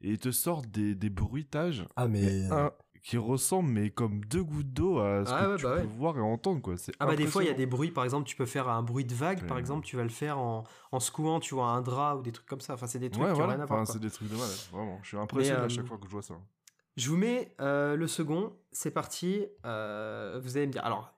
Et 0.03 0.11
ils 0.11 0.19
te 0.19 0.31
sortent 0.31 0.67
des, 0.69 0.95
des 0.95 1.09
bruitages 1.09 1.85
Ah, 1.95 2.07
mais. 2.07 2.45
un- 2.51 2.71
qui 3.05 3.17
ressemblent, 3.17 3.67
mais 3.69 3.89
comme 3.89 4.23
deux 4.23 4.43
gouttes 4.45 4.71
d'eau 4.71 4.99
à 4.99 5.25
ce 5.25 5.33
Ah 5.33 5.47
que 5.47 5.51
ouais, 5.51 5.57
tu 5.57 5.63
bah 5.63 5.71
peux 5.73 5.77
ouais. 5.81 5.85
voir 5.87 6.17
et 6.17 6.21
entendre, 6.21 6.61
quoi. 6.61 6.77
C'est 6.77 6.93
Ah 7.01 7.05
bah 7.05 7.17
des 7.17 7.27
fois 7.27 7.43
il 7.43 7.47
y 7.47 7.49
a 7.49 7.53
des 7.53 7.65
bruits 7.65 7.91
par 7.91 8.05
exemple 8.05 8.25
tu 8.25 8.37
peux 8.37 8.45
faire 8.45 8.69
un 8.69 8.81
bruit 8.81 9.03
de 9.03 9.13
vague 9.13 9.45
par 9.45 9.57
exemple 9.57 9.85
tu 9.85 9.97
vas 9.97 10.03
le 10.03 10.09
faire 10.09 10.37
en, 10.37 10.63
en 10.93 10.99
secouant 11.01 11.41
tu 11.41 11.53
vois 11.53 11.65
un 11.67 11.81
drap 11.81 12.15
ou 12.15 12.21
des 12.21 12.31
trucs 12.31 12.45
comme 12.47 12.61
ça 12.61 12.75
enfin 12.75 12.87
c'est 12.87 12.99
des 12.99 13.09
trucs 13.09 13.25
Ouais, 13.25 13.33
qui 13.33 13.41
ont 13.41 13.45
voilà, 13.45 13.55
rien 13.55 13.61
à 13.63 13.65
voir 13.65 13.81
enfin, 13.81 13.85
quoi. 13.91 13.93
c'est 13.95 13.99
des 13.99 14.09
trucs 14.09 14.29
de 14.29 14.37
malade, 14.37 14.55
vraiment. 14.71 14.99
Je 15.03 15.07
suis 15.09 15.17
impressionné 15.17 15.59
euh, 15.59 15.65
à 15.65 15.69
chaque 15.69 15.85
fois 15.85 15.97
que 15.97 16.05
je 16.05 16.11
vois 16.11 16.21
ça. 16.21 16.35
Je 16.95 17.09
vous 17.09 17.17
mets 17.17 17.53
euh, 17.59 17.97
le 17.97 18.07
second, 18.07 18.53
c'est 18.71 18.91
parti. 18.91 19.45
euh, 19.65 20.39
vous 20.41 20.55
allez 20.55 20.67
me 20.67 20.71
dire. 20.71 20.85
Alors, 20.85 21.13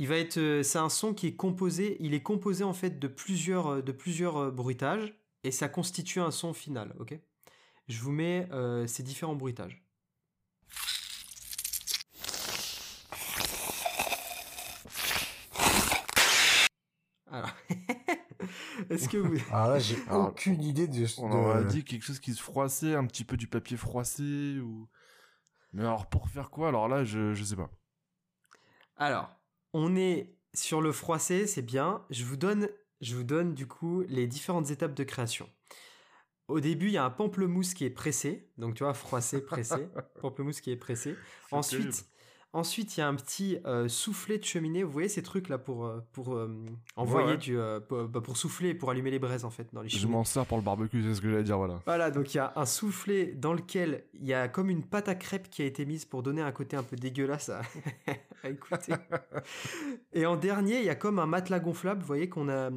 il 0.00 0.08
va 0.08 0.16
être, 0.16 0.38
euh, 0.38 0.62
c'est 0.64 0.78
un 0.78 0.88
son 0.88 1.14
qui 1.14 1.28
est 1.28 1.36
composé. 1.36 1.96
Il 2.00 2.14
est 2.14 2.22
composé 2.22 2.64
en 2.64 2.72
fait 2.72 2.98
de 2.98 3.08
plusieurs, 3.08 3.66
euh, 3.68 3.82
de 3.82 3.92
plusieurs 3.92 4.36
euh, 4.38 4.50
bruitages 4.50 5.14
et 5.44 5.50
ça 5.52 5.68
constitue 5.68 6.20
un 6.20 6.30
son 6.32 6.52
final. 6.54 6.94
Ok? 6.98 7.18
Je 7.88 8.00
vous 8.00 8.12
mets 8.12 8.46
euh, 8.52 8.86
ces 8.86 9.02
différents 9.02 9.34
bruitages. 9.36 9.82
Alors, 17.30 17.50
est-ce 18.90 19.08
que 19.08 19.18
vous, 19.18 19.36
Ah 19.52 19.68
là, 19.68 19.78
j'ai 19.78 19.96
aucune 20.10 20.62
idée 20.62 20.88
de. 20.88 21.06
On 21.18 21.28
de- 21.28 21.34
aurait 21.34 21.64
dit 21.64 21.84
quelque 21.84 22.04
chose 22.04 22.20
qui 22.20 22.32
se 22.34 22.42
froissait, 22.42 22.94
un 22.94 23.04
petit 23.06 23.24
peu 23.24 23.36
du 23.36 23.46
papier 23.46 23.76
froissé 23.76 24.58
ou. 24.60 24.88
Mais 25.72 25.82
alors 25.82 26.06
pour 26.08 26.28
faire 26.30 26.48
quoi? 26.50 26.68
Alors 26.68 26.88
là, 26.88 27.04
je, 27.04 27.34
je 27.34 27.44
sais 27.44 27.56
pas. 27.56 27.70
Alors, 28.96 29.28
on 29.74 29.94
est 29.96 30.34
sur 30.54 30.80
le 30.80 30.92
froissé, 30.92 31.46
c'est 31.46 31.62
bien. 31.62 32.02
Je 32.10 32.24
vous 32.24 32.36
donne, 32.36 32.68
je 33.02 33.14
vous 33.14 33.24
donne 33.24 33.54
du 33.54 33.66
coup 33.66 34.02
les 34.08 34.26
différentes 34.26 34.70
étapes 34.70 34.94
de 34.94 35.04
création. 35.04 35.48
Au 36.48 36.60
début, 36.60 36.86
il 36.86 36.92
y 36.92 36.96
a 36.96 37.04
un 37.04 37.10
pamplemousse 37.10 37.74
qui 37.74 37.84
est 37.84 37.90
pressé, 37.90 38.48
donc 38.56 38.74
tu 38.74 38.82
vois, 38.82 38.94
froissé, 38.94 39.40
pressé, 39.44 39.88
pamplemousse 40.20 40.60
qui 40.60 40.70
est 40.70 40.76
pressé. 40.76 41.14
C'est 41.50 41.70
terrible. 41.70 41.88
Ensuite, 41.90 42.08
ensuite, 42.54 42.96
il 42.96 43.00
y 43.00 43.02
a 43.02 43.08
un 43.08 43.14
petit 43.14 43.58
euh, 43.66 43.86
soufflet 43.88 44.38
de 44.38 44.44
cheminée. 44.44 44.82
Vous 44.82 44.90
voyez 44.90 45.10
ces 45.10 45.22
trucs 45.22 45.50
là 45.50 45.58
pour 45.58 45.84
euh, 45.84 46.00
pour 46.12 46.34
euh, 46.34 46.48
envoyer 46.96 47.32
ouais. 47.32 47.36
du 47.36 47.58
euh, 47.58 47.80
pour, 47.80 48.08
bah, 48.08 48.22
pour 48.22 48.38
souffler 48.38 48.70
et 48.70 48.74
pour 48.74 48.90
allumer 48.90 49.10
les 49.10 49.18
braises 49.18 49.44
en 49.44 49.50
fait 49.50 49.68
dans 49.74 49.82
les 49.82 49.90
je 49.90 49.98
cheminées. 49.98 50.12
m'en 50.16 50.24
sers 50.24 50.46
pour 50.46 50.56
le 50.56 50.62
barbecue, 50.62 51.02
c'est 51.02 51.14
ce 51.14 51.20
que 51.20 51.30
j'allais 51.30 51.42
dire, 51.42 51.58
voilà. 51.58 51.82
Voilà, 51.84 52.10
donc 52.10 52.32
il 52.32 52.38
y 52.38 52.40
a 52.40 52.52
un 52.56 52.66
soufflet 52.66 53.26
dans 53.26 53.52
lequel 53.52 54.04
il 54.14 54.26
y 54.26 54.32
a 54.32 54.48
comme 54.48 54.70
une 54.70 54.82
pâte 54.84 55.08
à 55.10 55.14
crêpes 55.14 55.50
qui 55.50 55.60
a 55.60 55.66
été 55.66 55.84
mise 55.84 56.06
pour 56.06 56.22
donner 56.22 56.40
un 56.40 56.52
côté 56.52 56.76
un 56.76 56.82
peu 56.82 56.96
dégueulasse 56.96 57.50
à, 57.50 57.60
à 58.42 58.48
écouter. 58.48 58.94
Et 60.14 60.24
en 60.24 60.36
dernier, 60.36 60.78
il 60.78 60.84
y 60.84 60.90
a 60.90 60.94
comme 60.94 61.18
un 61.18 61.26
matelas 61.26 61.60
gonflable, 61.60 62.00
vous 62.00 62.06
voyez 62.06 62.30
qu'on 62.30 62.48
a 62.48 62.70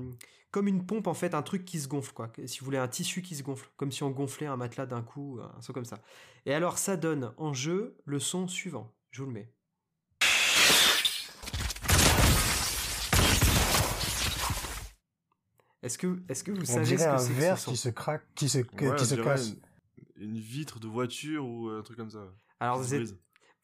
comme 0.52 0.68
une 0.68 0.86
pompe 0.86 1.08
en 1.08 1.14
fait, 1.14 1.34
un 1.34 1.42
truc 1.42 1.64
qui 1.66 1.80
se 1.80 1.88
gonfle 1.88 2.14
quoi. 2.14 2.32
Si 2.46 2.60
vous 2.60 2.66
voulez 2.66 2.78
un 2.78 2.88
tissu 2.88 3.22
qui 3.22 3.36
se 3.36 3.44
gonfle, 3.44 3.70
comme 3.78 3.92
si 3.92 4.04
on 4.04 4.12
gonflait 4.12 4.48
un 4.48 4.58
matelas 4.58 4.86
d'un 4.86 5.02
coup, 5.02 5.40
un 5.42 5.62
son 5.62 5.74
comme 5.74 5.86
ça. 5.86 6.00
Et 6.46 6.54
alors 6.54 6.78
ça 6.78 6.98
donne 6.98 7.34
en 7.38 7.54
jeu 7.54 7.98
le 8.06 8.20
son 8.20 8.48
suivant. 8.48 8.94
Je 9.12 9.22
vous 9.22 9.28
le 9.28 9.34
mets. 9.34 9.54
Est-ce 15.84 15.98
que, 15.98 16.20
est-ce 16.30 16.44
que 16.44 16.52
vous 16.52 16.62
On 16.62 16.66
savez 16.66 16.98
ce 16.98 17.04
que 17.04 17.10
un 17.10 17.18
c'est 17.18 17.30
que 17.34 17.40
verre 17.40 17.58
ce 17.58 17.70
qui 17.72 17.78
se 17.78 17.90
craque, 17.90 18.24
qui 18.36 18.48
se, 18.50 18.60
Ouais, 18.60 18.66
qui 18.78 18.86
on 18.86 18.98
se 18.98 19.16
dirait 19.16 19.24
casse. 19.28 19.56
Une, 20.18 20.30
une 20.30 20.38
vitre 20.40 20.80
de 20.80 20.88
voiture 20.88 21.46
ou 21.48 21.70
un 21.70 21.82
truc 21.82 21.98
comme 21.98 22.12
ça. 22.12 22.32
Alors 22.60 22.78
vous 22.78 22.94
êtes. 22.94 23.16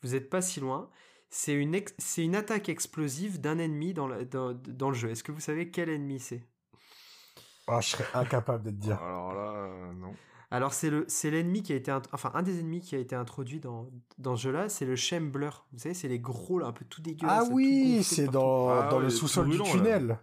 Vous 0.01 0.09
n'êtes 0.11 0.29
pas 0.29 0.41
si 0.41 0.59
loin. 0.59 0.89
C'est 1.29 1.53
une, 1.53 1.79
c'est 1.97 2.23
une 2.23 2.35
attaque 2.35 2.69
explosive 2.69 3.39
d'un 3.41 3.57
ennemi 3.59 3.93
dans, 3.93 4.07
le- 4.07 4.25
dans, 4.25 4.53
dans 4.53 4.89
le 4.89 4.95
jeu. 4.95 5.09
Est-ce 5.09 5.23
que 5.23 5.31
vous 5.31 5.39
savez 5.41 5.69
quel 5.69 5.89
ennemi 5.89 6.19
c'est? 6.19 6.43
Ah, 7.67 7.81
je 7.81 7.89
serais 7.89 8.07
incapable 8.13 8.63
de 8.63 8.69
te 8.71 8.75
dire. 8.75 9.01
Alors 9.01 9.33
là, 9.33 9.51
euh, 9.51 9.93
non. 9.93 10.13
Alors 10.49 10.73
c'est 10.73 10.89
le 10.89 11.03
c'est 11.09 11.29
l'ennemi 11.29 11.61
qui 11.61 11.73
a 11.73 11.75
été 11.75 11.91
enfin 12.13 12.31
un 12.33 12.41
des 12.41 12.59
ennemis 12.61 12.79
qui 12.79 12.95
a 12.95 12.99
été 12.99 13.15
introduit 13.15 13.59
dans, 13.59 13.89
dans 14.17 14.37
ce 14.37 14.43
jeu-là, 14.43 14.69
c'est 14.69 14.85
le 14.85 14.95
Shambler. 14.95 15.49
Vous 15.73 15.79
savez, 15.79 15.93
c'est 15.93 16.07
les 16.07 16.19
gros 16.19 16.59
là, 16.59 16.67
un 16.67 16.71
peu 16.71 16.85
tout 16.85 17.01
dégueulasses. 17.01 17.47
Ah 17.49 17.53
oui, 17.53 18.01
c'est 18.03 18.27
dans, 18.29 18.69
Ah 18.69 18.87
dans 18.89 18.97
ouais, 18.97 19.03
le 19.03 19.09
sous-sol 19.09 19.49
du 19.49 19.57
purulents, 19.57 19.75
là. 19.75 19.81
tunnel. 19.83 20.19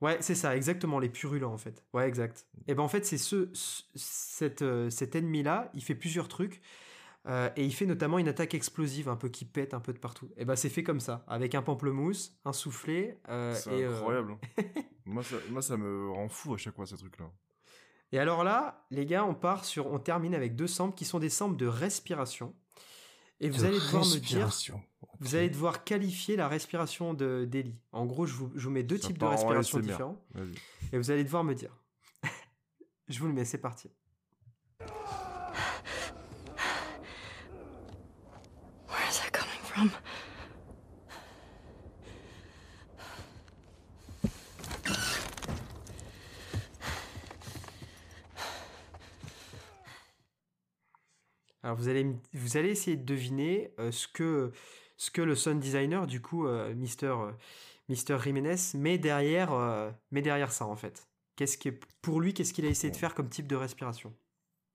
Ouais, 0.00 0.18
c'est 0.20 0.34
ça, 0.34 0.56
exactement, 0.56 0.98
les 0.98 1.08
purulents 1.08 1.52
en 1.52 1.58
fait. 1.58 1.84
Ouais, 1.92 2.08
exact. 2.08 2.46
Et 2.66 2.74
ben 2.74 2.82
en 2.82 2.88
fait, 2.88 3.04
c'est 3.06 3.18
ce, 3.18 3.50
ce- 3.52 3.82
cet, 3.94 4.62
euh, 4.62 4.90
cet 4.90 5.14
ennemi-là, 5.16 5.70
il 5.74 5.82
fait 5.82 5.94
plusieurs 5.96 6.28
trucs. 6.28 6.60
Euh, 7.28 7.50
et 7.56 7.64
il 7.64 7.74
fait 7.74 7.86
notamment 7.86 8.18
une 8.18 8.28
attaque 8.28 8.54
explosive, 8.54 9.08
un 9.08 9.16
peu 9.16 9.28
qui 9.28 9.44
pète 9.44 9.74
un 9.74 9.80
peu 9.80 9.92
de 9.92 9.98
partout. 9.98 10.30
Et 10.36 10.44
ben 10.44 10.56
c'est 10.56 10.70
fait 10.70 10.82
comme 10.82 11.00
ça, 11.00 11.24
avec 11.28 11.54
un 11.54 11.62
pamplemousse, 11.62 12.38
un 12.44 12.52
soufflet. 12.52 13.20
euh, 13.28 13.54
C'est 13.54 13.84
euh, 13.84 13.94
incroyable. 13.94 14.32
hein. 14.58 14.62
moi, 15.04 15.22
ça, 15.22 15.36
moi, 15.50 15.62
ça 15.62 15.76
me 15.76 16.10
rend 16.10 16.28
fou 16.28 16.54
à 16.54 16.56
chaque 16.56 16.74
fois, 16.74 16.86
ces 16.86 16.96
trucs-là. 16.96 17.30
Et 18.12 18.18
alors 18.18 18.42
là, 18.44 18.86
les 18.90 19.04
gars, 19.04 19.24
on 19.26 19.34
part 19.34 19.64
sur, 19.66 19.86
on 19.92 19.98
termine 19.98 20.34
avec 20.34 20.56
deux 20.56 20.66
samples 20.66 20.96
qui 20.96 21.04
sont 21.04 21.18
des 21.18 21.28
samples 21.28 21.56
de 21.56 21.66
respiration. 21.66 22.54
Et 23.40 23.50
vous 23.50 23.60
De 23.60 23.66
allez 23.66 23.78
devoir 23.78 24.04
me 24.04 24.18
dire, 24.18 24.50
vous 25.20 25.34
allez 25.36 25.50
devoir 25.50 25.84
qualifier 25.84 26.34
la 26.34 26.48
respiration 26.48 27.14
de 27.14 27.44
d'Eli. 27.48 27.78
En 27.92 28.04
gros, 28.06 28.26
je 28.26 28.34
vous, 28.34 28.50
je 28.56 28.64
vous 28.64 28.70
mets 28.72 28.82
deux 28.82 28.96
Ça 28.96 29.08
types 29.08 29.18
de 29.18 29.24
respiration 29.26 29.78
différents, 29.78 30.24
et 30.92 30.98
vous 30.98 31.10
allez 31.12 31.22
devoir 31.22 31.44
me 31.44 31.54
dire. 31.54 31.76
je 33.08 33.18
vous 33.20 33.26
le 33.28 33.32
mets, 33.34 33.44
c'est 33.44 33.58
parti. 33.58 33.90
From? 39.78 39.90
Alors 51.62 51.76
vous 51.76 51.88
allez, 51.88 52.06
vous 52.32 52.56
allez 52.56 52.70
essayer 52.70 52.96
de 52.96 53.04
deviner 53.04 53.72
euh, 53.78 53.90
ce 53.92 54.08
que 54.08 54.52
ce 54.96 55.10
que 55.10 55.20
le 55.22 55.34
sound 55.34 55.60
designer, 55.60 56.06
du 56.06 56.20
coup, 56.20 56.46
euh, 56.46 56.74
Mister 56.74 57.06
euh, 57.06 57.32
Mister 57.88 58.16
Jiménez, 58.22 58.56
mais 58.74 58.98
derrière, 58.98 59.52
euh, 59.52 59.90
mais 60.10 60.22
derrière 60.22 60.50
ça 60.50 60.66
en 60.66 60.76
fait. 60.76 61.08
Qu'est-ce 61.36 61.58
qui 61.58 61.70
pour 62.02 62.20
lui, 62.20 62.34
qu'est-ce 62.34 62.52
qu'il 62.52 62.64
a 62.66 62.68
essayé 62.68 62.90
de 62.90 62.96
faire 62.96 63.14
comme 63.14 63.28
type 63.28 63.46
de 63.46 63.56
respiration? 63.56 64.14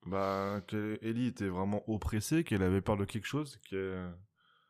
Bah, 0.06 0.62
que 0.68 1.00
Ellie 1.02 1.28
était 1.28 1.48
vraiment 1.48 1.84
oppressée, 1.90 2.44
qu'elle 2.44 2.62
avait 2.62 2.82
peur 2.82 2.98
de 2.98 3.06
quelque 3.06 3.26
chose, 3.26 3.58
qu'elle 3.70 4.14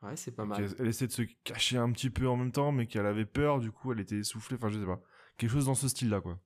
Ouais, 0.03 0.15
c'est 0.17 0.31
pas 0.35 0.45
mal. 0.45 0.63
elle 0.79 0.87
essayait 0.87 1.07
de 1.07 1.13
se 1.13 1.21
cacher 1.43 1.77
un 1.77 1.91
petit 1.91 2.09
peu 2.09 2.27
en 2.27 2.35
même 2.35 2.51
temps, 2.51 2.71
mais 2.71 2.85
qu'elle 2.87 3.05
avait 3.05 3.25
peur, 3.25 3.59
du 3.59 3.71
coup, 3.71 3.91
elle 3.93 4.01
était 4.01 4.17
essoufflée. 4.17 4.57
Enfin, 4.57 4.69
je 4.69 4.79
sais 4.79 4.85
pas, 4.85 5.01
quelque 5.37 5.51
chose 5.51 5.65
dans 5.65 5.75
ce 5.75 5.87
style-là, 5.87 6.21
quoi. 6.21 6.39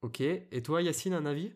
Ok. 0.00 0.20
Et 0.22 0.62
toi, 0.62 0.80
Yacine, 0.82 1.12
un 1.14 1.26
avis? 1.26 1.52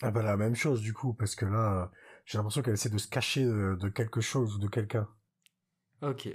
Ah 0.00 0.10
bah 0.10 0.22
la 0.22 0.38
même 0.38 0.54
chose 0.54 0.80
du 0.80 0.92
coup, 0.94 1.12
parce 1.14 1.34
que 1.34 1.44
là, 1.44 1.82
euh, 1.82 1.86
j'ai 2.24 2.38
l'impression 2.38 2.62
qu'elle 2.62 2.72
essaie 2.74 2.88
de 2.90 2.96
se 2.98 3.08
cacher 3.08 3.44
de, 3.44 3.76
de 3.78 3.88
quelque 3.90 4.20
chose 4.22 4.54
ou 4.56 4.58
de 4.58 4.68
quelqu'un. 4.68 5.06
Ok. 6.02 6.28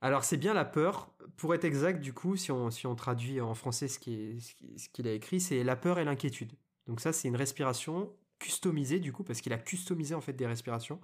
Alors 0.00 0.24
c'est 0.24 0.36
bien 0.36 0.54
la 0.54 0.64
peur. 0.64 1.14
Pour 1.36 1.54
être 1.54 1.64
exact, 1.64 2.00
du 2.00 2.12
coup, 2.12 2.36
si 2.36 2.52
on, 2.52 2.70
si 2.70 2.86
on 2.86 2.94
traduit 2.94 3.40
en 3.40 3.54
français 3.54 3.88
ce 3.88 3.98
qu'il 3.98 4.40
ce 4.42 4.88
qu'il 4.90 5.08
a 5.08 5.12
écrit, 5.12 5.40
c'est 5.40 5.64
la 5.64 5.76
peur 5.76 5.98
et 5.98 6.04
l'inquiétude. 6.04 6.52
Donc 6.86 7.00
ça, 7.00 7.12
c'est 7.12 7.28
une 7.28 7.36
respiration 7.36 8.12
customisée, 8.38 9.00
du 9.00 9.12
coup, 9.12 9.24
parce 9.24 9.40
qu'il 9.40 9.52
a 9.52 9.58
customisé 9.58 10.14
en 10.14 10.20
fait 10.20 10.32
des 10.32 10.46
respirations. 10.46 11.00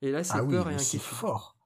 Et 0.00 0.10
là, 0.10 0.24
c'est 0.24 0.34
Ah 0.38 0.44
oui, 0.44 0.50
peur 0.54 0.68
et 0.68 0.72
mais 0.74 0.78
c'est 0.78 0.96
inquiétude. 0.98 1.16
fort. 1.16 1.56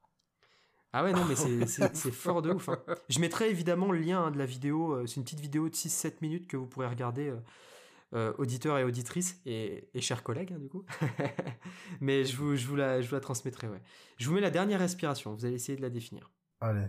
Ah 0.92 1.04
ouais, 1.04 1.12
non, 1.12 1.24
mais 1.26 1.36
c'est- 1.36 1.66
c'est 1.66 1.94
c'est 1.96 2.10
fort 2.12 2.42
de 2.42 2.50
ouf. 2.52 2.68
hein. 2.68 2.78
Je 3.08 3.18
mettrai 3.20 3.50
évidemment 3.50 3.92
le 3.92 3.98
lien 3.98 4.24
hein, 4.24 4.30
de 4.30 4.38
la 4.38 4.46
vidéo. 4.46 4.92
euh, 4.94 5.06
C'est 5.06 5.16
une 5.16 5.24
petite 5.24 5.40
vidéo 5.40 5.68
de 5.68 5.74
6-7 5.74 6.20
minutes 6.22 6.46
que 6.48 6.56
vous 6.56 6.66
pourrez 6.66 6.86
regarder, 6.88 7.28
euh, 7.28 7.36
euh, 8.14 8.32
auditeurs 8.38 8.78
et 8.78 8.84
auditrices, 8.84 9.40
et, 9.46 9.88
et 9.94 10.00
chers 10.00 10.22
collègues, 10.22 10.52
hein, 10.54 10.58
du 10.58 10.68
coup. 10.68 10.84
mais 12.00 12.24
je 12.24 12.36
vous, 12.36 12.56
je, 12.56 12.66
vous 12.66 12.76
la, 12.76 13.00
je 13.00 13.08
vous 13.08 13.14
la 13.14 13.20
transmettrai, 13.20 13.68
ouais. 13.68 13.82
Je 14.18 14.28
vous 14.28 14.34
mets 14.34 14.40
la 14.40 14.50
dernière 14.50 14.78
respiration. 14.80 15.34
Vous 15.34 15.44
allez 15.44 15.54
essayer 15.56 15.76
de 15.76 15.82
la 15.82 15.90
définir. 15.90 16.30
Allez. 16.60 16.86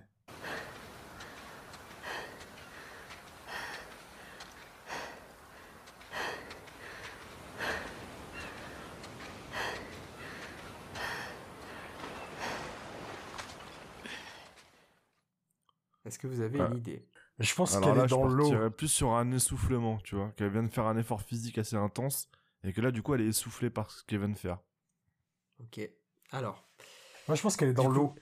Est-ce 16.17 16.23
que 16.23 16.27
vous 16.27 16.41
avez 16.41 16.57
Ouais. 16.59 16.65
une 16.65 16.73
idée? 16.73 17.05
Je 17.39 17.53
pense 17.55 17.75
Alors 17.75 17.81
qu'elle 17.83 17.95
là, 17.95 18.05
est 18.05 18.07
je 18.07 18.15
dans 18.15 18.25
l'eau. 18.27 18.51
plus 18.71 18.87
sur 18.87 19.13
un 19.13 19.31
essoufflement, 19.31 19.97
tu 19.99 20.15
vois, 20.15 20.31
qu'elle 20.31 20.49
vient 20.51 20.63
de 20.63 20.69
faire 20.69 20.87
un 20.87 20.97
effort 20.97 21.21
physique 21.21 21.57
assez 21.59 21.75
intense, 21.75 22.29
et 22.63 22.73
que 22.73 22.81
là, 22.81 22.91
du 22.91 23.01
coup, 23.03 23.13
elle 23.15 23.21
est 23.21 23.27
essoufflée 23.27 23.69
par 23.69 23.91
ce 23.91 24.03
qu'elle 24.03 24.19
vient 24.19 24.29
de 24.29 24.37
faire. 24.37 24.59
Ok. 25.59 25.79
Alors, 26.31 26.67
Moi, 27.27 27.35
je 27.35 27.41
pense 27.41 27.55
qu'elle 27.57 27.69
est 27.69 27.73
dans 27.73 27.89
l'eau. 27.89 28.09
coup- 28.09 28.15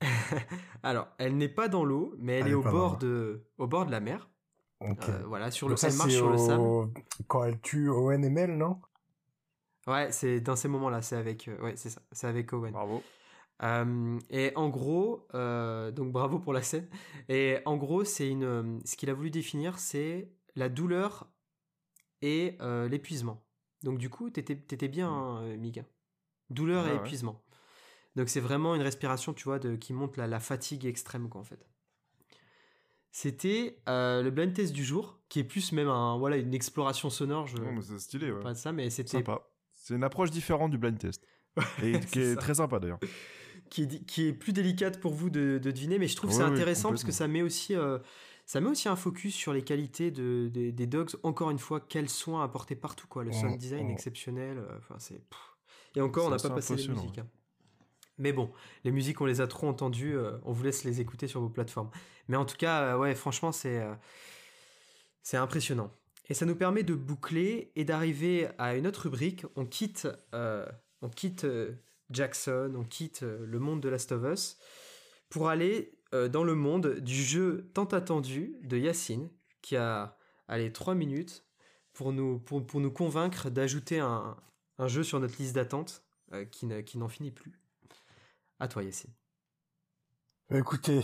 alors, 0.82 1.08
elle 1.18 1.36
n'est 1.36 1.48
pas 1.48 1.68
dans 1.68 1.84
l'eau, 1.84 2.14
mais 2.18 2.34
elle, 2.34 2.46
Elle 2.46 2.48
est 2.48 2.50
est 2.52 2.54
au 2.54 2.62
bord 2.62 2.98
de, 2.98 3.46
au 3.58 3.66
bord 3.66 3.86
de 3.86 3.90
la 3.90 4.00
mer. 4.00 4.28
Ok. 4.80 5.08
Euh, 5.08 5.24
voilà, 5.26 5.50
sur 5.50 5.68
le, 5.68 5.72
Donc 5.72 5.78
ça, 5.78 5.88
elle 5.88 5.94
marche 5.94 6.14
sur 6.14 6.30
le 6.30 6.38
sable. 6.38 6.64
au- 6.64 6.92
quand 7.28 7.44
elle 7.44 7.60
tue 7.60 7.88
Owen 7.90 8.24
et 8.24 8.30
Mel, 8.30 8.56
non? 8.56 8.80
Ouais, 9.86 10.10
c'est 10.12 10.40
dans 10.40 10.56
ces 10.56 10.68
moments-là, 10.68 11.00
c'est 11.02 11.16
avec, 11.16 11.46
euh, 11.48 11.58
ouais, 11.60 11.76
c'est 11.76 11.90
ça, 11.90 12.02
c'est 12.12 12.26
avec 12.26 12.52
Owen. 12.52 12.72
Bravo. 12.72 13.02
Euh, 13.62 14.18
et 14.30 14.52
en 14.54 14.68
gros, 14.68 15.26
euh, 15.34 15.90
donc 15.90 16.12
bravo 16.12 16.38
pour 16.38 16.52
la 16.52 16.62
scène. 16.62 16.88
Et 17.28 17.58
en 17.64 17.76
gros, 17.76 18.04
c'est 18.04 18.28
une, 18.28 18.80
ce 18.84 18.96
qu'il 18.96 19.10
a 19.10 19.14
voulu 19.14 19.30
définir, 19.30 19.78
c'est 19.78 20.30
la 20.54 20.68
douleur 20.68 21.30
et 22.22 22.56
euh, 22.60 22.88
l'épuisement. 22.88 23.44
Donc 23.82 23.98
du 23.98 24.10
coup, 24.10 24.30
t'étais, 24.30 24.56
t'étais 24.56 24.88
bien, 24.88 25.08
hein, 25.08 25.42
euh, 25.42 25.56
Miga. 25.56 25.84
Douleur 26.50 26.86
et 26.86 26.92
ouais. 26.92 26.96
épuisement. 26.96 27.42
Donc 28.14 28.28
c'est 28.28 28.40
vraiment 28.40 28.74
une 28.74 28.82
respiration, 28.82 29.34
tu 29.34 29.44
vois, 29.44 29.58
de, 29.58 29.76
qui 29.76 29.92
montre 29.92 30.18
la, 30.18 30.26
la 30.26 30.40
fatigue 30.40 30.86
extrême, 30.86 31.28
quoi, 31.28 31.40
en 31.40 31.44
fait. 31.44 31.66
C'était 33.10 33.78
euh, 33.88 34.22
le 34.22 34.30
blind 34.30 34.52
test 34.52 34.72
du 34.72 34.84
jour, 34.84 35.18
qui 35.28 35.38
est 35.38 35.44
plus 35.44 35.72
même 35.72 35.88
un, 35.88 36.18
voilà, 36.18 36.36
une 36.36 36.54
exploration 36.54 37.08
sonore. 37.08 37.46
Je 37.46 37.56
c'est 37.80 37.98
stylé, 37.98 38.30
ouais. 38.30 38.40
pas 38.40 38.52
de 38.52 38.58
ça, 38.58 38.72
mais 38.72 38.90
c'était 38.90 39.10
Sympa. 39.10 39.40
C'est 39.74 39.94
une 39.94 40.04
approche 40.04 40.30
différente 40.30 40.70
du 40.70 40.78
blind 40.78 40.98
test. 40.98 41.26
Et 41.82 41.98
qui 42.00 42.20
est 42.20 42.36
très 42.36 42.54
sympa 42.54 42.78
d'ailleurs. 42.78 43.00
Qui 43.68 43.82
est, 43.82 43.86
di- 43.86 44.04
qui 44.04 44.26
est 44.28 44.32
plus 44.32 44.52
délicate 44.52 45.00
pour 45.00 45.12
vous 45.14 45.30
de, 45.30 45.58
de 45.62 45.70
deviner, 45.70 45.98
mais 45.98 46.08
je 46.08 46.16
trouve 46.16 46.30
que 46.30 46.34
Oui, 46.36 46.42
c'est 46.42 46.44
intéressant 46.52 46.88
parce 46.90 47.02
que 47.04 47.12
ça 47.12 47.28
met 47.28 47.42
aussi, 47.42 47.74
euh, 47.74 47.98
ça 48.46 48.60
met 48.60 48.68
aussi 48.68 48.88
un 48.88 48.96
focus 48.96 49.34
sur 49.34 49.52
les 49.52 49.62
qualités 49.62 50.10
de, 50.10 50.48
des- 50.52 50.72
des 50.72 50.86
dogs. 50.86 51.10
Encore 51.22 51.50
une 51.50 51.58
fois, 51.58 51.80
quels 51.80 52.08
soins 52.08 52.42
apportés 52.44 52.76
partout, 52.76 53.06
quoi. 53.08 53.24
Le 53.24 53.32
sound 53.32 53.56
design 53.58 53.86
exceptionnel. 53.92 54.58
euh, 54.58 54.78
Enfin, 54.78 54.96
c'est. 54.98 55.20
Et 55.94 56.00
encore, 56.00 56.26
on 56.26 56.30
n'a 56.30 56.36
pas 56.36 56.48
passé 56.54 56.74
les 56.76 56.82
musiques. 57.02 57.18
hein. 57.18 57.26
Mais 58.18 58.32
bon, 58.32 58.50
les 58.84 58.92
musiques, 58.92 59.20
on 59.20 59.26
les 59.26 59.40
a 59.42 59.46
trop 59.46 59.68
entendues. 59.68 60.16
euh, 60.16 60.38
on 60.44 60.52
vous 60.52 60.62
laisse 60.62 60.84
les 60.84 61.00
écouter 61.00 61.26
sur 61.28 61.40
vos 61.40 61.48
plateformes. 61.50 61.90
Mais 62.28 62.36
en 62.36 62.44
tout 62.46 62.56
cas, 62.56 62.94
euh, 62.94 62.98
ouais, 62.98 63.14
franchement, 63.14 63.52
c'est 63.52 63.84
c'est 65.22 65.36
impressionnant. 65.36 65.90
Et 66.28 66.34
ça 66.34 66.46
nous 66.46 66.56
permet 66.56 66.82
de 66.82 66.94
boucler 66.94 67.70
et 67.76 67.84
d'arriver 67.84 68.48
à 68.58 68.74
une 68.76 68.86
autre 68.86 69.02
rubrique. 69.02 69.44
On 69.54 69.64
quitte, 69.66 70.08
on 70.32 71.08
quitte 71.08 71.46
Jackson, 72.10 72.72
on 72.76 72.84
quitte 72.84 73.22
euh, 73.22 73.44
le 73.46 73.58
monde 73.58 73.80
de 73.80 73.88
Last 73.88 74.12
of 74.12 74.24
Us 74.24 74.58
pour 75.28 75.48
aller 75.48 75.98
euh, 76.14 76.28
dans 76.28 76.44
le 76.44 76.54
monde 76.54 77.00
du 77.00 77.14
jeu 77.14 77.70
tant 77.74 77.84
attendu 77.86 78.56
de 78.62 78.76
Yacine, 78.78 79.30
qui 79.62 79.76
a 79.76 80.16
allez, 80.48 80.72
3 80.72 80.94
minutes 80.94 81.44
pour 81.92 82.12
nous, 82.12 82.38
pour, 82.38 82.64
pour 82.66 82.80
nous 82.80 82.92
convaincre 82.92 83.50
d'ajouter 83.50 83.98
un, 84.00 84.36
un 84.78 84.88
jeu 84.88 85.02
sur 85.02 85.20
notre 85.20 85.36
liste 85.38 85.54
d'attente 85.54 86.04
euh, 86.32 86.44
qui 86.44 86.66
ne- 86.66 86.82
n'en 86.96 87.08
finit 87.08 87.30
plus. 87.32 87.60
À 88.60 88.68
toi, 88.68 88.82
Yacine. 88.82 89.12
Écoutez, 90.50 91.02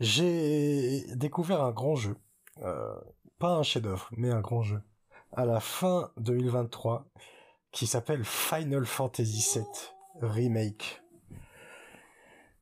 j'ai 0.00 1.04
découvert 1.16 1.62
un 1.62 1.72
grand 1.72 1.96
jeu. 1.96 2.16
Pas 3.38 3.50
un 3.54 3.62
chef-d'œuvre, 3.62 4.08
mais 4.16 4.30
un 4.30 4.40
grand 4.40 4.62
jeu. 4.62 4.80
À 5.32 5.44
la 5.44 5.60
fin 5.60 6.10
2023, 6.18 7.06
qui 7.72 7.86
s'appelle 7.86 8.24
Final 8.24 8.86
Fantasy 8.86 9.58
VII 9.58 9.64
Remake. 10.20 11.02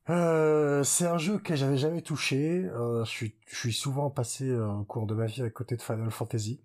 Euh, 0.09 0.83
c'est 0.83 1.05
un 1.05 1.17
jeu 1.17 1.37
que 1.37 1.55
j'avais 1.55 1.77
jamais 1.77 2.01
touché. 2.01 2.65
Euh, 2.65 3.03
je 3.05 3.27
suis, 3.47 3.73
souvent 3.73 4.09
passé 4.09 4.49
euh, 4.49 4.67
au 4.67 4.85
cours 4.85 5.05
de 5.05 5.13
ma 5.13 5.25
vie 5.25 5.41
à 5.41 5.49
côté 5.49 5.75
de 5.75 5.81
Final 5.81 6.11
Fantasy. 6.11 6.61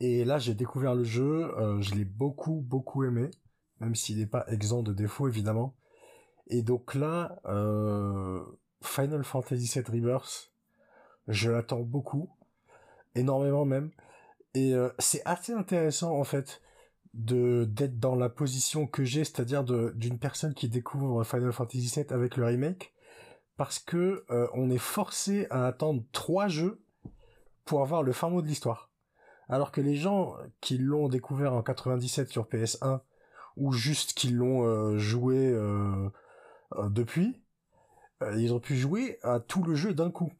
Et 0.00 0.24
là, 0.24 0.38
j'ai 0.38 0.54
découvert 0.54 0.94
le 0.94 1.04
jeu. 1.04 1.56
euh, 1.58 1.80
je 1.80 1.94
l'ai 1.94 2.04
beaucoup, 2.04 2.60
beaucoup 2.60 3.04
aimé, 3.04 3.30
même 3.80 3.94
s'il 3.94 4.18
n'est 4.18 4.26
pas 4.26 4.44
exempt 4.48 4.82
de 4.82 4.92
défauts 4.92 5.28
évidemment. 5.28 5.76
Et 6.48 6.62
donc 6.62 6.94
là, 6.94 7.36
euh, 7.46 8.44
Final 8.82 9.24
Fantasy 9.24 9.66
VII 9.72 9.84
Rebirth, 9.84 10.52
je 11.28 11.50
l'attends 11.50 11.80
beaucoup, 11.82 12.30
énormément 13.14 13.64
même. 13.64 13.90
Et 14.54 14.74
euh, 14.74 14.90
c'est 14.98 15.22
assez 15.24 15.52
intéressant 15.52 16.18
en 16.18 16.24
fait 16.24 16.60
de 17.14 17.64
d'être 17.64 17.98
dans 17.98 18.14
la 18.14 18.28
position 18.28 18.86
que 18.86 19.04
j'ai, 19.04 19.24
c'est-à-dire 19.24 19.64
d'une 19.64 20.18
personne 20.18 20.54
qui 20.54 20.68
découvre 20.68 21.24
Final 21.24 21.52
Fantasy 21.52 21.92
VII 21.94 22.06
avec 22.10 22.36
le 22.36 22.46
remake, 22.46 22.94
parce 23.56 23.78
que 23.78 24.24
euh, 24.30 24.48
on 24.54 24.70
est 24.70 24.78
forcé 24.78 25.46
à 25.50 25.66
attendre 25.66 26.02
trois 26.12 26.48
jeux 26.48 26.82
pour 27.64 27.82
avoir 27.82 28.02
le 28.02 28.12
fin 28.12 28.30
mot 28.30 28.42
de 28.42 28.46
l'histoire. 28.46 28.90
Alors 29.48 29.72
que 29.72 29.80
les 29.80 29.96
gens 29.96 30.36
qui 30.60 30.78
l'ont 30.78 31.08
découvert 31.08 31.52
en 31.52 31.62
97 31.62 32.30
sur 32.30 32.46
PS1 32.46 33.00
ou 33.56 33.72
juste 33.72 34.14
qui 34.14 34.28
l'ont 34.28 34.64
euh, 34.64 34.96
joué 34.96 35.36
euh, 35.36 36.08
depuis, 36.88 37.42
ils 38.36 38.54
ont 38.54 38.60
pu 38.60 38.76
jouer 38.76 39.18
à 39.22 39.40
tout 39.40 39.62
le 39.62 39.74
jeu 39.74 39.92
d'un 39.92 40.10
coup. 40.10 40.32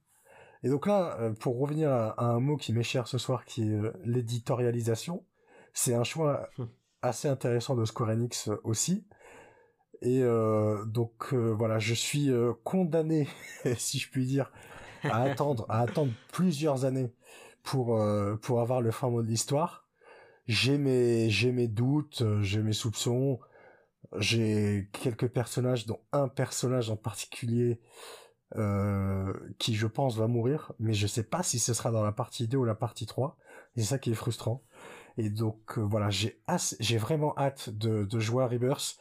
Et 0.63 0.69
donc 0.69 0.87
là, 0.87 1.33
pour 1.41 1.59
revenir 1.59 1.91
à, 1.91 2.25
un 2.25 2.39
mot 2.39 2.57
qui 2.57 2.73
m'est 2.73 2.85
cher 2.85 3.09
ce 3.09 3.19
soir, 3.19 3.45
qui 3.45 3.69
est 3.69 3.81
l'éditorialisation, 4.05 5.25
c'est 5.73 5.95
un 5.95 6.05
choix 6.05 6.51
Hmm. 6.59 6.65
assez 7.03 7.29
intéressant 7.29 7.75
de 7.75 7.85
Square 7.85 8.11
Enix 8.11 8.49
euh, 8.49 8.61
aussi. 8.65 9.05
Et 10.03 10.23
euh, 10.23 10.85
donc 10.85 11.33
euh, 11.33 11.53
voilà, 11.53 11.79
je 11.79 11.95
suis 11.95 12.31
euh, 12.31 12.53
condamné, 12.65 13.29
si 13.77 13.99
je 13.99 14.11
puis 14.11 14.27
dire, 14.27 14.51
à 15.05 15.23
attendre, 15.23 15.65
à 15.69 15.81
attendre 15.81 16.13
plusieurs 16.33 16.85
années 16.85 17.13
pour 17.63 17.99
pour 18.43 18.61
avoir 18.61 18.81
le 18.81 18.91
fin 18.91 19.09
mot 19.11 19.23
de 19.23 19.29
l'histoire. 19.29 19.87
J'ai 20.47 20.79
mes 20.79 21.31
j'ai 21.31 21.53
mes 21.53 21.69
doutes, 21.69 22.25
j'ai 22.41 22.61
mes 22.63 22.73
soupçons, 22.73 23.39
j'ai 24.17 24.89
quelques 24.93 25.29
personnages, 25.29 25.87
dont 25.87 26.01
un 26.13 26.27
personnage 26.29 26.91
en 26.91 26.97
particulier 26.97 27.81
qui 29.59 29.75
je 29.75 29.87
pense 29.87 30.17
va 30.17 30.27
mourir, 30.27 30.73
mais 30.81 30.93
je 30.93 31.07
sais 31.07 31.23
pas 31.23 31.43
si 31.43 31.59
ce 31.59 31.73
sera 31.73 31.91
dans 31.93 32.05
la 32.05 32.13
partie 32.13 32.49
2 32.49 32.59
ou 32.59 32.65
la 32.65 32.75
partie 32.75 33.07
3. 33.07 33.37
Et 33.77 33.81
c'est 33.81 33.87
ça 33.87 33.99
qui 33.99 34.11
est 34.11 34.15
frustrant. 34.15 34.63
Et 35.19 35.31
donc 35.31 35.79
euh, 35.79 35.83
voilà, 35.83 36.11
j'ai 36.11 36.41
j'ai 36.81 36.99
vraiment 36.99 37.35
hâte 37.37 37.71
de, 37.71 38.05
de 38.05 38.19
jouer 38.19 38.45
à 38.45 38.47
Rebirth 38.47 38.97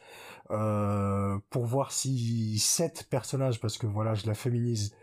euh, 0.50 1.38
pour 1.50 1.64
voir 1.64 1.92
si 1.92 2.58
sept 2.58 3.06
personnages, 3.08 3.60
parce 3.60 3.78
que 3.78 3.86
voilà, 3.86 4.14
je 4.14 4.26
la 4.26 4.34
féminise, 4.34 4.94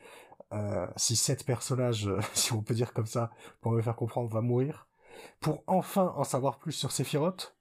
euh, 0.53 0.87
si 0.95 1.15
sept 1.15 1.45
personnages, 1.45 2.09
si 2.33 2.53
on 2.53 2.61
peut 2.61 2.73
dire 2.73 2.93
comme 2.93 3.07
ça, 3.07 3.31
pour 3.61 3.71
me 3.71 3.81
faire 3.81 3.95
comprendre, 3.95 4.29
va 4.29 4.41
mourir, 4.41 4.87
pour 5.39 5.63
enfin 5.67 6.13
en 6.15 6.23
savoir 6.23 6.59
plus 6.59 6.73
sur 6.73 6.91
Sephiroth, 6.91 7.55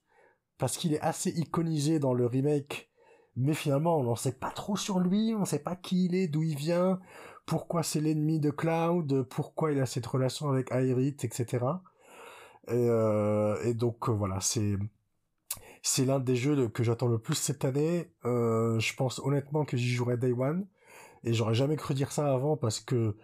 parce 0.59 0.77
qu'il 0.77 0.93
est 0.95 1.01
assez 1.01 1.31
iconisé 1.31 1.99
dans 1.99 2.15
le 2.15 2.27
remake, 2.27 2.91
mais 3.37 3.55
finalement 3.55 3.99
on 3.99 4.03
n'en 4.03 4.17
sait 4.17 4.33
pas 4.33 4.51
trop 4.51 4.77
sur 4.77 4.99
lui, 4.99 5.35
on 5.35 5.45
sait 5.45 5.61
pas 5.61 5.77
qui 5.77 6.07
il 6.07 6.15
est, 6.15 6.29
d'où 6.29 6.43
il 6.43 6.57
vient, 6.57 7.01
pourquoi 7.47 7.83
c'est 7.83 8.01
l'ennemi 8.01 8.41
de 8.41 8.51
Cloud, 8.51 9.23
pourquoi 9.31 9.73
il 9.73 9.81
a 9.81 9.87
cette 9.87 10.07
relation 10.07 10.51
avec 10.51 10.71
Aerith, 10.71 11.25
etc. 11.25 11.65
Et, 12.69 12.73
euh, 12.75 13.57
et 13.65 13.73
donc 13.73 14.09
euh, 14.09 14.13
voilà, 14.13 14.41
c'est 14.41 16.05
l'un 16.05 16.21
des 16.21 16.37
jeux 16.37 16.69
que 16.69 16.83
j'attends 16.83 17.09
le 17.09 17.19
plus 17.19 17.35
cette 17.35 17.65
année. 17.65 18.13
Euh, 18.27 18.79
je 18.79 18.95
pense 18.95 19.21
honnêtement 19.21 19.65
que 19.65 19.77
j'y 19.77 19.89
jouerai 19.89 20.19
Day 20.19 20.33
One 20.33 20.67
et 21.25 21.33
j'aurais 21.33 21.55
jamais 21.55 21.77
cru 21.77 21.95
dire 21.95 22.13
ça 22.13 22.33
avant 22.33 22.57
parce 22.57 22.81
que 22.81 23.17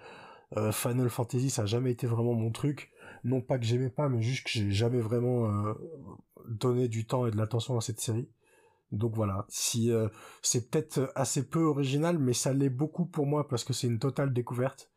Final 0.71 1.11
Fantasy 1.11 1.51
ça 1.51 1.63
a 1.63 1.67
jamais 1.67 1.91
été 1.91 2.07
vraiment 2.07 2.35
mon 2.35 2.51
truc. 2.51 2.93
Non 3.25 3.41
pas 3.41 3.59
que 3.59 3.65
j'aimais 3.65 3.91
pas, 3.91 4.09
mais 4.09 4.23
juste 4.23 4.45
que 4.45 4.51
j'ai 4.51 4.71
jamais 4.71 5.01
vraiment 5.01 5.75
donné 6.49 6.89
du 6.89 7.07
temps 7.07 7.27
et 7.27 7.31
de 7.31 7.37
l'attention 7.37 7.77
à 7.77 7.81
cette 7.81 8.01
série. 8.01 8.29
Donc 8.93 9.15
voilà, 9.17 9.47
si 9.49 9.91
c'est 10.43 10.71
peut-être 10.71 11.13
assez 11.17 11.49
peu 11.49 11.65
original, 11.65 12.19
mais 12.19 12.35
ça 12.35 12.53
l'est 12.53 12.71
beaucoup 12.71 13.05
pour 13.05 13.27
moi 13.27 13.49
parce 13.49 13.65
que 13.65 13.73
c'est 13.73 13.89
une 13.89 13.99
totale 13.99 14.33
découverte. 14.33 14.91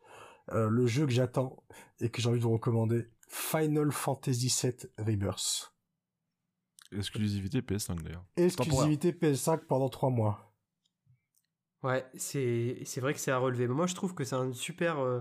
Le 0.52 0.86
jeu 0.86 1.06
que 1.06 1.12
j'attends 1.12 1.62
et 2.00 2.08
que 2.08 2.22
j'ai 2.22 2.28
envie 2.28 2.38
de 2.38 2.44
vous 2.44 2.52
recommander, 2.52 3.08
Final 3.28 3.92
Fantasy 3.92 4.48
VII 4.62 4.74
Rebirth. 4.98 5.72
Exclusivité 6.92 7.60
PS5 7.60 8.02
d'ailleurs. 8.02 8.24
Exclusivité 8.36 9.12
PS5 9.12 9.58
pendant 9.66 9.88
3 9.88 10.10
mois. 10.10 10.54
Ouais, 11.82 12.04
c'est 12.16 12.78
c'est 12.84 13.00
vrai 13.00 13.14
que 13.14 13.20
c'est 13.20 13.30
à 13.30 13.38
relever. 13.38 13.68
Mais 13.68 13.74
moi, 13.74 13.86
je 13.86 13.94
trouve 13.94 14.14
que 14.14 14.24
c'est 14.24 14.36
un 14.36 14.52
super. 14.52 14.98
euh, 14.98 15.20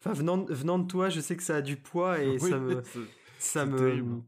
Enfin, 0.00 0.12
venant, 0.12 0.44
venant 0.44 0.78
de 0.78 0.86
toi, 0.86 1.08
je 1.08 1.20
sais 1.20 1.34
que 1.36 1.42
ça 1.42 1.56
a 1.56 1.62
du 1.62 1.76
poids 1.76 2.20
et 2.20 2.36
Oui, 2.40 2.50
ça 2.50 2.58
me. 2.58 2.82
Ça 3.38 3.64
me. 3.64 3.78
terrible. 3.78 4.22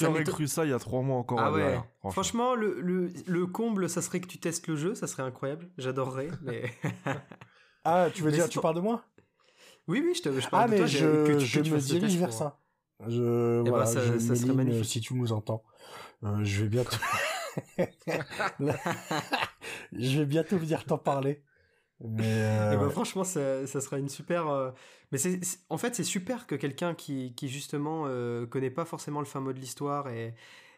M'étonne- 0.00 0.24
cru 0.24 0.48
ça 0.48 0.64
il 0.64 0.70
y 0.70 0.72
a 0.72 0.78
trois 0.80 1.02
mois 1.02 1.18
encore 1.18 1.38
Ah 1.38 1.52
ouais. 1.52 1.60
derrière, 1.60 1.84
Franchement, 2.10 2.56
le, 2.56 2.80
le, 2.80 3.12
le 3.28 3.46
comble, 3.46 3.88
ça 3.88 4.02
serait 4.02 4.20
que 4.20 4.26
tu 4.26 4.38
testes 4.40 4.66
le 4.66 4.74
jeu, 4.74 4.96
ça 4.96 5.06
serait 5.06 5.22
incroyable. 5.22 5.70
J'adorerais, 5.78 6.30
mais. 6.42 6.72
Ah, 7.86 8.08
tu 8.12 8.22
veux 8.22 8.30
Mais 8.30 8.36
dire, 8.38 8.48
tu 8.48 8.58
parles 8.60 8.76
de 8.76 8.80
moi? 8.80 9.04
Oui, 9.88 10.02
oui, 10.04 10.14
je, 10.14 10.22
te, 10.22 10.40
je 10.40 10.48
parle 10.48 10.64
Ah, 10.64 10.66
de 10.66 10.70
mais 10.70 10.76
toi. 10.76 10.86
je, 10.86 11.22
que 11.22 11.32
tu- 11.32 11.38
que 11.50 11.54
je 11.58 11.60
tu 11.60 11.74
me 11.74 11.80
dirige 11.80 12.16
vers 12.16 12.32
ça. 12.32 12.60
Je, 13.06 13.62
Eh 13.66 13.70
ben, 13.70 13.86
ça- 13.86 14.00
je, 14.00 14.18
ça 14.18 14.34
serait 14.34 14.54
Méline, 14.54 14.54
magnifique. 14.54 14.84
si 14.84 15.00
tu 15.00 15.14
nous 15.14 15.32
entends, 15.32 15.62
euh, 16.24 16.44
je 16.44 16.62
vais 16.64 16.68
bientôt, 16.68 16.96
je 19.92 20.18
vais 20.18 20.26
bientôt 20.26 20.58
venir 20.58 20.84
t'en 20.84 20.98
parler. 20.98 21.42
Mais, 22.00 22.22
euh, 22.26 22.72
Eh 22.74 22.76
ben, 22.76 22.84
ouais. 22.86 22.90
franchement, 22.90 23.24
ça, 23.24 23.66
ça 23.66 23.80
sera 23.80 23.98
une 23.98 24.08
super. 24.08 24.48
euh, 24.48 24.70
Mais 25.12 25.18
c'est, 25.18 25.42
c'est- 25.44 25.60
en 25.70 25.78
fait, 25.78 25.94
c'est 25.94 26.04
super 26.04 26.46
que 26.46 26.54
quelqu'un 26.54 26.94
qui, 26.94 27.34
qui 27.34 27.48
justement 27.48 28.04
euh, 28.06 28.46
connaît 28.46 28.70
pas 28.70 28.84
forcément 28.84 29.20
le 29.20 29.26
fin 29.26 29.40
mot 29.40 29.52
de 29.52 29.58
l'histoire 29.60 30.08
et, 30.08 30.34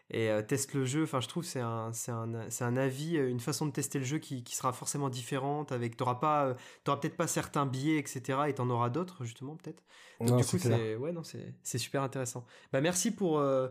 et 0.09 0.29
euh, 0.31 0.41
teste 0.41 0.73
le 0.73 0.85
jeu. 0.85 1.03
Enfin, 1.03 1.19
je 1.21 1.27
trouve 1.27 1.43
que 1.43 1.49
c'est 1.49 1.59
un, 1.61 1.91
c'est 1.93 2.11
un, 2.11 2.49
c'est 2.49 2.63
un 2.63 2.77
avis, 2.77 3.17
euh, 3.17 3.29
une 3.29 3.39
façon 3.39 3.65
de 3.65 3.71
tester 3.71 3.99
le 3.99 4.05
jeu 4.05 4.17
qui, 4.19 4.43
qui 4.43 4.55
sera 4.55 4.73
forcément 4.73 5.09
différente. 5.09 5.71
Avec, 5.71 5.97
t'auras 5.97 6.15
pas, 6.15 6.45
euh, 6.47 6.53
t'auras 6.83 6.97
peut-être 6.97 7.17
pas 7.17 7.27
certains 7.27 7.65
biais, 7.65 7.97
etc. 7.97 8.39
Et 8.47 8.53
t'en 8.55 8.69
auras 8.69 8.89
d'autres 8.89 9.23
justement 9.25 9.55
peut-être. 9.55 9.83
Donc, 10.25 10.29
Non, 10.31 10.37
du 10.37 10.45
coup, 10.45 10.57
c'est 10.57 10.95
ouais, 10.95 11.11
non, 11.11 11.23
c'est 11.23 11.53
c'est 11.63 11.77
super 11.77 12.03
intéressant. 12.03 12.45
Bah, 12.73 12.81
merci 12.81 13.11
pour 13.11 13.39
euh, 13.39 13.67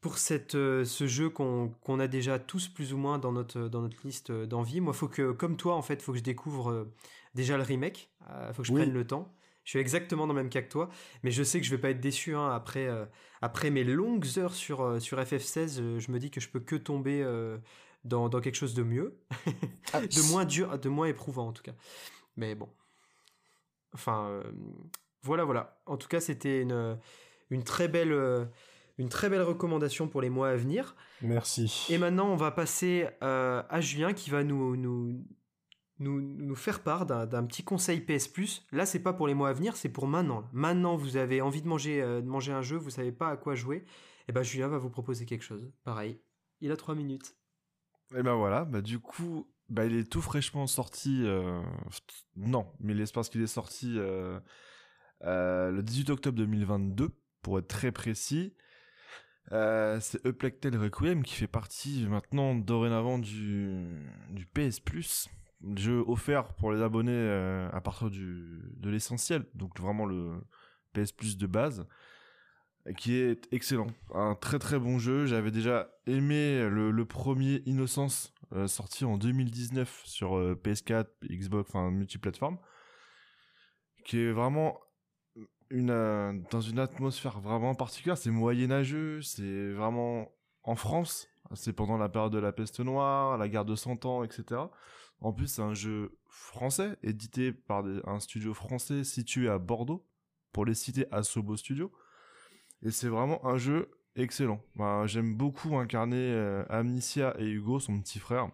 pour 0.00 0.18
cette 0.18 0.54
euh, 0.56 0.84
ce 0.84 1.06
jeu 1.06 1.30
qu'on 1.30 1.70
qu'on 1.82 2.00
a 2.00 2.08
déjà 2.08 2.38
tous 2.38 2.68
plus 2.68 2.92
ou 2.92 2.96
moins 2.96 3.18
dans 3.18 3.32
notre 3.32 3.68
dans 3.68 3.82
notre 3.82 3.98
liste 4.04 4.32
d'envie. 4.32 4.80
Moi, 4.80 4.92
faut 4.92 5.08
que 5.08 5.32
comme 5.32 5.56
toi, 5.56 5.74
en 5.76 5.82
fait, 5.82 6.02
faut 6.02 6.12
que 6.12 6.18
je 6.18 6.24
découvre 6.24 6.88
déjà 7.34 7.56
le 7.56 7.62
remake. 7.62 8.10
Faut 8.52 8.62
que 8.62 8.68
je 8.68 8.72
Oui. 8.72 8.80
prenne 8.80 8.92
le 8.92 9.06
temps. 9.06 9.32
Je 9.64 9.70
suis 9.70 9.78
exactement 9.78 10.26
dans 10.26 10.32
le 10.34 10.42
même 10.42 10.50
cas 10.50 10.62
que 10.62 10.68
toi, 10.68 10.88
mais 11.22 11.30
je 11.30 11.42
sais 11.42 11.60
que 11.60 11.66
je 11.66 11.70
vais 11.70 11.80
pas 11.80 11.90
être 11.90 12.00
déçu 12.00 12.34
hein, 12.34 12.50
après 12.50 12.86
euh, 12.88 13.04
après 13.40 13.70
mes 13.70 13.84
longues 13.84 14.26
heures 14.38 14.54
sur 14.54 14.80
euh, 14.80 14.98
sur 14.98 15.18
FF16. 15.18 15.80
euh, 15.80 15.98
je 16.00 16.10
me 16.10 16.18
dis 16.18 16.30
que 16.30 16.40
je 16.40 16.48
peux 16.48 16.60
que 16.60 16.76
tomber 16.76 17.24
dans, 18.04 18.28
dans 18.28 18.40
quelque 18.40 18.56
chose 18.56 18.74
de 18.74 18.82
mieux, 18.82 19.16
Ah, 19.92 20.00
de 20.06 20.30
moins 20.30 20.44
dur, 20.44 20.78
de 20.78 20.88
moins 20.88 21.06
éprouvant 21.06 21.48
en 21.48 21.52
tout 21.52 21.62
cas. 21.62 21.74
Mais 22.36 22.54
bon. 22.54 22.68
Enfin, 23.94 24.42
voilà, 25.22 25.44
voilà. 25.44 25.80
En 25.86 25.96
tout 25.96 26.08
cas, 26.08 26.20
c'était 26.20 26.62
une, 26.62 26.98
une, 27.50 27.62
très 27.62 27.86
belle, 27.88 28.48
une 28.98 29.08
très 29.08 29.28
belle 29.28 29.42
recommandation 29.42 30.08
pour 30.08 30.22
les 30.22 30.30
mois 30.30 30.48
à 30.48 30.56
venir. 30.56 30.96
Merci. 31.20 31.86
Et 31.90 31.98
maintenant, 31.98 32.28
on 32.28 32.36
va 32.36 32.50
passer 32.50 33.06
euh, 33.22 33.62
à 33.68 33.80
Julien 33.80 34.12
qui 34.12 34.30
va 34.30 34.42
nous, 34.44 34.76
nous, 34.76 35.22
nous, 35.98 36.54
faire 36.54 36.82
part 36.82 37.06
d'un 37.06 37.44
petit 37.44 37.62
conseil 37.62 38.00
PS 38.00 38.28
Plus. 38.28 38.66
Là, 38.72 38.86
c'est 38.86 39.02
pas 39.02 39.12
pour 39.12 39.26
les 39.26 39.34
mois 39.34 39.50
à 39.50 39.52
venir, 39.52 39.76
c'est 39.76 39.88
pour 39.88 40.06
maintenant. 40.06 40.48
Maintenant, 40.52 40.96
vous 40.96 41.16
avez 41.16 41.40
envie 41.40 41.62
de 41.62 41.68
manger, 41.68 42.02
euh, 42.02 42.20
de 42.20 42.26
manger 42.28 42.52
un 42.52 42.62
jeu, 42.62 42.76
vous 42.76 42.90
savez 42.90 43.12
pas 43.12 43.28
à 43.28 43.36
quoi 43.36 43.54
jouer. 43.54 43.84
Et 44.28 44.32
ben, 44.32 44.42
Julien 44.42 44.68
va 44.68 44.78
vous 44.78 44.90
proposer 44.90 45.26
quelque 45.26 45.44
chose. 45.44 45.70
Pareil. 45.84 46.20
Il 46.60 46.70
a 46.72 46.76
trois 46.76 46.94
minutes. 46.94 47.34
Et 48.16 48.22
ben 48.22 48.34
voilà, 48.34 48.64
bah 48.64 48.82
du 48.82 48.98
coup, 48.98 49.48
bah 49.68 49.84
il 49.86 49.96
est 49.96 50.10
tout 50.10 50.20
fraîchement 50.20 50.66
sorti. 50.66 51.22
euh, 51.24 51.62
Non, 52.36 52.66
mais 52.78 52.92
il 52.92 53.00
est 53.00 53.12
parce 53.12 53.28
qu'il 53.28 53.40
est 53.42 53.46
sorti 53.46 53.94
euh, 53.98 54.38
le 55.22 55.80
18 55.82 56.10
octobre 56.10 56.36
2022, 56.36 57.10
pour 57.42 57.58
être 57.58 57.68
très 57.68 57.90
précis. 57.90 58.54
C'est 59.50 60.60
Tale 60.60 60.76
Requiem 60.76 61.22
qui 61.22 61.34
fait 61.34 61.46
partie 61.48 62.06
maintenant 62.06 62.54
dorénavant 62.54 63.18
du, 63.18 64.04
du 64.30 64.46
PS 64.46 64.78
Plus, 64.80 65.28
jeu 65.76 66.04
offert 66.06 66.48
pour 66.54 66.72
les 66.72 66.82
abonnés 66.82 67.12
euh, 67.12 67.68
à 67.72 67.80
partir 67.80 68.10
du, 68.10 68.62
de 68.76 68.90
l'essentiel, 68.90 69.44
donc 69.54 69.78
vraiment 69.78 70.06
le 70.06 70.40
PS 70.92 71.12
Plus 71.12 71.36
de 71.36 71.46
base, 71.46 71.86
qui 72.96 73.14
est 73.14 73.48
excellent. 73.52 73.86
Un 74.14 74.34
très 74.34 74.58
très 74.58 74.78
bon 74.78 74.98
jeu. 74.98 75.26
J'avais 75.26 75.50
déjà 75.50 75.88
aimé 76.06 76.68
le, 76.68 77.04
premier 77.04 77.62
Innocence 77.66 78.34
euh, 78.52 78.66
sorti 78.66 79.04
en 79.04 79.16
2019 79.16 80.02
sur 80.04 80.36
euh, 80.36 80.60
PS4, 80.62 81.06
Xbox, 81.30 81.70
enfin 81.70 81.90
multiplateforme, 81.90 82.58
qui 84.04 84.18
est 84.18 84.32
vraiment 84.32 84.78
une 85.70 86.44
dans 86.50 86.60
une 86.60 86.78
atmosphère 86.78 87.40
vraiment 87.40 87.74
particulière. 87.74 88.18
C'est 88.18 88.30
moyenâgeux, 88.30 89.22
c'est 89.22 89.72
vraiment 89.72 90.28
en 90.64 90.76
France. 90.76 91.28
C'est 91.54 91.72
pendant 91.72 91.98
la 91.98 92.08
période 92.08 92.32
de 92.32 92.38
la 92.38 92.52
peste 92.52 92.80
noire, 92.80 93.36
la 93.36 93.48
guerre 93.48 93.64
de 93.64 93.74
100 93.74 94.04
ans, 94.06 94.24
etc. 94.24 94.60
En 95.22 95.32
plus, 95.32 95.46
c'est 95.48 95.62
un 95.62 95.74
jeu 95.74 96.18
français, 96.28 96.96
édité 97.02 97.52
par 97.52 97.84
un 98.06 98.20
studio 98.20 98.54
français 98.54 99.04
situé 99.04 99.48
à 99.48 99.58
Bordeaux, 99.58 100.04
pour 100.52 100.64
les 100.66 100.74
citer 100.74 101.06
Asobo 101.12 101.56
Studio. 101.56 101.92
Et 102.82 102.90
c'est 102.90 103.08
vraiment 103.08 103.44
un 103.46 103.56
jeu 103.58 103.90
excellent. 104.16 104.60
Ben, 104.76 105.06
J'aime 105.06 105.36
beaucoup 105.36 105.76
incarner 105.76 106.16
euh, 106.18 106.64
et 107.38 107.46
Hugo, 107.50 107.80
son 107.80 108.00
petit 108.00 108.18
frère. 108.18 108.50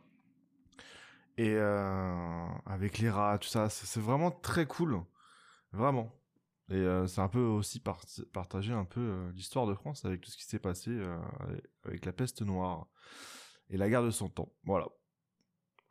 Et 1.36 1.54
euh, 1.54 2.46
avec 2.66 2.98
les 2.98 3.10
rats, 3.10 3.38
tout 3.38 3.48
ça, 3.48 3.68
c'est 3.68 4.00
vraiment 4.00 4.30
très 4.30 4.66
cool. 4.66 5.00
Vraiment. 5.72 6.12
Et 6.70 6.74
euh, 6.74 7.06
c'est 7.06 7.20
un 7.20 7.28
peu 7.28 7.40
aussi 7.40 7.80
par- 7.80 8.02
partager 8.32 8.72
un 8.72 8.84
peu 8.84 9.00
euh, 9.00 9.32
l'histoire 9.32 9.66
de 9.66 9.74
France 9.74 10.04
avec 10.04 10.20
tout 10.20 10.30
ce 10.30 10.36
qui 10.36 10.44
s'est 10.44 10.58
passé 10.58 10.90
avec- 11.84 12.04
la 12.04 12.12
peste 12.12 12.42
noire 12.42 12.86
et 13.70 13.76
la 13.76 13.88
guerre 13.88 14.02
de 14.02 14.10
100 14.10 14.38
ans. 14.40 14.52
Voilà. 14.64 14.88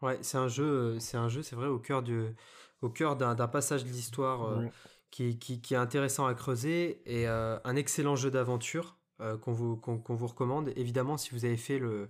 Ouais, 0.02 0.18
c'est 0.22 0.38
un 0.38 0.48
jeu, 0.48 0.65
euh, 0.65 0.99
c'est 0.99 1.18
un 1.18 1.28
jeu, 1.30 1.41
c'est 1.41 1.56
vrai, 1.56 1.68
au 1.68 1.80
cœur 1.80 2.03
du, 2.03 2.36
au 2.82 2.90
cœur 2.90 3.15
d'un 3.15 3.48
passage 3.48 3.84
de 3.84 3.90
l'histoire 3.90 4.44
euh, 4.45 4.65
qui, 5.10 5.40
qui, 5.40 5.61
qui 5.61 5.74
est 5.74 5.78
intéressant 5.78 6.26
à 6.28 6.34
creuser 6.36 7.02
et 7.06 7.28
euh, 7.28 7.57
un 7.64 7.76
excellent 7.76 8.15
jeu 8.15 8.30
d'aventure 8.30 8.98
euh, 9.22 9.38
qu'on 9.38 9.53
vous, 9.53 9.76
qu'on 9.78 9.98
qu'on 9.98 10.15
vous 10.15 10.28
recommande. 10.28 10.72
Évidemment, 10.76 11.18
si 11.18 11.32
vous 11.32 11.45
avez 11.45 11.57
fait 11.57 11.80
le 11.80 12.10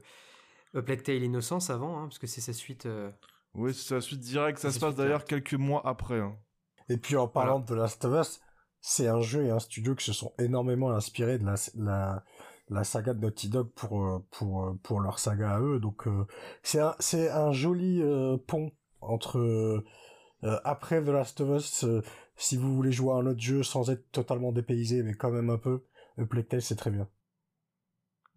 A 0.75 0.81
Plague 0.81 1.03
Tale 1.03 1.23
Innocence 1.23 1.69
avant, 1.69 1.97
hein, 1.97 2.03
parce 2.07 2.19
que 2.19 2.27
c'est 2.27 2.41
sa 2.41 2.53
suite. 2.53 2.85
euh, 2.85 3.09
Oui, 3.53 3.73
c'est 3.73 3.95
la 3.95 4.01
suite 4.01 4.19
directe. 4.19 4.59
Ça 4.59 4.71
se 4.71 4.79
passe 4.79 4.95
d'ailleurs 4.95 5.23
quelques 5.23 5.53
mois 5.53 5.81
après. 5.87 6.19
hein. 6.19 6.35
Et 6.89 6.97
puis 6.97 7.15
en 7.15 7.27
parlant 7.27 7.59
de 7.61 7.65
The 7.67 7.71
Last 7.71 8.03
of 8.05 8.19
Us, 8.27 8.41
c'est 8.81 9.07
un 9.07 9.21
jeu 9.21 9.43
et 9.45 9.49
un 9.49 9.59
studio 9.59 9.95
qui 9.95 10.05
se 10.05 10.13
sont 10.13 10.33
énormément 10.39 10.91
inspirés 10.91 11.37
de 11.37 11.45
la, 11.45 11.55
la, 11.75 12.23
la 12.69 12.83
saga 12.83 13.13
de 13.13 13.21
Naughty 13.21 13.49
Dog 13.49 13.69
pour, 13.75 14.05
euh, 14.05 14.19
pour, 14.31 14.65
euh, 14.65 14.79
pour 14.83 14.99
leur 14.99 15.19
saga 15.19 15.55
à 15.55 15.61
eux. 15.61 15.79
Donc 15.79 16.07
euh, 16.07 16.25
c'est 16.63 16.79
un, 16.79 16.95
c'est 16.99 17.29
un 17.29 17.51
joli 17.51 18.01
euh, 18.01 18.37
pont 18.37 18.71
entre 19.01 19.39
euh, 20.43 20.59
après 20.63 21.01
The 21.03 21.09
Last 21.09 21.41
of 21.41 21.57
Us, 21.57 21.83
euh, 21.83 22.01
si 22.35 22.57
vous 22.57 22.75
voulez 22.75 22.91
jouer 22.91 23.13
à 23.13 23.15
un 23.15 23.25
autre 23.25 23.39
jeu 23.39 23.63
sans 23.63 23.89
être 23.89 24.11
totalement 24.11 24.51
dépaysé, 24.51 25.01
mais 25.03 25.13
quand 25.13 25.31
même 25.31 25.49
un 25.49 25.57
peu, 25.57 25.83
Tale 26.49 26.61
c'est 26.61 26.75
très 26.75 26.91
bien. 26.91 27.07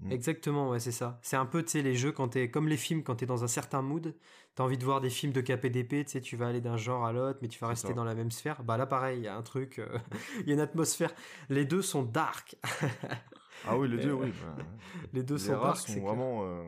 Mm. 0.00 0.12
Exactement, 0.12 0.70
ouais, 0.70 0.80
c'est 0.80 0.92
ça. 0.92 1.18
C'est 1.22 1.36
un 1.36 1.44
peu, 1.44 1.62
tu 1.62 1.70
sais, 1.72 1.82
les 1.82 1.94
jeux, 1.94 2.12
quand 2.12 2.28
t'es, 2.28 2.50
comme 2.50 2.68
les 2.68 2.78
films, 2.78 3.02
quand 3.02 3.16
t'es 3.16 3.26
dans 3.26 3.44
un 3.44 3.48
certain 3.48 3.82
mood, 3.82 4.14
t'as 4.54 4.64
envie 4.64 4.78
de 4.78 4.84
voir 4.84 5.02
des 5.02 5.10
films 5.10 5.32
de 5.32 5.42
KPDP, 5.42 6.06
tu 6.06 6.12
sais, 6.12 6.20
tu 6.22 6.36
vas 6.36 6.48
aller 6.48 6.62
d'un 6.62 6.78
genre 6.78 7.04
à 7.04 7.12
l'autre, 7.12 7.38
mais 7.42 7.48
tu 7.48 7.58
vas 7.58 7.68
rester 7.68 7.88
ça. 7.88 7.94
dans 7.94 8.04
la 8.04 8.14
même 8.14 8.30
sphère. 8.30 8.62
Bah 8.62 8.78
là, 8.78 8.86
pareil, 8.86 9.18
il 9.18 9.24
y 9.24 9.28
a 9.28 9.36
un 9.36 9.42
truc, 9.42 9.78
euh, 9.78 9.98
il 10.40 10.48
y 10.48 10.50
a 10.50 10.54
une 10.54 10.60
atmosphère. 10.60 11.12
Les 11.50 11.66
deux 11.66 11.82
sont 11.82 12.02
dark. 12.02 12.56
Ah 13.66 13.76
oui, 13.78 13.88
les 13.88 13.98
deux, 13.98 14.12
oui. 14.12 14.32
bah, 14.32 14.62
Les 15.12 15.22
deux 15.22 15.34
les 15.36 15.40
sont 15.40 15.58
rats 15.58 15.68
dark, 15.74 15.78
sont 15.88 16.00
vraiment 16.00 16.44
euh, 16.44 16.64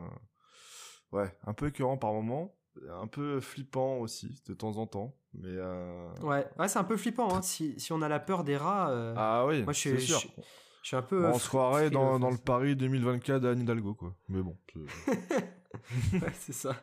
ouais 1.11 1.35
un 1.45 1.53
peu 1.53 1.67
écœurants 1.67 1.97
par 1.97 2.13
moment 2.13 2.55
un 2.89 3.07
peu 3.07 3.39
flippant 3.39 3.97
aussi 3.97 4.41
de 4.47 4.53
temps 4.55 4.77
en 4.77 4.87
temps 4.87 5.15
mais 5.35 5.47
euh, 5.49 6.11
Ouais, 6.21 6.47
ouais 6.59 6.67
c'est 6.67 6.79
un 6.79 6.83
peu 6.83 6.97
flippant. 6.97 7.35
Hein. 7.35 7.41
Si, 7.41 7.79
si 7.79 7.91
on 7.93 8.01
a 8.01 8.07
la 8.09 8.19
peur 8.19 8.43
des 8.43 8.57
rats, 8.57 8.89
euh, 8.91 9.13
ah 9.17 9.45
oui 9.47 9.63
Moi, 9.63 9.73
je 9.73 9.79
suis- 9.79 10.01
sûr 10.01 10.19
je- 10.19 10.41
je 10.83 10.87
suis 10.87 10.95
un 10.95 11.01
peu. 11.01 11.21
Bon, 11.21 11.29
on 11.29 11.39
se 11.39 11.47
croirait 11.47 11.89
dans, 11.89 12.19
dans 12.19 12.29
le. 12.29 12.37
Paris 12.37 12.75
2024 12.75 13.41
d'Anne 13.41 13.61
Hidalgo 13.61 13.93
quoi 13.95 14.15
mais 14.27 14.41
bon 14.41 14.57
c'est- 14.73 14.79
ouais, 16.13 16.33
c'est 16.33 16.53
ça. 16.53 16.75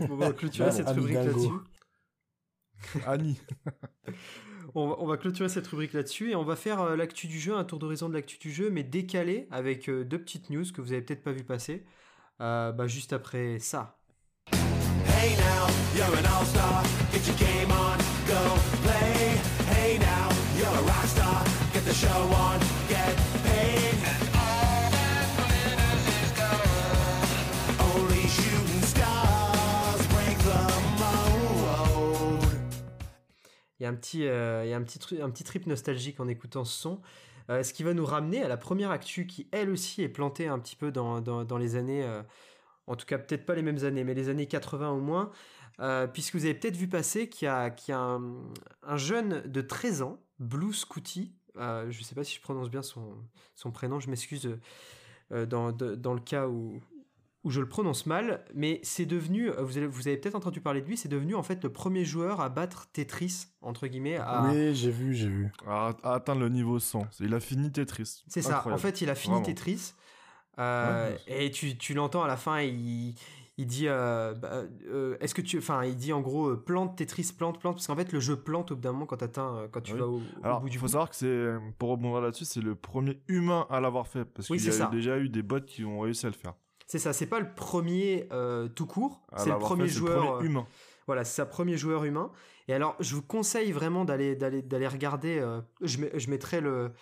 on 0.00 0.16
va 0.16 0.32
clôturer 0.32 0.72
cette 0.72 0.88
rubrique 0.88 1.14
là-dessus. 1.16 1.48
Annie. 3.06 3.40
on, 4.74 5.06
va, 5.06 5.16
clôturer 5.16 5.48
cette 5.48 5.66
rubrique 5.66 5.92
là-dessus 5.92 6.30
et 6.30 6.34
on 6.34 6.44
va 6.44 6.56
faire 6.56 6.80
euh, 6.80 6.96
l'actu 6.96 7.26
du 7.26 7.38
jeu, 7.38 7.54
un 7.54 7.64
tour 7.64 7.78
d'horizon 7.78 8.08
de 8.08 8.14
l'actu 8.14 8.38
du 8.38 8.52
jeu, 8.52 8.70
mais 8.70 8.82
décalé 8.82 9.46
avec 9.50 9.88
euh, 9.88 10.04
deux 10.04 10.18
petites 10.18 10.50
news 10.50 10.64
que 10.74 10.80
vous 10.80 10.92
avez 10.92 11.02
peut-être 11.02 11.22
pas 11.22 11.32
vu 11.32 11.44
passer. 11.44 11.84
Euh, 12.40 12.72
bah, 12.72 12.86
juste 12.86 13.12
après 13.12 13.58
ça. 13.60 13.96
Hey 19.70 19.98
now, 19.98 20.28
you're 20.58 20.68
a 20.68 20.82
rock 20.82 21.06
star. 21.06 21.44
Get 21.72 21.84
the 21.84 21.94
show 21.94 22.08
on, 22.08 22.58
get 22.88 23.33
Y 33.84 33.86
a 33.86 33.90
un 33.90 33.94
petit, 33.94 34.26
euh, 34.26 34.64
y 34.64 34.72
a 34.72 34.76
un 34.76 34.82
petit, 34.82 35.44
trip 35.44 35.66
nostalgique 35.66 36.18
en 36.18 36.26
écoutant 36.26 36.64
ce 36.64 36.80
son. 36.80 37.02
Euh, 37.50 37.62
ce 37.62 37.74
qui 37.74 37.82
va 37.82 37.92
nous 37.92 38.06
ramener 38.06 38.42
à 38.42 38.48
la 38.48 38.56
première 38.56 38.90
actu 38.90 39.26
qui, 39.26 39.46
elle 39.52 39.68
aussi, 39.68 40.00
est 40.00 40.08
plantée 40.08 40.48
un 40.48 40.58
petit 40.58 40.74
peu 40.74 40.90
dans, 40.90 41.58
les 41.58 41.76
années. 41.76 42.02
Euh, 42.02 42.22
en 42.86 42.96
tout 42.96 43.04
cas 43.04 43.18
peut-être 43.18 43.44
pas 43.44 43.54
les 43.54 43.60
mêmes 43.60 43.84
années, 43.84 44.02
mais 44.02 44.14
les 44.14 44.30
années 44.30 44.46
80 44.46 44.90
au 44.90 45.00
moins, 45.00 45.30
puisque 46.14 46.34
vous 46.34 46.46
avez 46.46 46.54
peut-être 46.54 46.76
vu 46.76 46.88
passer 46.88 47.28
qu'il 47.28 47.44
y 47.44 47.48
a, 47.48 47.74
un, 47.90 48.96
jeune 48.96 49.42
de 49.42 49.60
13 49.60 50.00
ans, 50.00 50.18
Blue 50.38 50.72
Scooty, 50.72 51.34
je 51.56 51.86
ne 51.86 52.04
sais 52.04 52.14
pas 52.14 52.24
si 52.24 52.36
je 52.36 52.40
prononce 52.40 52.70
bien 52.70 52.82
son, 52.82 53.70
prénom, 53.70 54.00
je 54.00 54.08
m'excuse 54.08 54.48
dans, 55.30 55.72
dans, 55.72 56.14
le 56.14 56.20
cas 56.20 56.46
où, 56.46 56.80
où 57.44 57.50
je 57.50 57.60
le 57.60 57.68
prononce 57.68 58.06
mal, 58.06 58.42
mais 58.54 58.80
c'est 58.82 59.04
devenu, 59.04 59.50
vous 59.50 59.76
avez, 59.76 59.86
vous 59.86 60.08
avez 60.08 60.16
peut-être 60.16 60.34
entendu 60.34 60.60
parler 60.60 60.80
de 60.80 60.86
lui, 60.86 60.96
c'est 60.96 61.10
devenu 61.10 61.34
en 61.34 61.42
fait 61.42 61.62
le 61.62 61.70
premier 61.70 62.04
joueur 62.04 62.40
à 62.40 62.48
battre 62.48 62.88
Tetris, 62.92 63.48
entre 63.60 63.86
guillemets. 63.86 64.16
À... 64.16 64.48
Oui, 64.50 64.74
j'ai 64.74 64.90
vu, 64.90 65.14
j'ai 65.14 65.28
vu. 65.28 65.52
À, 65.66 65.94
atteindre 66.02 66.40
le 66.40 66.48
niveau 66.48 66.78
100. 66.78 67.06
Il 67.20 67.34
a 67.34 67.40
fini 67.40 67.70
Tetris. 67.70 68.24
C'est 68.26 68.42
ça, 68.42 68.66
en 68.66 68.78
fait 68.78 69.02
il 69.02 69.10
a 69.10 69.14
fini 69.14 69.42
Tetris. 69.42 69.92
Euh, 70.58 71.16
et 71.26 71.50
tu, 71.50 71.76
tu 71.76 71.94
l'entends 71.94 72.22
à 72.22 72.28
la 72.28 72.36
fin, 72.36 72.60
il, 72.60 73.14
il 73.58 73.66
dit 73.66 73.88
euh, 73.88 74.34
bah, 74.34 74.62
euh, 74.88 75.16
est-ce 75.20 75.34
que 75.34 75.42
tu 75.42 75.58
enfin 75.58 75.84
il 75.84 75.96
dit 75.96 76.12
en 76.12 76.20
gros 76.20 76.56
plante 76.56 76.96
Tetris 76.96 77.32
plante 77.36 77.60
plante 77.60 77.74
parce 77.74 77.86
qu'en 77.86 77.96
fait 77.96 78.12
le 78.12 78.20
jeu 78.20 78.36
plante 78.36 78.72
au 78.72 78.76
bout 78.76 78.82
d'un 78.82 78.92
moment 78.92 79.06
quand 79.06 79.22
atteins 79.22 79.68
quand 79.70 79.80
tu 79.80 79.94
vas 79.96 80.06
au, 80.06 80.20
Alors, 80.42 80.60
bout 80.60 80.68
du 80.68 80.76
il 80.76 80.80
faut 80.80 80.88
savoir 80.88 81.10
que 81.10 81.16
c'est 81.16 81.54
pour 81.78 81.90
rebondir 81.90 82.20
là-dessus 82.20 82.44
c'est 82.44 82.60
le 82.60 82.74
premier 82.74 83.20
humain 83.28 83.66
à 83.70 83.80
l'avoir 83.80 84.08
fait 84.08 84.24
parce 84.24 84.48
qu'il 84.48 84.64
y 84.64 84.82
a 84.82 84.86
déjà 84.86 85.18
eu 85.18 85.28
des 85.28 85.42
bots 85.42 85.60
qui 85.60 85.84
ont 85.84 86.00
réussi 86.00 86.26
à 86.26 86.30
le 86.30 86.34
faire 86.34 86.54
c'est 86.86 86.98
ça 86.98 87.12
c'est 87.12 87.26
pas 87.26 87.40
le 87.40 87.54
premier 87.54 88.28
tout 88.74 88.86
court. 88.86 89.22
C'est 89.36 89.50
le 89.50 89.58
premier 89.58 89.88
joueur 89.88 90.42
humain. 90.42 90.66
voilà 91.06 91.24
c'est 91.24 91.36
sa 91.36 91.46
premier 91.46 91.76
joueur 91.76 92.04
humain. 92.04 92.30
Et 92.68 92.74
alors 92.74 92.96
je 93.00 93.14
vous 93.14 93.22
conseille 93.22 93.72
vraiment 93.72 94.04
d'aller 94.04 94.36
d'aller 94.36 94.62
d'aller 94.62 94.88
regarder 94.88 95.44
je, 95.82 95.98
je 96.14 96.30
mettrai 96.30 96.60
le 96.60 96.92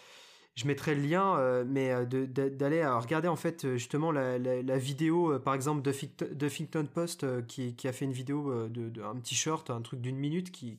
je 0.55 0.67
mettrai 0.67 0.95
le 0.95 1.03
lien, 1.03 1.37
euh, 1.39 1.65
mais 1.67 1.91
euh, 1.93 2.05
d'aller 2.05 2.85
regarder 2.87 3.29
en 3.29 3.37
fait 3.37 3.65
euh, 3.65 3.77
justement 3.77 4.13
la, 4.13 4.79
vidéo, 4.79 5.39
par 5.41 5.55
exemple 5.55 5.83
de 5.83 6.47
Huffington 6.47 6.87
Post 6.93 7.47
qui, 7.47 7.75
a 7.85 7.93
fait 7.93 8.05
une 8.05 8.13
vidéo 8.13 8.69
de, 8.69 9.03
un 9.03 9.17
petit 9.17 9.35
short, 9.35 9.71
un 9.71 9.81
truc 9.81 10.01
d'une 10.01 10.17
minute 10.17 10.51
qui, 10.51 10.79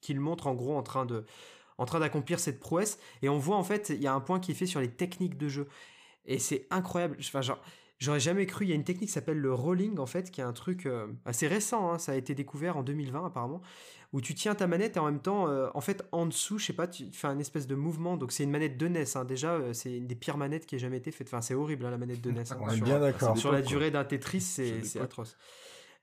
qui, 0.00 0.14
le 0.14 0.20
montre 0.20 0.46
en 0.46 0.54
gros 0.54 0.76
en 0.76 0.82
train 0.82 1.06
de 1.06 1.24
en 1.76 1.86
train 1.86 1.98
d'accomplir 1.98 2.38
cette 2.38 2.60
prouesse. 2.60 2.98
Et 3.22 3.28
on 3.28 3.38
voit 3.38 3.56
en 3.56 3.64
fait 3.64 3.90
il 3.90 4.02
y 4.02 4.06
a 4.06 4.14
un 4.14 4.20
point 4.20 4.38
qui 4.38 4.52
est 4.52 4.54
fait 4.54 4.66
sur 4.66 4.80
les 4.80 4.90
techniques 4.90 5.36
de 5.36 5.48
jeu. 5.48 5.68
Et 6.26 6.38
c'est 6.38 6.66
incroyable. 6.70 7.16
Enfin 7.20 7.40
genre 7.40 7.60
J'aurais 7.98 8.20
jamais 8.20 8.44
cru, 8.44 8.64
il 8.64 8.68
y 8.68 8.72
a 8.72 8.74
une 8.74 8.84
technique 8.84 9.08
qui 9.08 9.14
s'appelle 9.14 9.38
le 9.38 9.54
rolling 9.54 9.98
en 9.98 10.06
fait, 10.06 10.30
qui 10.30 10.40
est 10.40 10.44
un 10.44 10.52
truc 10.52 10.88
assez 11.24 11.46
récent, 11.46 11.92
hein, 11.92 11.98
ça 11.98 12.12
a 12.12 12.14
été 12.16 12.34
découvert 12.34 12.76
en 12.76 12.82
2020 12.82 13.24
apparemment, 13.24 13.62
où 14.14 14.20
tu 14.20 14.32
tiens 14.32 14.54
ta 14.54 14.68
manette 14.68 14.96
et 14.96 15.00
en 15.00 15.06
même 15.06 15.18
temps, 15.18 15.48
euh, 15.48 15.68
en 15.74 15.80
fait, 15.80 16.04
en 16.12 16.24
dessous, 16.26 16.56
je 16.60 16.66
sais 16.66 16.72
pas, 16.72 16.86
tu 16.86 17.06
fais 17.12 17.26
un 17.26 17.40
espèce 17.40 17.66
de 17.66 17.74
mouvement. 17.74 18.16
Donc 18.16 18.30
c'est 18.30 18.44
une 18.44 18.50
manette 18.52 18.78
de 18.78 18.86
NES. 18.86 19.04
Hein. 19.16 19.24
Déjà, 19.24 19.54
euh, 19.54 19.72
c'est 19.72 19.96
une 19.96 20.06
des 20.06 20.14
pires 20.14 20.36
manettes 20.36 20.66
qui 20.66 20.76
ait 20.76 20.78
jamais 20.78 20.98
été 20.98 21.10
faite. 21.10 21.26
Enfin, 21.26 21.40
c'est 21.40 21.54
horrible 21.54 21.84
hein, 21.84 21.90
la 21.90 21.98
manette 21.98 22.20
de 22.20 22.30
NES. 22.30 22.44
Hein. 22.52 22.56
On 22.60 22.68
est 22.68 22.80
bien 22.80 23.00
d'accord. 23.00 23.36
Sur 23.36 23.50
la 23.50 23.60
durée 23.60 23.90
d'un 23.90 24.04
Tetris, 24.04 24.40
c'est 24.40 25.00
atroce. 25.00 25.36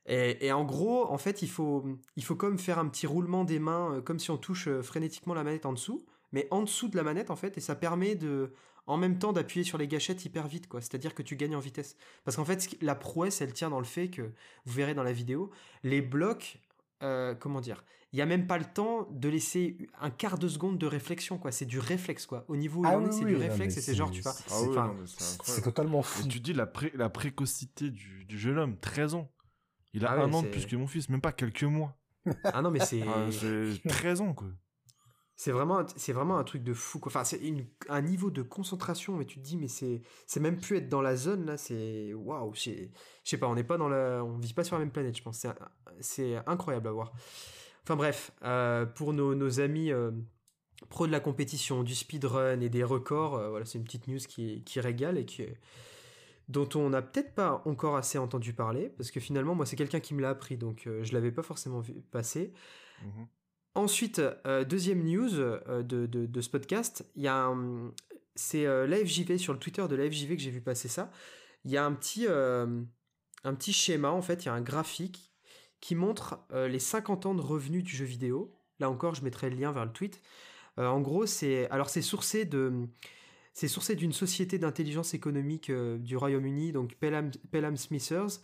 Et, 0.04 0.46
et, 0.46 0.52
en 0.52 0.64
gros, 0.64 1.10
en 1.10 1.16
fait, 1.16 1.40
il 1.40 1.48
faut, 1.48 1.86
il 2.16 2.24
faut 2.24 2.34
comme 2.34 2.58
faire 2.58 2.78
un 2.78 2.88
petit 2.88 3.06
roulement 3.06 3.44
des 3.44 3.58
mains, 3.58 3.94
euh, 3.94 4.02
comme 4.02 4.18
si 4.18 4.30
on 4.30 4.36
touche 4.36 4.68
frénétiquement 4.82 5.32
la 5.32 5.42
manette 5.42 5.64
en 5.64 5.72
dessous, 5.72 6.04
mais 6.32 6.48
en 6.50 6.60
dessous 6.60 6.88
de 6.88 6.96
la 6.98 7.04
manette 7.04 7.30
en 7.30 7.36
fait, 7.36 7.56
et 7.56 7.60
ça 7.62 7.76
permet 7.76 8.14
de, 8.14 8.52
en 8.86 8.96
même 8.96 9.18
temps, 9.18 9.32
d'appuyer 9.32 9.64
sur 9.64 9.78
les 9.78 9.88
gâchettes 9.88 10.24
hyper 10.24 10.46
vite, 10.46 10.68
quoi. 10.68 10.80
C'est-à-dire 10.80 11.14
que 11.14 11.22
tu 11.22 11.36
gagnes 11.36 11.56
en 11.56 11.60
vitesse. 11.60 11.96
Parce 12.24 12.36
qu'en 12.36 12.44
fait, 12.44 12.76
la 12.80 12.94
prouesse, 12.94 13.40
elle 13.40 13.52
tient 13.52 13.70
dans 13.70 13.78
le 13.78 13.84
fait 13.84 14.08
que 14.08 14.22
vous 14.64 14.72
verrez 14.72 14.94
dans 14.94 15.04
la 15.04 15.12
vidéo, 15.12 15.50
les 15.82 16.02
blocs, 16.02 16.58
comment 17.00 17.60
dire, 17.60 17.84
il 18.12 18.18
y 18.18 18.22
a 18.22 18.26
même 18.26 18.46
pas 18.46 18.58
le 18.58 18.64
temps 18.64 19.08
de 19.10 19.28
laisser 19.28 19.78
un 20.00 20.10
quart 20.10 20.38
de 20.38 20.46
seconde 20.46 20.76
de 20.76 20.86
réflexion 20.86 21.38
quoi. 21.38 21.50
C'est 21.50 21.64
du 21.64 21.78
réflexe 21.78 22.26
quoi. 22.26 22.44
Au 22.48 22.56
niveau 22.56 22.82
où 22.82 22.86
ah 22.86 22.98
on 22.98 23.08
est 23.08 23.12
c'est 23.12 23.24
du 23.24 23.36
réflexe 23.36 23.78
et 23.78 23.80
c'est 23.80 23.94
genre 23.94 24.10
tu 24.10 24.20
vois 24.20 24.34
ah 24.50 24.90
c'est 25.44 25.62
totalement 25.62 26.02
fou. 26.02 26.28
Tu 26.28 26.40
dis 26.40 26.52
la, 26.52 26.70
la 26.94 27.08
précocité 27.08 27.90
du, 27.90 28.26
jeune 28.28 28.58
homme 28.58 28.76
13 28.78 29.14
ans. 29.14 29.30
Il 29.94 30.04
a 30.04 30.10
ah 30.10 30.22
un 30.22 30.32
an 30.32 30.42
de 30.42 30.48
plus 30.48 30.66
que 30.66 30.76
mon 30.76 30.86
fils 30.86 31.08
même 31.08 31.20
pas 31.20 31.32
quelques 31.32 31.64
mois. 31.64 31.96
Ah 32.44 32.60
non 32.62 32.70
mais 32.70 32.80
c'est 32.80 33.02
13 33.88 34.20
ans 34.20 34.34
quoi 34.34 34.48
c'est 35.42 35.52
vraiment 35.52 35.84
c'est 35.96 36.12
vraiment 36.12 36.38
un 36.38 36.44
truc 36.44 36.62
de 36.62 36.72
fou 36.72 36.98
quoi. 36.98 37.10
enfin 37.10 37.24
c'est 37.24 37.40
un 37.88 38.02
niveau 38.02 38.30
de 38.30 38.42
concentration 38.42 39.16
mais 39.16 39.24
tu 39.24 39.38
te 39.38 39.44
dis 39.44 39.56
mais 39.56 39.68
c'est 39.68 40.02
c'est 40.26 40.40
même 40.40 40.58
plus 40.58 40.76
être 40.76 40.88
dans 40.88 41.00
la 41.02 41.16
zone 41.16 41.46
là 41.46 41.56
c'est 41.56 42.12
waouh 42.14 42.54
je 42.54 42.70
sais 43.24 43.38
pas 43.38 43.48
on 43.48 43.54
n'est 43.54 43.64
pas 43.64 43.76
dans 43.76 43.88
la 43.88 44.22
on 44.24 44.38
vit 44.38 44.54
pas 44.54 44.64
sur 44.64 44.76
la 44.76 44.80
même 44.80 44.92
planète 44.92 45.16
je 45.16 45.22
pense 45.22 45.46
c'est 46.00 46.36
incroyable 46.46 46.88
à 46.88 46.92
voir 46.92 47.12
Enfin 47.84 47.96
bref, 47.96 48.32
euh, 48.44 48.86
pour 48.86 49.12
nos, 49.12 49.60
amis 49.60 49.90
euh, 49.90 50.12
pros 50.88 51.06
de 51.06 51.12
la 51.12 51.20
compétition, 51.20 51.82
du 51.82 51.94
speedrun 51.94 52.60
et 52.60 52.68
des 52.68 52.84
records, 52.84 53.34
euh, 53.34 53.50
voilà, 53.50 53.64
c'est 53.64 53.78
une 53.78 53.84
petite 53.84 54.06
news 54.06 54.18
qui, 54.18 54.62
régale 54.76 55.18
et 55.18 55.24
qui 55.24 55.46
dont 56.48 56.68
on 56.74 56.90
n'a 56.90 57.02
peut-être 57.02 57.34
pas 57.34 57.62
encore 57.64 57.96
assez 57.96 58.18
entendu 58.18 58.52
parler, 58.52 58.90
parce 58.90 59.10
que 59.10 59.20
finalement, 59.20 59.54
moi, 59.54 59.64
c'est 59.64 59.76
quelqu'un 59.76 60.00
qui 60.00 60.12
me 60.12 60.20
l'a 60.20 60.30
appris, 60.30 60.56
donc 60.56 60.88
je 61.02 61.12
l'avais 61.12 61.32
pas 61.32 61.42
forcément 61.42 61.80
vu 61.80 61.94
passer. 62.10 62.52
Mhm. 63.02 63.26
Ensuite, 63.74 64.20
deuxième 64.68 65.02
news 65.02 65.30
de, 65.30 66.40
ce 66.40 66.48
podcast, 66.50 67.06
il 67.16 67.22
y 67.22 67.28
a 67.28 67.50
c'est 68.34 68.64
l'AFJV 68.64 69.38
sur 69.38 69.52
le 69.52 69.58
Twitter 69.58 69.86
de 69.88 69.96
l'AFJV 69.96 70.36
que 70.36 70.42
j'ai 70.42 70.50
vu 70.50 70.60
passer 70.60 70.88
ça. 70.88 71.10
Il 71.64 71.70
y 71.70 71.76
a 71.76 71.84
un 71.84 71.92
petit, 71.92 72.26
un 72.26 73.54
petit 73.54 73.72
schéma, 73.72 74.10
en 74.10 74.22
fait, 74.22 74.44
il 74.44 74.46
y 74.46 74.48
a 74.48 74.54
un 74.54 74.60
graphique 74.60 75.32
qui 75.82 75.96
montre 75.96 76.38
euh, 76.52 76.68
les 76.68 76.78
50 76.78 77.26
ans 77.26 77.34
de 77.34 77.42
revenus 77.42 77.84
du 77.84 77.94
jeu 77.94 78.06
vidéo. 78.06 78.54
Là 78.78 78.88
encore, 78.88 79.14
je 79.14 79.22
mettrai 79.22 79.50
le 79.50 79.56
lien 79.56 79.72
vers 79.72 79.84
le 79.84 79.92
tweet. 79.92 80.22
Euh, 80.78 80.86
en 80.86 81.00
gros, 81.00 81.26
c'est 81.26 81.68
alors 81.70 81.90
c'est 81.90 82.00
sourcé 82.00 82.46
de 82.46 82.88
c'est 83.52 83.96
d'une 83.96 84.12
société 84.12 84.58
d'intelligence 84.58 85.12
économique 85.12 85.68
euh, 85.68 85.98
du 85.98 86.16
Royaume-Uni, 86.16 86.72
donc 86.72 86.94
Pelham, 86.94 87.30
Pelham 87.50 87.76
Smithers, 87.76 88.40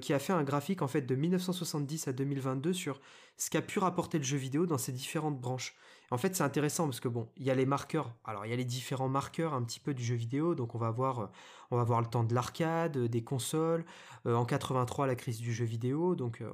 qui 0.00 0.12
a 0.12 0.18
fait 0.18 0.32
un 0.32 0.42
graphique 0.42 0.82
en 0.82 0.88
fait 0.88 1.02
de 1.02 1.14
1970 1.14 2.08
à 2.08 2.12
2022 2.12 2.72
sur 2.72 3.00
ce 3.36 3.50
qu'a 3.50 3.62
pu 3.62 3.78
rapporter 3.78 4.18
le 4.18 4.24
jeu 4.24 4.36
vidéo 4.36 4.66
dans 4.66 4.78
ses 4.78 4.92
différentes 4.92 5.40
branches. 5.40 5.76
En 6.10 6.18
fait, 6.18 6.36
c'est 6.36 6.44
intéressant 6.44 6.84
parce 6.84 7.00
que 7.00 7.08
bon, 7.08 7.28
il 7.36 7.44
y 7.44 7.50
a 7.50 7.54
les 7.54 7.66
marqueurs. 7.66 8.14
Alors, 8.24 8.46
il 8.46 8.50
y 8.50 8.52
a 8.52 8.56
les 8.56 8.64
différents 8.64 9.08
marqueurs 9.08 9.54
un 9.54 9.62
petit 9.62 9.80
peu 9.80 9.92
du 9.92 10.04
jeu 10.04 10.14
vidéo. 10.14 10.54
Donc, 10.54 10.74
on 10.74 10.78
va 10.78 10.90
voir, 10.90 11.20
euh, 11.20 11.26
on 11.70 11.76
va 11.76 11.84
voir 11.84 12.00
le 12.00 12.06
temps 12.06 12.22
de 12.22 12.32
l'arcade, 12.32 12.96
des 12.96 13.24
consoles. 13.24 13.84
Euh, 14.26 14.34
en 14.34 14.44
83, 14.44 15.06
la 15.06 15.16
crise 15.16 15.40
du 15.40 15.52
jeu 15.52 15.64
vidéo. 15.64 16.14
Donc, 16.14 16.40
euh, 16.40 16.50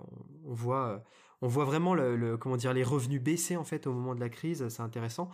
on, 0.47 0.55
voit, 0.55 1.05
on 1.43 1.49
voit 1.49 1.67
vraiment 1.67 1.95
le, 1.95 2.39
comment 2.39 2.57
dire, 2.57 2.73
les 2.73 2.83
revenus 2.83 3.21
baisser 3.21 3.59
en 3.59 3.65
fait 3.65 3.87
au 3.87 3.93
moment 3.93 4.15
de 4.15 4.21
la 4.21 4.31
crise. 4.31 4.67
C'est 4.69 4.83
intéressant. 4.83 5.31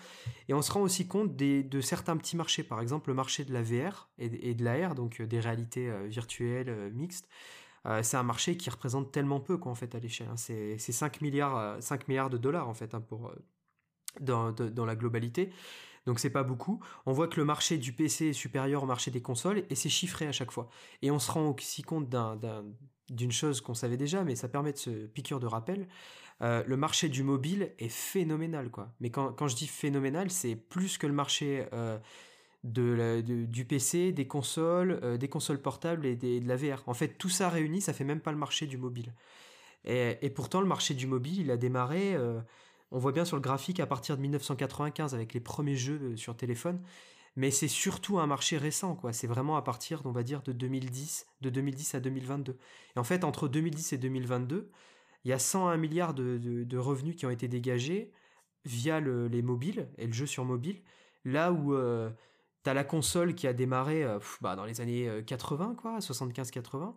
Et 0.48 0.54
on 0.54 0.62
se 0.62 0.72
rend 0.72 0.80
aussi 0.80 1.06
compte 1.06 1.36
des, 1.36 1.62
de 1.62 1.80
certains 1.80 2.16
petits 2.16 2.36
marchés. 2.36 2.64
Par 2.64 2.80
exemple, 2.80 3.10
le 3.10 3.14
marché 3.14 3.44
de 3.44 3.52
la 3.52 3.62
VR 3.62 4.08
et, 4.18 4.54
de 4.54 4.64
l'AR, 4.64 4.96
donc 4.96 5.22
des 5.22 5.38
réalités 5.38 5.92
virtuelles 6.08 6.90
mixtes. 6.92 7.28
C'est 8.02 8.16
un 8.16 8.22
marché 8.22 8.56
qui 8.56 8.68
représente 8.70 9.12
tellement 9.12 9.40
peu 9.40 9.56
quoi, 9.56 9.72
en 9.72 9.74
fait 9.74 9.94
à 9.94 9.98
l'échelle. 9.98 10.28
Hein. 10.30 10.36
C'est 10.36 10.78
5 10.78 11.20
milliards, 11.20 11.82
5 11.82 12.08
milliards 12.08 12.30
de 12.30 12.36
dollars 12.36 12.68
en 12.68 12.74
fait 12.74 12.94
hein, 12.94 13.00
pour 13.00 13.32
dans, 14.20 14.54
la 14.86 14.96
globalité. 14.96 15.50
Donc 16.06 16.18
c'est 16.18 16.30
pas 16.30 16.42
beaucoup. 16.42 16.80
On 17.06 17.12
voit 17.12 17.28
que 17.28 17.38
le 17.38 17.44
marché 17.44 17.76
du 17.78 17.92
PC 17.92 18.28
est 18.28 18.32
supérieur 18.32 18.82
au 18.82 18.86
marché 18.86 19.10
des 19.10 19.20
consoles 19.20 19.64
et 19.68 19.74
c'est 19.74 19.88
chiffré 19.88 20.26
à 20.26 20.32
chaque 20.32 20.50
fois. 20.50 20.68
Et 21.02 21.10
on 21.10 21.18
se 21.18 21.30
rend 21.30 21.50
aussi 21.50 21.82
compte 21.82 22.08
d'une 23.10 23.32
chose 23.32 23.60
qu'on 23.60 23.74
savait 23.74 23.96
déjà, 23.96 24.24
mais 24.24 24.34
ça 24.34 24.48
permet 24.48 24.72
de 24.72 24.78
se 24.78 24.90
piqûre 25.06 25.40
de 25.40 25.46
rappel. 25.46 25.86
Euh, 26.40 26.62
le 26.66 26.76
marché 26.76 27.08
du 27.08 27.22
mobile 27.22 27.72
est 27.78 27.88
phénoménal, 27.88 28.70
quoi. 28.70 28.94
Mais 29.00 29.10
quand, 29.10 29.48
je 29.48 29.56
dis 29.56 29.66
phénoménal, 29.66 30.30
c'est 30.30 30.54
plus 30.54 30.96
que 30.96 31.06
le 31.06 31.12
marché 31.12 31.66
euh, 31.72 31.98
du 32.72 33.64
PC, 33.64 34.12
des 34.12 34.26
consoles, 34.26 35.00
euh, 35.02 35.16
des 35.16 35.28
consoles 35.28 35.60
portables 35.60 36.06
et 36.06 36.16
de 36.16 36.46
la 36.46 36.56
VR. 36.56 36.82
En 36.86 36.94
fait, 36.94 37.18
tout 37.18 37.28
ça 37.28 37.48
réuni, 37.48 37.80
ça 37.80 37.92
fait 37.92 38.04
même 38.04 38.20
pas 38.20 38.32
le 38.32 38.38
marché 38.38 38.66
du 38.66 38.78
mobile. 38.78 39.14
Et, 39.84 40.30
pourtant, 40.30 40.60
le 40.60 40.66
marché 40.66 40.92
du 40.94 41.06
mobile, 41.06 41.40
il 41.40 41.50
a 41.50 41.56
démarré 41.56 42.16
on 42.90 42.98
voit 42.98 43.12
bien 43.12 43.24
sur 43.24 43.36
le 43.36 43.42
graphique 43.42 43.80
à 43.80 43.86
partir 43.86 44.16
de 44.16 44.22
1995 44.22 45.14
avec 45.14 45.34
les 45.34 45.40
premiers 45.40 45.76
jeux 45.76 46.00
euh, 46.02 46.16
sur 46.16 46.36
téléphone. 46.36 46.80
mais 47.36 47.50
c'est 47.50 47.68
surtout 47.68 48.18
un 48.18 48.26
marché 48.26 48.58
récent, 48.58 48.96
quoi. 48.96 49.12
C'est 49.12 49.26
vraiment 49.26 49.56
à 49.56 49.62
partir, 49.62 50.02
on 50.04 50.12
va 50.12 50.22
dire, 50.22 50.42
de 50.42 50.52
2010, 50.52 51.26
de 51.40 51.50
2010 51.50 51.94
à 51.94 52.00
2022. 52.00 52.58
Et 52.96 52.98
en 52.98 53.04
fait, 53.04 53.24
entre 53.24 53.48
2010 53.48 53.92
et 53.92 53.98
2022, 53.98 54.70
il 55.24 55.30
y 55.30 55.32
a 55.32 55.38
101 55.38 55.76
milliards 55.76 56.14
de, 56.14 56.76
revenus 56.76 57.16
qui 57.16 57.26
ont 57.26 57.30
été 57.30 57.48
dégagés 57.48 58.12
via 58.64 59.00
les 59.00 59.42
mobiles 59.42 59.88
et 59.98 60.06
le 60.06 60.12
jeu 60.12 60.26
sur 60.26 60.44
mobile, 60.44 60.82
là 61.24 61.52
où 61.52 61.74
euh, 61.74 62.10
tu 62.68 62.70
as 62.70 62.74
la 62.74 62.84
console 62.84 63.34
qui 63.34 63.46
a 63.46 63.52
démarré 63.52 64.04
euh, 64.04 64.18
bah, 64.40 64.56
dans 64.56 64.64
les 64.64 64.80
années 64.80 65.22
80, 65.26 65.70
euh, 65.70 65.74
quoi, 65.74 65.98
75-80, 65.98 66.94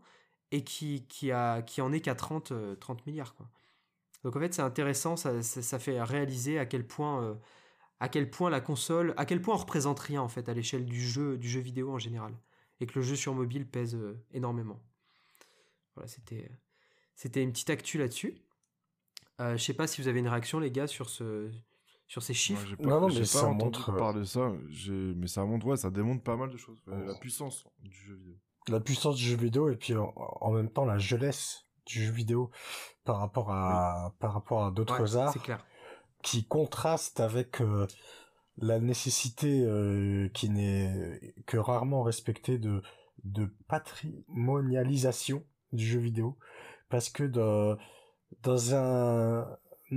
et 0.51 0.63
qui, 0.63 1.05
qui, 1.07 1.31
a, 1.31 1.61
qui 1.61 1.81
en 1.81 1.91
est 1.91 2.01
qu'à 2.01 2.15
30, 2.15 2.53
30 2.79 3.05
milliards, 3.05 3.35
quoi. 3.35 3.49
Donc 4.23 4.35
en 4.35 4.39
fait, 4.39 4.53
c'est 4.53 4.61
intéressant, 4.61 5.15
ça, 5.15 5.41
ça, 5.41 5.79
fait 5.79 5.99
réaliser 5.99 6.59
à 6.59 6.67
quel 6.67 6.85
point 6.85 7.35
à 8.01 8.09
quel 8.09 8.31
point 8.31 8.49
la 8.49 8.61
console, 8.61 9.13
à 9.15 9.25
quel 9.25 9.41
point 9.41 9.53
on 9.53 9.59
représente 9.59 9.99
rien 9.99 10.23
en 10.23 10.27
fait 10.27 10.49
à 10.49 10.55
l'échelle 10.55 10.85
du 10.85 10.99
jeu, 10.99 11.37
du 11.37 11.47
jeu 11.47 11.61
vidéo 11.61 11.93
en 11.93 11.99
général, 11.99 12.33
et 12.79 12.87
que 12.87 12.97
le 12.97 13.05
jeu 13.05 13.15
sur 13.15 13.35
mobile 13.35 13.67
pèse 13.67 13.93
euh, 13.95 14.19
énormément. 14.31 14.81
Voilà, 15.93 16.07
c'était 16.07 16.49
c'était 17.15 17.43
une 17.43 17.51
petite 17.51 17.69
actu 17.69 17.99
là-dessus. 17.99 18.41
Euh, 19.39 19.55
je 19.55 19.63
sais 19.63 19.75
pas 19.75 19.85
si 19.85 20.01
vous 20.01 20.07
avez 20.07 20.19
une 20.19 20.27
réaction 20.27 20.59
les 20.59 20.71
gars 20.71 20.87
sur 20.87 21.11
ce 21.11 21.51
sur 22.11 22.21
ces 22.21 22.33
chiffres. 22.33 22.75
non, 22.81 22.99
non, 22.99 23.07
mais 23.07 23.23
ça 23.23 23.47
montre 23.47 23.95
parler 23.95 24.19
de 24.19 24.25
ça, 24.25 24.51
mais 24.89 25.27
ça 25.27 25.45
montre 25.45 25.65
ouais, 25.65 25.77
ça 25.77 25.89
démontre 25.89 26.21
pas 26.21 26.35
mal 26.35 26.49
de 26.49 26.57
choses, 26.57 26.77
la 26.85 27.15
puissance 27.15 27.65
du 27.79 27.95
jeu 27.95 28.15
vidéo. 28.15 28.35
La 28.67 28.81
puissance 28.81 29.15
du 29.15 29.23
jeu 29.23 29.37
vidéo 29.37 29.69
et 29.69 29.77
puis 29.77 29.93
en, 29.95 30.51
même 30.51 30.69
temps 30.69 30.83
la 30.83 30.97
jeunesse 30.97 31.67
du 31.85 32.03
jeu 32.03 32.11
vidéo 32.11 32.51
par 33.05 33.17
rapport 33.19 33.49
à 33.49 34.13
par 34.19 34.33
rapport 34.33 34.65
à 34.65 34.71
d'autres 34.71 35.15
arts. 35.15 35.31
C'est 35.31 35.41
clair 35.41 35.65
qui 36.21 36.43
contraste 36.45 37.21
avec 37.21 37.61
euh, 37.61 37.87
la 38.57 38.79
nécessité 38.79 39.63
euh, 39.63 40.27
qui 40.33 40.49
n'est 40.49 41.33
que 41.47 41.57
rarement 41.57 42.03
respectée 42.03 42.57
de 42.57 42.83
de 43.23 43.49
patrimonialisation 43.69 45.45
du 45.71 45.85
jeu 45.85 45.99
vidéo 45.99 46.37
parce 46.89 47.09
que 47.09 47.23
dans, 47.23 47.77
dans 48.43 48.75
un, 48.75 49.47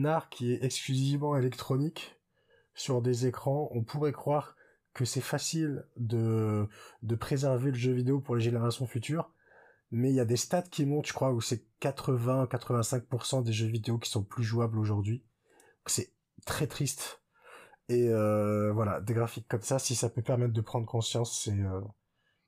art 0.02 0.28
qui 0.28 0.52
est 0.52 0.64
exclusivement 0.64 1.36
électronique 1.36 2.18
sur 2.74 3.02
des 3.02 3.26
écrans 3.26 3.68
on 3.72 3.82
pourrait 3.82 4.12
croire 4.12 4.56
que 4.92 5.04
c'est 5.04 5.20
facile 5.20 5.84
de 5.96 6.68
de 7.02 7.14
préserver 7.14 7.70
le 7.70 7.76
jeu 7.76 7.92
vidéo 7.92 8.20
pour 8.20 8.36
les 8.36 8.42
générations 8.42 8.86
futures 8.86 9.30
mais 9.90 10.10
il 10.10 10.16
y 10.16 10.20
a 10.20 10.24
des 10.24 10.36
stats 10.36 10.62
qui 10.62 10.86
montent 10.86 11.06
je 11.06 11.12
crois 11.12 11.32
où 11.32 11.40
c'est 11.40 11.64
80 11.80 12.46
85% 12.46 13.44
des 13.44 13.52
jeux 13.52 13.66
vidéo 13.66 13.98
qui 13.98 14.10
sont 14.10 14.24
plus 14.24 14.44
jouables 14.44 14.78
aujourd'hui 14.78 15.24
c'est 15.86 16.14
très 16.44 16.66
triste. 16.66 17.20
Et 17.88 18.08
euh, 18.08 18.72
voilà, 18.72 19.00
des 19.00 19.14
graphiques 19.14 19.48
comme 19.48 19.62
ça, 19.62 19.78
si 19.78 19.94
ça 19.94 20.08
peut 20.08 20.22
permettre 20.22 20.52
de 20.52 20.60
prendre 20.60 20.86
conscience, 20.86 21.42
c'est 21.42 21.58
euh, 21.58 21.80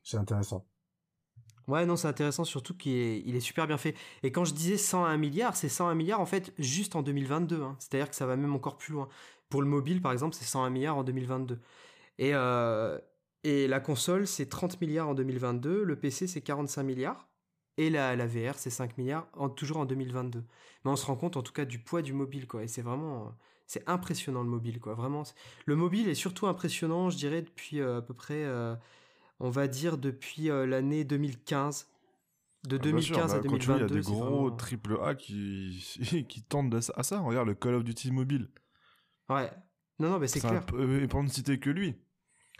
c'est 0.02 0.16
intéressant. 0.16 0.64
Ouais, 1.68 1.84
non, 1.84 1.96
c'est 1.96 2.06
intéressant, 2.08 2.44
surtout 2.44 2.74
qu'il 2.76 3.34
est, 3.34 3.40
super 3.40 3.66
bien 3.66 3.76
fait. 3.76 3.94
Et 4.22 4.30
quand 4.30 4.44
je 4.44 4.54
disais 4.54 4.76
101 4.76 5.16
milliards, 5.16 5.56
c'est 5.56 5.68
101 5.68 5.94
milliards 5.94 6.20
en 6.20 6.26
fait 6.26 6.52
juste 6.58 6.94
en 6.94 7.02
2022. 7.02 7.62
Hein. 7.62 7.76
C'est-à-dire 7.80 8.08
que 8.08 8.14
ça 8.16 8.26
va 8.26 8.36
même 8.36 8.54
encore 8.54 8.76
plus 8.78 8.92
loin. 8.92 9.08
Pour 9.50 9.62
le 9.62 9.68
mobile, 9.68 10.00
par 10.00 10.12
exemple, 10.12 10.36
c'est 10.36 10.44
101 10.44 10.70
milliards 10.70 10.96
en 10.96 11.04
2022. 11.04 11.58
Et, 12.18 12.30
euh, 12.34 12.98
et 13.44 13.66
la 13.68 13.80
console, 13.80 14.26
c'est 14.26 14.48
30 14.48 14.80
milliards 14.80 15.08
en 15.08 15.14
2022. 15.14 15.82
Le 15.84 15.96
PC, 15.96 16.26
c'est 16.28 16.40
45 16.40 16.82
milliards. 16.84 17.28
Et 17.78 17.90
la, 17.90 18.16
la 18.16 18.26
VR, 18.26 18.54
c'est 18.56 18.70
5 18.70 18.96
milliards, 18.98 19.28
toujours 19.56 19.78
en 19.78 19.86
2022. 19.86 20.44
Mais 20.84 20.90
on 20.90 20.96
se 20.96 21.06
rend 21.06 21.16
compte 21.16 21.36
en 21.36 21.42
tout 21.42 21.52
cas 21.52 21.64
du 21.64 21.78
poids 21.78 22.02
du 22.02 22.12
mobile, 22.12 22.46
quoi. 22.46 22.62
Et 22.62 22.68
c'est 22.68 22.82
vraiment 22.82 23.34
c'est 23.66 23.88
impressionnant 23.88 24.42
le 24.42 24.48
mobile, 24.48 24.80
quoi. 24.80 24.94
Vraiment, 24.94 25.24
le 25.66 25.76
mobile 25.76 26.08
est 26.08 26.14
surtout 26.14 26.46
impressionnant, 26.46 27.10
je 27.10 27.16
dirais, 27.16 27.42
depuis 27.42 27.80
euh, 27.80 27.98
à 27.98 28.02
peu 28.02 28.14
près, 28.14 28.44
euh, 28.44 28.74
on 29.40 29.50
va 29.50 29.68
dire, 29.68 29.98
depuis 29.98 30.50
euh, 30.50 30.66
l'année 30.66 31.04
2015. 31.04 31.88
De 32.68 32.78
2015 32.78 33.32
ah, 33.32 33.36
à 33.36 33.40
2022. 33.40 33.74
Il 33.74 33.80
y 33.80 33.84
a 33.84 33.86
des 33.86 34.00
gros 34.00 34.50
triple 34.50 34.98
A 35.02 35.14
qui, 35.14 36.24
qui 36.28 36.42
tendent 36.42 36.74
à 36.74 37.02
ça. 37.02 37.20
Regarde 37.20 37.46
le 37.46 37.54
Call 37.54 37.74
of 37.74 37.84
Duty 37.84 38.10
mobile. 38.10 38.48
Ouais. 39.28 39.50
Non, 39.98 40.10
non, 40.10 40.18
mais 40.18 40.26
c'est 40.26 40.40
clair. 40.40 40.64
Et 41.00 41.06
pour 41.06 41.22
ne 41.22 41.28
citer 41.28 41.60
que 41.60 41.70
lui. 41.70 41.96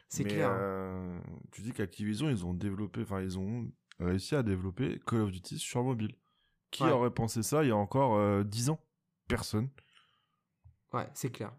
C'est 0.08 0.24
clair. 0.24 0.52
tu 1.50 1.62
dis 1.62 1.72
qu'Activision, 1.72 2.30
ils 2.30 2.46
ont 2.46 2.54
développé, 2.54 3.02
enfin, 3.02 3.20
ils 3.20 3.36
ont 3.38 3.68
réussi 3.98 4.36
à 4.36 4.44
développer 4.44 5.00
Call 5.06 5.22
of 5.22 5.32
Duty 5.32 5.58
sur 5.58 5.82
mobile. 5.82 6.14
Qui 6.70 6.84
aurait 6.84 7.10
pensé 7.10 7.42
ça 7.42 7.64
il 7.64 7.68
y 7.68 7.72
a 7.72 7.76
encore 7.76 8.44
10 8.44 8.70
ans? 8.70 8.80
Personne. 9.26 9.68
Ouais, 10.92 11.08
c'est 11.14 11.30
clair. 11.30 11.52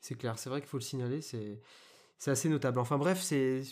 C'est 0.00 0.14
clair. 0.14 0.38
C'est 0.38 0.50
vrai 0.50 0.60
qu'il 0.60 0.68
faut 0.68 0.76
le 0.76 0.82
signaler. 0.82 1.22
C'est, 1.22 1.62
c'est 2.18 2.30
assez 2.30 2.50
notable. 2.50 2.78
Enfin 2.78 2.98
bref, 2.98 3.22
c'est 3.22 3.62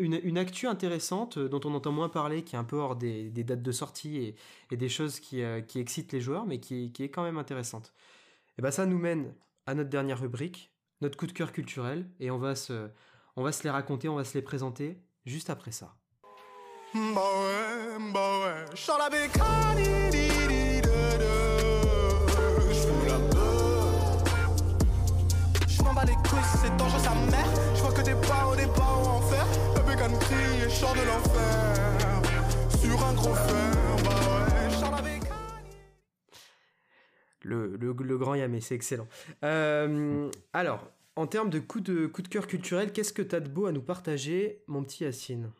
une, 0.00 0.18
une, 0.22 0.38
actu 0.38 0.66
intéressante 0.66 1.36
euh, 1.38 1.48
dont 1.48 1.60
on 1.64 1.74
entend 1.74 1.92
moins 1.92 2.08
parler, 2.08 2.42
qui 2.42 2.56
est 2.56 2.58
un 2.58 2.64
peu 2.64 2.76
hors 2.76 2.96
des, 2.96 3.30
dates 3.30 3.62
de 3.62 3.72
sortie 3.72 4.34
et, 4.70 4.76
des 4.76 4.88
choses 4.88 5.20
qui, 5.20 5.42
euh, 5.42 5.60
qui, 5.60 5.78
excitent 5.78 6.12
les 6.12 6.20
joueurs, 6.20 6.46
mais 6.46 6.58
qui, 6.58 6.90
qui, 6.92 7.04
est 7.04 7.10
quand 7.10 7.22
même 7.22 7.38
intéressante. 7.38 7.92
Et 8.58 8.62
ben 8.62 8.70
ça 8.70 8.86
nous 8.86 8.98
mène 8.98 9.34
à 9.66 9.74
notre 9.74 9.90
dernière 9.90 10.20
rubrique, 10.20 10.72
notre 11.00 11.16
coup 11.16 11.26
de 11.26 11.32
cœur 11.32 11.52
culturel, 11.52 12.08
et 12.18 12.30
on 12.30 12.38
va 12.38 12.54
se, 12.56 12.88
on 13.36 13.42
va 13.42 13.52
se 13.52 13.62
les 13.62 13.70
raconter, 13.70 14.08
on 14.08 14.16
va 14.16 14.24
se 14.24 14.34
les 14.34 14.42
présenter 14.42 14.98
juste 15.26 15.50
après 15.50 15.72
ça. 15.72 15.94
Ouais, 16.94 17.00
bah 18.12 18.40
ouais. 18.44 18.64
les 26.06 26.14
couilles, 26.14 26.38
c'est 26.62 26.74
dangereux 26.76 27.00
sa 27.00 27.14
mère. 27.14 27.46
Je 27.74 27.82
vois 27.82 27.92
que 27.92 28.02
des 28.02 28.14
en 30.02 30.06
enfer. 30.06 30.08
La 30.08 30.08
bécane 30.08 30.18
crie 30.18 30.66
et 30.66 30.70
chante 30.70 30.96
de 30.96 31.06
l'enfer. 31.06 32.22
Sur 32.80 33.04
un 33.04 33.14
gros 33.14 33.34
fer, 33.34 33.96
bah 34.04 34.10
ouais, 34.10 34.70
chante 34.70 34.92
la 34.96 35.02
bécane. 35.02 35.36
Le, 37.42 37.76
le, 37.76 37.92
le, 37.92 38.18
grand 38.18 38.34
Yamé, 38.34 38.60
c'est 38.60 38.74
excellent. 38.74 39.08
Euh, 39.44 40.30
alors, 40.52 40.90
en 41.16 41.26
termes 41.26 41.50
de 41.50 41.58
coup 41.58 41.80
de, 41.80 42.06
coup 42.06 42.22
de 42.22 42.28
cœur 42.28 42.46
culturel, 42.46 42.92
qu'est-ce 42.92 43.12
que 43.12 43.22
t'as 43.22 43.40
de 43.40 43.48
beau 43.48 43.66
à 43.66 43.72
nous 43.72 43.82
partager, 43.82 44.62
mon 44.66 44.82
petit 44.84 45.04
Yacine? 45.04 45.50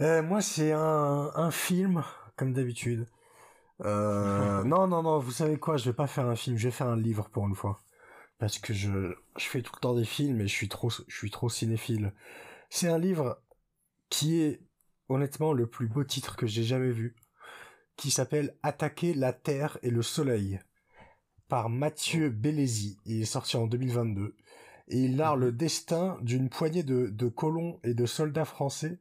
Euh, 0.00 0.22
Moi, 0.22 0.40
c'est 0.40 0.72
un, 0.72 1.30
un 1.34 1.50
film, 1.50 2.04
comme 2.36 2.52
d'habitude. 2.52 3.06
Euh, 3.84 4.62
non, 4.64 4.86
non, 4.86 5.02
non, 5.02 5.18
vous 5.18 5.32
savez 5.32 5.56
quoi, 5.58 5.76
je 5.76 5.84
vais 5.90 5.96
pas 5.96 6.06
faire 6.06 6.26
un 6.26 6.36
film, 6.36 6.56
je 6.56 6.68
vais 6.68 6.72
faire 6.72 6.88
un 6.88 6.96
livre 6.96 7.28
pour 7.30 7.46
une 7.46 7.54
fois 7.54 7.82
parce 8.38 8.58
que 8.58 8.72
je, 8.72 9.14
je 9.36 9.44
fais 9.44 9.62
tout 9.62 9.72
le 9.74 9.80
temps 9.80 9.94
des 9.94 10.04
films 10.04 10.40
et 10.40 10.46
je 10.46 10.54
suis 10.54 10.68
trop, 10.68 10.90
je 10.90 11.16
suis 11.16 11.30
trop 11.30 11.48
cinéphile. 11.48 12.12
C'est 12.68 12.88
un 12.88 12.98
livre 12.98 13.42
qui 14.10 14.40
est 14.40 14.60
honnêtement 15.08 15.52
le 15.52 15.66
plus 15.66 15.88
beau 15.88 16.04
titre 16.04 16.36
que 16.36 16.46
j'ai 16.46 16.62
jamais 16.62 16.90
vu, 16.90 17.16
qui 17.96 18.10
s'appelle 18.10 18.54
Attaquer 18.62 19.14
la 19.14 19.32
Terre 19.32 19.78
et 19.82 19.90
le 19.90 20.02
Soleil 20.02 20.60
par 21.48 21.70
Mathieu 21.70 22.28
Bellesi. 22.28 22.98
Il 23.06 23.22
est 23.22 23.26
sorti 23.26 23.56
en 23.56 23.66
2022 23.66 24.36
et 24.88 24.98
il 24.98 25.16
narre 25.16 25.36
le 25.36 25.50
destin 25.50 26.18
d'une 26.20 26.48
poignée 26.48 26.82
de, 26.82 27.08
de 27.08 27.28
colons 27.28 27.80
et 27.84 27.94
de 27.94 28.06
soldats 28.06 28.44
français 28.44 28.98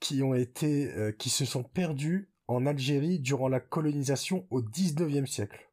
qui 0.00 0.22
ont 0.22 0.34
été, 0.34 0.92
euh, 0.92 1.12
qui 1.12 1.30
se 1.30 1.44
sont 1.44 1.62
perdus 1.62 2.30
en 2.46 2.66
Algérie 2.66 3.18
durant 3.18 3.48
la 3.48 3.60
colonisation 3.60 4.46
au 4.50 4.60
19e 4.60 5.26
siècle. 5.26 5.68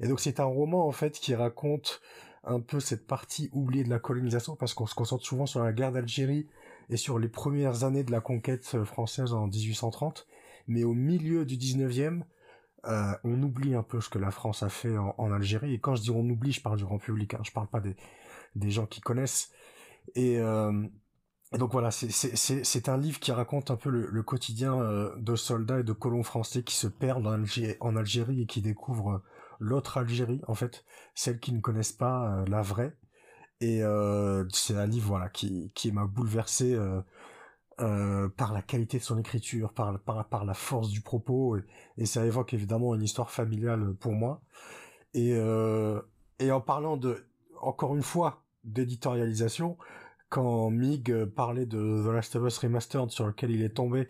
Et 0.00 0.08
donc 0.08 0.20
c'est 0.20 0.40
un 0.40 0.44
roman 0.44 0.86
en 0.86 0.92
fait 0.92 1.18
qui 1.18 1.34
raconte 1.34 2.00
un 2.44 2.60
peu 2.60 2.80
cette 2.80 3.06
partie 3.06 3.50
oubliée 3.52 3.84
de 3.84 3.90
la 3.90 3.98
colonisation 3.98 4.56
parce 4.56 4.74
qu'on 4.74 4.86
se 4.86 4.94
concentre 4.94 5.24
souvent 5.24 5.46
sur 5.46 5.62
la 5.62 5.72
guerre 5.72 5.92
d'Algérie 5.92 6.46
et 6.90 6.96
sur 6.96 7.18
les 7.18 7.28
premières 7.28 7.84
années 7.84 8.04
de 8.04 8.10
la 8.12 8.20
conquête 8.20 8.70
euh, 8.74 8.84
française 8.84 9.32
en 9.32 9.46
1830, 9.46 10.26
mais 10.66 10.84
au 10.84 10.94
milieu 10.94 11.44
du 11.44 11.56
19e, 11.56 12.22
euh, 12.86 13.12
on 13.24 13.42
oublie 13.42 13.74
un 13.74 13.82
peu 13.82 14.00
ce 14.00 14.08
que 14.08 14.18
la 14.18 14.30
France 14.30 14.62
a 14.62 14.68
fait 14.68 14.96
en, 14.96 15.32
Algérie. 15.32 15.74
Et 15.74 15.80
quand 15.80 15.96
je 15.96 16.02
dis 16.02 16.10
on 16.10 16.28
oublie, 16.28 16.52
je 16.52 16.62
parle 16.62 16.78
du 16.78 16.84
grand 16.84 16.98
public, 16.98 17.34
hein, 17.34 17.40
je 17.42 17.50
parle 17.50 17.66
pas 17.66 17.80
des, 17.80 17.96
des 18.54 18.70
gens 18.70 18.86
qui 18.86 19.00
connaissent. 19.00 19.50
Et, 20.14 20.38
euh, 20.38 20.86
donc 21.58 21.72
voilà, 21.72 21.90
c'est 21.90 22.88
un 22.88 22.96
livre 22.98 23.18
qui 23.20 23.32
raconte 23.32 23.70
un 23.70 23.76
peu 23.76 23.88
le, 23.88 24.22
quotidien 24.22 25.10
de 25.16 25.34
soldats 25.34 25.80
et 25.80 25.82
de 25.82 25.94
colons 25.94 26.22
français 26.22 26.62
qui 26.62 26.74
se 26.74 26.86
perdent 26.86 27.26
en, 27.26 27.42
en 27.80 27.96
Algérie 27.96 28.42
et 28.42 28.46
qui 28.46 28.60
découvrent 28.60 29.22
l'autre 29.58 29.98
Algérie, 29.98 30.40
en 30.46 30.54
fait, 30.54 30.84
celle 31.14 31.40
qui 31.40 31.52
ne 31.52 31.60
connaissent 31.60 31.92
pas 31.92 32.32
euh, 32.32 32.44
la 32.46 32.62
vraie. 32.62 32.96
Et 33.60 33.82
euh, 33.82 34.44
c'est 34.52 34.76
un 34.76 34.86
livre 34.86 35.08
voilà 35.08 35.28
qui 35.28 35.72
qui 35.74 35.90
m'a 35.90 36.06
bouleversé 36.06 36.78
euh, 37.80 38.28
par 38.28 38.52
la 38.52 38.62
qualité 38.62 38.98
de 38.98 39.02
son 39.02 39.18
écriture, 39.18 39.72
par 39.72 39.98
par 40.00 40.28
par 40.28 40.44
la 40.44 40.54
force 40.54 40.90
du 40.90 41.00
propos 41.00 41.56
et, 41.96 42.06
ça 42.06 42.24
évoque 42.24 42.54
évidemment 42.54 42.94
une 42.94 43.02
histoire 43.02 43.30
familiale 43.32 43.94
pour 43.94 44.12
moi. 44.12 44.42
Et 45.12 45.30
et 46.38 46.52
en 46.52 46.60
parlant 46.60 46.96
de 46.96 47.26
encore 47.60 47.96
une 47.96 48.02
fois 48.02 48.44
d'éditorialisation, 48.62 49.76
quand 50.28 50.70
Mig 50.70 51.24
parlait 51.34 51.66
de 51.66 52.04
The 52.06 52.12
Last 52.12 52.36
of 52.36 52.46
Us 52.46 52.58
Remastered 52.58 53.10
sur 53.10 53.26
lequel 53.26 53.50
il 53.50 53.62
est 53.62 53.74
tombé 53.74 54.08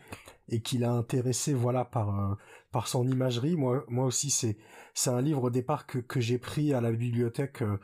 et 0.51 0.61
qu'il 0.61 0.85
a 0.85 0.93
intéressé 0.93 1.55
voilà 1.55 1.87
par 1.87 2.37
par 2.71 2.89
son 2.89 3.07
imagerie, 3.09 3.57
moi 3.57 3.85
aussi 3.89 4.31
c'est 4.31 4.57
c'est 4.99 5.11
un 5.11 5.21
livre 5.23 5.45
au 5.45 5.51
départ 5.51 5.87
que, 5.87 6.21
j'ai 6.21 6.39
pris 6.39 6.75
à 6.75 6.81
la 6.81 6.91
bibliothèque 6.93 7.63
euh, 7.63 7.79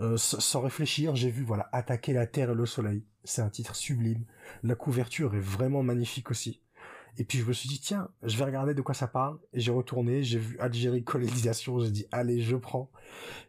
Euh, 0.00 0.16
sans 0.16 0.62
réfléchir, 0.62 1.14
j'ai 1.14 1.30
vu 1.30 1.44
voilà 1.44 1.68
attaquer 1.72 2.14
la 2.14 2.26
terre 2.26 2.50
et 2.50 2.54
le 2.54 2.66
soleil. 2.66 3.04
C'est 3.24 3.42
un 3.42 3.50
titre 3.50 3.76
sublime. 3.76 4.24
La 4.62 4.74
couverture 4.74 5.34
est 5.34 5.46
vraiment 5.58 5.82
magnifique 5.82 6.30
aussi. 6.30 6.62
Et 7.18 7.24
puis 7.24 7.38
je 7.38 7.44
me 7.44 7.52
suis 7.52 7.68
dit 7.68 7.80
tiens, 7.80 8.08
je 8.22 8.36
vais 8.38 8.44
regarder 8.44 8.74
de 8.74 8.82
quoi 8.82 8.94
ça 8.94 9.08
parle. 9.08 9.38
Et 9.52 9.60
j'ai 9.60 9.72
retourné, 9.72 10.22
j'ai 10.22 10.38
vu 10.38 10.58
Algérie 10.58 11.04
colonisation, 11.04 11.80
j'ai 11.80 11.90
dit 11.90 12.06
allez 12.12 12.40
je 12.40 12.56
prends. 12.56 12.90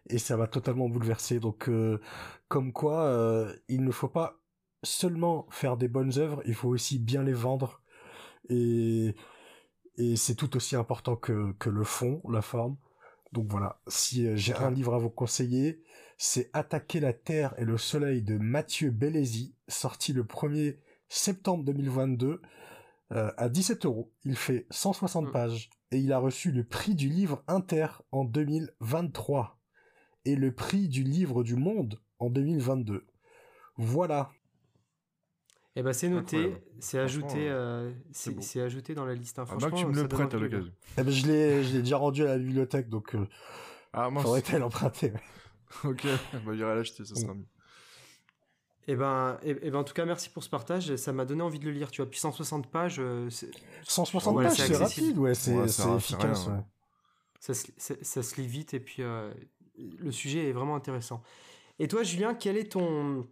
Et 0.09 0.17
ça 0.19 0.35
m'a 0.38 0.47
totalement 0.47 0.89
bouleversé. 0.89 1.39
Donc 1.39 1.69
euh, 1.69 2.01
comme 2.49 2.73
quoi 2.73 3.47
il 3.69 3.84
ne 3.85 3.91
faut 3.91 4.09
pas 4.09 4.41
seulement 4.84 5.47
faire 5.51 5.77
des 5.77 5.88
bonnes 5.88 6.17
œuvres, 6.19 6.41
il 6.45 6.53
faut 6.53 6.69
aussi 6.69 6.99
bien 6.99 7.23
les 7.23 7.34
vendre. 7.34 7.81
Et 8.49 9.15
et 9.97 10.15
c'est 10.15 10.35
tout 10.35 10.55
aussi 10.55 10.76
important 10.76 11.15
que 11.15 11.53
que 11.59 11.69
le 11.69 11.84
fond, 11.84 12.22
la 12.30 12.41
forme. 12.41 12.77
Donc 13.31 13.47
voilà, 13.49 13.80
si 13.88 14.38
j'ai 14.38 14.55
un 14.55 14.72
livre 14.72 14.93
à 14.93 14.97
vous 14.97 15.09
conseiller, 15.09 15.81
c'est 16.17 16.49
Attaquer 16.53 16.99
la 16.99 17.13
Terre 17.13 17.53
et 17.57 17.65
le 17.65 17.77
Soleil 17.77 18.22
de 18.22 18.38
Mathieu 18.38 18.91
Bellesi, 18.91 19.55
sorti 19.67 20.13
le 20.13 20.23
1er 20.23 20.77
septembre 21.09 21.63
2022 21.65 22.41
euh, 23.11 23.31
à 23.38 23.49
17 23.49 23.85
euros. 23.85 24.11
Il 24.23 24.35
fait 24.35 24.65
160 24.72 25.27
mm. 25.27 25.31
pages 25.31 25.69
et 25.91 25.97
il 25.97 26.11
a 26.11 26.17
reçu 26.17 26.51
le 26.51 26.63
prix 26.63 26.95
du 26.95 27.09
livre 27.09 27.43
Inter 27.47 27.88
en 28.11 28.26
2023 28.26 29.59
et 30.26 30.35
le 30.35 30.53
prix 30.53 30.88
du 30.88 31.03
livre 31.03 31.43
du 31.43 31.55
monde 31.55 32.01
en 32.19 32.30
2022. 32.30 33.05
Voilà. 33.77 34.31
Eh 35.77 35.84
ben 35.84 35.91
c'est 35.91 36.07
noté, 36.07 36.56
c'est 36.80 36.99
ajouté, 36.99 37.49
euh, 37.49 37.91
c'est 38.11 38.61
ajouté 38.61 38.95
dans 38.95 39.06
la 39.06 39.14
liste. 39.14 39.39
Hein. 39.39 39.43
Ah, 39.45 39.60
Franchement, 39.60 39.77
tu 39.77 39.85
me 39.85 40.02
le 40.02 40.07
prêtes 40.07 40.34
à 40.34 40.38
l'occasion. 40.38 40.72
Eh 40.97 41.03
ben 41.03 41.11
je 41.11 41.27
l'ai, 41.27 41.81
déjà 41.81 41.97
rendu 41.97 42.23
à 42.23 42.27
la 42.27 42.38
bibliothèque, 42.38 42.88
donc 42.89 43.14
euh, 43.14 43.27
ah, 43.91 44.10
moi, 44.10 44.22
faudrait 44.22 44.60
l'emprunter. 44.60 45.11
ok, 45.84 46.07
bah, 46.45 46.53
j'irai 46.56 46.76
l'acheter, 46.76 47.03
ça 47.03 47.15
sera 47.15 47.34
mieux. 47.34 47.45
Eh 48.88 48.95
ben, 48.95 49.38
eh, 49.43 49.57
eh 49.64 49.72
ben, 49.72 49.80
en 49.80 49.84
tout 49.84 49.95
cas, 49.95 50.06
merci 50.06 50.30
pour 50.30 50.43
ce 50.43 50.49
partage. 50.49 50.95
Ça 50.95 51.11
m'a 51.11 51.26
donné 51.26 51.41
envie 51.41 51.60
de 51.60 51.65
le 51.65 51.72
lire. 51.72 51.89
Tu 51.89 52.02
vois, 52.02 52.10
puis 52.10 52.19
160 52.19 52.68
pages. 52.68 53.02
160 53.84 54.35
pages, 54.35 54.53
c'est 54.53 54.77
rapide, 54.77 55.18
ouais, 55.18 55.34
c'est 55.34 55.56
efficace. 55.95 56.47
Ça, 57.39 57.53
se, 57.53 57.68
ça, 58.02 58.23
se 58.23 58.41
lit 58.41 58.47
vite 58.47 58.73
et 58.73 58.80
puis 58.80 59.03
euh, 59.03 59.31
le 59.77 60.11
sujet 60.11 60.49
est 60.49 60.52
vraiment 60.52 60.76
intéressant. 60.76 61.22
Et 61.77 61.88
toi, 61.88 62.02
Julien, 62.02 62.34
quel 62.34 62.57
est 62.57 62.72
ton 62.72 63.27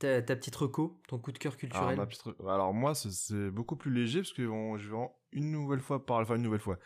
ta, 0.00 0.22
petite 0.22 0.56
reco, 0.56 0.98
ton 1.06 1.18
coup 1.18 1.30
de 1.30 1.38
cœur 1.38 1.56
culturel 1.56 2.00
alors, 2.48 2.72
moi, 2.72 2.94
c'est 2.94 3.50
beaucoup 3.50 3.76
plus 3.76 3.92
léger 3.92 4.20
parce 4.20 4.32
que 4.32 4.42
je 4.42 4.90
vais 4.90 4.96
une 5.32 5.50
nouvelle 5.52 5.80
fois 5.80 6.04
parler, 6.04 6.24
enfin 6.24 6.36
une 6.36 6.42
nouvelle 6.42 6.60
fois. 6.60 6.78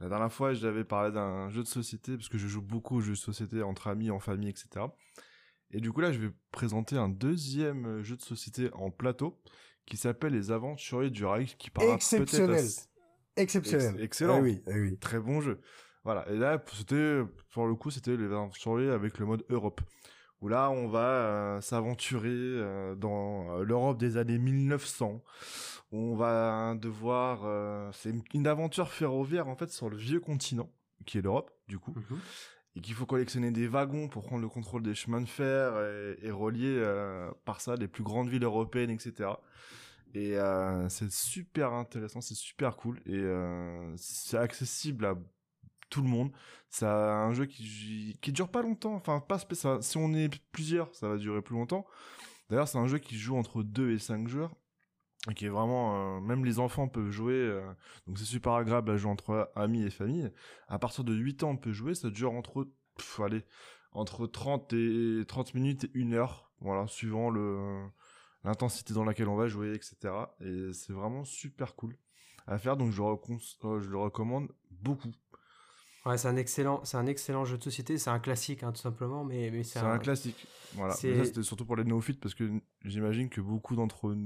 La 0.00 0.08
dernière 0.08 0.32
fois, 0.32 0.54
j'avais 0.54 0.84
parlé 0.84 1.12
d'un 1.12 1.50
jeu 1.50 1.62
de 1.62 1.68
société 1.68 2.16
parce 2.16 2.28
que 2.28 2.38
je 2.38 2.46
joue 2.46 2.62
beaucoup 2.62 2.96
aux 2.96 3.00
jeux 3.00 3.12
de 3.12 3.18
société 3.18 3.62
entre 3.62 3.88
amis, 3.88 4.10
en 4.10 4.20
famille, 4.20 4.48
etc. 4.48 4.86
Et 5.70 5.80
du 5.80 5.92
coup 5.92 6.00
là, 6.00 6.12
je 6.12 6.18
vais 6.18 6.30
présenter 6.50 6.96
un 6.96 7.08
deuxième 7.08 7.86
euh, 7.86 8.02
jeu 8.02 8.16
de 8.16 8.22
société 8.22 8.70
en 8.72 8.90
plateau 8.90 9.38
qui 9.84 9.96
s'appelle 9.96 10.32
Les 10.32 10.50
Aventuriers 10.50 11.10
du 11.10 11.26
Reich, 11.26 11.56
qui 11.58 11.70
parle 11.70 11.94
exceptionnel, 11.94 12.64
exceptionnel, 13.36 14.00
excellent, 14.00 14.38
eh 14.38 14.42
oui, 14.42 14.62
eh 14.66 14.80
oui, 14.80 14.98
très 14.98 15.18
bon 15.18 15.40
jeu. 15.40 15.60
Voilà. 16.04 16.26
Et 16.30 16.36
là, 16.36 16.62
c'était 16.72 17.20
pour 17.52 17.66
le 17.66 17.74
coup, 17.74 17.90
c'était 17.90 18.16
Les 18.16 18.26
Aventuriers 18.26 18.90
avec 18.90 19.18
le 19.18 19.26
mode 19.26 19.44
Europe, 19.50 19.80
où 20.40 20.48
là, 20.48 20.70
on 20.70 20.88
va 20.88 21.08
euh, 21.08 21.60
s'aventurer 21.60 22.28
euh, 22.30 22.94
dans 22.94 23.58
l'Europe 23.58 23.98
des 23.98 24.16
années 24.16 24.38
1900. 24.38 25.22
On 25.90 26.14
va 26.16 26.74
devoir, 26.74 27.92
c'est 27.94 28.12
une 28.34 28.46
aventure 28.46 28.90
ferroviaire 28.90 29.48
en 29.48 29.56
fait 29.56 29.70
sur 29.70 29.88
le 29.88 29.96
vieux 29.96 30.20
continent 30.20 30.70
qui 31.06 31.16
est 31.16 31.22
l'Europe, 31.22 31.50
du 31.66 31.78
coup. 31.78 31.94
Mhm 31.96 32.20
et 32.78 32.80
qu'il 32.80 32.94
faut 32.94 33.06
collectionner 33.06 33.50
des 33.50 33.66
wagons 33.66 34.08
pour 34.08 34.24
prendre 34.24 34.42
le 34.42 34.48
contrôle 34.48 34.82
des 34.82 34.94
chemins 34.94 35.20
de 35.20 35.28
fer 35.28 35.72
et, 36.22 36.30
relier 36.30 36.76
euh, 36.78 37.28
par 37.44 37.60
ça 37.60 37.74
les 37.74 37.88
plus 37.88 38.04
grandes 38.04 38.28
villes 38.28 38.44
européennes, 38.44 38.90
etc. 38.90 39.30
Et 40.14 40.38
euh, 40.38 40.88
c'est 40.88 41.10
super 41.10 41.72
intéressant, 41.72 42.20
c'est 42.20 42.36
super 42.36 42.76
cool 42.76 43.00
et 43.04 43.14
euh, 43.14 43.92
c'est 43.96 44.38
accessible 44.38 45.06
à 45.06 45.16
tout 45.90 46.02
le 46.02 46.08
monde. 46.08 46.30
C'est 46.70 46.86
un 46.86 47.32
jeu 47.32 47.46
qui 47.46 48.18
qui 48.20 48.32
dure 48.32 48.50
pas 48.50 48.62
longtemps, 48.62 48.94
enfin 48.94 49.20
pas 49.20 49.38
spécial. 49.38 49.82
Si 49.82 49.96
on 49.96 50.12
est 50.14 50.30
plusieurs, 50.52 50.94
ça 50.94 51.08
va 51.08 51.16
durer 51.16 51.42
plus 51.42 51.54
longtemps. 51.56 51.86
D'ailleurs, 52.50 52.68
c'est 52.68 52.78
un 52.78 52.86
jeu 52.86 52.98
qui 52.98 53.16
joue 53.18 53.36
entre 53.36 53.62
2 53.62 53.92
et 53.92 53.98
5 53.98 54.28
joueurs 54.28 54.54
et 55.28 55.34
qui 55.34 55.46
est 55.46 55.50
vraiment 55.50 56.16
euh, 56.16 56.20
même 56.20 56.44
les 56.44 56.58
enfants 56.58 56.88
peuvent 56.88 57.10
jouer 57.10 57.34
euh, 57.34 57.60
donc 58.06 58.18
c'est 58.18 58.24
super 58.24 58.52
agréable 58.52 58.90
à 58.90 58.96
jouer 58.96 59.10
entre 59.10 59.50
amis 59.56 59.82
et 59.82 59.90
famille 59.90 60.30
à 60.68 60.78
partir 60.78 61.04
de 61.04 61.12
8 61.12 61.42
ans 61.42 61.50
on 61.50 61.56
peut 61.56 61.72
jouer 61.72 61.94
ça 61.94 62.10
dure 62.10 62.32
entre 62.32 62.68
allez, 63.18 63.44
entre 63.92 64.26
30 64.26 64.72
et 64.74 65.24
30 65.26 65.54
minutes 65.54 65.84
et 65.84 65.90
1 65.94 66.12
heure 66.12 66.52
voilà 66.60 66.86
suivant 66.86 67.30
le 67.30 67.84
l'intensité 68.44 68.94
dans 68.94 69.04
laquelle 69.04 69.28
on 69.28 69.36
va 69.36 69.48
jouer 69.48 69.74
etc 69.74 70.14
et 70.40 70.72
c'est 70.72 70.92
vraiment 70.92 71.24
super 71.24 71.74
cool 71.74 71.96
à 72.46 72.56
faire 72.56 72.76
donc 72.76 72.92
je, 72.92 73.02
euh, 73.02 73.80
je 73.80 73.90
le 73.90 73.98
recommande 73.98 74.52
beaucoup 74.70 75.10
Ouais, 76.08 76.16
c'est 76.16 76.28
un 76.28 76.36
excellent, 76.36 76.80
c'est 76.84 76.96
un 76.96 77.06
excellent 77.06 77.44
jeu 77.44 77.58
de 77.58 77.62
société. 77.62 77.98
C'est 77.98 78.08
un 78.08 78.18
classique, 78.18 78.62
hein, 78.62 78.72
tout 78.72 78.80
simplement, 78.80 79.24
mais, 79.24 79.50
mais 79.50 79.62
c'est 79.62 79.78
un... 79.78 79.98
classique. 79.98 80.46
Voilà. 80.72 80.94
C'était 80.94 81.42
surtout 81.42 81.66
pour 81.66 81.76
les 81.76 81.84
néophytes 81.84 82.18
parce 82.18 82.34
que 82.34 82.50
j'imagine 82.86 83.28
que 83.28 83.42
beaucoup 83.42 83.76
d'entre 83.76 84.16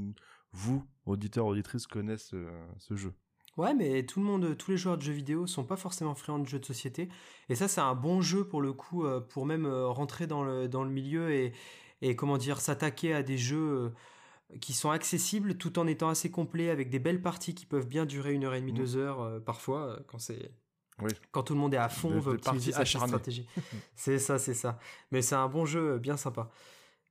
vous, 0.53 0.85
auditeurs, 1.07 1.47
auditrices, 1.47 1.89
connaissent 1.89 2.35
euh, 2.35 2.49
ce 2.79 2.95
jeu. 2.95 3.13
Ouais, 3.57 3.75
mais 3.75 4.07
tout 4.07 4.21
le 4.21 4.27
monde, 4.27 4.57
tous 4.57 4.71
les 4.71 4.77
joueurs 4.77 4.97
de 4.97 5.03
jeux 5.03 5.13
vidéo 5.13 5.49
sont 5.49 5.65
pas 5.65 5.75
forcément 5.75 6.15
friands 6.15 6.39
de 6.39 6.47
jeux 6.47 6.61
de 6.61 6.65
société. 6.65 7.09
Et 7.49 7.57
ça, 7.57 7.67
c'est 7.67 7.81
un 7.81 7.97
bon 7.97 8.21
jeu 8.21 8.47
pour 8.47 8.63
le 8.63 8.73
coup, 8.73 9.05
euh, 9.05 9.21
pour 9.21 9.45
même 9.45 9.67
euh, 9.67 9.89
rentrer 9.89 10.29
dans 10.29 10.45
le, 10.45 10.69
dans 10.69 10.85
le 10.85 10.91
milieu 10.91 11.33
et, 11.33 11.53
et 12.01 12.15
comment 12.15 12.39
dire, 12.39 12.61
s'attaquer 12.61 13.13
à 13.13 13.25
des 13.25 13.39
jeux 13.39 13.93
qui 14.61 14.73
sont 14.73 14.91
accessibles 14.91 15.57
tout 15.57 15.81
en 15.81 15.89
étant 15.89 16.11
assez 16.11 16.31
complets 16.31 16.71
avec 16.71 16.91
des 16.91 17.01
belles 17.01 17.23
parties 17.23 17.57
qui 17.57 17.67
peuvent 17.67 17.89
bien 17.89 18.07
durer 18.07 18.35
une 18.35 18.45
heure 18.45 18.55
et 18.55 18.61
demie, 18.61 18.73
mmh. 18.73 18.77
deux 18.77 18.97
heures 18.97 19.43
parfois 19.45 19.99
quand 20.07 20.19
c'est 20.19 20.53
quand 21.31 21.43
tout 21.43 21.55
le 21.55 21.60
monde 21.60 21.74
est 21.74 21.78
à 21.78 21.89
fond, 21.89 22.19
veut 22.20 22.35
optimiser 22.35 22.73
sa 22.73 22.85
stratégie. 22.85 23.47
c'est 23.97 24.19
ça, 24.19 24.39
c'est 24.39 24.55
ça. 24.55 24.78
Mais 25.10 25.23
c'est 25.23 25.35
un 25.35 25.48
bon 25.48 25.64
jeu 25.64 25.98
bien 25.98 26.16
sympa. 26.16 26.51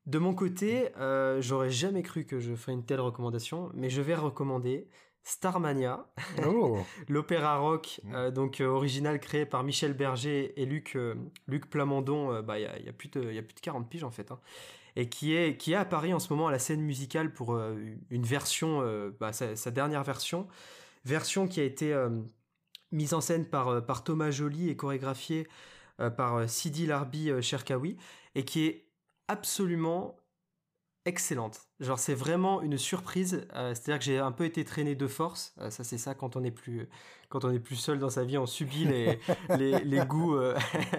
De 0.08 0.18
mon 0.18 0.34
côté, 0.34 0.90
euh, 0.98 1.42
j'aurais 1.42 1.70
jamais 1.70 2.02
cru 2.02 2.26
que 2.26 2.40
je 2.40 2.56
ferais 2.56 2.74
une 2.74 2.84
telle 2.84 3.02
recommandation, 3.02 3.70
mais 3.76 3.90
je 3.90 4.02
vais 4.02 4.16
recommander 4.16 4.88
Starmania, 5.24 6.08
oh. 6.48 6.80
l'opéra 7.08 7.58
rock, 7.58 8.02
euh, 8.12 8.32
donc 8.32 8.62
euh, 8.62 8.66
original 8.66 9.20
créé 9.20 9.46
par 9.46 9.64
Michel 9.64 9.94
Berger 9.94 10.60
et 10.60 10.66
Luc, 10.66 10.98
Luc 11.48 11.70
Plamondon, 11.70 12.42
bah, 12.42 12.58
il 12.58 12.64
y, 12.64 12.90
a, 12.90 12.94
plus 12.94 13.10
de, 13.10 13.32
y 13.32 13.38
a 13.38 13.44
plus 13.44 13.54
de 13.54 13.60
40 13.60 13.88
piges 13.88 14.04
en 14.04 14.10
fait, 14.10 14.32
hein. 14.32 14.40
et 14.96 15.08
qui 15.08 15.36
est, 15.36 15.56
qui 15.58 15.74
est 15.74 15.76
à 15.76 15.86
Paris 15.86 16.16
en 16.16 16.20
ce 16.20 16.34
moment 16.34 16.48
à 16.48 16.52
la 16.52 16.60
scène 16.60 16.82
musicale 16.82 17.32
pour 17.32 17.56
une 17.56 18.24
version, 18.24 18.82
bah, 19.20 19.34
sa, 19.34 19.70
dernière 19.70 20.04
version, 20.04 20.48
version 21.06 21.48
qui 21.48 21.60
a 21.60 21.64
été 21.64 21.94
mise 22.92 23.14
en 23.14 23.22
scène 23.22 23.46
par, 23.46 23.86
par 23.86 24.04
Thomas 24.04 24.32
Joly 24.32 24.70
et 24.70 24.76
chorégraphiée 24.76 25.48
par 26.18 26.50
Sidi 26.50 26.88
Larbi 26.88 27.30
Cherkaoui, 27.42 27.96
et 28.34 28.44
qui 28.44 28.66
est 28.66 28.88
absolument 29.28 30.16
excellente. 31.06 31.62
Genre 31.80 31.98
c'est 31.98 32.14
vraiment 32.14 32.62
une 32.62 32.78
surprise. 32.78 33.48
Euh, 33.56 33.74
c'est-à-dire 33.74 34.00
que 34.00 34.06
j'ai 34.06 34.20
un 34.20 34.32
peu 34.32 34.46
été 34.46 34.64
traîné 34.64 34.96
de 34.96 35.08
force. 35.08 35.54
Euh, 35.60 35.70
ça 35.70 35.84
c'est 35.84 35.98
ça 35.98 36.14
quand 36.14 36.36
on 36.36 36.44
est 36.44 36.52
plus 36.52 36.88
quand 37.30 37.46
on 37.46 37.52
est 37.52 37.60
plus 37.60 37.76
seul 37.76 37.98
dans 37.98 38.10
sa 38.10 38.24
vie, 38.24 38.38
on 38.38 38.46
subit 38.46 38.86
les 38.86 39.20
les, 39.58 40.06
goûts 40.06 40.36
euh, 40.36 40.56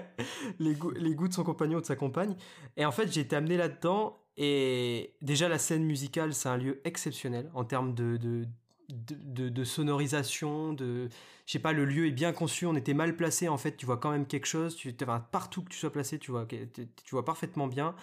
les 0.59 0.75
goûts 0.75 0.91
les 0.91 1.15
goûts 1.15 1.29
de 1.29 1.35
son 1.35 1.45
compagnon 1.45 1.79
ou 1.79 1.81
de 1.81 1.87
sa 1.87 1.97
compagne. 1.97 2.37
Et 2.77 2.85
en 2.85 2.93
fait 2.93 3.13
j'ai 3.13 3.21
été 3.21 3.37
amené 3.37 3.57
là-dedans. 3.57 4.19
Et 4.39 5.15
déjà 5.21 5.47
la 5.47 5.59
scène 5.59 5.85
musicale 5.85 6.33
c'est 6.33 6.49
un 6.49 6.57
lieu 6.57 6.81
exceptionnel 6.85 7.51
en 7.55 7.65
termes 7.65 7.95
de, 7.95 8.17
de 8.17 8.49
de, 8.93 9.65
sonorisation, 9.65 10.73
de, 10.73 11.09
je 11.47 11.53
sais 11.53 11.59
pas, 11.59 11.73
le 11.73 11.85
lieu 11.85 12.07
est 12.07 12.13
bien 12.13 12.33
conçu, 12.33 12.67
on 12.67 12.75
était 12.77 12.95
mal 12.95 13.17
placé 13.17 13.49
en 13.49 13.59
fait, 13.59 13.77
tu 13.77 13.87
vois 13.87 13.97
quand 13.97 14.11
même 14.11 14.27
quelque 14.27 14.47
chose, 14.47 14.77
tu, 14.77 14.95
partout 15.31 15.63
que 15.63 15.71
tu 15.71 15.79
sois 15.79 15.93
placé, 15.93 16.19
tu 16.19 16.31
vois, 16.31 16.47
tu 16.47 16.89
vois 17.11 17.25
parfaitement 17.25 17.67
bien. 17.67 17.95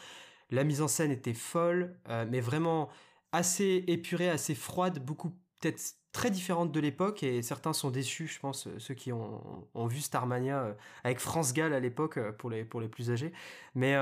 La 0.51 0.63
mise 0.63 0.81
en 0.81 0.87
scène 0.87 1.11
était 1.11 1.35
folle, 1.35 1.95
euh, 2.09 2.25
mais 2.29 2.41
vraiment 2.41 2.89
assez 3.31 3.83
épurée, 3.87 4.29
assez 4.29 4.55
froide, 4.55 5.03
beaucoup 5.05 5.31
peut-être 5.61 5.79
très 6.11 6.31
différente 6.31 6.71
de 6.71 6.79
l'époque 6.79 7.21
et 7.21 7.43
certains 7.43 7.73
sont 7.73 7.91
déçus, 7.91 8.27
je 8.27 8.39
pense, 8.39 8.67
ceux 8.79 8.95
qui 8.95 9.11
ont, 9.11 9.61
vu 9.87 9.99
Starmania 9.99 10.63
euh, 10.63 10.73
avec 11.03 11.19
France 11.19 11.53
Gall 11.53 11.73
à 11.73 11.79
l'époque 11.79 12.17
euh, 12.17 12.31
pour 12.31 12.49
les, 12.49 12.65
pour 12.65 12.81
les 12.81 12.87
plus 12.87 13.11
âgés. 13.11 13.31
Mais 13.75 13.95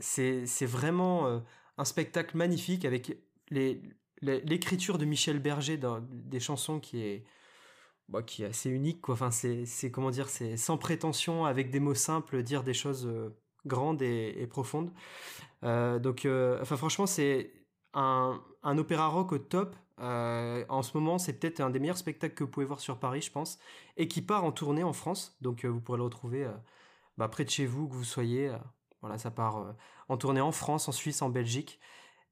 c'est 0.00 0.66
vraiment 0.66 1.42
un 1.76 1.84
spectacle 1.84 2.36
magnifique 2.36 2.86
avec 2.86 3.14
les, 3.50 3.82
l'écriture 4.22 4.98
de 4.98 5.04
Michel 5.04 5.38
Berger 5.38 5.76
dans 5.76 6.00
des 6.00 6.40
chansons 6.40 6.80
qui 6.80 7.02
est 7.02 7.24
bah, 8.08 8.22
qui 8.22 8.42
est 8.42 8.46
assez 8.46 8.70
unique 8.70 9.00
quoi. 9.00 9.14
Enfin 9.14 9.30
c'est 9.30 9.90
comment 9.90 10.10
dire 10.10 10.28
c'est 10.28 10.56
sans 10.56 10.76
prétention 10.78 11.44
avec 11.44 11.70
des 11.70 11.80
mots 11.80 11.94
simples 11.94 12.42
dire 12.42 12.62
des 12.62 12.74
choses 12.74 13.06
euh, 13.06 13.30
grandes 13.66 14.02
et, 14.02 14.46
profondes. 14.48 14.92
Euh, 15.64 15.98
donc 15.98 16.24
euh, 16.26 16.58
enfin 16.60 16.76
franchement 16.76 17.06
c'est 17.06 17.52
un, 17.94 18.40
un 18.62 18.78
opéra 18.78 19.08
rock 19.08 19.32
au 19.32 19.38
top. 19.38 19.76
En 19.98 20.82
ce 20.82 20.96
moment 20.96 21.18
c'est 21.18 21.32
peut-être 21.34 21.60
un 21.60 21.70
des 21.70 21.78
meilleurs 21.78 21.96
spectacles 21.98 22.34
que 22.34 22.44
vous 22.44 22.50
pouvez 22.50 22.66
voir 22.66 22.80
sur 22.80 22.98
Paris 22.98 23.22
je 23.22 23.30
pense 23.30 23.58
et 23.96 24.08
qui 24.08 24.20
part 24.20 24.44
en 24.44 24.52
tournée 24.52 24.82
en 24.82 24.92
France. 24.92 25.36
Donc 25.40 25.64
vous 25.64 25.80
pourrez 25.80 25.98
le 25.98 26.04
retrouver 26.04 26.48
bah, 27.18 27.28
près 27.28 27.44
de 27.44 27.50
chez 27.50 27.66
vous 27.66 27.88
que 27.88 27.94
vous 27.94 28.04
soyez 28.04 28.52
Voilà, 29.00 29.18
ça 29.18 29.30
part 29.30 29.74
en 30.08 30.16
tournée 30.16 30.40
en 30.40 30.52
France, 30.52 30.88
en 30.88 30.92
Suisse, 30.92 31.22
en 31.22 31.30
Belgique. 31.30 31.80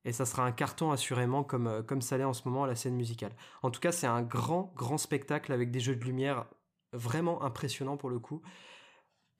Et 0.04 0.12
ça 0.12 0.24
sera 0.24 0.44
un 0.44 0.52
carton 0.52 0.92
assurément 0.92 1.44
comme, 1.44 1.84
comme 1.86 2.00
ça 2.00 2.16
l'est 2.16 2.24
en 2.24 2.32
ce 2.32 2.48
moment 2.48 2.64
à 2.64 2.66
la 2.66 2.74
scène 2.74 2.94
musicale. 2.94 3.32
En 3.62 3.70
tout 3.70 3.80
cas, 3.80 3.92
c'est 3.92 4.06
un 4.06 4.22
grand, 4.22 4.72
grand 4.74 4.98
spectacle 4.98 5.52
avec 5.52 5.70
des 5.70 5.80
jeux 5.80 5.96
de 5.96 6.04
lumière 6.04 6.46
vraiment 6.92 7.42
impressionnants 7.42 7.96
pour 7.96 8.10
le 8.10 8.18
coup. 8.18 8.40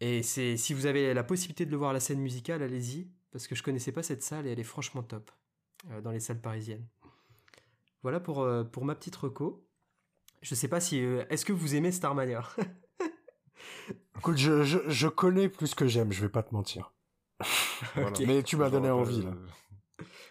Et 0.00 0.22
c'est 0.22 0.56
si 0.56 0.74
vous 0.74 0.86
avez 0.86 1.14
la 1.14 1.24
possibilité 1.24 1.64
de 1.66 1.70
le 1.70 1.76
voir 1.76 1.90
à 1.90 1.92
la 1.92 2.00
scène 2.00 2.20
musicale, 2.20 2.62
allez-y, 2.62 3.10
parce 3.32 3.46
que 3.46 3.54
je 3.54 3.62
connaissais 3.62 3.92
pas 3.92 4.02
cette 4.02 4.22
salle 4.22 4.46
et 4.46 4.52
elle 4.52 4.60
est 4.60 4.64
franchement 4.64 5.02
top 5.02 5.30
dans 6.02 6.10
les 6.10 6.20
salles 6.20 6.40
parisiennes. 6.40 6.86
Voilà 8.02 8.20
pour, 8.20 8.46
pour 8.70 8.84
ma 8.84 8.94
petite 8.94 9.16
reco. 9.16 9.66
Je 10.42 10.54
sais 10.54 10.68
pas 10.68 10.80
si. 10.80 10.98
Est-ce 10.98 11.44
que 11.44 11.52
vous 11.52 11.74
aimez 11.74 11.92
Starmania? 11.92 12.42
Écoute, 14.18 14.36
je, 14.36 14.62
je, 14.64 14.78
je, 14.86 15.08
connais 15.08 15.48
plus 15.48 15.74
que 15.74 15.86
j'aime, 15.86 16.12
je 16.12 16.22
vais 16.22 16.28
pas 16.28 16.42
te 16.42 16.54
mentir. 16.54 16.92
Mais 18.26 18.42
tu 18.42 18.56
m'as 18.56 18.70
donné 18.70 18.90
envie, 18.90 19.22
là. 19.22 19.32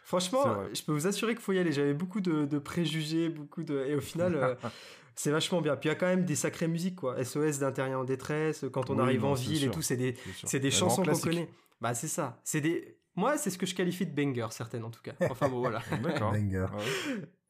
Franchement, 0.10 0.64
je 0.74 0.82
peux 0.82 0.92
vous 0.92 1.06
assurer 1.06 1.36
qu'il 1.36 1.44
faut 1.44 1.52
y 1.52 1.60
aller. 1.60 1.72
J'avais 1.72 1.94
beaucoup 1.94 2.20
de, 2.20 2.46
de, 2.46 2.58
préjugés, 2.58 3.30
beaucoup 3.30 3.62
de. 3.62 3.86
Et 3.86 3.94
au 3.94 4.02
final, 4.02 4.58
c'est 5.16 5.30
vachement 5.30 5.62
bien. 5.62 5.76
Puis 5.76 5.88
il 5.88 5.92
y 5.92 5.96
a 5.96 5.96
quand 5.96 6.08
même 6.08 6.26
des 6.26 6.34
sacrées 6.34 6.68
musiques, 6.68 6.96
quoi. 6.96 7.24
SOS 7.24 7.60
d'intérieur 7.60 8.02
en 8.02 8.06
détresse, 8.06 8.66
quand 8.74 8.90
on 8.90 8.98
arrive 8.98 9.24
en 9.24 9.36
ville 9.36 9.66
et 9.66 9.70
tout, 9.70 9.84
c'est 9.84 9.98
des, 9.98 10.16
c'est 10.46 10.60
des 10.60 10.72
chansons 10.72 11.04
qu'on 11.04 11.20
connaît. 11.20 11.48
Bah, 11.80 11.94
c'est 11.94 12.08
ça. 12.08 12.40
C'est 12.44 12.60
des. 12.60 12.98
Moi, 13.16 13.38
c'est 13.38 13.52
ce 13.52 13.60
que 13.60 13.68
je 13.68 13.76
qualifie 13.76 14.08
de 14.08 14.16
banger, 14.16 14.48
certaines 14.50 14.84
en 14.84 14.90
tout 14.90 15.02
cas. 15.04 15.12
Enfin 15.30 15.48
bon, 15.48 15.60
voilà. 15.60 15.84
D'accord. 16.04 16.32
Banger. 16.32 16.66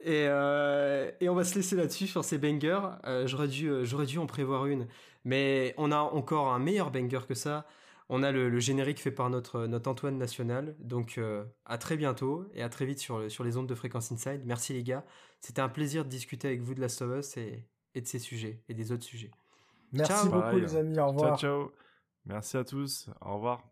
Et, 0.02 0.26
euh, 0.27 1.11
et, 1.22 1.30
on 1.30 1.36
va 1.36 1.45
se 1.45 1.56
laisser 1.56 1.77
là-dessus 1.77 2.07
sur 2.07 2.26
ces 2.26 2.38
bangers. 2.38 2.81
Euh, 3.06 3.26
j'aurais 3.26 3.48
dû, 3.48 3.69
euh, 3.69 3.86
j'aurais 3.86 4.06
dû 4.06 4.18
en 4.18 4.26
prévoir 4.26 4.65
une, 4.65 4.88
mais 5.23 5.73
on 5.77 5.94
a 5.94 5.99
encore 5.99 6.49
un 6.49 6.60
meilleur 6.60 6.91
banger 6.91 7.19
que 7.26 7.36
ça. 7.36 7.65
On 8.10 8.23
a 8.23 8.31
le, 8.31 8.60
générique 8.60 8.99
fait 8.99 9.11
par 9.11 9.30
notre, 9.30 9.68
notre 9.68 9.90
Antoine 9.90 10.18
National. 10.18 10.76
Donc 10.80 11.19
à 11.65 11.77
très 11.77 11.95
bientôt 11.95 12.48
et 12.53 12.64
à 12.64 12.69
très 12.69 12.86
vite 12.86 12.99
sur, 12.99 13.30
sur 13.31 13.44
les 13.44 13.56
ondes 13.56 13.68
de 13.68 13.76
Fréquence 13.76 14.11
Inside. 14.11 14.41
Merci 14.45 14.73
les 14.73 14.84
gars. 14.84 15.06
C'était 15.41 15.61
un 15.61 15.69
plaisir 15.69 16.06
de 16.06 16.10
discuter 16.10 16.48
avec 16.48 16.61
vous 16.61 16.73
de 16.73 16.81
Last 16.81 17.02
of 17.03 17.19
Us 17.19 17.38
et, 17.38 17.68
et 17.94 18.02
de 18.02 18.07
ces 18.07 18.19
sujets 18.19 18.64
et 18.68 18.73
des 18.73 18.91
autres 18.91 19.03
sujets. 19.03 19.31
Merci 19.91 20.30
beaucoup 20.30 20.57
les 20.57 20.76
amis. 20.76 20.99
Au 20.99 21.07
revoir. 21.07 21.38
Ciao 21.40 21.65
ciao. 21.65 21.72
Merci 22.26 22.57
à 22.57 22.64
tous. 22.64 23.10
Au 23.22 23.36
revoir. 23.36 23.64